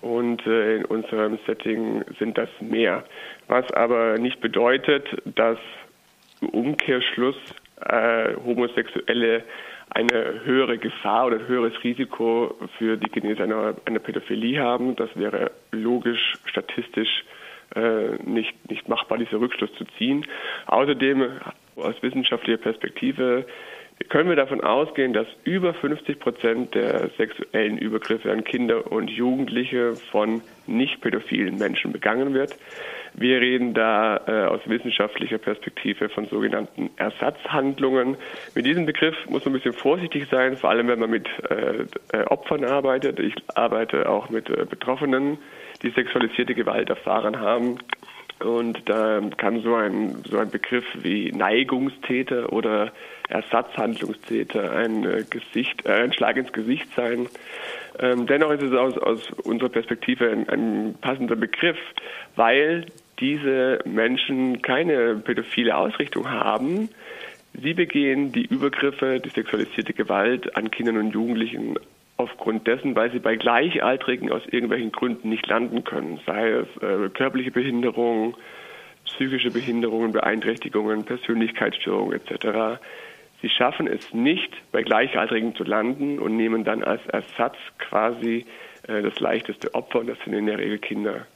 und 0.00 0.46
äh, 0.46 0.76
in 0.76 0.84
unserem 0.86 1.38
Setting 1.46 2.04
sind 2.18 2.36
das 2.38 2.48
mehr. 2.60 3.04
Was 3.48 3.70
aber 3.72 4.18
nicht 4.18 4.40
bedeutet, 4.40 5.04
dass 5.24 5.58
im 6.40 6.48
Umkehrschluss 6.48 7.36
äh, 7.84 8.34
Homosexuelle 8.44 9.44
eine 9.90 10.44
höhere 10.44 10.78
Gefahr 10.78 11.26
oder 11.26 11.36
ein 11.36 11.48
höheres 11.48 11.72
Risiko 11.84 12.54
für 12.78 12.96
die 12.96 13.10
Genese 13.10 13.44
einer, 13.44 13.74
einer 13.84 13.98
Pädophilie 13.98 14.60
haben. 14.60 14.96
Das 14.96 15.08
wäre 15.14 15.52
logisch, 15.70 16.34
statistisch 16.46 17.24
nicht, 18.24 18.54
nicht 18.70 18.88
machbar, 18.88 19.18
diese 19.18 19.40
Rückschluss 19.40 19.72
zu 19.74 19.84
ziehen. 19.98 20.26
Außerdem 20.66 21.40
aus 21.76 22.02
wissenschaftlicher 22.02 22.58
Perspektive 22.58 23.46
können 24.08 24.28
wir 24.28 24.36
davon 24.36 24.60
ausgehen, 24.60 25.14
dass 25.14 25.26
über 25.44 25.72
50 25.72 26.18
Prozent 26.18 26.74
der 26.74 27.08
sexuellen 27.16 27.78
Übergriffe 27.78 28.30
an 28.30 28.44
Kinder 28.44 28.92
und 28.92 29.10
Jugendliche 29.10 29.94
von 30.10 30.42
nicht 30.66 31.00
pädophilen 31.00 31.56
Menschen 31.56 31.92
begangen 31.92 32.34
wird. 32.34 32.56
Wir 33.14 33.40
reden 33.40 33.72
da 33.72 34.20
äh, 34.26 34.46
aus 34.46 34.60
wissenschaftlicher 34.66 35.38
Perspektive 35.38 36.10
von 36.10 36.26
sogenannten 36.26 36.90
Ersatzhandlungen. 36.96 38.18
Mit 38.54 38.66
diesem 38.66 38.84
Begriff 38.84 39.16
muss 39.30 39.46
man 39.46 39.54
ein 39.54 39.58
bisschen 39.58 39.72
vorsichtig 39.72 40.26
sein, 40.30 40.58
vor 40.58 40.68
allem 40.68 40.88
wenn 40.88 40.98
man 40.98 41.10
mit 41.10 41.26
äh, 41.48 41.86
äh 42.12 42.24
Opfern 42.26 42.64
arbeitet. 42.64 43.18
Ich 43.18 43.34
arbeite 43.54 44.10
auch 44.10 44.28
mit 44.28 44.50
äh, 44.50 44.66
Betroffenen, 44.68 45.38
die 45.82 45.90
sexualisierte 45.90 46.54
Gewalt 46.54 46.90
erfahren 46.90 47.40
haben. 47.40 47.78
Und 48.40 48.82
da 48.86 49.20
kann 49.38 49.62
so 49.62 49.74
ein, 49.74 50.22
so 50.28 50.38
ein 50.38 50.50
Begriff 50.50 50.84
wie 51.02 51.32
Neigungstäter 51.32 52.52
oder 52.52 52.92
Ersatzhandlungstäter 53.28 54.72
ein, 54.72 55.04
äh, 55.04 55.24
Gesicht, 55.28 55.86
äh, 55.86 56.04
ein 56.04 56.12
Schlag 56.12 56.36
ins 56.36 56.52
Gesicht 56.52 56.86
sein. 56.94 57.28
Ähm, 57.98 58.26
dennoch 58.26 58.50
ist 58.50 58.62
es 58.62 58.72
aus, 58.72 58.98
aus 58.98 59.30
unserer 59.44 59.70
Perspektive 59.70 60.30
ein, 60.30 60.48
ein 60.50 60.94
passender 61.00 61.36
Begriff, 61.36 61.78
weil 62.36 62.86
diese 63.20 63.78
Menschen 63.86 64.60
keine 64.60 65.16
pädophile 65.16 65.74
Ausrichtung 65.74 66.30
haben. 66.30 66.90
Sie 67.54 67.72
begehen 67.72 68.32
die 68.32 68.44
Übergriffe, 68.44 69.18
die 69.18 69.30
sexualisierte 69.30 69.94
Gewalt 69.94 70.56
an 70.56 70.70
Kindern 70.70 70.98
und 70.98 71.14
Jugendlichen 71.14 71.78
aufgrund 72.16 72.66
dessen, 72.66 72.96
weil 72.96 73.10
sie 73.12 73.18
bei 73.18 73.36
Gleichaltrigen 73.36 74.32
aus 74.32 74.42
irgendwelchen 74.46 74.92
Gründen 74.92 75.28
nicht 75.28 75.46
landen 75.46 75.84
können, 75.84 76.20
sei 76.26 76.50
es 76.50 76.82
äh, 76.82 77.08
körperliche 77.10 77.50
Behinderung, 77.50 78.36
psychische 79.04 79.50
Behinderungen, 79.50 80.12
Beeinträchtigungen, 80.12 81.04
Persönlichkeitsstörungen 81.04 82.20
etc. 82.20 82.80
Sie 83.42 83.48
schaffen 83.50 83.86
es 83.86 84.14
nicht, 84.14 84.50
bei 84.72 84.82
Gleichaltrigen 84.82 85.54
zu 85.54 85.64
landen 85.64 86.18
und 86.18 86.36
nehmen 86.36 86.64
dann 86.64 86.82
als 86.82 87.06
Ersatz 87.06 87.56
quasi 87.78 88.46
äh, 88.88 89.02
das 89.02 89.20
leichteste 89.20 89.74
Opfer, 89.74 90.00
und 90.00 90.08
das 90.08 90.18
sind 90.24 90.32
in 90.32 90.46
der 90.46 90.58
Regel 90.58 90.78
Kinder. 90.78 91.26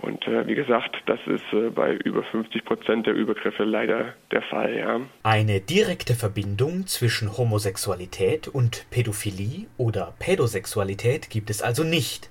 Und 0.00 0.26
äh, 0.26 0.46
wie 0.46 0.54
gesagt, 0.54 0.96
das 1.06 1.20
ist 1.26 1.44
äh, 1.52 1.68
bei 1.70 1.92
über 1.92 2.22
50 2.22 2.64
Prozent 2.64 3.06
der 3.06 3.14
Übergriffe 3.14 3.64
leider 3.64 4.14
der 4.30 4.42
Fall, 4.42 4.74
ja. 4.74 5.00
Eine 5.22 5.60
direkte 5.60 6.14
Verbindung 6.14 6.86
zwischen 6.86 7.36
Homosexualität 7.36 8.48
und 8.48 8.86
Pädophilie 8.90 9.66
oder 9.76 10.14
Pädosexualität 10.18 11.28
gibt 11.28 11.50
es 11.50 11.60
also 11.60 11.84
nicht. 11.84 12.30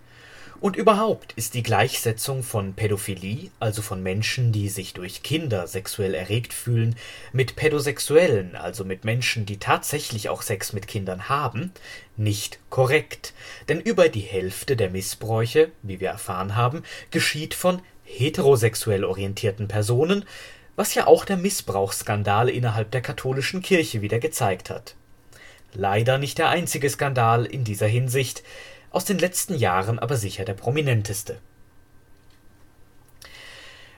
Und 0.62 0.76
überhaupt 0.76 1.32
ist 1.34 1.54
die 1.54 1.64
Gleichsetzung 1.64 2.44
von 2.44 2.74
Pädophilie, 2.74 3.50
also 3.62 3.82
von 3.82 4.04
Menschen, 4.04 4.52
die 4.52 4.68
sich 4.68 4.94
durch 4.94 5.24
Kinder 5.24 5.68
sexuell 5.68 6.14
erregt 6.14 6.54
fühlen, 6.54 6.98
mit 7.32 7.56
Pädosexuellen, 7.56 8.58
also 8.58 8.84
mit 8.84 9.06
Menschen, 9.06 9.46
die 9.46 9.58
tatsächlich 9.58 10.28
auch 10.28 10.42
Sex 10.42 10.74
mit 10.74 10.88
Kindern 10.88 11.30
haben, 11.30 11.72
nicht 12.18 12.60
korrekt, 12.70 13.34
denn 13.70 13.80
über 13.80 14.10
die 14.10 14.20
Hälfte 14.20 14.76
der 14.76 14.90
Missbräuche, 14.90 15.72
wie 15.82 16.02
wir 16.02 16.10
erfahren 16.10 16.58
haben, 16.58 16.84
geschieht 17.10 17.54
von 17.54 17.82
heterosexuell 18.04 19.06
orientierten 19.06 19.70
Personen, 19.70 20.26
was 20.76 20.94
ja 20.94 21.08
auch 21.08 21.24
der 21.24 21.38
Missbrauchsskandal 21.38 22.50
innerhalb 22.50 22.92
der 22.92 23.02
katholischen 23.02 23.62
Kirche 23.62 24.02
wieder 24.02 24.20
gezeigt 24.20 24.70
hat. 24.70 24.96
Leider 25.74 26.18
nicht 26.18 26.38
der 26.38 26.50
einzige 26.50 26.90
Skandal 26.90 27.46
in 27.46 27.64
dieser 27.64 27.88
Hinsicht, 27.88 28.44
aus 28.92 29.06
den 29.06 29.20
letzten 29.20 29.56
Jahren 29.56 30.00
aber 30.00 30.18
sicher 30.18 30.46
der 30.46 30.54
prominenteste. 30.54 31.40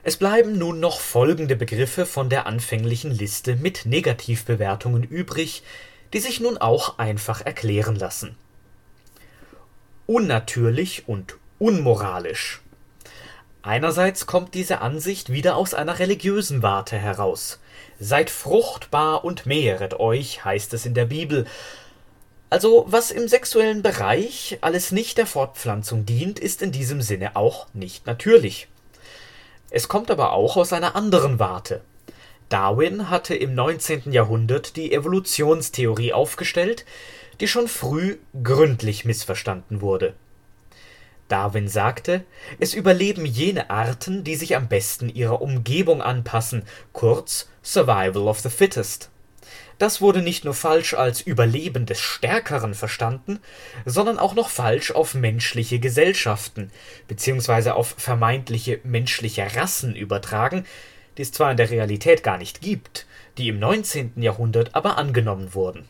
Es 0.04 0.16
bleiben 0.16 0.58
nun 0.58 0.80
noch 0.80 1.00
folgende 1.00 1.54
Begriffe 1.54 2.06
von 2.06 2.28
der 2.28 2.46
anfänglichen 2.46 3.12
Liste 3.12 3.56
mit 3.56 3.86
Negativbewertungen 3.86 5.04
übrig, 5.04 5.62
die 6.12 6.18
sich 6.18 6.40
nun 6.40 6.58
auch 6.58 6.98
einfach 6.98 7.40
erklären 7.40 7.96
lassen. 7.96 8.36
unnatürlich 10.06 11.08
und 11.08 11.36
unmoralisch. 11.58 12.60
Einerseits 13.62 14.26
kommt 14.26 14.54
diese 14.54 14.80
Ansicht 14.80 15.30
wieder 15.30 15.56
aus 15.56 15.72
einer 15.72 16.00
religiösen 16.00 16.62
Warte 16.62 16.98
heraus. 16.98 17.60
Seid 18.00 18.28
fruchtbar 18.28 19.24
und 19.24 19.46
mehret 19.46 20.00
euch, 20.00 20.44
heißt 20.44 20.74
es 20.74 20.84
in 20.84 20.94
der 20.94 21.04
Bibel. 21.06 21.46
Also, 22.52 22.84
was 22.86 23.10
im 23.10 23.28
sexuellen 23.28 23.80
Bereich 23.80 24.58
alles 24.60 24.92
nicht 24.92 25.16
der 25.16 25.24
Fortpflanzung 25.24 26.04
dient, 26.04 26.38
ist 26.38 26.60
in 26.60 26.70
diesem 26.70 27.00
Sinne 27.00 27.34
auch 27.34 27.66
nicht 27.72 28.06
natürlich. 28.06 28.68
Es 29.70 29.88
kommt 29.88 30.10
aber 30.10 30.32
auch 30.32 30.58
aus 30.58 30.74
einer 30.74 30.94
anderen 30.94 31.38
Warte. 31.38 31.80
Darwin 32.50 33.08
hatte 33.08 33.34
im 33.34 33.54
19. 33.54 34.12
Jahrhundert 34.12 34.76
die 34.76 34.92
Evolutionstheorie 34.92 36.12
aufgestellt, 36.12 36.84
die 37.40 37.48
schon 37.48 37.68
früh 37.68 38.18
gründlich 38.42 39.06
missverstanden 39.06 39.80
wurde. 39.80 40.12
Darwin 41.28 41.68
sagte, 41.68 42.22
es 42.58 42.74
überleben 42.74 43.24
jene 43.24 43.70
Arten, 43.70 44.24
die 44.24 44.36
sich 44.36 44.56
am 44.56 44.68
besten 44.68 45.08
ihrer 45.08 45.40
Umgebung 45.40 46.02
anpassen, 46.02 46.64
kurz 46.92 47.48
Survival 47.62 48.28
of 48.28 48.40
the 48.40 48.50
Fittest. 48.50 49.08
Das 49.82 50.00
wurde 50.00 50.22
nicht 50.22 50.44
nur 50.44 50.54
falsch 50.54 50.94
als 50.94 51.20
Überleben 51.22 51.86
des 51.86 51.98
Stärkeren 51.98 52.72
verstanden, 52.72 53.40
sondern 53.84 54.16
auch 54.16 54.36
noch 54.36 54.48
falsch 54.48 54.92
auf 54.92 55.14
menschliche 55.14 55.80
Gesellschaften 55.80 56.70
beziehungsweise 57.08 57.74
auf 57.74 57.96
vermeintliche 57.98 58.78
menschliche 58.84 59.56
Rassen 59.56 59.96
übertragen, 59.96 60.66
die 61.18 61.22
es 61.22 61.32
zwar 61.32 61.50
in 61.50 61.56
der 61.56 61.70
Realität 61.70 62.22
gar 62.22 62.38
nicht 62.38 62.60
gibt, 62.60 63.06
die 63.38 63.48
im 63.48 63.58
19. 63.58 64.12
Jahrhundert 64.22 64.76
aber 64.76 64.98
angenommen 64.98 65.52
wurden. 65.52 65.88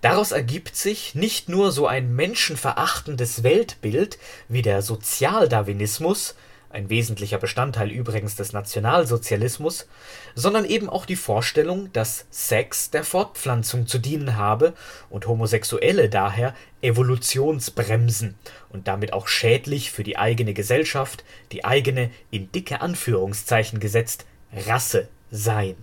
Daraus 0.00 0.32
ergibt 0.32 0.74
sich 0.74 1.14
nicht 1.14 1.48
nur 1.48 1.70
so 1.70 1.86
ein 1.86 2.12
menschenverachtendes 2.12 3.44
Weltbild 3.44 4.18
wie 4.48 4.62
der 4.62 4.82
Sozialdarwinismus, 4.82 6.34
ein 6.76 6.90
wesentlicher 6.90 7.38
Bestandteil 7.38 7.90
übrigens 7.90 8.36
des 8.36 8.52
Nationalsozialismus, 8.52 9.88
sondern 10.34 10.66
eben 10.66 10.90
auch 10.90 11.06
die 11.06 11.16
Vorstellung, 11.16 11.90
dass 11.94 12.26
Sex 12.30 12.90
der 12.90 13.02
Fortpflanzung 13.02 13.86
zu 13.86 13.98
dienen 13.98 14.36
habe 14.36 14.74
und 15.08 15.26
Homosexuelle 15.26 16.10
daher 16.10 16.54
Evolutionsbremsen 16.82 18.34
und 18.68 18.88
damit 18.88 19.14
auch 19.14 19.26
schädlich 19.26 19.90
für 19.90 20.04
die 20.04 20.18
eigene 20.18 20.52
Gesellschaft, 20.52 21.24
die 21.50 21.64
eigene, 21.64 22.10
in 22.30 22.52
dicke 22.52 22.82
Anführungszeichen 22.82 23.80
gesetzt, 23.80 24.26
Rasse 24.52 25.08
seien. 25.30 25.76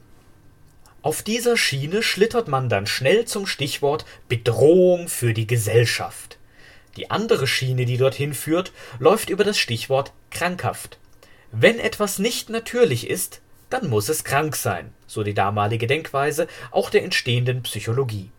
Auf 1.01 1.23
dieser 1.23 1.57
Schiene 1.57 2.03
schlittert 2.03 2.47
man 2.47 2.69
dann 2.69 2.85
schnell 2.85 3.25
zum 3.25 3.47
Stichwort 3.47 4.05
Bedrohung 4.29 5.07
für 5.07 5.33
die 5.33 5.47
Gesellschaft. 5.47 6.37
Die 6.97 7.09
andere 7.11 7.47
Schiene, 7.47 7.85
die 7.85 7.97
dorthin 7.97 8.33
führt, 8.33 8.71
läuft 8.99 9.29
über 9.29 9.43
das 9.43 9.57
Stichwort 9.57 10.13
krankhaft. 10.31 10.99
Wenn 11.51 11.79
etwas 11.79 12.19
nicht 12.19 12.49
natürlich 12.49 13.09
ist, 13.09 13.41
dann 13.69 13.89
muss 13.89 14.09
es 14.09 14.23
krank 14.23 14.55
sein, 14.55 14.93
so 15.07 15.23
die 15.23 15.33
damalige 15.33 15.87
Denkweise 15.87 16.47
auch 16.71 16.89
der 16.89 17.03
entstehenden 17.03 17.63
Psychologie. 17.63 18.29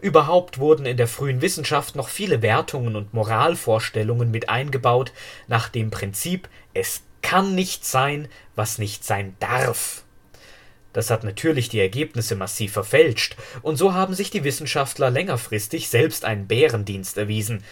Überhaupt 0.00 0.58
wurden 0.58 0.86
in 0.86 0.96
der 0.96 1.08
frühen 1.08 1.42
Wissenschaft 1.42 1.96
noch 1.96 2.08
viele 2.08 2.42
Wertungen 2.42 2.96
und 2.96 3.14
Moralvorstellungen 3.14 4.30
mit 4.30 4.48
eingebaut, 4.48 5.12
nach 5.48 5.68
dem 5.68 5.90
Prinzip 5.90 6.48
es 6.74 7.02
kann 7.22 7.54
nicht 7.54 7.84
sein, 7.86 8.28
was 8.54 8.78
nicht 8.78 9.04
sein 9.04 9.34
darf. 9.40 10.04
Das 10.92 11.10
hat 11.10 11.24
natürlich 11.24 11.68
die 11.68 11.80
Ergebnisse 11.80 12.36
massiv 12.36 12.72
verfälscht, 12.72 13.36
und 13.62 13.76
so 13.76 13.94
haben 13.94 14.14
sich 14.14 14.30
die 14.30 14.44
Wissenschaftler 14.44 15.10
längerfristig 15.10 15.88
selbst 15.88 16.24
einen 16.24 16.46
Bärendienst 16.46 17.18
erwiesen. 17.18 17.64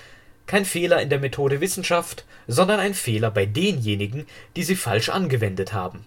Kein 0.53 0.66
Fehler 0.66 1.00
in 1.00 1.09
der 1.09 1.18
Methode 1.18 1.62
Wissenschaft, 1.62 2.26
sondern 2.46 2.78
ein 2.78 2.92
Fehler 2.92 3.30
bei 3.30 3.46
denjenigen, 3.46 4.26
die 4.55 4.64
sie 4.64 4.76
falsch 4.76 5.09
angewendet 5.09 5.72
haben. 5.72 6.05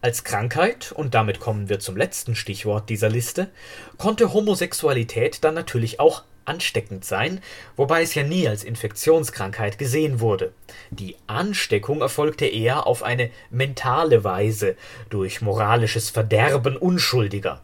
Als 0.00 0.24
Krankheit, 0.24 0.90
und 0.90 1.14
damit 1.14 1.38
kommen 1.38 1.68
wir 1.68 1.78
zum 1.78 1.96
letzten 1.96 2.34
Stichwort 2.34 2.90
dieser 2.90 3.08
Liste, 3.08 3.48
konnte 3.96 4.32
Homosexualität 4.32 5.44
dann 5.44 5.54
natürlich 5.54 6.00
auch 6.00 6.24
ansteckend 6.46 7.04
sein, 7.04 7.40
wobei 7.76 8.02
es 8.02 8.16
ja 8.16 8.24
nie 8.24 8.48
als 8.48 8.64
Infektionskrankheit 8.64 9.78
gesehen 9.78 10.18
wurde. 10.18 10.52
Die 10.90 11.14
Ansteckung 11.28 12.00
erfolgte 12.00 12.46
eher 12.46 12.88
auf 12.88 13.04
eine 13.04 13.30
mentale 13.50 14.24
Weise, 14.24 14.74
durch 15.10 15.40
moralisches 15.40 16.10
Verderben 16.10 16.76
Unschuldiger. 16.76 17.60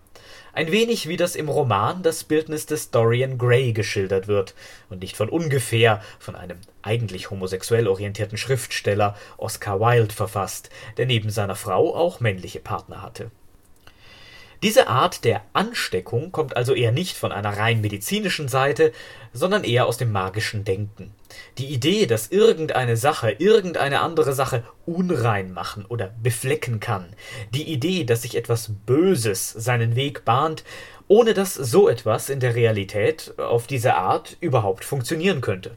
Ein 0.58 0.72
wenig 0.72 1.06
wie 1.06 1.16
das 1.16 1.36
im 1.36 1.48
Roman 1.48 2.02
das 2.02 2.24
Bildnis 2.24 2.66
des 2.66 2.90
Dorian 2.90 3.38
Gray 3.38 3.72
geschildert 3.72 4.26
wird 4.26 4.56
und 4.90 5.02
nicht 5.02 5.16
von 5.16 5.28
ungefähr 5.28 6.02
von 6.18 6.34
einem 6.34 6.58
eigentlich 6.82 7.30
homosexuell 7.30 7.86
orientierten 7.86 8.36
Schriftsteller 8.36 9.14
Oscar 9.36 9.78
Wilde 9.78 10.12
verfasst, 10.12 10.70
der 10.96 11.06
neben 11.06 11.30
seiner 11.30 11.54
Frau 11.54 11.94
auch 11.94 12.18
männliche 12.18 12.58
Partner 12.58 13.02
hatte 13.02 13.30
diese 14.62 14.88
Art 14.88 15.24
der 15.24 15.42
Ansteckung 15.52 16.32
kommt 16.32 16.56
also 16.56 16.74
eher 16.74 16.90
nicht 16.90 17.16
von 17.16 17.30
einer 17.30 17.56
rein 17.56 17.80
medizinischen 17.80 18.48
Seite, 18.48 18.92
sondern 19.32 19.62
eher 19.62 19.86
aus 19.86 19.98
dem 19.98 20.10
magischen 20.10 20.64
Denken. 20.64 21.12
Die 21.58 21.66
Idee, 21.66 22.06
dass 22.06 22.28
irgendeine 22.28 22.96
Sache 22.96 23.30
irgendeine 23.30 24.00
andere 24.00 24.32
Sache 24.32 24.64
unrein 24.84 25.52
machen 25.52 25.84
oder 25.86 26.12
beflecken 26.22 26.80
kann, 26.80 27.06
die 27.54 27.70
Idee, 27.70 28.04
dass 28.04 28.22
sich 28.22 28.36
etwas 28.36 28.70
Böses 28.84 29.50
seinen 29.50 29.94
Weg 29.94 30.24
bahnt, 30.24 30.64
ohne 31.06 31.34
dass 31.34 31.54
so 31.54 31.88
etwas 31.88 32.28
in 32.28 32.40
der 32.40 32.54
Realität 32.54 33.34
auf 33.38 33.66
diese 33.66 33.94
Art 33.94 34.36
überhaupt 34.40 34.84
funktionieren 34.84 35.40
könnte 35.40 35.76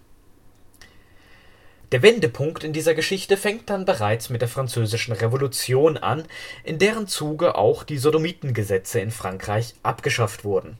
der 1.91 2.01
Wendepunkt 2.01 2.63
in 2.63 2.71
dieser 2.71 2.93
Geschichte 2.93 3.35
fängt 3.35 3.69
dann 3.69 3.83
bereits 3.83 4.29
mit 4.29 4.41
der 4.41 4.47
Französischen 4.47 5.11
Revolution 5.11 5.97
an, 5.97 6.23
in 6.63 6.79
deren 6.79 7.05
Zuge 7.05 7.55
auch 7.55 7.83
die 7.83 7.97
Sodomitengesetze 7.97 9.01
in 9.01 9.11
Frankreich 9.11 9.73
abgeschafft 9.83 10.45
wurden. 10.45 10.77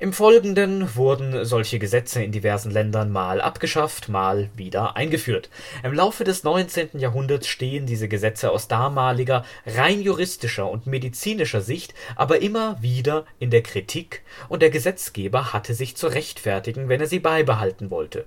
Im 0.00 0.12
Folgenden 0.12 0.94
wurden 0.96 1.44
solche 1.44 1.80
Gesetze 1.80 2.22
in 2.22 2.30
diversen 2.30 2.70
Ländern 2.70 3.10
mal 3.10 3.40
abgeschafft, 3.40 4.08
mal 4.08 4.48
wieder 4.54 4.96
eingeführt. 4.96 5.50
Im 5.82 5.92
Laufe 5.92 6.22
des 6.22 6.44
19. 6.44 7.00
Jahrhunderts 7.00 7.48
stehen 7.48 7.86
diese 7.86 8.06
Gesetze 8.06 8.50
aus 8.50 8.68
damaliger 8.68 9.44
rein 9.66 10.00
juristischer 10.00 10.70
und 10.70 10.86
medizinischer 10.86 11.60
Sicht 11.60 11.94
aber 12.14 12.40
immer 12.42 12.80
wieder 12.80 13.24
in 13.40 13.50
der 13.50 13.62
Kritik, 13.62 14.22
und 14.48 14.62
der 14.62 14.70
Gesetzgeber 14.70 15.52
hatte 15.52 15.74
sich 15.74 15.96
zu 15.96 16.08
rechtfertigen, 16.08 16.88
wenn 16.88 17.00
er 17.00 17.08
sie 17.08 17.20
beibehalten 17.20 17.90
wollte 17.90 18.24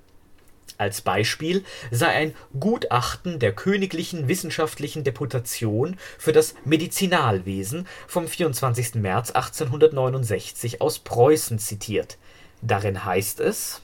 als 0.82 1.02
Beispiel 1.02 1.64
sei 1.92 2.08
ein 2.08 2.34
Gutachten 2.60 3.40
der 3.40 3.54
Königlichen 3.54 4.28
Wissenschaftlichen 4.28 5.04
Deputation 5.04 5.98
für 6.18 6.34
das 6.34 6.56
Medizinalwesen 6.66 7.88
vom 8.08 8.28
24. 8.28 8.96
März 8.96 9.32
1869 9.32 10.82
aus 10.82 11.00
Preußen 11.00 11.60
zitiert. 11.60 12.18
Darin 12.64 13.06
heißt 13.06 13.40
es 13.40 13.82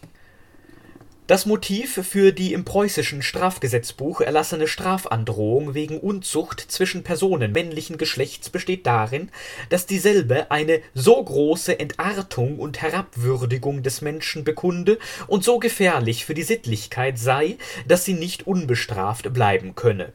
das 1.27 1.45
Motiv 1.45 1.99
für 2.07 2.31
die 2.31 2.53
im 2.53 2.63
preußischen 2.63 3.21
Strafgesetzbuch 3.21 4.21
erlassene 4.21 4.65
Strafandrohung 4.65 5.73
wegen 5.73 5.99
Unzucht 5.99 6.61
zwischen 6.61 7.03
Personen 7.03 7.51
männlichen 7.51 7.97
Geschlechts 7.97 8.49
besteht 8.49 8.87
darin, 8.87 9.29
dass 9.69 9.85
dieselbe 9.85 10.49
eine 10.51 10.81
so 10.93 11.21
große 11.21 11.77
Entartung 11.79 12.59
und 12.59 12.81
Herabwürdigung 12.81 13.83
des 13.83 14.01
Menschen 14.01 14.45
bekunde 14.45 14.97
und 15.27 15.43
so 15.43 15.59
gefährlich 15.59 16.23
für 16.23 16.33
die 16.33 16.43
Sittlichkeit 16.43 17.19
sei, 17.19 17.57
dass 17.85 18.05
sie 18.05 18.13
nicht 18.13 18.47
unbestraft 18.47 19.33
bleiben 19.33 19.75
könne 19.75 20.13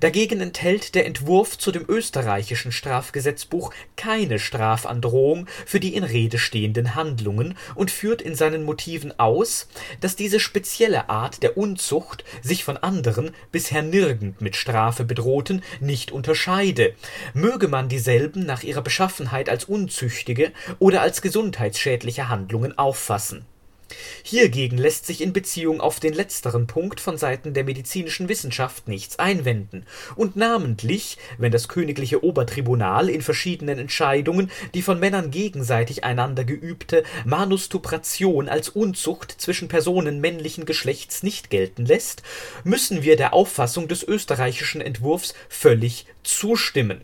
Dagegen 0.00 0.40
enthält 0.40 0.94
der 0.94 1.06
Entwurf 1.06 1.58
zu 1.58 1.72
dem 1.72 1.84
österreichischen 1.88 2.72
Strafgesetzbuch 2.72 3.72
keine 3.96 4.38
Strafandrohung 4.38 5.46
für 5.66 5.80
die 5.80 5.94
in 5.94 6.04
Rede 6.04 6.38
stehenden 6.38 6.94
Handlungen 6.94 7.56
und 7.74 7.90
führt 7.90 8.22
in 8.22 8.34
seinen 8.34 8.64
Motiven 8.64 9.18
aus, 9.18 9.68
dass 10.00 10.16
diese 10.16 10.40
spezielle 10.40 11.08
Art 11.08 11.42
der 11.42 11.56
Unzucht 11.56 12.24
sich 12.42 12.64
von 12.64 12.76
anderen, 12.76 13.30
bisher 13.50 13.82
nirgend 13.82 14.40
mit 14.40 14.56
Strafe 14.56 15.04
bedrohten, 15.04 15.62
nicht 15.80 16.12
unterscheide, 16.12 16.94
möge 17.34 17.68
man 17.68 17.88
dieselben 17.88 18.44
nach 18.46 18.62
ihrer 18.62 18.82
Beschaffenheit 18.82 19.48
als 19.48 19.64
unzüchtige 19.64 20.52
oder 20.78 21.02
als 21.02 21.22
gesundheitsschädliche 21.22 22.28
Handlungen 22.28 22.76
auffassen 22.76 23.46
Hiergegen 24.22 24.78
lässt 24.78 25.06
sich 25.06 25.20
in 25.20 25.32
Beziehung 25.32 25.80
auf 25.80 26.00
den 26.00 26.12
letzteren 26.12 26.66
Punkt 26.66 27.00
von 27.00 27.16
Seiten 27.18 27.54
der 27.54 27.64
medizinischen 27.64 28.28
Wissenschaft 28.28 28.88
nichts 28.88 29.18
einwenden, 29.18 29.86
und 30.16 30.36
namentlich, 30.36 31.18
wenn 31.38 31.52
das 31.52 31.68
königliche 31.68 32.24
Obertribunal 32.24 33.08
in 33.08 33.22
verschiedenen 33.22 33.78
Entscheidungen 33.78 34.50
die 34.74 34.82
von 34.82 34.98
Männern 34.98 35.30
gegenseitig 35.30 36.04
einander 36.04 36.44
geübte 36.44 37.04
Manustupration 37.24 38.48
als 38.48 38.68
Unzucht 38.68 39.34
zwischen 39.38 39.68
Personen 39.68 40.20
männlichen 40.20 40.66
Geschlechts 40.66 41.22
nicht 41.22 41.50
gelten 41.50 41.86
lässt, 41.86 42.22
müssen 42.64 43.02
wir 43.02 43.16
der 43.16 43.34
Auffassung 43.34 43.88
des 43.88 44.02
österreichischen 44.02 44.80
Entwurfs 44.80 45.34
völlig 45.48 46.06
zustimmen 46.22 47.02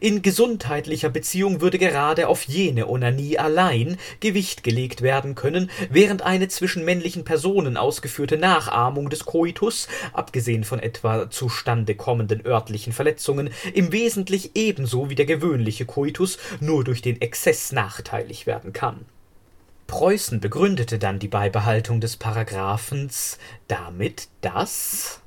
In 0.00 0.22
gesundheitlicher 0.22 1.08
Beziehung 1.08 1.60
würde 1.60 1.78
gerade 1.78 2.28
auf 2.28 2.44
jene 2.44 2.88
Onanie 2.88 3.38
allein 3.38 3.96
Gewicht 4.20 4.62
gelegt 4.62 5.02
werden 5.02 5.34
können, 5.34 5.70
während 5.90 6.22
eine 6.22 6.48
zwischen 6.48 6.84
männlichen 6.84 7.24
Personen 7.24 7.76
ausgeführte 7.76 8.36
Nachahmung 8.36 9.10
des 9.10 9.24
Koitus, 9.24 9.88
abgesehen 10.12 10.64
von 10.64 10.80
etwa 10.80 11.30
zustande 11.30 11.94
kommenden 11.94 12.44
örtlichen 12.46 12.92
Verletzungen, 12.92 13.50
im 13.74 13.92
Wesentlich 13.92 14.52
ebenso 14.54 15.10
wie 15.10 15.14
der 15.14 15.26
gewöhnliche 15.26 15.86
Koitus 15.86 16.38
nur 16.60 16.84
durch 16.84 17.02
den 17.02 17.20
Exzess 17.20 17.72
nachteilig 17.72 18.46
werden 18.46 18.72
kann. 18.72 19.04
Preußen 19.86 20.38
begründete 20.38 21.00
dann 21.00 21.18
die 21.18 21.26
Beibehaltung 21.26 22.00
des 22.00 22.16
Paragraphens 22.16 23.38
damit, 23.66 24.28
dass 24.40 25.20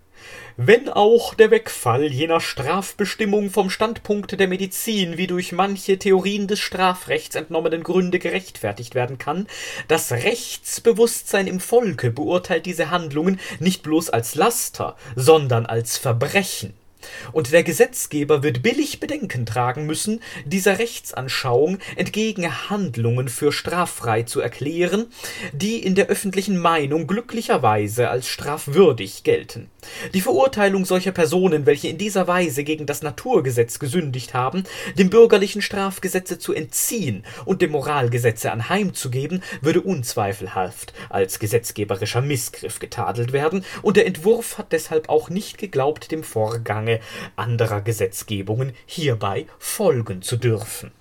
wenn 0.57 0.89
auch 0.89 1.33
der 1.33 1.51
Wegfall 1.51 2.05
jener 2.05 2.39
Strafbestimmung 2.39 3.49
vom 3.49 3.69
Standpunkte 3.69 4.37
der 4.37 4.47
Medizin 4.47 5.17
wie 5.17 5.27
durch 5.27 5.51
manche 5.51 5.97
Theorien 5.97 6.47
des 6.47 6.59
Strafrechts 6.59 7.35
entnommenen 7.35 7.83
Gründe 7.83 8.19
gerechtfertigt 8.19 8.93
werden 8.93 9.17
kann, 9.17 9.47
das 9.87 10.11
Rechtsbewusstsein 10.11 11.47
im 11.47 11.59
Volke 11.59 12.11
beurteilt 12.11 12.65
diese 12.65 12.91
Handlungen 12.91 13.39
nicht 13.59 13.83
bloß 13.83 14.11
als 14.11 14.35
Laster, 14.35 14.95
sondern 15.15 15.65
als 15.65 15.97
Verbrechen 15.97 16.73
und 17.31 17.51
der 17.51 17.63
Gesetzgeber 17.63 18.43
wird 18.43 18.61
billig 18.61 18.99
Bedenken 18.99 19.45
tragen 19.45 19.85
müssen, 19.85 20.21
dieser 20.45 20.79
Rechtsanschauung 20.79 21.79
entgegen 21.95 22.69
Handlungen 22.69 23.27
für 23.27 23.51
straffrei 23.51 24.23
zu 24.23 24.39
erklären, 24.39 25.07
die 25.51 25.83
in 25.83 25.95
der 25.95 26.07
öffentlichen 26.07 26.57
Meinung 26.57 27.07
glücklicherweise 27.07 28.09
als 28.09 28.27
strafwürdig 28.27 29.23
gelten. 29.23 29.69
Die 30.13 30.21
Verurteilung 30.21 30.85
solcher 30.85 31.11
Personen, 31.11 31.65
welche 31.65 31.87
in 31.87 31.97
dieser 31.97 32.27
Weise 32.27 32.63
gegen 32.63 32.85
das 32.85 33.01
Naturgesetz 33.01 33.79
gesündigt 33.79 34.33
haben, 34.33 34.63
dem 34.97 35.09
bürgerlichen 35.09 35.61
Strafgesetze 35.61 36.39
zu 36.39 36.53
entziehen 36.53 37.25
und 37.45 37.61
dem 37.61 37.71
Moralgesetze 37.71 38.51
anheimzugeben, 38.51 39.43
würde 39.61 39.81
unzweifelhaft 39.81 40.93
als 41.09 41.39
gesetzgeberischer 41.39 42.21
Missgriff 42.21 42.79
getadelt 42.79 43.33
werden, 43.33 43.65
und 43.81 43.97
der 43.97 44.05
Entwurf 44.05 44.57
hat 44.57 44.71
deshalb 44.71 45.09
auch 45.09 45.29
nicht 45.29 45.57
geglaubt, 45.57 46.11
dem 46.11 46.23
Vorgange 46.23 46.99
anderer 47.35 47.81
Gesetzgebungen 47.81 48.73
hierbei 48.85 49.45
folgen 49.59 50.21
zu 50.21 50.37
dürfen. 50.37 50.91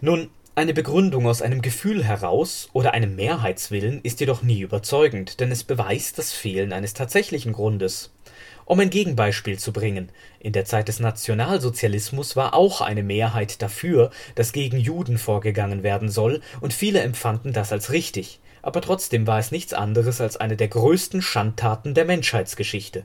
Nun, 0.00 0.28
eine 0.56 0.72
Begründung 0.72 1.26
aus 1.26 1.42
einem 1.42 1.60
Gefühl 1.60 2.02
heraus 2.02 2.70
oder 2.72 2.94
einem 2.94 3.14
Mehrheitswillen 3.14 4.00
ist 4.02 4.20
jedoch 4.20 4.42
nie 4.42 4.62
überzeugend, 4.62 5.38
denn 5.38 5.52
es 5.52 5.64
beweist 5.64 6.16
das 6.16 6.32
Fehlen 6.32 6.72
eines 6.72 6.94
tatsächlichen 6.94 7.52
Grundes. 7.52 8.10
Um 8.64 8.80
ein 8.80 8.88
Gegenbeispiel 8.88 9.58
zu 9.58 9.70
bringen, 9.70 10.08
in 10.40 10.54
der 10.54 10.64
Zeit 10.64 10.88
des 10.88 10.98
Nationalsozialismus 10.98 12.36
war 12.36 12.54
auch 12.54 12.80
eine 12.80 13.02
Mehrheit 13.02 13.60
dafür, 13.60 14.10
dass 14.34 14.52
gegen 14.52 14.78
Juden 14.78 15.18
vorgegangen 15.18 15.82
werden 15.82 16.08
soll, 16.08 16.40
und 16.62 16.72
viele 16.72 17.00
empfanden 17.00 17.52
das 17.52 17.70
als 17.70 17.92
richtig, 17.92 18.40
aber 18.62 18.80
trotzdem 18.80 19.26
war 19.26 19.38
es 19.38 19.52
nichts 19.52 19.74
anderes 19.74 20.22
als 20.22 20.38
eine 20.38 20.56
der 20.56 20.68
größten 20.68 21.20
Schandtaten 21.20 21.92
der 21.92 22.06
Menschheitsgeschichte. 22.06 23.04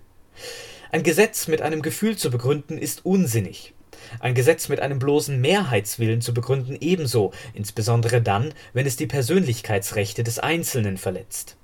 Ein 0.90 1.04
Gesetz 1.04 1.50
mit 1.50 1.62
einem 1.62 1.82
Gefühl 1.82 2.16
zu 2.16 2.32
begründen, 2.32 2.78
ist 2.78 3.06
unsinnig. 3.06 3.74
Ein 4.20 4.36
Gesetz 4.36 4.70
mit 4.70 4.80
einem 4.80 5.00
bloßen 5.00 5.40
Mehrheitswillen 5.40 6.22
zu 6.22 6.34
begründen 6.34 6.78
ebenso, 6.80 7.32
insbesondere 7.54 8.22
dann, 8.22 8.54
wenn 8.74 8.86
es 8.86 8.96
die 8.96 9.08
Persönlichkeitsrechte 9.08 10.24
des 10.24 10.40
Einzelnen 10.40 10.98
verletzt. 10.98 11.58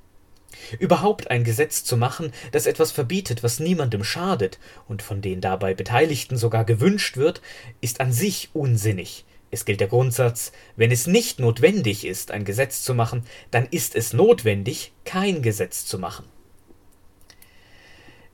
Überhaupt 0.80 1.30
ein 1.30 1.44
Gesetz 1.44 1.84
zu 1.84 1.98
machen, 1.98 2.32
das 2.52 2.66
etwas 2.66 2.92
verbietet, 2.92 3.44
was 3.44 3.60
niemandem 3.60 4.04
schadet 4.04 4.60
und 4.88 5.02
von 5.02 5.22
den 5.22 5.42
dabei 5.42 5.74
Beteiligten 5.74 6.38
sogar 6.38 6.66
gewünscht 6.66 7.18
wird, 7.18 7.42
ist 7.82 8.02
an 8.02 8.12
sich 8.12 8.50
unsinnig. 8.54 9.26
Es 9.50 9.64
gilt 9.64 9.80
der 9.80 9.88
Grundsatz, 9.88 10.52
wenn 10.76 10.92
es 10.92 11.08
nicht 11.08 11.40
notwendig 11.40 12.06
ist, 12.06 12.32
ein 12.32 12.44
Gesetz 12.44 12.84
zu 12.84 12.94
machen, 12.94 13.24
dann 13.50 13.66
ist 13.66 13.96
es 13.96 14.12
notwendig, 14.12 14.92
kein 15.06 15.42
Gesetz 15.42 15.86
zu 15.86 16.00
machen. 16.00 16.26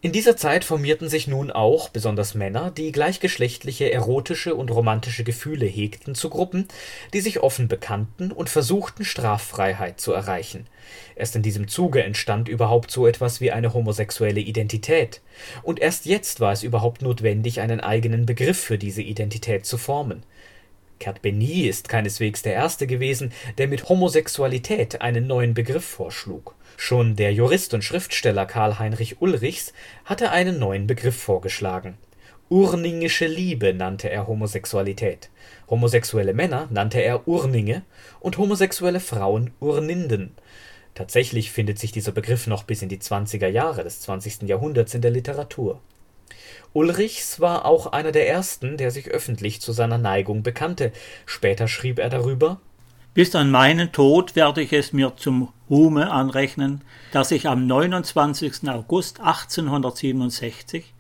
In 0.04 0.12
dieser 0.12 0.36
Zeit 0.36 0.66
formierten 0.66 1.08
sich 1.08 1.28
nun 1.28 1.50
auch 1.50 1.88
besonders 1.88 2.36
Männer, 2.36 2.72
die 2.72 2.92
gleichgeschlechtliche 2.92 3.90
erotische 3.90 4.54
und 4.54 4.70
romantische 4.70 5.24
Gefühle 5.24 5.66
hegten, 5.66 6.14
zu 6.14 6.30
Gruppen, 6.30 6.68
die 7.14 7.22
sich 7.22 7.40
offen 7.40 7.70
bekannten 7.70 8.34
und 8.34 8.50
versuchten 8.50 9.06
Straffreiheit 9.06 10.02
zu 10.02 10.12
erreichen. 10.12 10.68
Erst 11.16 11.38
in 11.38 11.42
diesem 11.42 11.70
Zuge 11.70 12.04
entstand 12.04 12.50
überhaupt 12.50 12.92
so 12.92 13.08
etwas 13.08 13.40
wie 13.40 13.54
eine 13.54 13.74
homosexuelle 13.74 14.42
Identität, 14.42 15.22
und 15.62 15.80
erst 15.80 16.06
jetzt 16.06 16.42
war 16.42 16.52
es 16.52 16.64
überhaupt 16.64 17.02
notwendig, 17.02 17.62
einen 17.62 17.80
eigenen 17.80 18.26
Begriff 18.26 18.60
für 18.60 18.78
diese 18.78 19.02
Identität 19.02 19.66
zu 19.66 19.78
formen. 19.78 20.24
Kurt 21.02 21.22
Benny 21.22 21.62
ist 21.62 21.88
keineswegs 21.88 22.42
der 22.42 22.56
erste 22.56 22.88
gewesen, 22.88 23.32
der 23.58 23.70
mit 23.70 23.88
Homosexualität 23.88 25.02
einen 25.02 25.28
neuen 25.28 25.54
Begriff 25.54 25.86
vorschlug 25.86 26.56
Schon 26.86 27.16
der 27.16 27.34
Jurist 27.34 27.74
und 27.74 27.82
Schriftsteller 27.82 28.46
Karl 28.46 28.78
Heinrich 28.78 29.22
Ulrichs 29.22 29.72
hatte 30.04 30.32
einen 30.32 30.60
neuen 30.60 30.86
Begriff 30.86 31.16
vorgeschlagen. 31.16 31.98
Urningische 32.50 33.26
Liebe 33.26 33.74
nannte 33.74 34.10
er 34.10 34.28
Homosexualität, 34.28 35.30
homosexuelle 35.70 36.34
Männer 36.34 36.68
nannte 36.72 37.00
er 37.00 37.26
Urninge 37.26 37.84
und 38.20 38.38
homosexuelle 38.38 39.00
Frauen 39.00 39.52
Urninden. 39.62 40.36
Tatsächlich 40.94 41.54
findet 41.54 41.80
sich 41.80 41.94
dieser 41.94 42.12
Begriff 42.12 42.48
noch 42.48 42.64
bis 42.64 42.82
in 42.82 42.90
die 42.90 43.00
20er 43.00 43.48
Jahre 43.48 43.86
des 43.86 44.02
20. 44.02 44.42
Jahrhunderts 44.42 44.94
in 44.94 45.02
der 45.02 45.12
Literatur. 45.12 45.80
Ulrichs 46.74 47.40
war 47.40 47.64
auch 47.64 47.94
einer 47.94 48.12
der 48.12 48.28
ersten, 48.28 48.76
der 48.76 48.92
sich 48.92 49.08
öffentlich 49.08 49.62
zu 49.62 49.72
seiner 49.72 50.00
Neigung 50.00 50.44
bekannte. 50.44 50.92
Später 51.26 51.70
schrieb 51.70 51.98
er 51.98 52.10
darüber 52.10 52.60
bis 53.14 53.36
an 53.36 53.52
meinen 53.52 53.92
Tod 53.92 54.36
werde 54.36 54.62
ich 54.62 54.74
es 54.74 54.94
mir 54.94 55.16
zum 55.16 55.50
Ruhme 55.70 56.12
anrechnen, 56.12 56.82
dass 57.12 57.32
ich 57.32 57.48
am 57.48 57.68
29. 57.68 58.70
August 58.70 59.20
1867 59.20 60.94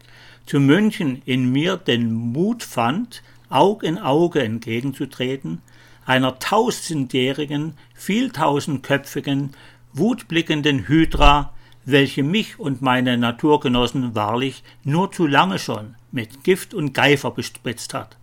zu 0.46 0.60
München 0.60 1.22
in 1.26 1.52
mir 1.52 1.78
den 1.78 2.14
Mut 2.14 2.64
fand, 2.64 3.24
Aug 3.50 3.84
in 3.84 3.98
Auge 3.98 4.44
entgegenzutreten, 4.44 5.62
einer 6.06 6.40
tausendjährigen, 6.40 7.78
vieltausendköpfigen, 7.94 9.52
wutblickenden 9.94 10.88
Hydra, 10.88 11.54
welche 11.86 12.24
mich 12.24 12.60
und 12.60 12.82
meine 12.82 13.18
Naturgenossen 13.18 14.16
wahrlich 14.16 14.64
nur 14.84 15.12
zu 15.12 15.28
lange 15.28 15.60
schon 15.60 15.96
mit 16.12 16.44
Gift 16.44 16.74
und 16.74 16.94
Geifer 16.94 17.32
bespritzt 17.32 17.94
hat, 17.94 18.18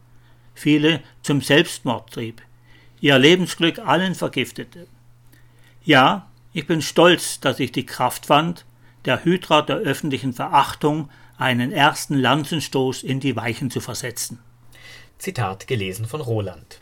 viele 0.55 1.01
zum 1.23 1.41
Selbstmord 1.41 2.11
trieb, 2.13 2.43
ihr 3.01 3.19
Lebensglück 3.19 3.79
allen 3.79 4.15
vergiftete. 4.15 4.87
Ja, 5.83 6.29
ich 6.53 6.67
bin 6.67 6.83
stolz, 6.83 7.41
dass 7.41 7.61
ich 7.61 7.73
die 7.73 7.87
Kraft 7.87 8.27
fand, 8.27 8.65
der 9.05 9.25
Hydra 9.25 9.63
der 9.63 9.77
öffentlichen 9.77 10.33
Verachtung 10.33 11.11
einen 11.39 11.73
ersten 11.73 12.15
Lanzenstoß 12.15 13.03
in 13.03 13.21
die 13.21 13.35
Weichen 13.35 13.71
zu 13.71 13.81
versetzen. 13.81 14.41
Zitat 15.19 15.67
gelesen 15.67 16.07
von 16.07 16.21
Roland. 16.21 16.80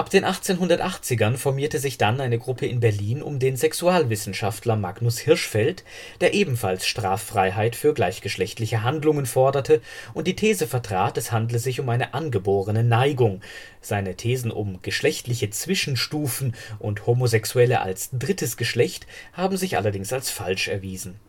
Ab 0.00 0.08
den 0.08 0.24
1880ern 0.24 1.36
formierte 1.36 1.78
sich 1.78 1.98
dann 1.98 2.22
eine 2.22 2.38
Gruppe 2.38 2.64
in 2.64 2.80
Berlin 2.80 3.22
um 3.22 3.38
den 3.38 3.58
Sexualwissenschaftler 3.58 4.74
Magnus 4.74 5.18
Hirschfeld, 5.18 5.84
der 6.22 6.32
ebenfalls 6.32 6.86
Straffreiheit 6.86 7.76
für 7.76 7.92
gleichgeschlechtliche 7.92 8.82
Handlungen 8.82 9.26
forderte 9.26 9.82
und 10.14 10.26
die 10.26 10.36
These 10.36 10.66
vertrat, 10.66 11.18
es 11.18 11.32
handle 11.32 11.58
sich 11.58 11.80
um 11.80 11.88
eine 11.90 12.14
angeborene 12.14 12.82
Neigung. 12.82 13.42
Seine 13.82 14.16
Thesen 14.16 14.50
um 14.50 14.80
geschlechtliche 14.80 15.50
Zwischenstufen 15.50 16.54
und 16.78 17.06
Homosexuelle 17.06 17.82
als 17.82 18.08
drittes 18.10 18.56
Geschlecht 18.56 19.06
haben 19.34 19.58
sich 19.58 19.76
allerdings 19.76 20.14
als 20.14 20.30
falsch 20.30 20.68
erwiesen 20.68 21.20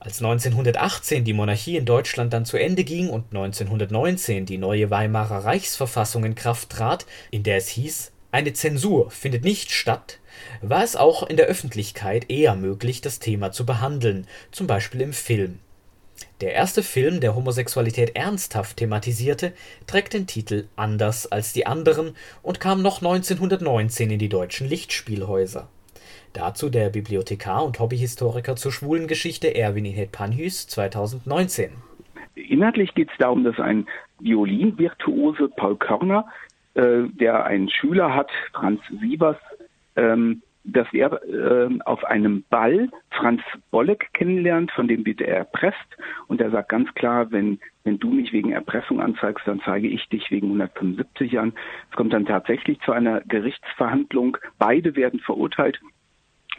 als 0.00 0.22
1918 0.22 1.24
die 1.24 1.34
Monarchie 1.34 1.76
in 1.76 1.84
Deutschland 1.84 2.32
dann 2.32 2.46
zu 2.46 2.56
Ende 2.56 2.84
ging 2.84 3.10
und 3.10 3.26
1919 3.26 4.46
die 4.46 4.56
neue 4.56 4.90
Weimarer 4.90 5.44
Reichsverfassung 5.44 6.24
in 6.24 6.34
Kraft 6.34 6.70
trat, 6.70 7.04
in 7.30 7.42
der 7.42 7.58
es 7.58 7.68
hieß, 7.68 8.10
eine 8.32 8.54
Zensur 8.54 9.10
findet 9.10 9.44
nicht 9.44 9.70
statt, 9.70 10.18
war 10.62 10.82
es 10.82 10.96
auch 10.96 11.22
in 11.24 11.36
der 11.36 11.46
Öffentlichkeit 11.46 12.30
eher 12.30 12.56
möglich, 12.56 13.02
das 13.02 13.18
Thema 13.18 13.52
zu 13.52 13.66
behandeln, 13.66 14.26
zum 14.52 14.66
Beispiel 14.66 15.02
im 15.02 15.12
Film. 15.12 15.58
Der 16.40 16.54
erste 16.54 16.82
Film, 16.82 17.20
der 17.20 17.34
Homosexualität 17.34 18.16
ernsthaft 18.16 18.78
thematisierte, 18.78 19.52
trägt 19.86 20.14
den 20.14 20.26
Titel 20.26 20.68
Anders 20.76 21.30
als 21.30 21.52
die 21.52 21.66
anderen 21.66 22.16
und 22.42 22.60
kam 22.60 22.80
noch 22.80 23.02
1919 23.02 24.10
in 24.10 24.18
die 24.18 24.30
deutschen 24.30 24.66
Lichtspielhäuser 24.66 25.68
Dazu 26.32 26.70
der 26.70 26.90
Bibliothekar 26.90 27.64
und 27.64 27.80
Hobbyhistoriker 27.80 28.54
zur 28.54 28.70
schwulen 28.70 29.08
Geschichte 29.08 29.54
Erwin 29.56 29.84
Inet 29.84 30.12
Panhüs 30.12 30.68
2019. 30.68 31.70
Inhaltlich 32.34 32.94
geht 32.94 33.10
es 33.10 33.18
darum, 33.18 33.42
dass 33.42 33.58
ein 33.58 33.86
Violinvirtuose 34.20 35.48
Paul 35.56 35.76
Körner, 35.76 36.26
äh, 36.74 37.02
der 37.08 37.44
einen 37.44 37.68
Schüler 37.68 38.14
hat, 38.14 38.30
Franz 38.52 38.80
Sievers, 39.00 39.38
ähm, 39.96 40.42
dass 40.62 40.86
er 40.92 41.20
äh, 41.24 41.68
auf 41.84 42.04
einem 42.04 42.44
Ball 42.48 42.90
Franz 43.10 43.40
Bolleck 43.72 44.10
kennenlernt, 44.12 44.70
von 44.70 44.86
dem 44.86 45.04
wird 45.04 45.20
er 45.20 45.36
erpresst 45.38 45.78
und 46.28 46.40
er 46.40 46.50
sagt 46.50 46.68
ganz 46.68 46.92
klar, 46.94 47.32
wenn 47.32 47.58
wenn 47.82 47.98
du 47.98 48.10
mich 48.10 48.32
wegen 48.32 48.52
Erpressung 48.52 49.00
anzeigst, 49.00 49.48
dann 49.48 49.62
zeige 49.64 49.88
ich 49.88 50.06
dich 50.10 50.30
wegen 50.30 50.48
175 50.48 51.38
an. 51.38 51.54
Es 51.90 51.96
kommt 51.96 52.12
dann 52.12 52.26
tatsächlich 52.26 52.78
zu 52.80 52.92
einer 52.92 53.22
Gerichtsverhandlung. 53.22 54.36
Beide 54.58 54.96
werden 54.96 55.18
verurteilt 55.20 55.80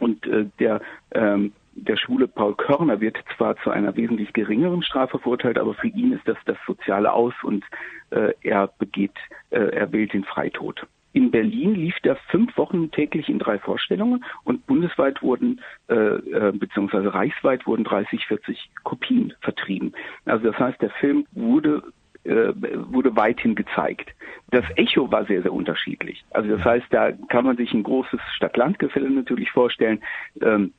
und 0.00 0.26
äh, 0.26 0.46
der 0.58 0.80
ähm, 1.12 1.52
der 1.74 1.96
schwule 1.96 2.28
Paul 2.28 2.54
Körner 2.54 3.00
wird 3.00 3.16
zwar 3.36 3.56
zu 3.62 3.70
einer 3.70 3.96
wesentlich 3.96 4.32
geringeren 4.32 4.82
Strafe 4.82 5.18
verurteilt, 5.18 5.58
aber 5.58 5.74
für 5.74 5.88
ihn 5.88 6.12
ist 6.12 6.26
das 6.28 6.36
das 6.44 6.58
soziale 6.66 7.12
Aus 7.12 7.34
und 7.42 7.64
äh, 8.10 8.34
er 8.42 8.68
begeht, 8.78 9.16
äh, 9.50 9.58
er 9.58 9.90
wählt 9.92 10.12
den 10.12 10.24
Freitod. 10.24 10.86
In 11.14 11.30
Berlin 11.30 11.74
lief 11.74 11.98
der 12.00 12.16
fünf 12.30 12.56
Wochen 12.56 12.90
täglich 12.90 13.28
in 13.28 13.38
drei 13.38 13.58
Vorstellungen 13.58 14.24
und 14.44 14.66
bundesweit 14.66 15.22
wurden, 15.22 15.60
äh, 15.88 15.94
äh, 15.94 16.52
beziehungsweise 16.52 17.12
reichsweit 17.12 17.66
wurden 17.66 17.84
30, 17.84 18.26
40 18.26 18.70
Kopien 18.82 19.34
vertrieben. 19.40 19.92
Also 20.24 20.50
das 20.50 20.58
heißt, 20.58 20.80
der 20.80 20.90
Film 20.90 21.26
wurde 21.32 21.82
äh, 22.24 22.52
wurde 22.92 23.16
weithin 23.16 23.54
gezeigt. 23.54 24.14
Das 24.50 24.64
Echo 24.76 25.10
war 25.10 25.24
sehr, 25.24 25.42
sehr 25.42 25.52
unterschiedlich. 25.52 26.24
Also 26.30 26.56
das 26.56 26.64
heißt, 26.64 26.86
da 26.90 27.12
kann 27.12 27.44
man 27.44 27.56
sich 27.56 27.72
ein 27.72 27.82
großes 27.82 28.20
Stadt-Land-Gefälle 28.36 29.10
natürlich 29.10 29.50
vorstellen. 29.50 30.02
Ähm, 30.40 30.72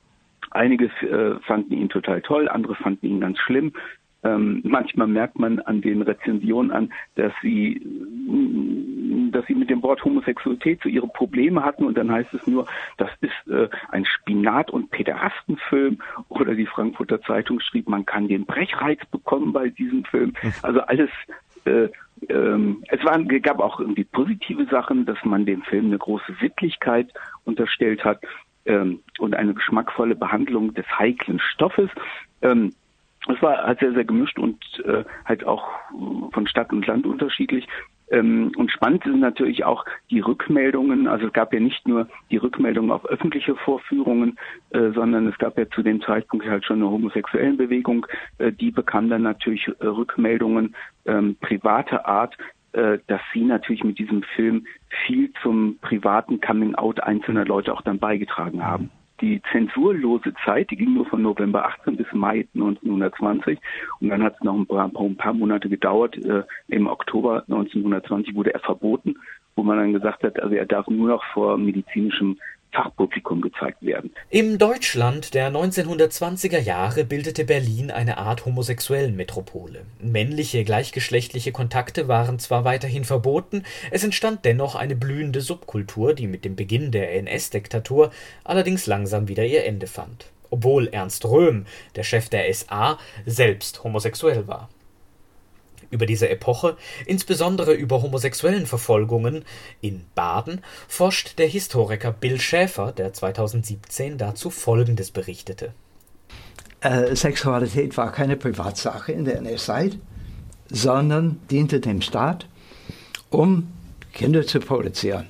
einige 0.50 0.86
äh, 0.86 1.40
fanden 1.40 1.74
ihn 1.74 1.88
total 1.88 2.22
toll, 2.22 2.48
andere 2.48 2.74
fanden 2.76 3.06
ihn 3.06 3.20
ganz 3.20 3.38
schlimm. 3.40 3.72
Ähm, 4.24 4.62
manchmal 4.64 5.06
merkt 5.06 5.38
man 5.38 5.60
an 5.60 5.80
den 5.82 6.02
Rezensionen 6.02 6.70
an, 6.70 6.92
dass 7.14 7.32
sie, 7.42 7.80
dass 9.30 9.46
sie 9.46 9.54
mit 9.54 9.68
dem 9.68 9.82
Wort 9.82 10.02
Homosexualität 10.04 10.80
so 10.82 10.88
ihre 10.88 11.08
Probleme 11.08 11.62
hatten 11.62 11.84
und 11.84 11.96
dann 11.98 12.10
heißt 12.10 12.32
es 12.32 12.46
nur, 12.46 12.66
das 12.96 13.10
ist 13.20 13.52
äh, 13.52 13.68
ein 13.90 14.06
Spinat- 14.06 14.70
und 14.70 14.90
Päderastenfilm 14.90 15.98
oder 16.30 16.54
die 16.54 16.66
Frankfurter 16.66 17.20
Zeitung 17.22 17.60
schrieb, 17.60 17.88
man 17.88 18.06
kann 18.06 18.28
den 18.28 18.46
Brechreiz 18.46 19.00
bekommen 19.10 19.52
bei 19.52 19.68
diesem 19.68 20.04
Film. 20.04 20.32
Also 20.62 20.80
alles 20.80 21.10
äh, 21.66 21.88
ähm, 22.28 22.82
es 22.88 23.04
waren, 23.04 23.28
gab 23.42 23.60
auch 23.60 23.80
irgendwie 23.80 24.04
positive 24.04 24.66
Sachen, 24.70 25.04
dass 25.04 25.18
man 25.24 25.46
dem 25.46 25.62
Film 25.62 25.86
eine 25.86 25.98
große 25.98 26.34
Sittlichkeit 26.40 27.12
unterstellt 27.44 28.04
hat 28.04 28.20
ähm, 28.66 29.00
und 29.18 29.34
eine 29.34 29.54
geschmackvolle 29.54 30.14
Behandlung 30.14 30.74
des 30.74 30.86
heiklen 30.98 31.40
Stoffes. 31.40 31.90
Ähm, 32.42 32.72
es 33.28 33.40
war 33.42 33.58
halt 33.58 33.80
sehr, 33.80 33.92
sehr 33.92 34.04
gemischt 34.04 34.38
und 34.38 34.58
äh, 34.84 35.04
halt 35.24 35.44
auch 35.46 35.66
von 36.32 36.46
Stadt 36.46 36.72
und 36.72 36.86
Land 36.86 37.06
unterschiedlich. 37.06 37.66
Ähm, 38.10 38.52
und 38.56 38.70
spannend 38.70 39.04
sind 39.04 39.20
natürlich 39.20 39.64
auch 39.64 39.84
die 40.10 40.20
Rückmeldungen. 40.20 41.08
Also 41.08 41.28
es 41.28 41.32
gab 41.32 41.54
ja 41.54 41.60
nicht 41.60 41.88
nur 41.88 42.06
die 42.30 42.36
Rückmeldungen 42.36 42.90
auf 42.90 43.06
öffentliche 43.06 43.56
Vorführungen, 43.56 44.38
äh, 44.70 44.90
sondern 44.90 45.26
es 45.26 45.38
gab 45.38 45.56
ja 45.58 45.68
zu 45.70 45.82
dem 45.82 46.02
Zeitpunkt 46.02 46.46
halt 46.46 46.64
schon 46.64 46.76
eine 46.76 46.90
homosexuellen 46.90 47.56
Bewegung. 47.56 48.06
Äh, 48.38 48.52
die 48.52 48.70
bekam 48.70 49.08
dann 49.08 49.22
natürlich 49.22 49.66
äh, 49.80 49.86
Rückmeldungen 49.86 50.74
ähm, 51.06 51.36
privater 51.40 52.06
Art, 52.06 52.36
äh, 52.72 52.98
dass 53.06 53.20
sie 53.32 53.42
natürlich 53.42 53.84
mit 53.84 53.98
diesem 53.98 54.22
Film 54.22 54.66
viel 55.06 55.32
zum 55.42 55.78
privaten 55.80 56.40
Coming-out 56.40 57.00
einzelner 57.00 57.46
Leute 57.46 57.72
auch 57.72 57.82
dann 57.82 57.98
beigetragen 57.98 58.62
haben 58.62 58.90
die 59.24 59.40
zensurlose 59.52 60.34
Zeit, 60.44 60.70
die 60.70 60.76
ging 60.76 60.92
nur 60.94 61.06
von 61.06 61.22
November 61.22 61.64
18 61.64 61.96
bis 61.96 62.06
Mai 62.12 62.46
1920 62.54 63.58
und 64.00 64.08
dann 64.10 64.22
hat 64.22 64.34
es 64.34 64.44
noch 64.44 64.54
ein 64.54 64.66
paar, 64.66 64.90
ein 64.94 65.16
paar 65.16 65.32
Monate 65.32 65.70
gedauert. 65.70 66.16
Äh, 66.24 66.42
Im 66.68 66.86
Oktober 66.86 67.42
1920 67.48 68.34
wurde 68.34 68.52
er 68.52 68.60
verboten, 68.60 69.16
wo 69.56 69.62
man 69.62 69.78
dann 69.78 69.94
gesagt 69.94 70.24
hat, 70.24 70.38
also 70.42 70.54
er 70.54 70.66
darf 70.66 70.86
nur 70.88 71.08
noch 71.08 71.24
vor 71.32 71.56
medizinischem 71.56 72.38
Fachpublikum 72.74 73.40
gezeigt 73.40 73.82
werden. 73.82 74.12
Im 74.30 74.58
Deutschland 74.58 75.34
der 75.34 75.50
1920er 75.50 76.58
Jahre 76.58 77.04
bildete 77.04 77.44
Berlin 77.44 77.90
eine 77.90 78.18
Art 78.18 78.44
homosexuellen 78.44 79.16
Metropole. 79.16 79.86
Männliche 80.00 80.64
gleichgeschlechtliche 80.64 81.52
Kontakte 81.52 82.08
waren 82.08 82.38
zwar 82.38 82.64
weiterhin 82.64 83.04
verboten, 83.04 83.62
es 83.90 84.04
entstand 84.04 84.44
dennoch 84.44 84.74
eine 84.74 84.96
blühende 84.96 85.40
Subkultur, 85.40 86.14
die 86.14 86.26
mit 86.26 86.44
dem 86.44 86.56
Beginn 86.56 86.90
der 86.90 87.14
NS-Diktatur 87.14 88.10
allerdings 88.42 88.86
langsam 88.86 89.28
wieder 89.28 89.44
ihr 89.44 89.64
Ende 89.64 89.86
fand. 89.86 90.26
Obwohl 90.50 90.88
Ernst 90.88 91.24
Röhm, 91.24 91.66
der 91.96 92.04
Chef 92.04 92.28
der 92.28 92.52
SA, 92.52 92.98
selbst 93.24 93.82
homosexuell 93.82 94.46
war 94.46 94.68
über 95.94 96.06
diese 96.06 96.28
Epoche, 96.28 96.76
insbesondere 97.06 97.72
über 97.72 98.02
homosexuellen 98.02 98.66
Verfolgungen 98.66 99.44
in 99.80 100.04
Baden, 100.14 100.60
forscht 100.88 101.38
der 101.38 101.46
Historiker 101.46 102.10
Bill 102.10 102.40
Schäfer, 102.40 102.92
der 102.92 103.12
2017 103.12 104.18
dazu 104.18 104.50
Folgendes 104.50 105.12
berichtete. 105.12 105.72
Äh, 106.80 107.14
Sexualität 107.14 107.96
war 107.96 108.10
keine 108.12 108.36
Privatsache 108.36 109.12
in 109.12 109.24
der 109.24 109.38
NS-Zeit, 109.38 109.98
sondern 110.68 111.40
diente 111.50 111.78
dem 111.80 112.02
Staat, 112.02 112.46
um 113.30 113.72
Kinder 114.12 114.44
zu 114.46 114.58
produzieren, 114.58 115.28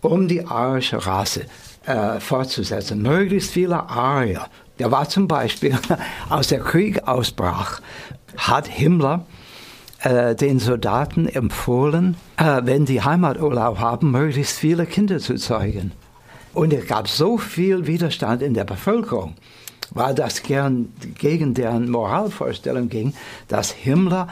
um 0.00 0.26
die 0.26 0.44
arische 0.44 1.04
Rasse 1.04 1.44
äh, 1.84 2.18
fortzusetzen. 2.18 3.02
Möglichst 3.02 3.52
viele 3.52 3.88
Arier. 3.88 4.46
Da 4.78 4.90
war 4.90 5.08
zum 5.08 5.28
Beispiel, 5.28 5.78
als 6.30 6.48
der 6.48 6.60
Krieg 6.60 7.06
ausbrach, 7.06 7.80
hat 8.36 8.68
Himmler 8.68 9.26
äh, 10.00 10.34
den 10.34 10.58
Soldaten 10.58 11.28
empfohlen, 11.28 12.16
äh, 12.36 12.62
wenn 12.64 12.84
die 12.84 13.02
Heimaturlaub 13.02 13.78
haben, 13.78 14.10
möglichst 14.10 14.58
viele 14.58 14.86
Kinder 14.86 15.18
zu 15.18 15.34
zeugen. 15.36 15.92
Und 16.54 16.72
es 16.72 16.86
gab 16.86 17.08
so 17.08 17.38
viel 17.38 17.86
Widerstand 17.86 18.42
in 18.42 18.54
der 18.54 18.64
Bevölkerung, 18.64 19.34
weil 19.90 20.14
das 20.14 20.42
gern 20.42 20.92
gegen 21.18 21.54
deren 21.54 21.90
Moralvorstellung 21.90 22.88
ging, 22.88 23.14
dass 23.48 23.70
Himmler 23.70 24.28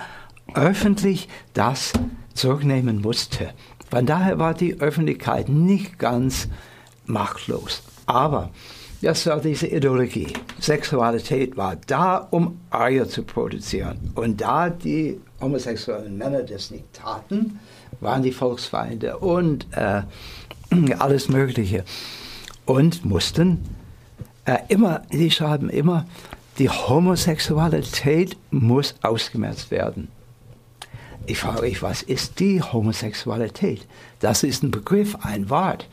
öffentlich 0.54 1.28
das 1.54 1.92
zurücknehmen 2.34 3.00
musste. 3.00 3.50
Von 3.90 4.06
daher 4.06 4.38
war 4.38 4.54
die 4.54 4.80
Öffentlichkeit 4.80 5.48
nicht 5.48 5.98
ganz 5.98 6.48
machtlos. 7.06 7.82
Aber 8.06 8.50
das 9.02 9.26
war 9.26 9.40
diese 9.40 9.66
Ideologie. 9.66 10.32
Sexualität 10.58 11.56
war 11.56 11.76
da, 11.86 12.16
um 12.30 12.60
Eier 12.70 13.08
zu 13.08 13.22
produzieren. 13.22 14.10
Und 14.14 14.40
da 14.40 14.70
die 14.70 15.20
homosexuellen 15.40 16.16
Männer 16.16 16.42
das 16.42 16.70
nicht 16.70 16.92
taten, 16.92 17.58
waren 18.00 18.22
die 18.22 18.32
Volksfeinde 18.32 19.18
und 19.18 19.66
äh, 19.72 20.02
alles 20.98 21.28
Mögliche. 21.28 21.84
Und 22.64 23.04
mussten 23.04 23.64
äh, 24.44 24.58
immer, 24.68 25.02
die 25.12 25.30
schreiben 25.30 25.70
immer, 25.70 26.06
die 26.58 26.70
Homosexualität 26.70 28.36
muss 28.50 28.94
ausgemerzt 29.02 29.70
werden. 29.70 30.08
Ich 31.26 31.38
frage 31.38 31.62
mich, 31.62 31.82
was 31.82 32.02
ist 32.02 32.38
die 32.38 32.62
Homosexualität? 32.62 33.86
Das 34.20 34.42
ist 34.42 34.62
ein 34.62 34.70
Begriff, 34.70 35.16
ein 35.22 35.50
Wort. 35.50 35.88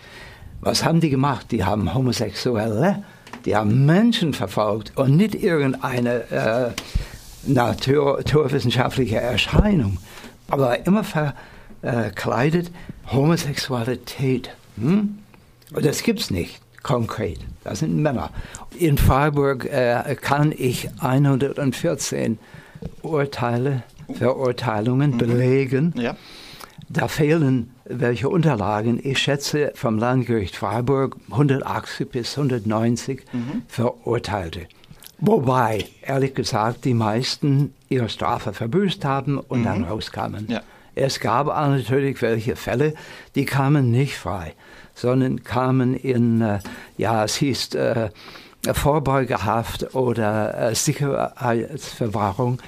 Was 0.62 0.86
haben 0.86 1.02
die 1.02 1.10
gemacht? 1.10 1.48
Die 1.52 1.66
haben 1.66 1.94
Homosexuelle, 1.94 3.04
die 3.46 3.56
haben 3.56 3.86
Menschen 3.86 4.34
verfolgt 4.34 4.94
und 4.96 5.18
nicht 5.18 5.36
irgendeine 5.36 6.32
äh, 6.32 6.72
naturwissenschaftliche 7.46 9.18
Erscheinung, 9.18 9.98
aber 10.48 10.86
immer 10.86 11.04
verkleidet 11.04 12.72
Homosexualität. 13.12 14.50
Hm? 14.78 15.20
Und 15.74 15.86
das 15.86 16.04
gibt 16.04 16.20
es 16.20 16.32
nicht 16.32 16.62
konkret. 16.84 17.40
Das 17.64 17.80
sind 17.80 17.98
Männer. 17.98 18.30
In 18.78 18.98
Freiburg 18.98 19.66
äh, 19.66 20.16
kann 20.20 20.54
ich 20.56 20.90
114 21.00 22.38
Urteile, 23.02 23.84
Verurteilungen 24.14 25.12
mhm. 25.12 25.18
belegen. 25.18 25.94
Ja. 25.98 26.16
Da 26.90 27.08
fehlen 27.08 27.72
welche 27.86 28.30
Unterlagen. 28.30 29.00
Ich 29.02 29.20
schätze 29.20 29.72
vom 29.76 29.98
Landgericht 29.98 30.56
Freiburg 30.56 31.16
180 31.32 32.10
bis 32.10 32.38
190 32.38 33.24
mhm. 33.32 33.64
Verurteilte. 33.68 34.68
Wobei, 35.26 35.86
ehrlich 36.02 36.34
gesagt, 36.36 36.84
die 36.84 36.94
meisten 36.94 37.74
ihre 37.88 38.10
Strafe 38.10 38.52
verbüßt 38.52 39.06
haben 39.06 39.40
und 39.40 39.62
mhm. 39.62 39.64
dann 39.64 39.84
rauskamen. 39.86 40.48
Ja. 40.50 40.62
Es 40.96 41.22
gab 41.22 41.48
natürlich 41.48 42.22
welche 42.22 42.58
Fälle, 42.58 42.94
die 43.36 43.46
kamen 43.46 43.90
nicht 43.90 44.18
frei, 44.18 44.54
sondern 44.94 45.42
kamen 45.42 45.96
in, 45.96 46.42
äh, 46.42 46.60
ja, 46.98 47.24
es 47.24 47.38
hieß 47.38 47.74
äh, 47.76 48.10
Vorbeugehaft 48.70 49.96
oder 49.96 50.72
äh, 50.72 50.76
Sicherheitsverwahrung. 50.76 52.62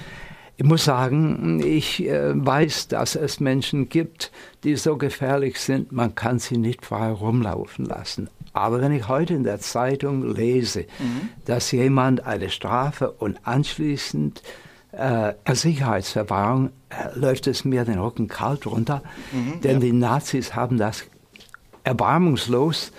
Ich 0.56 0.64
muss 0.64 0.86
sagen, 0.86 1.60
ich 1.62 2.08
äh, 2.08 2.32
weiß, 2.34 2.88
dass 2.88 3.16
es 3.16 3.38
Menschen 3.38 3.90
gibt, 3.90 4.32
die 4.64 4.76
so 4.76 4.96
gefährlich 4.96 5.60
sind, 5.60 5.92
man 5.92 6.14
kann 6.14 6.38
sie 6.38 6.56
nicht 6.56 6.86
frei 6.86 7.10
rumlaufen 7.10 7.84
lassen. 7.84 8.30
Aber 8.56 8.80
wenn 8.80 8.92
ich 8.92 9.06
heute 9.06 9.34
in 9.34 9.44
der 9.44 9.60
Zeitung 9.60 10.34
lese, 10.34 10.86
mhm. 10.98 11.28
dass 11.44 11.72
jemand 11.72 12.24
eine 12.24 12.48
Strafe 12.48 13.10
und 13.10 13.46
anschließend 13.46 14.42
äh, 14.92 15.34
Sicherheitsverwahrung, 15.52 16.70
äh, 16.88 17.18
läuft 17.18 17.48
es 17.48 17.66
mir 17.66 17.84
den 17.84 17.98
Rücken 17.98 18.28
kalt 18.28 18.66
runter, 18.66 19.02
mhm, 19.30 19.60
denn 19.60 19.74
ja. 19.74 19.78
die 19.80 19.92
Nazis 19.92 20.54
haben 20.54 20.78
das 20.78 21.04
erbarmungslos 21.84 22.92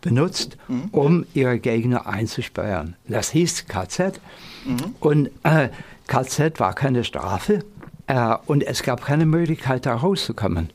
benutzt, 0.00 0.56
mhm. 0.66 0.88
um 0.90 1.26
ihre 1.34 1.60
Gegner 1.60 2.08
einzusperren. 2.08 2.96
Das 3.06 3.30
hieß 3.30 3.66
KZ. 3.68 4.20
Mhm. 4.64 4.94
Und 4.98 5.30
äh, 5.44 5.68
KZ 6.08 6.58
war 6.58 6.74
keine 6.74 7.04
Strafe 7.04 7.60
äh, 8.08 8.34
und 8.46 8.64
es 8.64 8.82
gab 8.82 9.04
keine 9.04 9.24
Möglichkeit, 9.24 9.86
da 9.86 9.94
rauszukommen. 9.94 10.70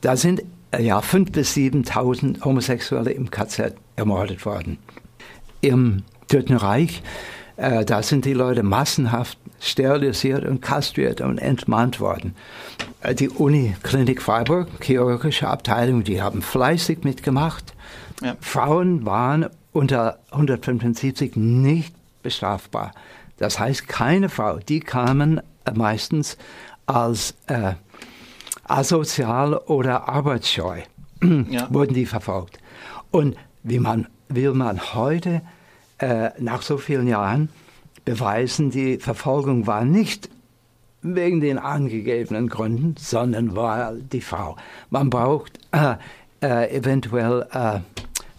Da 0.00 0.16
sind 0.16 0.42
ja 0.78 1.00
5.000 1.00 1.32
bis 1.32 1.54
7.000 1.54 2.44
Homosexuelle 2.44 3.10
im 3.10 3.30
KZ 3.30 3.74
ermordet 3.96 4.44
worden. 4.46 4.78
Im 5.60 6.02
Dritten 6.28 6.56
Reich, 6.56 7.02
äh, 7.56 7.84
da 7.84 8.02
sind 8.02 8.24
die 8.24 8.32
Leute 8.32 8.62
massenhaft 8.62 9.38
sterilisiert 9.60 10.44
und 10.44 10.60
kastriert 10.60 11.20
und 11.20 11.38
entmannt 11.38 12.00
worden. 12.00 12.34
Äh, 13.00 13.14
die 13.14 13.28
Uniklinik 13.28 14.22
Freiburg, 14.22 14.68
chirurgische 14.80 15.48
Abteilung, 15.48 16.04
die 16.04 16.22
haben 16.22 16.42
fleißig 16.42 17.04
mitgemacht. 17.04 17.74
Ja. 18.22 18.36
Frauen 18.40 19.04
waren 19.04 19.46
unter 19.72 20.18
175 20.30 21.36
nicht 21.36 21.94
bestrafbar. 22.22 22.92
Das 23.38 23.58
heißt, 23.58 23.88
keine 23.88 24.28
Frau, 24.28 24.58
die 24.58 24.80
kamen 24.80 25.40
meistens 25.74 26.36
als 26.86 27.34
äh, 27.46 27.72
asozial 28.72 29.54
oder 29.54 30.08
arbeitsscheu, 30.08 30.80
ja. 31.22 31.68
wurden 31.72 31.94
die 31.94 32.06
verfolgt. 32.06 32.58
Und 33.10 33.36
wie 33.62 33.78
man, 33.78 34.06
will 34.28 34.54
man 34.54 34.94
heute 34.94 35.42
äh, 35.98 36.30
nach 36.38 36.62
so 36.62 36.78
vielen 36.78 37.06
Jahren 37.06 37.50
beweisen, 38.04 38.70
die 38.70 38.98
Verfolgung 38.98 39.66
war 39.66 39.84
nicht 39.84 40.28
wegen 41.02 41.40
den 41.40 41.58
angegebenen 41.58 42.48
Gründen, 42.48 42.94
sondern 42.98 43.54
weil 43.54 44.02
die 44.02 44.20
Frau. 44.20 44.56
Man 44.90 45.10
braucht 45.10 45.58
äh, 45.72 45.96
äh, 46.42 46.76
eventuell 46.76 47.46
äh, 47.52 47.80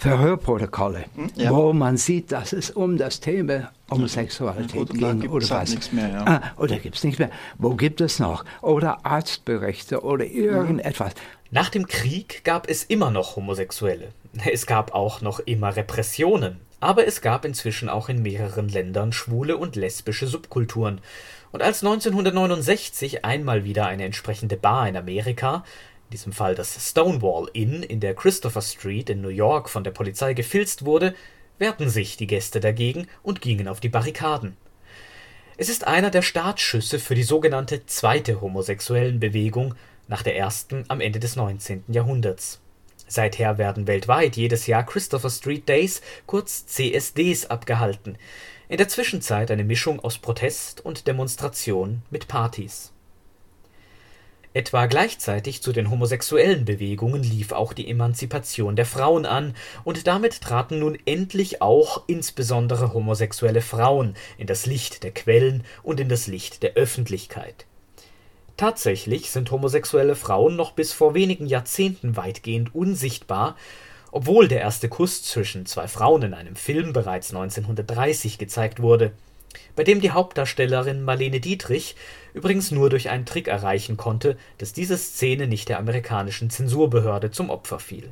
Verhörprotokolle, 0.03 1.05
hm? 1.15 1.31
ja. 1.35 1.51
wo 1.51 1.73
man 1.73 1.97
sieht, 1.97 2.31
dass 2.31 2.53
es 2.53 2.71
um 2.71 2.97
das 2.97 3.19
Thema 3.19 3.71
Homosexualität 3.89 4.81
oder 4.81 4.93
ging 4.93 5.29
oder 5.29 5.49
halt 5.49 5.77
was. 5.77 5.91
Mehr, 5.91 6.09
ja. 6.09 6.25
ah, 6.25 6.41
oder 6.57 6.77
gibt 6.77 6.95
es 6.95 7.03
nichts 7.03 7.19
mehr. 7.19 7.29
Wo 7.57 7.75
gibt 7.75 8.01
es 8.01 8.19
noch? 8.19 8.43
Oder 8.61 9.05
Arztberichte 9.05 10.03
oder 10.03 10.25
irgendetwas. 10.25 11.13
Nach 11.51 11.69
dem 11.69 11.87
Krieg 11.87 12.43
gab 12.43 12.69
es 12.69 12.83
immer 12.83 13.11
noch 13.11 13.35
Homosexuelle. 13.35 14.09
Es 14.51 14.65
gab 14.65 14.93
auch 14.93 15.21
noch 15.21 15.39
immer 15.39 15.75
Repressionen. 15.75 16.57
Aber 16.79 17.07
es 17.07 17.21
gab 17.21 17.45
inzwischen 17.45 17.87
auch 17.87 18.09
in 18.09 18.21
mehreren 18.21 18.67
Ländern 18.67 19.13
schwule 19.13 19.55
und 19.55 19.77
lesbische 19.77 20.27
Subkulturen. 20.27 20.99
Und 21.53 21.61
als 21.61 21.81
1969 21.81 23.23
einmal 23.23 23.63
wieder 23.63 23.85
eine 23.85 24.03
entsprechende 24.03 24.57
Bar 24.57 24.89
in 24.89 24.97
Amerika 24.97 25.63
diesem 26.11 26.33
Fall 26.33 26.55
das 26.55 26.89
Stonewall 26.89 27.49
Inn 27.53 27.83
in 27.83 27.99
der 27.99 28.13
Christopher 28.13 28.61
Street 28.61 29.09
in 29.09 29.21
New 29.21 29.29
York 29.29 29.69
von 29.69 29.83
der 29.83 29.91
Polizei 29.91 30.33
gefilzt 30.33 30.85
wurde, 30.85 31.15
wehrten 31.57 31.89
sich 31.89 32.17
die 32.17 32.27
Gäste 32.27 32.59
dagegen 32.59 33.07
und 33.21 33.41
gingen 33.41 33.67
auf 33.67 33.79
die 33.79 33.89
Barrikaden. 33.89 34.57
Es 35.55 35.69
ist 35.69 35.85
einer 35.85 36.09
der 36.09 36.23
Startschüsse 36.23 36.99
für 36.99 37.15
die 37.15 37.23
sogenannte 37.23 37.85
zweite 37.85 38.41
homosexuellen 38.41 39.19
Bewegung 39.19 39.75
nach 40.07 40.23
der 40.23 40.35
ersten 40.35 40.85
am 40.87 40.99
Ende 40.99 41.19
des 41.19 41.35
19. 41.35 41.83
Jahrhunderts. 41.87 42.59
Seither 43.07 43.57
werden 43.57 43.85
weltweit 43.85 44.35
jedes 44.35 44.65
Jahr 44.65 44.83
Christopher 44.83 45.29
Street 45.29 45.69
Days, 45.69 46.01
kurz 46.25 46.65
CSDs, 46.65 47.45
abgehalten. 47.45 48.17
In 48.69 48.77
der 48.77 48.87
Zwischenzeit 48.87 49.51
eine 49.51 49.63
Mischung 49.63 49.99
aus 49.99 50.17
Protest 50.17 50.83
und 50.83 51.05
Demonstration 51.05 52.01
mit 52.09 52.27
Partys. 52.27 52.91
Etwa 54.55 54.85
gleichzeitig 54.85 55.63
zu 55.63 55.71
den 55.71 55.89
homosexuellen 55.89 56.63
Bewegungen 56.63 57.23
lief 57.23 57.53
auch 57.53 57.73
die 57.73 57.89
Emanzipation 57.89 58.75
der 58.75 58.85
Frauen 58.85 59.25
an, 59.25 59.55
und 59.83 60.05
damit 60.05 60.41
traten 60.41 60.77
nun 60.77 60.95
endlich 61.05 61.63
auch 61.63 62.03
insbesondere 62.05 62.93
homosexuelle 62.93 63.61
Frauen 63.61 64.15
in 64.37 64.45
das 64.45 64.67
Licht 64.67 65.03
der 65.03 65.11
Quellen 65.11 65.63
und 65.81 65.99
in 65.99 66.07
das 66.07 66.27
Licht 66.27 66.61
der 66.61 66.73
Öffentlichkeit. 66.73 67.65
Tatsächlich 68.55 69.31
sind 69.31 69.49
homosexuelle 69.49 70.15
Frauen 70.15 70.55
noch 70.55 70.73
bis 70.73 70.93
vor 70.93 71.15
wenigen 71.15 71.47
Jahrzehnten 71.47 72.15
weitgehend 72.15 72.75
unsichtbar, 72.75 73.57
obwohl 74.11 74.47
der 74.47 74.61
erste 74.61 74.87
Kuss 74.87 75.23
zwischen 75.23 75.65
zwei 75.65 75.87
Frauen 75.87 76.21
in 76.21 76.33
einem 76.35 76.55
Film 76.55 76.93
bereits 76.93 77.33
1930 77.33 78.37
gezeigt 78.37 78.79
wurde 78.79 79.13
bei 79.75 79.83
dem 79.83 80.01
die 80.01 80.11
Hauptdarstellerin 80.11 81.03
Marlene 81.03 81.39
Dietrich 81.39 81.95
übrigens 82.33 82.71
nur 82.71 82.89
durch 82.89 83.09
einen 83.09 83.25
Trick 83.25 83.47
erreichen 83.47 83.97
konnte, 83.97 84.37
dass 84.57 84.73
diese 84.73 84.97
Szene 84.97 85.47
nicht 85.47 85.69
der 85.69 85.79
amerikanischen 85.79 86.49
Zensurbehörde 86.49 87.31
zum 87.31 87.49
Opfer 87.49 87.79
fiel. 87.79 88.11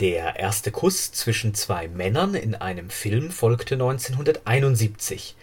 Der 0.00 0.36
erste 0.36 0.70
Kuss 0.70 1.12
zwischen 1.12 1.52
zwei 1.52 1.86
Männern 1.88 2.34
in 2.34 2.54
einem 2.54 2.88
Film 2.88 3.30
folgte 3.30 3.74
1971. 3.74 5.36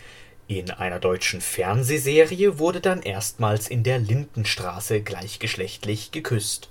In 0.48 0.72
einer 0.72 1.00
deutschen 1.00 1.42
Fernsehserie 1.42 2.58
wurde 2.58 2.80
dann 2.80 3.02
erstmals 3.02 3.68
in 3.68 3.84
der 3.84 4.00
Lindenstraße 4.00 5.02
gleichgeschlechtlich 5.02 6.12
geküsst. 6.12 6.70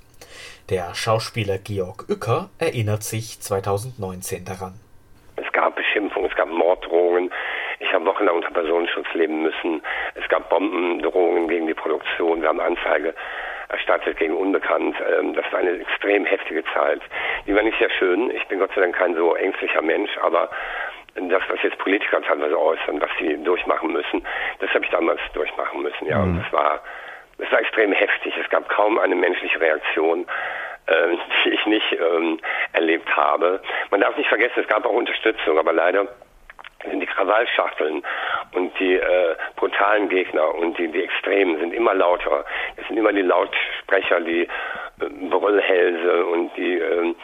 Der 0.69 0.95
Schauspieler 0.95 1.59
Georg 1.59 2.07
Uecker 2.09 2.51
erinnert 2.59 3.05
sich 3.05 3.39
2019 3.39 4.45
daran. 4.45 4.81
Es 5.37 5.53
gab 5.53 5.77
Beschimpfungen, 5.77 6.29
es 6.29 6.37
gab 6.37 6.49
Morddrohungen, 6.49 6.96
habe 7.97 8.07
wochenlang 8.07 8.37
unter 8.37 8.51
Personenschutz 8.51 9.07
leben 9.15 9.43
müssen. 9.43 9.83
Es 10.15 10.29
gab 10.29 10.49
Bombendrohungen 10.51 11.49
gegen 11.49 11.67
die 11.67 11.75
Produktion. 11.75 12.43
Wir 12.43 12.49
haben 12.49 12.61
Anzeige 12.61 13.15
erstattet 13.69 14.19
gegen 14.19 14.37
Unbekannt. 14.37 14.97
Ähm, 15.19 15.35
das 15.35 15.51
war 15.51 15.61
eine 15.61 15.81
extrem 15.81 16.25
heftige 16.25 16.63
Zeit. 16.73 17.01
Die 17.47 17.55
war 17.55 17.63
nicht 17.63 17.79
sehr 17.79 17.91
schön. 17.91 18.31
Ich 18.31 18.47
bin 18.47 18.61
Gott 18.61 18.71
sei 18.75 18.83
Dank 18.83 18.95
kein 18.95 19.15
so 19.17 19.35
ängstlicher 19.35 19.83
Mensch, 19.83 20.11
aber 20.23 20.51
das, 21.15 21.43
was 21.49 21.63
jetzt 21.63 21.79
Politiker 21.79 22.21
teilweise 22.23 22.61
äußern, 22.61 23.01
was 23.01 23.11
sie 23.19 23.43
durchmachen 23.43 23.93
müssen, 23.93 24.25
das 24.61 24.71
habe 24.71 24.85
ich 24.85 24.91
damals 24.91 25.21
durchmachen 25.33 25.83
müssen. 25.83 26.07
Ja, 26.07 26.19
mhm. 26.19 26.37
und 26.37 26.45
das 26.45 26.53
war, 26.53 26.83
das 27.39 27.51
war 27.51 27.61
extrem 27.61 27.93
heftig. 27.93 28.35
Es 28.37 28.49
gab 28.51 28.69
kaum 28.69 28.99
eine 28.99 29.17
menschliche 29.17 29.61
Reaktion 29.61 30.27
äh, 30.87 31.17
die 31.45 31.51
ich 31.51 31.67
nicht 31.67 31.93
ähm, 31.93 32.39
erlebt 32.73 33.09
habe. 33.17 33.61
Man 33.91 34.01
darf 34.01 34.17
nicht 34.17 34.29
vergessen, 34.29 34.61
es 34.61 34.69
gab 34.69 34.85
auch 34.85 34.93
Unterstützung, 34.93 35.59
aber 35.59 35.73
leider 35.73 36.07
sind 36.91 37.01
die 37.01 37.07
Krawallschachteln 37.07 38.03
und 38.53 38.79
die 38.79 38.95
äh, 38.95 39.37
brutalen 39.57 40.09
Gegner 40.09 40.55
und 40.55 40.79
die, 40.79 40.89
die 40.89 41.03
Extremen 41.03 41.59
sind 41.59 41.75
immer 41.75 41.95
lauter. 41.95 42.45
Es 42.77 42.87
sind 42.89 42.97
immer 42.97 43.13
die 43.13 43.23
Lautsprecher, 43.23 44.21
die 44.21 44.43
äh, 44.43 44.49
Brüllhälse 45.31 46.27
und 46.27 46.57
die 46.57 46.79
äh, 46.79 47.15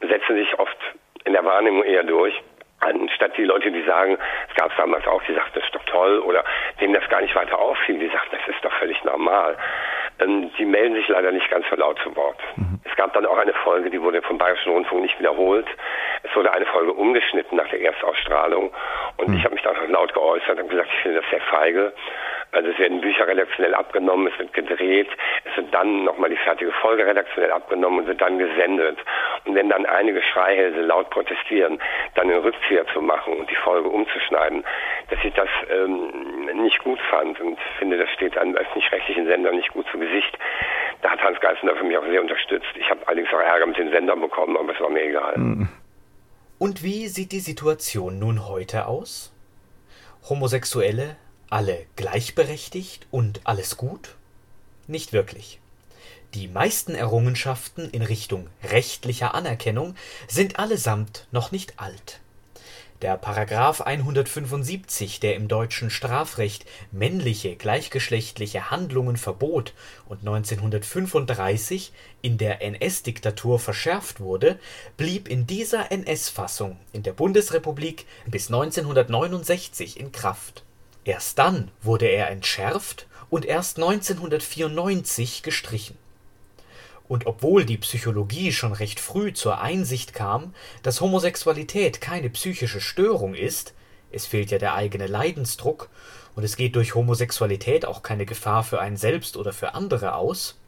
setzen 0.00 0.36
sich 0.36 0.58
oft 0.58 0.78
in 1.24 1.32
der 1.32 1.44
Wahrnehmung 1.44 1.84
eher 1.84 2.04
durch 2.04 2.34
anstatt 2.80 3.36
die 3.36 3.44
Leute, 3.44 3.70
die 3.70 3.82
sagen, 3.82 4.16
es 4.48 4.54
gab 4.54 4.70
es 4.70 4.76
damals 4.76 5.06
auch, 5.06 5.22
die 5.24 5.34
sagten, 5.34 5.54
das 5.54 5.64
ist 5.64 5.74
doch 5.74 5.84
toll, 5.86 6.20
oder 6.20 6.44
denen 6.80 6.94
das 6.94 7.08
gar 7.08 7.20
nicht 7.20 7.34
weiter 7.34 7.58
auffiel, 7.58 7.98
die 7.98 8.08
sagten, 8.08 8.36
das 8.36 8.54
ist 8.54 8.64
doch 8.64 8.72
völlig 8.74 9.02
normal. 9.04 9.56
Ähm, 10.20 10.50
die 10.58 10.64
melden 10.64 10.94
sich 10.94 11.08
leider 11.08 11.32
nicht 11.32 11.50
ganz 11.50 11.66
so 11.70 11.76
laut 11.76 11.98
zu 12.02 12.14
Wort. 12.16 12.38
Mhm. 12.56 12.80
Es 12.84 12.94
gab 12.96 13.12
dann 13.14 13.26
auch 13.26 13.38
eine 13.38 13.54
Folge, 13.54 13.90
die 13.90 14.00
wurde 14.00 14.22
vom 14.22 14.38
Bayerischen 14.38 14.72
Rundfunk 14.72 15.02
nicht 15.02 15.18
wiederholt. 15.18 15.66
Es 16.22 16.34
wurde 16.34 16.52
eine 16.52 16.66
Folge 16.66 16.92
umgeschnitten 16.92 17.56
nach 17.56 17.68
der 17.68 17.80
Erstausstrahlung 17.80 18.72
und 19.16 19.28
mhm. 19.28 19.36
ich 19.36 19.44
habe 19.44 19.54
mich 19.54 19.62
dann 19.62 19.76
laut 19.90 20.12
geäußert 20.14 20.60
und 20.60 20.68
gesagt, 20.68 20.88
ich 20.92 21.02
finde 21.02 21.20
das 21.20 21.30
sehr 21.30 21.40
feige. 21.40 21.92
Also 22.52 22.70
es 22.70 22.78
werden 22.78 23.00
Bücher 23.02 23.26
redaktionell 23.26 23.74
abgenommen, 23.74 24.30
es 24.32 24.38
wird 24.38 24.54
gedreht, 24.54 25.08
es 25.44 25.56
wird 25.56 25.72
dann 25.74 26.04
nochmal 26.04 26.30
die 26.30 26.36
fertige 26.36 26.72
Folge 26.72 27.06
redaktionell 27.06 27.52
abgenommen 27.52 28.00
und 28.00 28.06
wird 28.06 28.20
dann 28.22 28.38
gesendet. 28.38 28.98
Und 29.44 29.54
wenn 29.54 29.68
dann 29.68 29.84
einige 29.84 30.22
Schreihälse 30.22 30.80
laut 30.80 31.10
protestieren, 31.10 31.78
dann 32.14 32.30
einen 32.30 32.40
Rückzieher 32.40 32.86
zu 32.94 33.02
machen 33.02 33.36
und 33.36 33.50
die 33.50 33.56
Folge 33.56 33.88
umzuschneiden, 33.88 34.64
dass 35.10 35.22
ich 35.22 35.34
das 35.34 35.48
ähm, 35.70 36.46
nicht 36.54 36.82
gut 36.84 37.00
fand 37.10 37.38
und 37.40 37.58
finde, 37.78 37.98
das 37.98 38.10
steht 38.10 38.38
einem 38.38 38.56
öffentlich-rechtlichen 38.56 39.26
Sendern 39.26 39.56
nicht 39.56 39.72
gut 39.72 39.86
zu 39.90 39.98
Gesicht. 39.98 40.38
Da 41.02 41.10
hat 41.10 41.22
Hans 41.22 41.40
Geissner 41.40 41.76
für 41.76 41.84
mich 41.84 41.98
auch 41.98 42.06
sehr 42.06 42.20
unterstützt. 42.20 42.74
Ich 42.76 42.90
habe 42.90 43.00
allerdings 43.06 43.32
auch 43.32 43.40
Ärger 43.40 43.66
mit 43.66 43.76
den 43.76 43.90
Sendern 43.90 44.20
bekommen, 44.20 44.56
aber 44.56 44.72
es 44.72 44.80
war 44.80 44.88
mir 44.88 45.02
egal. 45.02 45.36
Mhm. 45.36 45.68
Und 46.58 46.82
wie 46.82 47.08
sieht 47.08 47.32
die 47.32 47.40
Situation 47.40 48.18
nun 48.18 48.46
heute 48.46 48.86
aus? 48.86 49.30
Homosexuelle 50.28 51.16
alle 51.50 51.86
gleichberechtigt 51.96 53.06
und 53.10 53.40
alles 53.44 53.76
gut? 53.76 54.16
Nicht 54.86 55.12
wirklich. 55.12 55.60
Die 56.34 56.48
meisten 56.48 56.94
Errungenschaften 56.94 57.88
in 57.90 58.02
Richtung 58.02 58.48
rechtlicher 58.62 59.34
Anerkennung 59.34 59.94
sind 60.26 60.58
allesamt 60.58 61.26
noch 61.30 61.52
nicht 61.52 61.78
alt. 61.80 62.20
Der 63.00 63.16
Paragraph 63.16 63.80
175, 63.80 65.20
der 65.20 65.36
im 65.36 65.46
deutschen 65.46 65.88
Strafrecht 65.88 66.66
männliche 66.90 67.54
gleichgeschlechtliche 67.54 68.72
Handlungen 68.72 69.16
verbot 69.16 69.72
und 70.08 70.18
1935 70.26 71.92
in 72.22 72.38
der 72.38 72.60
NS-Diktatur 72.60 73.60
verschärft 73.60 74.18
wurde, 74.18 74.58
blieb 74.96 75.28
in 75.28 75.46
dieser 75.46 75.92
NS-Fassung 75.92 76.76
in 76.92 77.04
der 77.04 77.12
Bundesrepublik 77.12 78.04
bis 78.26 78.48
1969 78.48 80.00
in 80.00 80.10
Kraft. 80.10 80.64
Erst 81.04 81.38
dann 81.38 81.70
wurde 81.80 82.06
er 82.06 82.30
entschärft 82.30 83.06
und 83.30 83.44
erst 83.44 83.76
1994 83.76 85.44
gestrichen 85.44 85.96
Und 87.08 87.26
obwohl 87.26 87.64
die 87.64 87.78
Psychologie 87.78 88.52
schon 88.52 88.72
recht 88.72 89.00
früh 89.00 89.32
zur 89.32 89.60
Einsicht 89.60 90.12
kam, 90.12 90.54
dass 90.82 91.00
Homosexualität 91.00 92.00
keine 92.00 92.30
psychische 92.30 92.80
Störung 92.80 93.34
ist, 93.34 93.74
es 94.10 94.26
fehlt 94.26 94.50
ja 94.50 94.58
der 94.58 94.74
eigene 94.74 95.06
Leidensdruck 95.06 95.88
und 96.34 96.44
es 96.44 96.56
geht 96.56 96.76
durch 96.76 96.94
Homosexualität 96.94 97.86
auch 97.86 98.02
keine 98.02 98.26
Gefahr 98.26 98.62
für 98.62 98.80
einen 98.80 98.96
selbst 98.96 99.36
oder 99.36 99.52
für 99.52 99.74
andere 99.74 100.14
aus, 100.14 100.58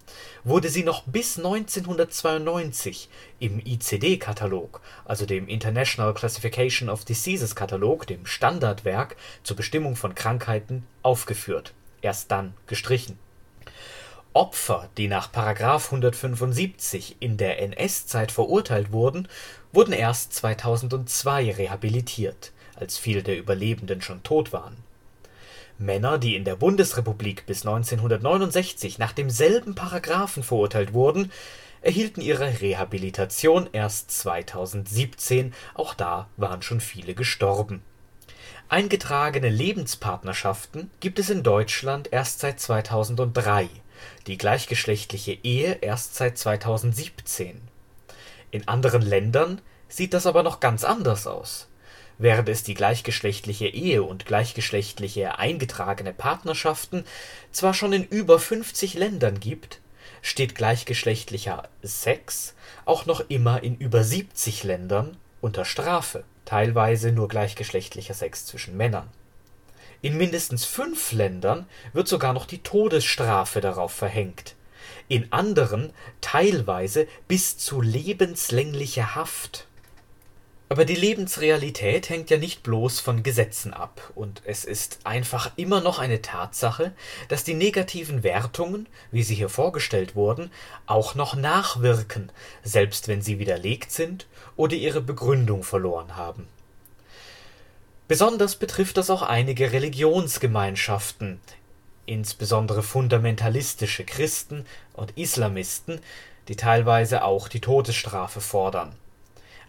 wurde 0.44 0.68
sie 0.68 0.82
noch 0.82 1.04
bis 1.04 1.38
1992 1.38 3.08
im 3.38 3.60
ICD-Katalog, 3.60 4.80
also 5.04 5.26
dem 5.26 5.48
International 5.48 6.14
Classification 6.14 6.88
of 6.88 7.04
Diseases 7.04 7.54
Katalog, 7.54 8.06
dem 8.06 8.26
Standardwerk 8.26 9.16
zur 9.42 9.56
Bestimmung 9.56 9.96
von 9.96 10.14
Krankheiten, 10.14 10.86
aufgeführt, 11.02 11.72
erst 12.02 12.30
dann 12.30 12.54
gestrichen. 12.66 13.18
Opfer, 14.32 14.88
die 14.96 15.08
nach§ 15.08 15.32
175 15.86 17.16
in 17.20 17.36
der 17.36 17.60
NS-Zeit 17.60 18.32
verurteilt 18.32 18.92
wurden, 18.92 19.28
wurden 19.72 19.92
erst 19.92 20.34
2002 20.34 21.52
rehabilitiert, 21.52 22.52
als 22.76 22.98
viele 22.98 23.22
der 23.22 23.38
Überlebenden 23.38 24.02
schon 24.02 24.22
tot 24.22 24.52
waren 24.52 24.76
Männer, 25.80 26.18
die 26.18 26.36
in 26.36 26.44
der 26.44 26.56
Bundesrepublik 26.56 27.46
bis 27.46 27.64
1969 27.64 28.98
nach 28.98 29.12
demselben 29.12 29.74
Paragraphen 29.74 30.42
verurteilt 30.42 30.92
wurden, 30.92 31.32
erhielten 31.80 32.20
ihre 32.20 32.60
Rehabilitation 32.60 33.66
erst 33.72 34.10
2017, 34.10 35.54
auch 35.74 35.94
da 35.94 36.28
waren 36.36 36.60
schon 36.60 36.80
viele 36.80 37.14
gestorben. 37.14 37.82
Eingetragene 38.68 39.48
Lebenspartnerschaften 39.48 40.90
gibt 41.00 41.18
es 41.18 41.30
in 41.30 41.42
Deutschland 41.42 42.12
erst 42.12 42.40
seit 42.40 42.60
2003, 42.60 43.70
die 44.26 44.38
gleichgeschlechtliche 44.38 45.38
Ehe 45.42 45.78
erst 45.80 46.14
seit 46.14 46.38
2017. 46.38 47.60
In 48.50 48.68
anderen 48.68 49.02
Ländern 49.02 49.60
sieht 49.88 50.14
das 50.14 50.26
aber 50.26 50.42
noch 50.42 50.60
ganz 50.60 50.84
anders 50.84 51.26
aus 51.26 51.70
Während 52.22 52.50
es 52.50 52.62
die 52.62 52.74
gleichgeschlechtliche 52.74 53.68
Ehe 53.68 54.02
und 54.02 54.26
gleichgeschlechtliche 54.26 55.38
eingetragene 55.38 56.12
Partnerschaften 56.12 57.04
zwar 57.50 57.72
schon 57.72 57.94
in 57.94 58.04
über 58.04 58.38
50 58.38 58.92
Ländern 58.92 59.40
gibt, 59.40 59.80
steht 60.20 60.54
gleichgeschlechtlicher 60.54 61.66
Sex 61.82 62.54
auch 62.84 63.06
noch 63.06 63.24
immer 63.30 63.62
in 63.62 63.74
über 63.78 64.04
70 64.04 64.64
Ländern 64.64 65.16
unter 65.40 65.64
Strafe, 65.64 66.24
teilweise 66.44 67.10
nur 67.10 67.26
gleichgeschlechtlicher 67.26 68.12
Sex 68.12 68.44
zwischen 68.44 68.76
Männern. 68.76 69.08
In 70.02 70.16
mindestens 70.16 70.64
fünf 70.64 71.12
Ländern 71.12 71.66
wird 71.92 72.08
sogar 72.08 72.32
noch 72.32 72.46
die 72.46 72.62
Todesstrafe 72.62 73.60
darauf 73.60 73.92
verhängt, 73.92 74.54
in 75.08 75.30
anderen 75.30 75.92
teilweise 76.22 77.06
bis 77.28 77.58
zu 77.58 77.82
lebenslängliche 77.82 79.14
Haft. 79.14 79.66
Aber 80.70 80.86
die 80.86 80.94
Lebensrealität 80.94 82.08
hängt 82.08 82.30
ja 82.30 82.38
nicht 82.38 82.62
bloß 82.62 83.00
von 83.00 83.22
Gesetzen 83.24 83.74
ab, 83.74 84.12
und 84.14 84.40
es 84.44 84.64
ist 84.64 85.00
einfach 85.04 85.50
immer 85.56 85.80
noch 85.80 85.98
eine 85.98 86.22
Tatsache, 86.22 86.92
dass 87.28 87.44
die 87.44 87.54
negativen 87.54 88.22
Wertungen, 88.22 88.86
wie 89.10 89.24
sie 89.24 89.34
hier 89.34 89.48
vorgestellt 89.48 90.14
wurden, 90.14 90.50
auch 90.86 91.14
noch 91.14 91.34
nachwirken, 91.34 92.30
selbst 92.62 93.08
wenn 93.08 93.20
sie 93.20 93.38
widerlegt 93.38 93.90
sind 93.90 94.28
oder 94.56 94.76
ihre 94.76 95.00
Begründung 95.00 95.64
verloren 95.64 96.16
haben. 96.16 96.46
Besonders 98.10 98.56
betrifft 98.56 98.98
das 98.98 99.08
auch 99.08 99.22
einige 99.22 99.72
Religionsgemeinschaften, 99.72 101.40
insbesondere 102.04 102.82
fundamentalistische 102.82 104.04
Christen 104.04 104.66
und 104.92 105.16
Islamisten, 105.16 106.00
die 106.48 106.56
teilweise 106.56 107.24
auch 107.24 107.48
die 107.48 107.60
Todesstrafe 107.60 108.42
fordern 108.42 108.94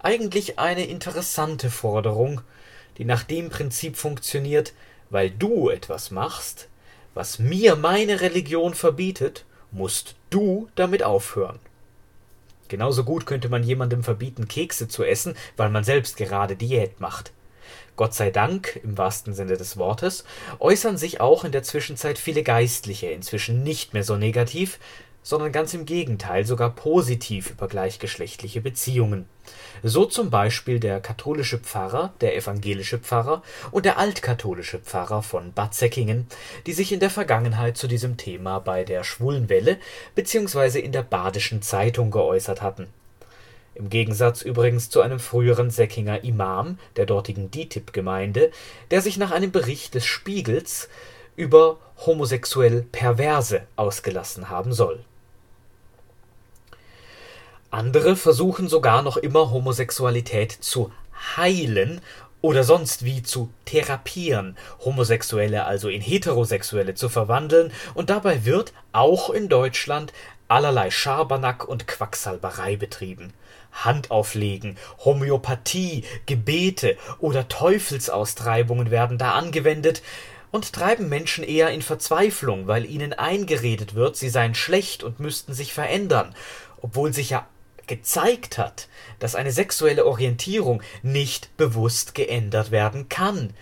eigentlich 0.04 0.60
eine 0.60 0.86
interessante 0.86 1.70
Forderung, 1.70 2.42
die 2.98 3.06
nach 3.06 3.24
dem 3.24 3.50
Prinzip 3.50 3.96
funktioniert, 3.96 4.74
weil 5.10 5.30
du 5.30 5.70
etwas 5.70 6.12
machst, 6.12 6.68
was 7.14 7.40
mir 7.40 7.76
meine 7.76 8.22
Religion 8.22 8.74
verbietet, 8.74 9.46
musst 9.72 10.16
du 10.30 10.70
damit 10.76 11.04
aufhören. 11.04 11.60
Genauso 12.68 13.04
gut 13.04 13.26
könnte 13.26 13.50
man 13.50 13.64
jemandem 13.64 14.04
verbieten, 14.04 14.48
Kekse 14.48 14.88
zu 14.88 15.04
essen, 15.04 15.36
weil 15.58 15.70
man 15.70 15.84
selbst 15.84 16.16
gerade 16.16 16.56
Diät 16.56 17.00
macht. 17.02 17.32
Gott 18.02 18.16
sei 18.16 18.32
Dank, 18.32 18.80
im 18.84 18.98
wahrsten 18.98 19.36
Sinne 19.36 19.58
des 19.58 19.78
Wortes, 19.78 20.24
äußern 20.58 20.98
sich 20.98 21.22
auch 21.22 21.44
in 21.44 21.52
der 21.52 21.62
Zwischenzeit 21.62 22.18
viele 22.18 22.42
Geistliche 22.42 23.12
inzwischen 23.12 23.62
nicht 23.62 23.94
mehr 23.94 24.04
so 24.04 24.16
negativ, 24.16 24.80
sondern 25.22 25.52
ganz 25.52 25.76
im 25.76 25.86
Gegenteil 25.86 26.44
sogar 26.44 26.72
positiv 26.72 27.52
über 27.52 27.68
gleichgeschlechtliche 27.68 28.60
Beziehungen. 28.60 29.28
So 29.84 30.06
zum 30.06 30.32
Beispiel 30.32 30.80
der 30.80 31.00
katholische 31.00 31.60
Pfarrer, 31.60 32.12
der 32.22 32.36
evangelische 32.36 32.98
Pfarrer 32.98 33.44
und 33.70 33.86
der 33.86 34.00
altkatholische 34.00 34.80
Pfarrer 34.80 35.22
von 35.22 35.54
Bad 35.54 35.76
Säckingen, 35.76 36.26
die 36.66 36.74
sich 36.74 36.92
in 36.92 37.02
der 37.02 37.12
Vergangenheit 37.12 37.78
zu 37.78 37.86
diesem 37.86 38.18
Thema 38.18 38.58
bei 38.58 38.84
der 38.84 39.04
Schwulenwelle 39.04 39.78
bzw. 40.16 40.80
in 40.80 40.92
der 40.92 41.04
Badischen 41.04 41.62
Zeitung 41.62 42.10
geäußert 42.10 42.64
hatten. 42.64 42.88
Im 43.74 43.90
Gegensatz 43.90 44.42
übrigens 44.42 44.90
zu 44.90 45.02
einem 45.02 45.20
früheren 45.20 45.70
Säckinger 45.70 46.24
Imam 46.24 46.78
der 46.98 47.06
dortigen 47.06 47.52
DITIB-Gemeinde, 47.52 48.52
der 48.92 49.02
sich 49.02 49.18
nach 49.18 49.32
einem 49.32 49.52
Bericht 49.52 49.96
des 49.96 50.06
Spiegels 50.06 50.90
über 51.36 51.78
homosexuell 52.06 52.86
Perverse 52.92 53.62
ausgelassen 53.76 54.50
haben 54.50 54.74
soll 54.74 55.06
andere 57.72 58.18
versuchen 58.18 58.68
sogar 58.68 59.02
noch 59.02 59.18
immer 59.18 59.50
Homosexualität 59.52 60.52
zu 60.52 60.92
heilen 61.38 62.02
oder 62.42 62.64
sonst 62.64 63.06
wie 63.06 63.24
zu 63.24 63.50
therapieren, 63.66 64.58
Homosexuelle 64.84 65.66
also 65.66 65.88
in 65.88 66.02
Heterosexuelle 66.02 66.96
zu 66.96 67.08
verwandeln, 67.08 67.72
und 67.94 68.10
dabei 68.10 68.46
wird 68.46 68.74
auch 68.92 69.30
in 69.30 69.48
Deutschland 69.48 70.12
allerlei 70.48 70.92
Schabernack 70.92 71.66
und 71.68 71.88
Quacksalberei 71.88 72.76
betrieben. 72.76 73.34
Handauflegen, 73.72 74.78
Homöopathie, 75.04 76.04
Gebete 76.26 76.98
oder 77.20 77.48
Teufelsaustreibungen 77.48 78.92
werden 78.92 79.18
da 79.18 79.34
angewendet 79.34 80.02
und 80.52 80.74
treiben 80.74 81.10
Menschen 81.10 81.44
eher 81.44 81.70
in 81.70 81.82
Verzweiflung, 81.82 82.68
weil 82.68 82.86
ihnen 82.86 83.14
eingeredet 83.14 83.96
wird, 83.96 84.18
sie 84.18 84.30
seien 84.30 84.54
schlecht 84.54 85.04
und 85.04 85.20
müssten 85.20 85.54
sich 85.54 85.74
verändern, 85.74 86.36
obwohl 86.82 87.14
sich 87.14 87.30
ja 87.30 87.48
gezeigt 87.88 88.58
hat, 88.58 88.88
dass 89.20 89.36
eine 89.36 89.52
sexuelle 89.52 90.06
Orientierung 90.06 90.82
nicht 91.02 91.56
bewusst 91.58 92.16
geändert 92.16 92.72
werden 92.72 93.10
kann. 93.10 93.54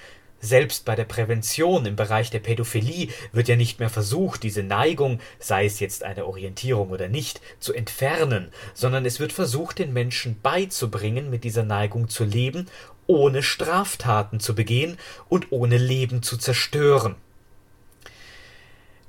Selbst 0.41 0.85
bei 0.85 0.95
der 0.95 1.05
Prävention 1.05 1.85
im 1.85 1.95
Bereich 1.95 2.29
der 2.29 2.39
Pädophilie 2.39 3.09
wird 3.33 3.47
ja 3.47 3.55
nicht 3.55 3.79
mehr 3.79 3.89
versucht, 3.89 4.43
diese 4.43 4.63
Neigung, 4.63 5.19
sei 5.37 5.65
es 5.65 5.79
jetzt 5.79 6.03
eine 6.03 6.25
Orientierung 6.25 6.91
oder 6.91 7.09
nicht, 7.09 7.41
zu 7.59 7.73
entfernen, 7.73 8.51
sondern 8.73 9.05
es 9.05 9.19
wird 9.19 9.33
versucht, 9.33 9.79
den 9.79 9.91
Menschen 9.91 10.39
beizubringen, 10.41 11.29
mit 11.29 11.43
dieser 11.43 11.63
Neigung 11.63 12.07
zu 12.07 12.23
leben, 12.23 12.67
ohne 13.05 13.43
Straftaten 13.43 14.39
zu 14.39 14.55
begehen 14.55 14.97
und 15.27 15.51
ohne 15.51 15.77
Leben 15.77 16.21
zu 16.21 16.37
zerstören. 16.37 17.15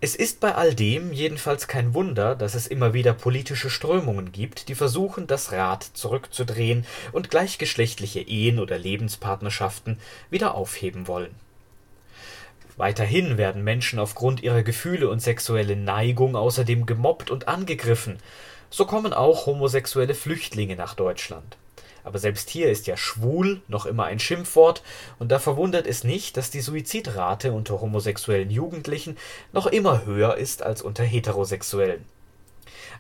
Es 0.02 0.14
ist 0.14 0.40
bei 0.40 0.54
all 0.54 0.74
dem 0.74 1.12
jedenfalls 1.12 1.68
kein 1.68 1.92
Wunder, 1.92 2.34
dass 2.34 2.54
es 2.54 2.66
immer 2.66 2.94
wieder 2.94 3.12
politische 3.12 3.68
Strömungen 3.68 4.32
gibt, 4.32 4.68
die 4.68 4.74
versuchen, 4.74 5.26
das 5.26 5.52
Rad 5.52 5.82
zurückzudrehen 5.92 6.86
und 7.12 7.28
gleichgeschlechtliche 7.28 8.20
Ehen 8.20 8.60
oder 8.60 8.78
Lebenspartnerschaften 8.78 9.98
wieder 10.30 10.54
aufheben 10.54 11.06
wollen. 11.06 11.34
Weiterhin 12.78 13.36
werden 13.36 13.62
Menschen 13.62 13.98
aufgrund 13.98 14.42
ihrer 14.42 14.62
Gefühle 14.62 15.10
und 15.10 15.20
sexuellen 15.20 15.84
Neigung 15.84 16.34
außerdem 16.34 16.86
gemobbt 16.86 17.30
und 17.30 17.46
angegriffen. 17.46 18.16
So 18.70 18.86
kommen 18.86 19.12
auch 19.12 19.44
homosexuelle 19.44 20.14
Flüchtlinge 20.14 20.76
nach 20.76 20.94
Deutschland 20.94 21.58
aber 22.04 22.18
selbst 22.18 22.50
hier 22.50 22.70
ist 22.70 22.86
ja 22.86 22.96
schwul 22.96 23.60
noch 23.68 23.86
immer 23.86 24.04
ein 24.04 24.18
Schimpfwort, 24.18 24.82
und 25.18 25.30
da 25.30 25.38
verwundert 25.38 25.86
es 25.86 26.04
nicht, 26.04 26.36
dass 26.36 26.50
die 26.50 26.60
Suizidrate 26.60 27.52
unter 27.52 27.80
homosexuellen 27.80 28.50
Jugendlichen 28.50 29.16
noch 29.52 29.66
immer 29.66 30.04
höher 30.04 30.36
ist 30.36 30.62
als 30.62 30.82
unter 30.82 31.04
heterosexuellen. 31.04 32.04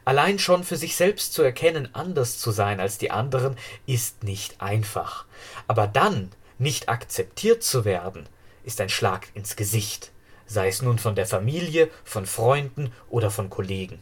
Allein 0.04 0.38
schon 0.38 0.64
für 0.64 0.76
sich 0.76 0.96
selbst 0.96 1.34
zu 1.34 1.42
erkennen, 1.42 1.88
anders 1.92 2.38
zu 2.38 2.50
sein 2.50 2.80
als 2.80 2.98
die 2.98 3.10
anderen, 3.10 3.56
ist 3.86 4.24
nicht 4.24 4.60
einfach. 4.60 5.26
Aber 5.66 5.86
dann 5.86 6.30
nicht 6.58 6.88
akzeptiert 6.88 7.62
zu 7.62 7.84
werden, 7.84 8.26
ist 8.64 8.80
ein 8.80 8.88
Schlag 8.88 9.28
ins 9.34 9.56
Gesicht, 9.56 10.10
sei 10.46 10.68
es 10.68 10.82
nun 10.82 10.98
von 10.98 11.14
der 11.14 11.26
Familie, 11.26 11.90
von 12.04 12.26
Freunden 12.26 12.92
oder 13.08 13.30
von 13.30 13.50
Kollegen. 13.50 14.00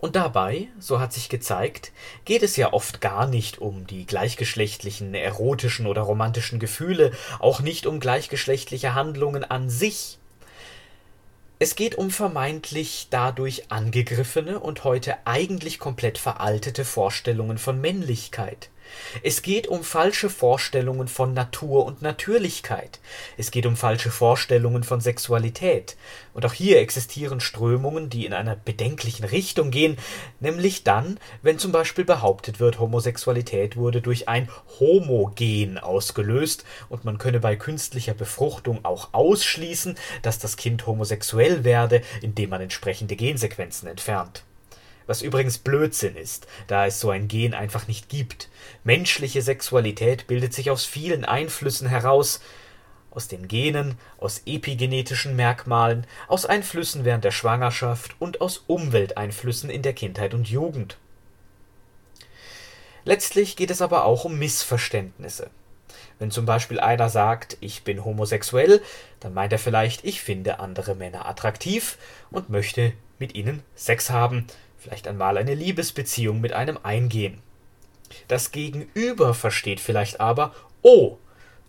Und 0.00 0.14
dabei, 0.14 0.68
so 0.78 1.00
hat 1.00 1.12
sich 1.12 1.28
gezeigt, 1.28 1.90
geht 2.24 2.44
es 2.44 2.56
ja 2.56 2.72
oft 2.72 3.00
gar 3.00 3.26
nicht 3.26 3.58
um 3.58 3.86
die 3.86 4.06
gleichgeschlechtlichen, 4.06 5.12
erotischen 5.12 5.86
oder 5.86 6.02
romantischen 6.02 6.60
Gefühle, 6.60 7.10
auch 7.40 7.60
nicht 7.60 7.84
um 7.84 7.98
gleichgeschlechtliche 7.98 8.94
Handlungen 8.94 9.42
an 9.42 9.68
sich. 9.68 10.18
Es 11.58 11.74
geht 11.74 11.96
um 11.96 12.12
vermeintlich 12.12 13.08
dadurch 13.10 13.72
angegriffene 13.72 14.60
und 14.60 14.84
heute 14.84 15.16
eigentlich 15.24 15.80
komplett 15.80 16.16
veraltete 16.16 16.84
Vorstellungen 16.84 17.58
von 17.58 17.80
Männlichkeit. 17.80 18.70
Es 19.22 19.42
geht 19.42 19.66
um 19.66 19.82
falsche 19.82 20.30
Vorstellungen 20.30 21.08
von 21.08 21.34
Natur 21.34 21.86
und 21.86 22.02
Natürlichkeit. 22.02 23.00
Es 23.36 23.50
geht 23.50 23.66
um 23.66 23.76
falsche 23.76 24.10
Vorstellungen 24.10 24.84
von 24.84 25.00
Sexualität. 25.00 25.96
Und 26.34 26.46
auch 26.46 26.52
hier 26.52 26.80
existieren 26.80 27.40
Strömungen, 27.40 28.10
die 28.10 28.26
in 28.26 28.32
einer 28.32 28.56
bedenklichen 28.56 29.24
Richtung 29.24 29.70
gehen, 29.70 29.96
nämlich 30.40 30.84
dann, 30.84 31.18
wenn 31.42 31.58
zum 31.58 31.72
Beispiel 31.72 32.04
behauptet 32.04 32.60
wird, 32.60 32.78
Homosexualität 32.78 33.76
wurde 33.76 34.00
durch 34.00 34.28
ein 34.28 34.48
Homogen 34.80 35.78
ausgelöst 35.78 36.64
und 36.88 37.04
man 37.04 37.18
könne 37.18 37.40
bei 37.40 37.56
künstlicher 37.56 38.14
Befruchtung 38.14 38.84
auch 38.84 39.08
ausschließen, 39.12 39.96
dass 40.22 40.38
das 40.38 40.56
Kind 40.56 40.86
homosexuell 40.86 41.64
werde, 41.64 42.02
indem 42.22 42.50
man 42.50 42.60
entsprechende 42.60 43.16
Gensequenzen 43.16 43.88
entfernt 43.88 44.44
was 45.08 45.22
übrigens 45.22 45.58
Blödsinn 45.58 46.14
ist, 46.14 46.46
da 46.68 46.86
es 46.86 47.00
so 47.00 47.10
ein 47.10 47.26
Gen 47.26 47.54
einfach 47.54 47.88
nicht 47.88 48.08
gibt. 48.08 48.48
Menschliche 48.84 49.42
Sexualität 49.42 50.28
bildet 50.28 50.54
sich 50.54 50.70
aus 50.70 50.84
vielen 50.84 51.24
Einflüssen 51.24 51.88
heraus, 51.88 52.40
aus 53.10 53.26
den 53.26 53.48
Genen, 53.48 53.98
aus 54.18 54.42
epigenetischen 54.44 55.34
Merkmalen, 55.34 56.06
aus 56.28 56.44
Einflüssen 56.46 57.04
während 57.04 57.24
der 57.24 57.30
Schwangerschaft 57.30 58.14
und 58.20 58.40
aus 58.42 58.62
Umwelteinflüssen 58.66 59.70
in 59.70 59.82
der 59.82 59.94
Kindheit 59.94 60.34
und 60.34 60.48
Jugend. 60.48 60.98
Letztlich 63.04 63.56
geht 63.56 63.70
es 63.70 63.80
aber 63.80 64.04
auch 64.04 64.26
um 64.26 64.38
Missverständnisse. 64.38 65.48
Wenn 66.18 66.30
zum 66.30 66.44
Beispiel 66.44 66.80
einer 66.80 67.08
sagt, 67.08 67.56
ich 67.60 67.82
bin 67.82 68.04
homosexuell, 68.04 68.82
dann 69.20 69.32
meint 69.32 69.52
er 69.52 69.58
vielleicht, 69.58 70.04
ich 70.04 70.20
finde 70.20 70.58
andere 70.58 70.94
Männer 70.94 71.26
attraktiv 71.26 71.96
und 72.30 72.50
möchte 72.50 72.92
mit 73.18 73.34
ihnen 73.34 73.62
Sex 73.74 74.10
haben, 74.10 74.46
vielleicht 74.78 75.08
einmal 75.08 75.36
eine 75.36 75.54
Liebesbeziehung 75.54 76.40
mit 76.40 76.52
einem 76.52 76.78
eingehen. 76.82 77.42
Das 78.28 78.52
Gegenüber 78.52 79.34
versteht 79.34 79.80
vielleicht 79.80 80.20
aber, 80.20 80.54
oh, 80.82 81.18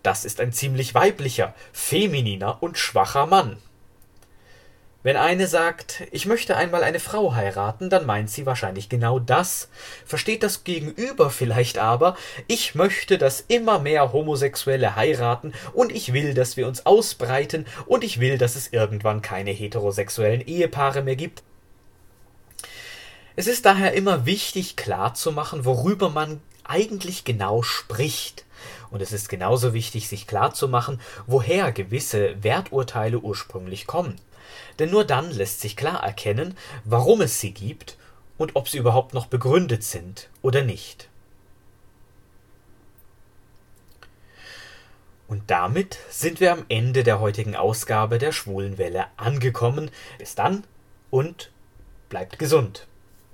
das 0.02 0.24
ist 0.24 0.40
ein 0.40 0.52
ziemlich 0.52 0.94
weiblicher, 0.94 1.54
femininer 1.72 2.62
und 2.62 2.78
schwacher 2.78 3.26
Mann. 3.26 3.58
Wenn 5.02 5.16
eine 5.16 5.46
sagt, 5.46 6.02
ich 6.10 6.26
möchte 6.26 6.58
einmal 6.58 6.84
eine 6.84 7.00
Frau 7.00 7.34
heiraten, 7.34 7.88
dann 7.88 8.04
meint 8.04 8.28
sie 8.28 8.44
wahrscheinlich 8.44 8.90
genau 8.90 9.18
das, 9.18 9.70
versteht 10.04 10.42
das 10.42 10.62
Gegenüber 10.62 11.30
vielleicht 11.30 11.78
aber, 11.78 12.16
ich 12.48 12.74
möchte, 12.74 13.16
dass 13.16 13.40
immer 13.40 13.78
mehr 13.78 14.12
Homosexuelle 14.12 14.96
heiraten 14.96 15.54
und 15.72 15.90
ich 15.90 16.12
will, 16.12 16.34
dass 16.34 16.58
wir 16.58 16.68
uns 16.68 16.84
ausbreiten 16.84 17.64
und 17.86 18.04
ich 18.04 18.20
will, 18.20 18.36
dass 18.36 18.56
es 18.56 18.74
irgendwann 18.74 19.22
keine 19.22 19.52
heterosexuellen 19.52 20.46
Ehepaare 20.46 21.00
mehr 21.00 21.16
gibt 21.16 21.42
es 23.36 23.46
ist 23.46 23.64
daher 23.66 23.94
immer 23.94 24.26
wichtig 24.26 24.76
klarzumachen, 24.76 25.64
worüber 25.64 26.10
man 26.10 26.40
eigentlich 26.64 27.24
genau 27.24 27.62
spricht. 27.62 28.44
Und 28.90 29.00
es 29.02 29.12
ist 29.12 29.28
genauso 29.28 29.72
wichtig, 29.72 30.08
sich 30.08 30.26
klarzumachen, 30.26 31.00
woher 31.26 31.72
gewisse 31.72 32.42
Werturteile 32.42 33.18
ursprünglich 33.18 33.86
kommen. 33.86 34.16
Denn 34.78 34.90
nur 34.90 35.04
dann 35.04 35.30
lässt 35.30 35.60
sich 35.60 35.76
klar 35.76 36.02
erkennen, 36.02 36.56
warum 36.84 37.20
es 37.20 37.40
sie 37.40 37.52
gibt 37.52 37.96
und 38.36 38.56
ob 38.56 38.68
sie 38.68 38.78
überhaupt 38.78 39.14
noch 39.14 39.26
begründet 39.26 39.84
sind 39.84 40.28
oder 40.42 40.62
nicht. 40.62 41.08
Und 45.28 45.48
damit 45.48 45.98
sind 46.10 46.40
wir 46.40 46.52
am 46.52 46.64
Ende 46.68 47.04
der 47.04 47.20
heutigen 47.20 47.54
Ausgabe 47.54 48.18
der 48.18 48.32
Schwulenwelle 48.32 49.06
angekommen. 49.16 49.92
Bis 50.18 50.34
dann 50.34 50.64
und 51.10 51.52
bleibt 52.08 52.40
gesund. 52.40 52.88